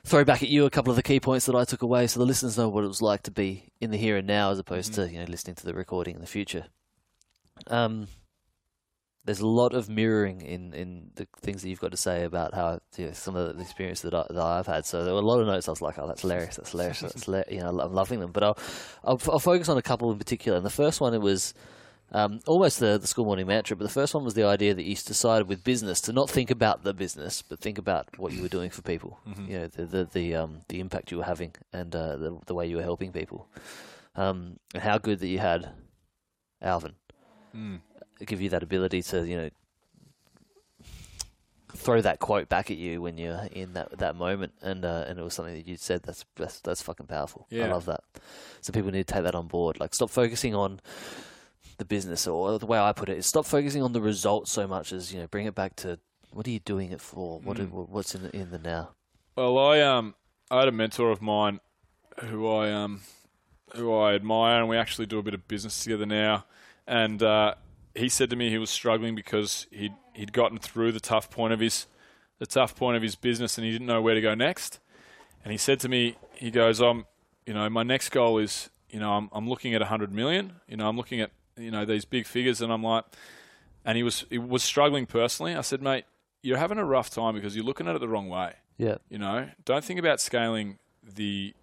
throw 0.05 0.25
back 0.25 0.43
at 0.43 0.49
you 0.49 0.65
a 0.65 0.69
couple 0.69 0.91
of 0.91 0.97
the 0.97 1.03
key 1.03 1.19
points 1.19 1.45
that 1.45 1.55
I 1.55 1.63
took 1.63 1.81
away, 1.81 2.07
so 2.07 2.19
the 2.19 2.25
listeners 2.25 2.57
know 2.57 2.67
what 2.67 2.83
it 2.83 2.87
was 2.87 3.01
like 3.01 3.23
to 3.23 3.31
be 3.31 3.71
in 3.79 3.91
the 3.91 3.97
here 3.97 4.17
and 4.17 4.27
now, 4.27 4.51
as 4.51 4.59
opposed 4.59 4.93
to 4.95 5.09
you 5.09 5.19
know 5.19 5.25
listening 5.25 5.55
to 5.55 5.65
the 5.65 5.73
recording 5.73 6.15
in 6.15 6.21
the 6.21 6.27
future. 6.27 6.65
Um, 7.67 8.07
there's 9.25 9.41
a 9.41 9.47
lot 9.47 9.73
of 9.73 9.89
mirroring 9.89 10.41
in, 10.41 10.73
in 10.73 11.11
the 11.15 11.27
things 11.41 11.61
that 11.61 11.69
you've 11.69 11.81
got 11.81 11.91
to 11.91 11.97
say 11.97 12.23
about 12.23 12.53
how 12.53 12.79
you 12.97 13.07
know, 13.07 13.11
some 13.11 13.35
of 13.35 13.55
the 13.55 13.61
experience 13.61 14.01
that, 14.01 14.13
I, 14.13 14.25
that 14.29 14.41
I've 14.41 14.65
had. 14.67 14.85
So 14.85 15.03
there 15.03 15.13
were 15.13 15.19
a 15.19 15.25
lot 15.25 15.39
of 15.39 15.47
notes. 15.47 15.67
I 15.67 15.71
was 15.71 15.81
like, 15.81 15.99
"Oh, 15.99 16.07
that's 16.07 16.21
hilarious! 16.21 16.55
That's 16.55 16.71
hilarious! 16.71 17.01
That's 17.01 17.25
hila- 17.25 17.51
you 17.51 17.59
know, 17.59 17.69
I'm 17.79 17.93
loving 17.93 18.19
them." 18.19 18.31
But 18.31 18.43
I'll, 18.43 18.57
I'll 19.03 19.21
I'll 19.29 19.39
focus 19.39 19.69
on 19.69 19.77
a 19.77 19.81
couple 19.81 20.11
in 20.11 20.17
particular. 20.17 20.57
And 20.57 20.65
the 20.65 20.69
first 20.71 21.01
one 21.01 21.13
it 21.13 21.21
was 21.21 21.53
um, 22.11 22.39
almost 22.47 22.79
the, 22.79 22.97
the 22.97 23.05
school 23.05 23.25
morning 23.25 23.45
mantra, 23.45 23.75
but 23.77 23.83
the 23.83 23.93
first 23.93 24.15
one 24.15 24.23
was 24.23 24.33
the 24.33 24.43
idea 24.45 24.73
that 24.73 24.83
you 24.83 24.95
decided 24.95 25.47
with 25.47 25.63
business 25.63 26.01
to 26.01 26.13
not 26.13 26.27
think 26.29 26.49
about 26.49 26.83
the 26.83 26.93
business, 26.93 27.43
but 27.43 27.59
think 27.59 27.77
about 27.77 28.07
what 28.17 28.31
you 28.33 28.41
were 28.41 28.47
doing 28.47 28.71
for 28.71 28.81
people. 28.81 29.19
You 29.47 29.59
know, 29.59 29.67
the 29.67 29.85
the 29.85 30.05
the, 30.05 30.35
um, 30.35 30.61
the 30.69 30.79
impact 30.79 31.11
you 31.11 31.17
were 31.17 31.25
having 31.25 31.53
and 31.71 31.95
uh, 31.95 32.15
the 32.15 32.39
the 32.47 32.55
way 32.55 32.65
you 32.67 32.77
were 32.77 32.83
helping 32.83 33.11
people, 33.11 33.47
um, 34.15 34.57
and 34.73 34.81
how 34.81 34.97
good 34.97 35.19
that 35.19 35.27
you 35.27 35.37
had 35.39 35.69
Alvin 36.61 36.93
give 38.25 38.41
you 38.41 38.49
that 38.49 38.63
ability 38.63 39.01
to 39.03 39.27
you 39.27 39.35
know 39.37 39.49
throw 41.75 42.01
that 42.01 42.19
quote 42.19 42.49
back 42.49 42.71
at 42.71 42.77
you 42.77 43.01
when 43.01 43.17
you're 43.17 43.47
in 43.51 43.73
that 43.73 43.97
that 43.99 44.15
moment, 44.15 44.53
and 44.61 44.83
uh, 44.85 45.05
and 45.07 45.19
it 45.19 45.23
was 45.23 45.33
something 45.33 45.53
that 45.55 45.67
you 45.67 45.77
said 45.77 46.03
that's 46.03 46.25
that's 46.35 46.59
that's 46.61 46.81
fucking 46.81 47.05
powerful. 47.07 47.47
I 47.51 47.55
love 47.71 47.85
that. 47.85 48.01
So 48.61 48.73
people 48.73 48.91
need 48.91 49.07
to 49.07 49.13
take 49.13 49.23
that 49.23 49.35
on 49.35 49.47
board. 49.47 49.79
Like, 49.79 49.93
stop 49.93 50.09
focusing 50.09 50.53
on 50.55 50.79
the 51.77 51.85
business, 51.85 52.27
or 52.27 52.59
the 52.59 52.65
way 52.65 52.77
I 52.79 52.91
put 52.91 53.07
it 53.09 53.17
is 53.17 53.25
stop 53.25 53.45
focusing 53.45 53.81
on 53.81 53.93
the 53.93 54.01
results 54.01 54.51
so 54.51 54.67
much 54.67 54.91
as 54.91 55.13
you 55.13 55.19
know 55.19 55.27
bring 55.27 55.45
it 55.45 55.55
back 55.55 55.75
to 55.77 55.99
what 56.31 56.45
are 56.47 56.51
you 56.51 56.59
doing 56.59 56.91
it 56.91 57.01
for? 57.01 57.39
What 57.39 57.59
are- 57.59 57.63
what's 57.65 58.13
in 58.15 58.23
the, 58.23 58.35
in 58.35 58.51
the 58.51 58.59
now? 58.59 58.89
Well, 59.35 59.57
I 59.57 59.81
um 59.81 60.15
I 60.51 60.59
had 60.59 60.67
a 60.67 60.71
mentor 60.73 61.11
of 61.11 61.21
mine 61.21 61.59
who 62.25 62.47
I 62.49 62.71
um 62.71 63.01
who 63.75 63.93
I 63.95 64.15
admire, 64.15 64.59
and 64.59 64.67
we 64.67 64.75
actually 64.77 65.05
do 65.05 65.19
a 65.19 65.23
bit 65.23 65.33
of 65.35 65.47
business 65.47 65.81
together 65.83 66.05
now. 66.07 66.45
And 66.87 67.21
uh, 67.21 67.53
he 67.95 68.09
said 68.09 68.29
to 68.29 68.35
me 68.35 68.49
he 68.49 68.57
was 68.57 68.69
struggling 68.69 69.15
because 69.15 69.67
he'd 69.71 69.93
he'd 70.13 70.33
gotten 70.33 70.57
through 70.57 70.91
the 70.91 70.99
tough 70.99 71.29
point 71.29 71.53
of 71.53 71.59
his 71.59 71.87
the 72.39 72.45
tough 72.45 72.75
point 72.75 72.95
of 72.95 73.03
his 73.03 73.15
business, 73.15 73.57
and 73.57 73.65
he 73.65 73.71
didn't 73.71 73.87
know 73.87 74.01
where 74.01 74.15
to 74.15 74.21
go 74.21 74.33
next. 74.35 74.79
And 75.43 75.51
he 75.51 75.57
said 75.57 75.79
to 75.81 75.89
me, 75.89 76.17
he 76.33 76.51
goes, 76.51 76.81
"Um, 76.81 77.05
you 77.45 77.53
know, 77.53 77.69
my 77.69 77.83
next 77.83 78.09
goal 78.09 78.37
is, 78.37 78.69
you 78.89 78.99
know, 78.99 79.13
I'm 79.13 79.29
I'm 79.31 79.49
looking 79.49 79.73
at 79.73 79.81
a 79.81 79.85
hundred 79.85 80.13
million. 80.13 80.53
You 80.67 80.77
know, 80.77 80.87
I'm 80.87 80.97
looking 80.97 81.19
at 81.21 81.31
you 81.57 81.71
know 81.71 81.85
these 81.85 82.05
big 82.05 82.25
figures, 82.25 82.61
and 82.61 82.71
I'm 82.71 82.83
like." 82.83 83.05
And 83.85 83.95
he 83.97 84.03
was 84.03 84.25
he 84.29 84.37
was 84.37 84.61
struggling 84.61 85.05
personally. 85.05 85.55
I 85.55 85.61
said, 85.61 85.81
mate, 85.81 86.03
you're 86.43 86.57
having 86.57 86.77
a 86.77 86.85
rough 86.85 87.09
time 87.09 87.33
because 87.33 87.55
you're 87.55 87.65
looking 87.65 87.87
at 87.87 87.95
it 87.95 87.99
the 87.99 88.09
wrong 88.09 88.27
way. 88.27 88.53
Yeah, 88.77 88.95
You 89.09 89.17
know, 89.17 89.49
don't 89.65 89.83
think 89.83 89.99
about 89.99 90.19
scaling 90.21 90.79
the, 91.03 91.53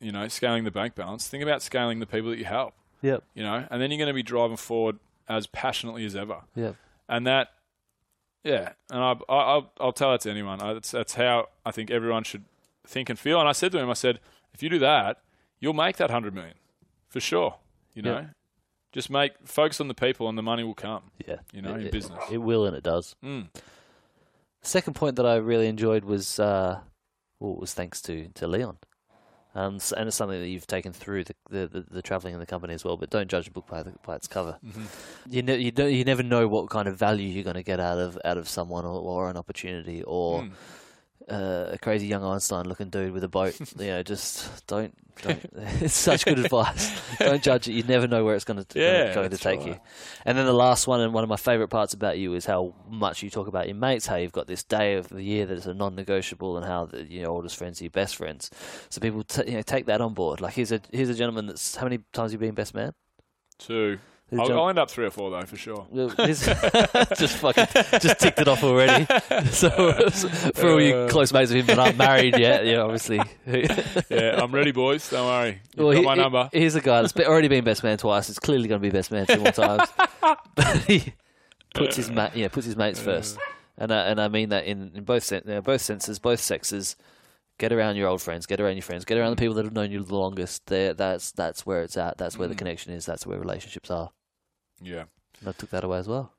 you 0.00 0.12
know, 0.12 0.28
scaling 0.28 0.64
the 0.64 0.70
bank 0.70 0.94
balance. 0.94 1.26
Think 1.28 1.42
about 1.42 1.62
scaling 1.62 1.98
the 1.98 2.06
people 2.06 2.30
that 2.30 2.38
you 2.38 2.44
help. 2.44 2.74
yep, 3.02 3.24
You 3.34 3.42
know, 3.42 3.66
and 3.70 3.80
then 3.80 3.90
you're 3.90 3.98
going 3.98 4.08
to 4.08 4.14
be 4.14 4.22
driving 4.22 4.56
forward 4.58 4.98
as 5.28 5.46
passionately 5.46 6.04
as 6.04 6.14
ever. 6.16 6.42
Yeah. 6.54 6.72
And 7.08 7.26
that, 7.26 7.48
yeah, 8.44 8.72
and 8.90 9.00
I, 9.02 9.12
I 9.28 9.34
I'll, 9.36 9.72
I'll 9.80 9.92
tell 9.92 10.10
that 10.12 10.20
to 10.22 10.30
anyone. 10.30 10.60
I, 10.60 10.74
that's 10.74 10.90
that's 10.90 11.14
how 11.14 11.48
I 11.64 11.70
think 11.70 11.90
everyone 11.90 12.24
should 12.24 12.44
think 12.86 13.08
and 13.10 13.18
feel. 13.18 13.40
And 13.40 13.48
I 13.48 13.52
said 13.52 13.72
to 13.72 13.78
him, 13.78 13.90
I 13.90 13.94
said, 13.94 14.20
if 14.54 14.62
you 14.62 14.68
do 14.68 14.78
that, 14.80 15.20
you'll 15.60 15.72
make 15.72 15.96
that 15.98 16.10
hundred 16.10 16.34
million 16.34 16.54
for 17.08 17.20
sure. 17.20 17.56
You 17.94 18.02
know, 18.02 18.14
Yep. 18.18 18.30
just 18.92 19.10
make 19.10 19.32
focus 19.44 19.80
on 19.80 19.88
the 19.88 19.94
people, 19.94 20.28
and 20.28 20.36
the 20.36 20.42
money 20.42 20.62
will 20.64 20.74
come. 20.74 21.02
Yeah, 21.26 21.36
You 21.52 21.62
know, 21.62 21.74
it, 21.74 21.80
in 21.80 21.86
it- 21.86 21.92
business. 21.92 22.22
it 22.30 22.38
will 22.38 22.66
and 22.66 22.76
it 22.76 22.82
does. 22.82 23.16
Mm. 23.24 23.48
Second 24.62 24.94
point 24.94 25.16
that 25.16 25.26
I 25.26 25.36
really 25.36 25.66
enjoyed 25.68 26.04
was 26.04 26.38
uh, 26.40 26.80
well, 27.40 27.52
it 27.52 27.58
was 27.60 27.72
thanks 27.74 28.00
to 28.02 28.28
to 28.34 28.46
Leon. 28.46 28.78
Um, 29.56 29.76
s- 29.76 29.92
and 29.92 30.06
it's 30.06 30.16
something 30.16 30.38
that 30.40 30.48
you've 30.48 30.66
taken 30.66 30.92
through 30.92 31.24
the 31.24 31.34
the, 31.50 31.66
the, 31.66 31.80
the 31.90 32.02
traveling 32.02 32.34
in 32.34 32.40
the 32.40 32.46
company 32.46 32.74
as 32.74 32.84
well. 32.84 32.96
But 32.96 33.10
don't 33.10 33.28
judge 33.28 33.48
a 33.48 33.50
book 33.50 33.66
by 33.66 33.82
the, 33.82 33.92
by 34.06 34.14
its 34.16 34.28
cover. 34.28 34.58
You 35.28 35.42
ne- 35.42 35.56
you 35.58 35.72
you 35.86 36.04
never 36.04 36.22
know 36.22 36.46
what 36.46 36.68
kind 36.70 36.86
of 36.88 36.96
value 36.96 37.26
you're 37.28 37.44
going 37.44 37.56
to 37.56 37.62
get 37.62 37.80
out 37.80 37.98
of 37.98 38.18
out 38.24 38.36
of 38.38 38.48
someone 38.48 38.84
or, 38.84 39.00
or 39.00 39.30
an 39.30 39.36
opportunity 39.36 40.02
or 40.02 40.42
Mm. 40.42 40.50
Uh, 41.28 41.70
a 41.72 41.78
crazy 41.78 42.06
young 42.06 42.24
Einstein 42.24 42.66
looking 42.66 42.88
dude 42.88 43.12
with 43.12 43.24
a 43.24 43.28
boat. 43.28 43.58
you 43.78 43.86
know, 43.86 44.02
just 44.02 44.66
don't. 44.66 44.94
don't 45.22 45.44
it's 45.80 45.94
such 45.94 46.24
good 46.24 46.38
advice. 46.38 47.00
Don't 47.18 47.42
judge 47.42 47.68
it. 47.68 47.72
You 47.72 47.82
never 47.82 48.06
know 48.06 48.24
where 48.24 48.34
it's 48.34 48.44
going 48.44 48.64
to 48.64 48.78
Yeah, 48.78 49.14
going 49.14 49.30
to 49.30 49.38
take 49.38 49.60
right. 49.60 49.68
you. 49.68 49.76
And 50.24 50.38
then 50.38 50.46
the 50.46 50.52
last 50.52 50.86
one, 50.86 51.00
and 51.00 51.12
one 51.12 51.24
of 51.24 51.28
my 51.28 51.36
favourite 51.36 51.70
parts 51.70 51.94
about 51.94 52.18
you 52.18 52.34
is 52.34 52.46
how 52.46 52.74
much 52.88 53.22
you 53.22 53.30
talk 53.30 53.48
about 53.48 53.66
your 53.66 53.76
mates, 53.76 54.06
how 54.06 54.16
you've 54.16 54.32
got 54.32 54.46
this 54.46 54.62
day 54.62 54.94
of 54.94 55.08
the 55.08 55.22
year 55.22 55.46
that 55.46 55.56
is 55.56 55.66
a 55.66 55.74
non-negotiable, 55.74 56.56
and 56.56 56.66
how 56.66 56.86
the, 56.86 57.04
your 57.04 57.30
oldest 57.30 57.56
friends 57.56 57.80
are 57.80 57.84
your 57.84 57.90
best 57.90 58.16
friends. 58.16 58.50
So 58.88 59.00
people, 59.00 59.24
t- 59.24 59.42
you 59.46 59.56
know, 59.56 59.62
take 59.62 59.86
that 59.86 60.00
on 60.00 60.14
board. 60.14 60.40
Like 60.40 60.54
here's 60.54 60.72
a 60.72 60.80
here's 60.92 61.08
a 61.08 61.14
gentleman 61.14 61.46
that's 61.46 61.76
how 61.76 61.84
many 61.84 61.98
times 62.12 62.32
have 62.32 62.40
you 62.40 62.46
been 62.46 62.54
best 62.54 62.74
man? 62.74 62.92
Two. 63.58 63.98
I'll, 64.32 64.52
I'll 64.58 64.68
end 64.68 64.78
up 64.78 64.90
three 64.90 65.06
or 65.06 65.10
four 65.10 65.30
though, 65.30 65.42
for 65.46 65.56
sure. 65.56 65.86
Just 66.16 67.36
fucking 67.38 67.66
just 68.00 68.18
ticked 68.18 68.40
it 68.40 68.48
off 68.48 68.64
already. 68.64 69.06
So 69.52 69.70
for 70.54 70.70
all 70.70 70.80
you 70.82 70.94
Uh. 70.96 71.08
close 71.08 71.32
mates 71.32 71.50
of 71.52 71.58
him 71.58 71.66
that 71.66 71.78
aren't 71.78 71.96
married 71.96 72.36
yet, 72.38 72.66
yeah, 72.66 72.78
obviously. 72.78 73.20
Yeah, 73.46 74.40
I'm 74.42 74.52
ready, 74.52 74.72
boys. 74.72 75.08
Don't 75.10 75.26
worry. 75.26 75.60
You've 75.76 75.84
Well, 75.84 75.92
got 75.92 75.98
he- 76.00 76.04
my 76.04 76.14
number. 76.14 76.50
Here's 76.52 76.74
a 76.74 76.80
guy 76.80 77.02
that's 77.02 77.16
already 77.20 77.48
been 77.48 77.62
best 77.64 77.84
man 77.84 77.98
twice. 77.98 78.28
It's 78.28 78.38
clearly 78.40 78.68
going 78.68 78.80
to 78.80 78.86
be 78.86 78.90
best 78.90 79.10
man 79.12 79.26
two 79.26 79.38
more 79.38 79.52
times. 79.52 79.88
but 80.54 80.76
he 80.88 81.12
puts 81.74 81.96
his 81.96 82.10
ma- 82.10 82.30
yeah 82.34 82.48
puts 82.48 82.66
his 82.66 82.76
mates 82.76 82.98
first, 83.00 83.38
and 83.78 83.92
I, 83.92 84.06
and 84.08 84.20
I 84.20 84.26
mean 84.28 84.48
that 84.48 84.64
in, 84.64 84.90
in 84.94 85.04
both 85.04 85.22
sen- 85.22 85.60
both 85.64 85.82
senses, 85.82 86.18
both 86.18 86.40
sexes. 86.40 86.96
Get 87.58 87.72
around 87.72 87.96
your 87.96 88.08
old 88.08 88.20
friends. 88.20 88.44
Get 88.46 88.60
around 88.60 88.74
your 88.76 88.82
friends. 88.82 89.04
Get 89.06 89.16
around 89.16 89.30
the 89.30 89.36
people 89.36 89.54
that 89.54 89.64
have 89.64 89.72
known 89.72 89.90
you 89.90 90.02
the 90.02 90.14
longest. 90.14 90.66
There, 90.66 90.92
that's 90.92 91.32
that's 91.32 91.64
where 91.64 91.82
it's 91.82 91.96
at. 91.96 92.18
That's 92.18 92.36
where 92.36 92.48
the 92.48 92.54
connection 92.54 92.92
is. 92.92 93.06
That's 93.06 93.26
where 93.26 93.38
relationships 93.38 93.90
are. 93.90 94.10
Yeah. 94.80 95.04
And 95.40 95.48
I 95.48 95.52
took 95.52 95.70
that 95.70 95.82
away 95.84 95.98
as 95.98 96.06
well. 96.08 96.32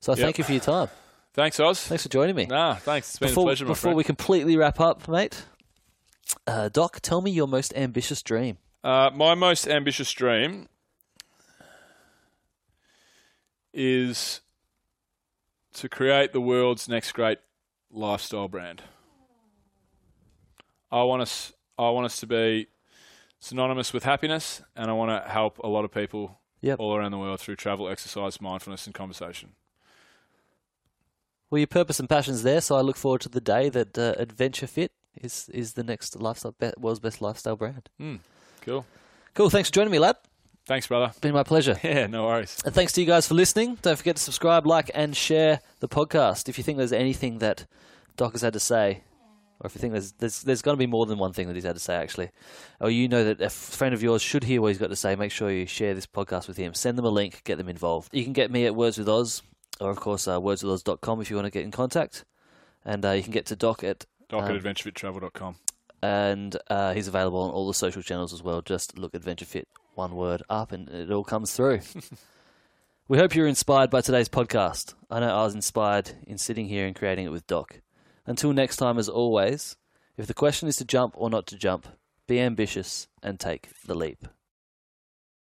So 0.00 0.12
Yep. 0.12 0.18
thank 0.18 0.38
you 0.38 0.44
for 0.44 0.52
your 0.52 0.60
time. 0.62 0.88
Thanks, 1.34 1.58
Oz. 1.60 1.82
Thanks 1.82 2.02
for 2.04 2.08
joining 2.08 2.36
me. 2.36 2.46
Nah, 2.46 2.74
thanks. 2.76 3.10
It's 3.10 3.18
been 3.18 3.28
before 3.28 3.44
a 3.44 3.46
pleasure, 3.48 3.64
my 3.64 3.68
before 3.72 3.80
friend. 3.88 3.96
we 3.96 4.04
completely 4.04 4.56
wrap 4.56 4.78
up, 4.80 5.08
mate, 5.08 5.44
uh, 6.46 6.68
Doc, 6.68 7.00
tell 7.00 7.20
me 7.20 7.30
your 7.30 7.48
most 7.48 7.74
ambitious 7.74 8.22
dream. 8.22 8.58
Uh, 8.84 9.10
my 9.14 9.34
most 9.34 9.66
ambitious 9.66 10.12
dream 10.12 10.68
is 13.72 14.40
to 15.74 15.88
create 15.88 16.32
the 16.32 16.40
world's 16.40 16.88
next 16.88 17.12
great 17.12 17.38
lifestyle 17.90 18.48
brand. 18.48 18.82
I 20.90 21.02
want 21.02 21.22
us. 21.22 21.52
I 21.78 21.90
want 21.90 22.06
us 22.06 22.18
to 22.20 22.26
be 22.26 22.68
synonymous 23.40 23.92
with 23.92 24.04
happiness, 24.04 24.62
and 24.76 24.90
I 24.90 24.92
want 24.94 25.10
to 25.10 25.28
help 25.28 25.58
a 25.58 25.68
lot 25.68 25.84
of 25.84 25.92
people 25.92 26.38
Yep. 26.60 26.78
all 26.80 26.94
around 26.96 27.10
the 27.10 27.18
world 27.18 27.40
through 27.40 27.56
travel, 27.56 27.88
exercise, 27.88 28.40
mindfulness, 28.40 28.86
and 28.86 28.94
conversation. 28.94 29.50
Well, 31.50 31.58
your 31.58 31.66
purpose 31.66 32.00
and 32.00 32.08
passion's 32.08 32.42
there, 32.42 32.60
so 32.60 32.76
I 32.76 32.80
look 32.80 32.96
forward 32.96 33.20
to 33.22 33.28
the 33.28 33.40
day 33.40 33.68
that 33.68 33.98
uh, 33.98 34.14
AdventureFit 34.18 34.88
is 35.20 35.48
is 35.52 35.74
the 35.74 35.84
next 35.84 36.20
lifestyle 36.20 36.54
be- 36.58 36.72
world's 36.78 37.00
best 37.00 37.20
lifestyle 37.20 37.56
brand. 37.56 37.88
Cool. 38.62 38.84
Cool. 39.34 39.50
Thanks 39.50 39.68
for 39.68 39.74
joining 39.74 39.92
me, 39.92 39.98
lad. 39.98 40.16
Thanks, 40.66 40.86
brother. 40.86 41.12
Been 41.20 41.34
my 41.34 41.42
pleasure. 41.42 41.78
Yeah, 41.84 42.06
no 42.06 42.24
worries. 42.24 42.58
And 42.64 42.74
thanks 42.74 42.92
to 42.94 43.00
you 43.02 43.06
guys 43.06 43.28
for 43.28 43.34
listening. 43.34 43.76
Don't 43.82 43.96
forget 43.98 44.16
to 44.16 44.22
subscribe, 44.22 44.66
like, 44.66 44.90
and 44.94 45.14
share 45.14 45.60
the 45.80 45.88
podcast. 45.88 46.48
If 46.48 46.56
you 46.56 46.64
think 46.64 46.78
there's 46.78 46.92
anything 46.92 47.38
that 47.40 47.66
Doc 48.16 48.32
has 48.32 48.40
had 48.42 48.54
to 48.54 48.60
say, 48.60 49.02
or 49.60 49.66
if 49.66 49.74
you 49.74 49.80
think 49.80 49.92
there's 49.92 50.12
there's, 50.12 50.42
there's 50.42 50.62
going 50.62 50.76
to 50.76 50.78
be 50.78 50.86
more 50.86 51.06
than 51.06 51.18
one 51.18 51.32
thing 51.32 51.46
that 51.48 51.54
he's 51.54 51.64
had 51.64 51.76
to 51.76 51.80
say, 51.80 51.94
actually, 51.96 52.30
or 52.80 52.90
you 52.90 53.08
know 53.08 53.24
that 53.24 53.40
a 53.40 53.50
friend 53.50 53.94
of 53.94 54.02
yours 54.02 54.20
should 54.22 54.44
hear 54.44 54.60
what 54.60 54.68
he's 54.68 54.78
got 54.78 54.90
to 54.90 54.96
say, 54.96 55.14
make 55.16 55.30
sure 55.32 55.50
you 55.50 55.66
share 55.66 55.94
this 55.94 56.06
podcast 56.06 56.48
with 56.48 56.56
him. 56.56 56.74
Send 56.74 56.98
them 56.98 57.04
a 57.04 57.10
link, 57.10 57.42
get 57.44 57.58
them 57.58 57.68
involved. 57.68 58.08
You 58.12 58.24
can 58.24 58.32
get 58.32 58.50
me 58.50 58.66
at 58.66 58.74
Words 58.74 58.98
with 58.98 59.08
Oz, 59.08 59.42
or 59.80 59.90
of 59.90 59.96
course, 59.98 60.26
uh, 60.28 60.38
wordswithoz.com 60.40 61.20
if 61.20 61.30
you 61.30 61.36
want 61.36 61.46
to 61.46 61.50
get 61.50 61.64
in 61.64 61.70
contact. 61.70 62.24
And 62.84 63.04
uh, 63.04 63.12
you 63.12 63.22
can 63.22 63.32
get 63.32 63.46
to 63.46 63.56
Doc 63.56 63.82
at 63.84 64.04
Doc 64.28 64.44
Um, 64.44 64.56
at 64.56 64.62
adventurefittravel.com. 64.62 65.56
and 66.02 66.56
uh, 66.68 66.92
he's 66.92 67.08
available 67.08 67.40
on 67.40 67.50
all 67.50 67.66
the 67.66 67.74
social 67.74 68.02
channels 68.02 68.32
as 68.32 68.42
well. 68.42 68.60
Just 68.60 68.98
look 68.98 69.12
AdventureFit, 69.12 69.64
one 69.94 70.14
word 70.16 70.42
up, 70.50 70.72
and 70.72 70.88
it 70.88 71.10
all 71.10 71.24
comes 71.24 71.52
through. 71.54 71.80
we 73.08 73.18
hope 73.18 73.34
you're 73.34 73.46
inspired 73.46 73.88
by 73.90 74.00
today's 74.00 74.28
podcast. 74.28 74.94
I 75.10 75.20
know 75.20 75.28
I 75.34 75.44
was 75.44 75.54
inspired 75.54 76.10
in 76.26 76.36
sitting 76.38 76.66
here 76.68 76.86
and 76.86 76.94
creating 76.96 77.26
it 77.26 77.30
with 77.32 77.46
Doc. 77.46 77.80
Until 78.26 78.52
next 78.52 78.76
time, 78.76 78.98
as 78.98 79.08
always, 79.08 79.76
if 80.16 80.26
the 80.26 80.34
question 80.34 80.68
is 80.68 80.76
to 80.76 80.84
jump 80.84 81.14
or 81.16 81.28
not 81.30 81.46
to 81.48 81.56
jump, 81.56 81.86
be 82.26 82.40
ambitious 82.40 83.08
and 83.22 83.38
take 83.38 83.68
the 83.86 83.94
leap. 83.94 84.26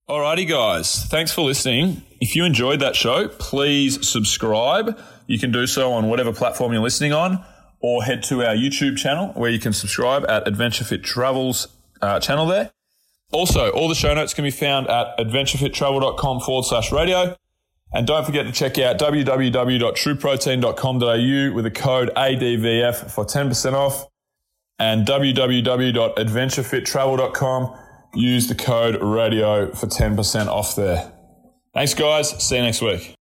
Alrighty, 0.09 0.47
guys. 0.47 1.05
Thanks 1.05 1.31
for 1.31 1.41
listening. 1.41 2.03
If 2.19 2.35
you 2.35 2.43
enjoyed 2.43 2.81
that 2.81 2.95
show, 2.95 3.29
please 3.29 4.07
subscribe. 4.07 4.99
You 5.27 5.39
can 5.39 5.51
do 5.51 5.65
so 5.65 5.93
on 5.93 6.09
whatever 6.09 6.33
platform 6.33 6.73
you're 6.73 6.81
listening 6.81 7.13
on, 7.13 7.43
or 7.79 8.03
head 8.03 8.21
to 8.23 8.43
our 8.43 8.53
YouTube 8.53 8.97
channel 8.97 9.29
where 9.33 9.49
you 9.49 9.59
can 9.59 9.71
subscribe 9.71 10.29
at 10.29 10.45
AdventureFit 10.45 11.03
Travels 11.03 11.69
uh, 12.01 12.19
channel 12.19 12.45
there. 12.45 12.71
Also, 13.31 13.69
all 13.71 13.87
the 13.87 13.95
show 13.95 14.13
notes 14.13 14.33
can 14.33 14.43
be 14.43 14.51
found 14.51 14.89
at 14.89 15.17
adventurefittravel.com 15.17 16.41
forward 16.41 16.65
slash 16.65 16.91
radio. 16.91 17.35
And 17.93 18.07
don't 18.07 18.25
forget 18.25 18.47
to 18.47 18.51
check 18.51 18.79
out 18.79 18.97
www.trueprotein.com.au 18.97 21.53
with 21.53 21.63
the 21.63 21.71
code 21.71 22.09
ADVF 22.15 23.11
for 23.11 23.23
10% 23.23 23.73
off 23.73 24.07
and 24.79 25.05
www.adventurefittravel.com. 25.05 27.77
Use 28.15 28.47
the 28.47 28.55
code 28.55 29.01
radio 29.01 29.71
for 29.73 29.87
10% 29.87 30.47
off 30.47 30.75
there. 30.75 31.11
Thanks, 31.73 31.93
guys. 31.93 32.43
See 32.43 32.57
you 32.57 32.63
next 32.63 32.81
week. 32.81 33.15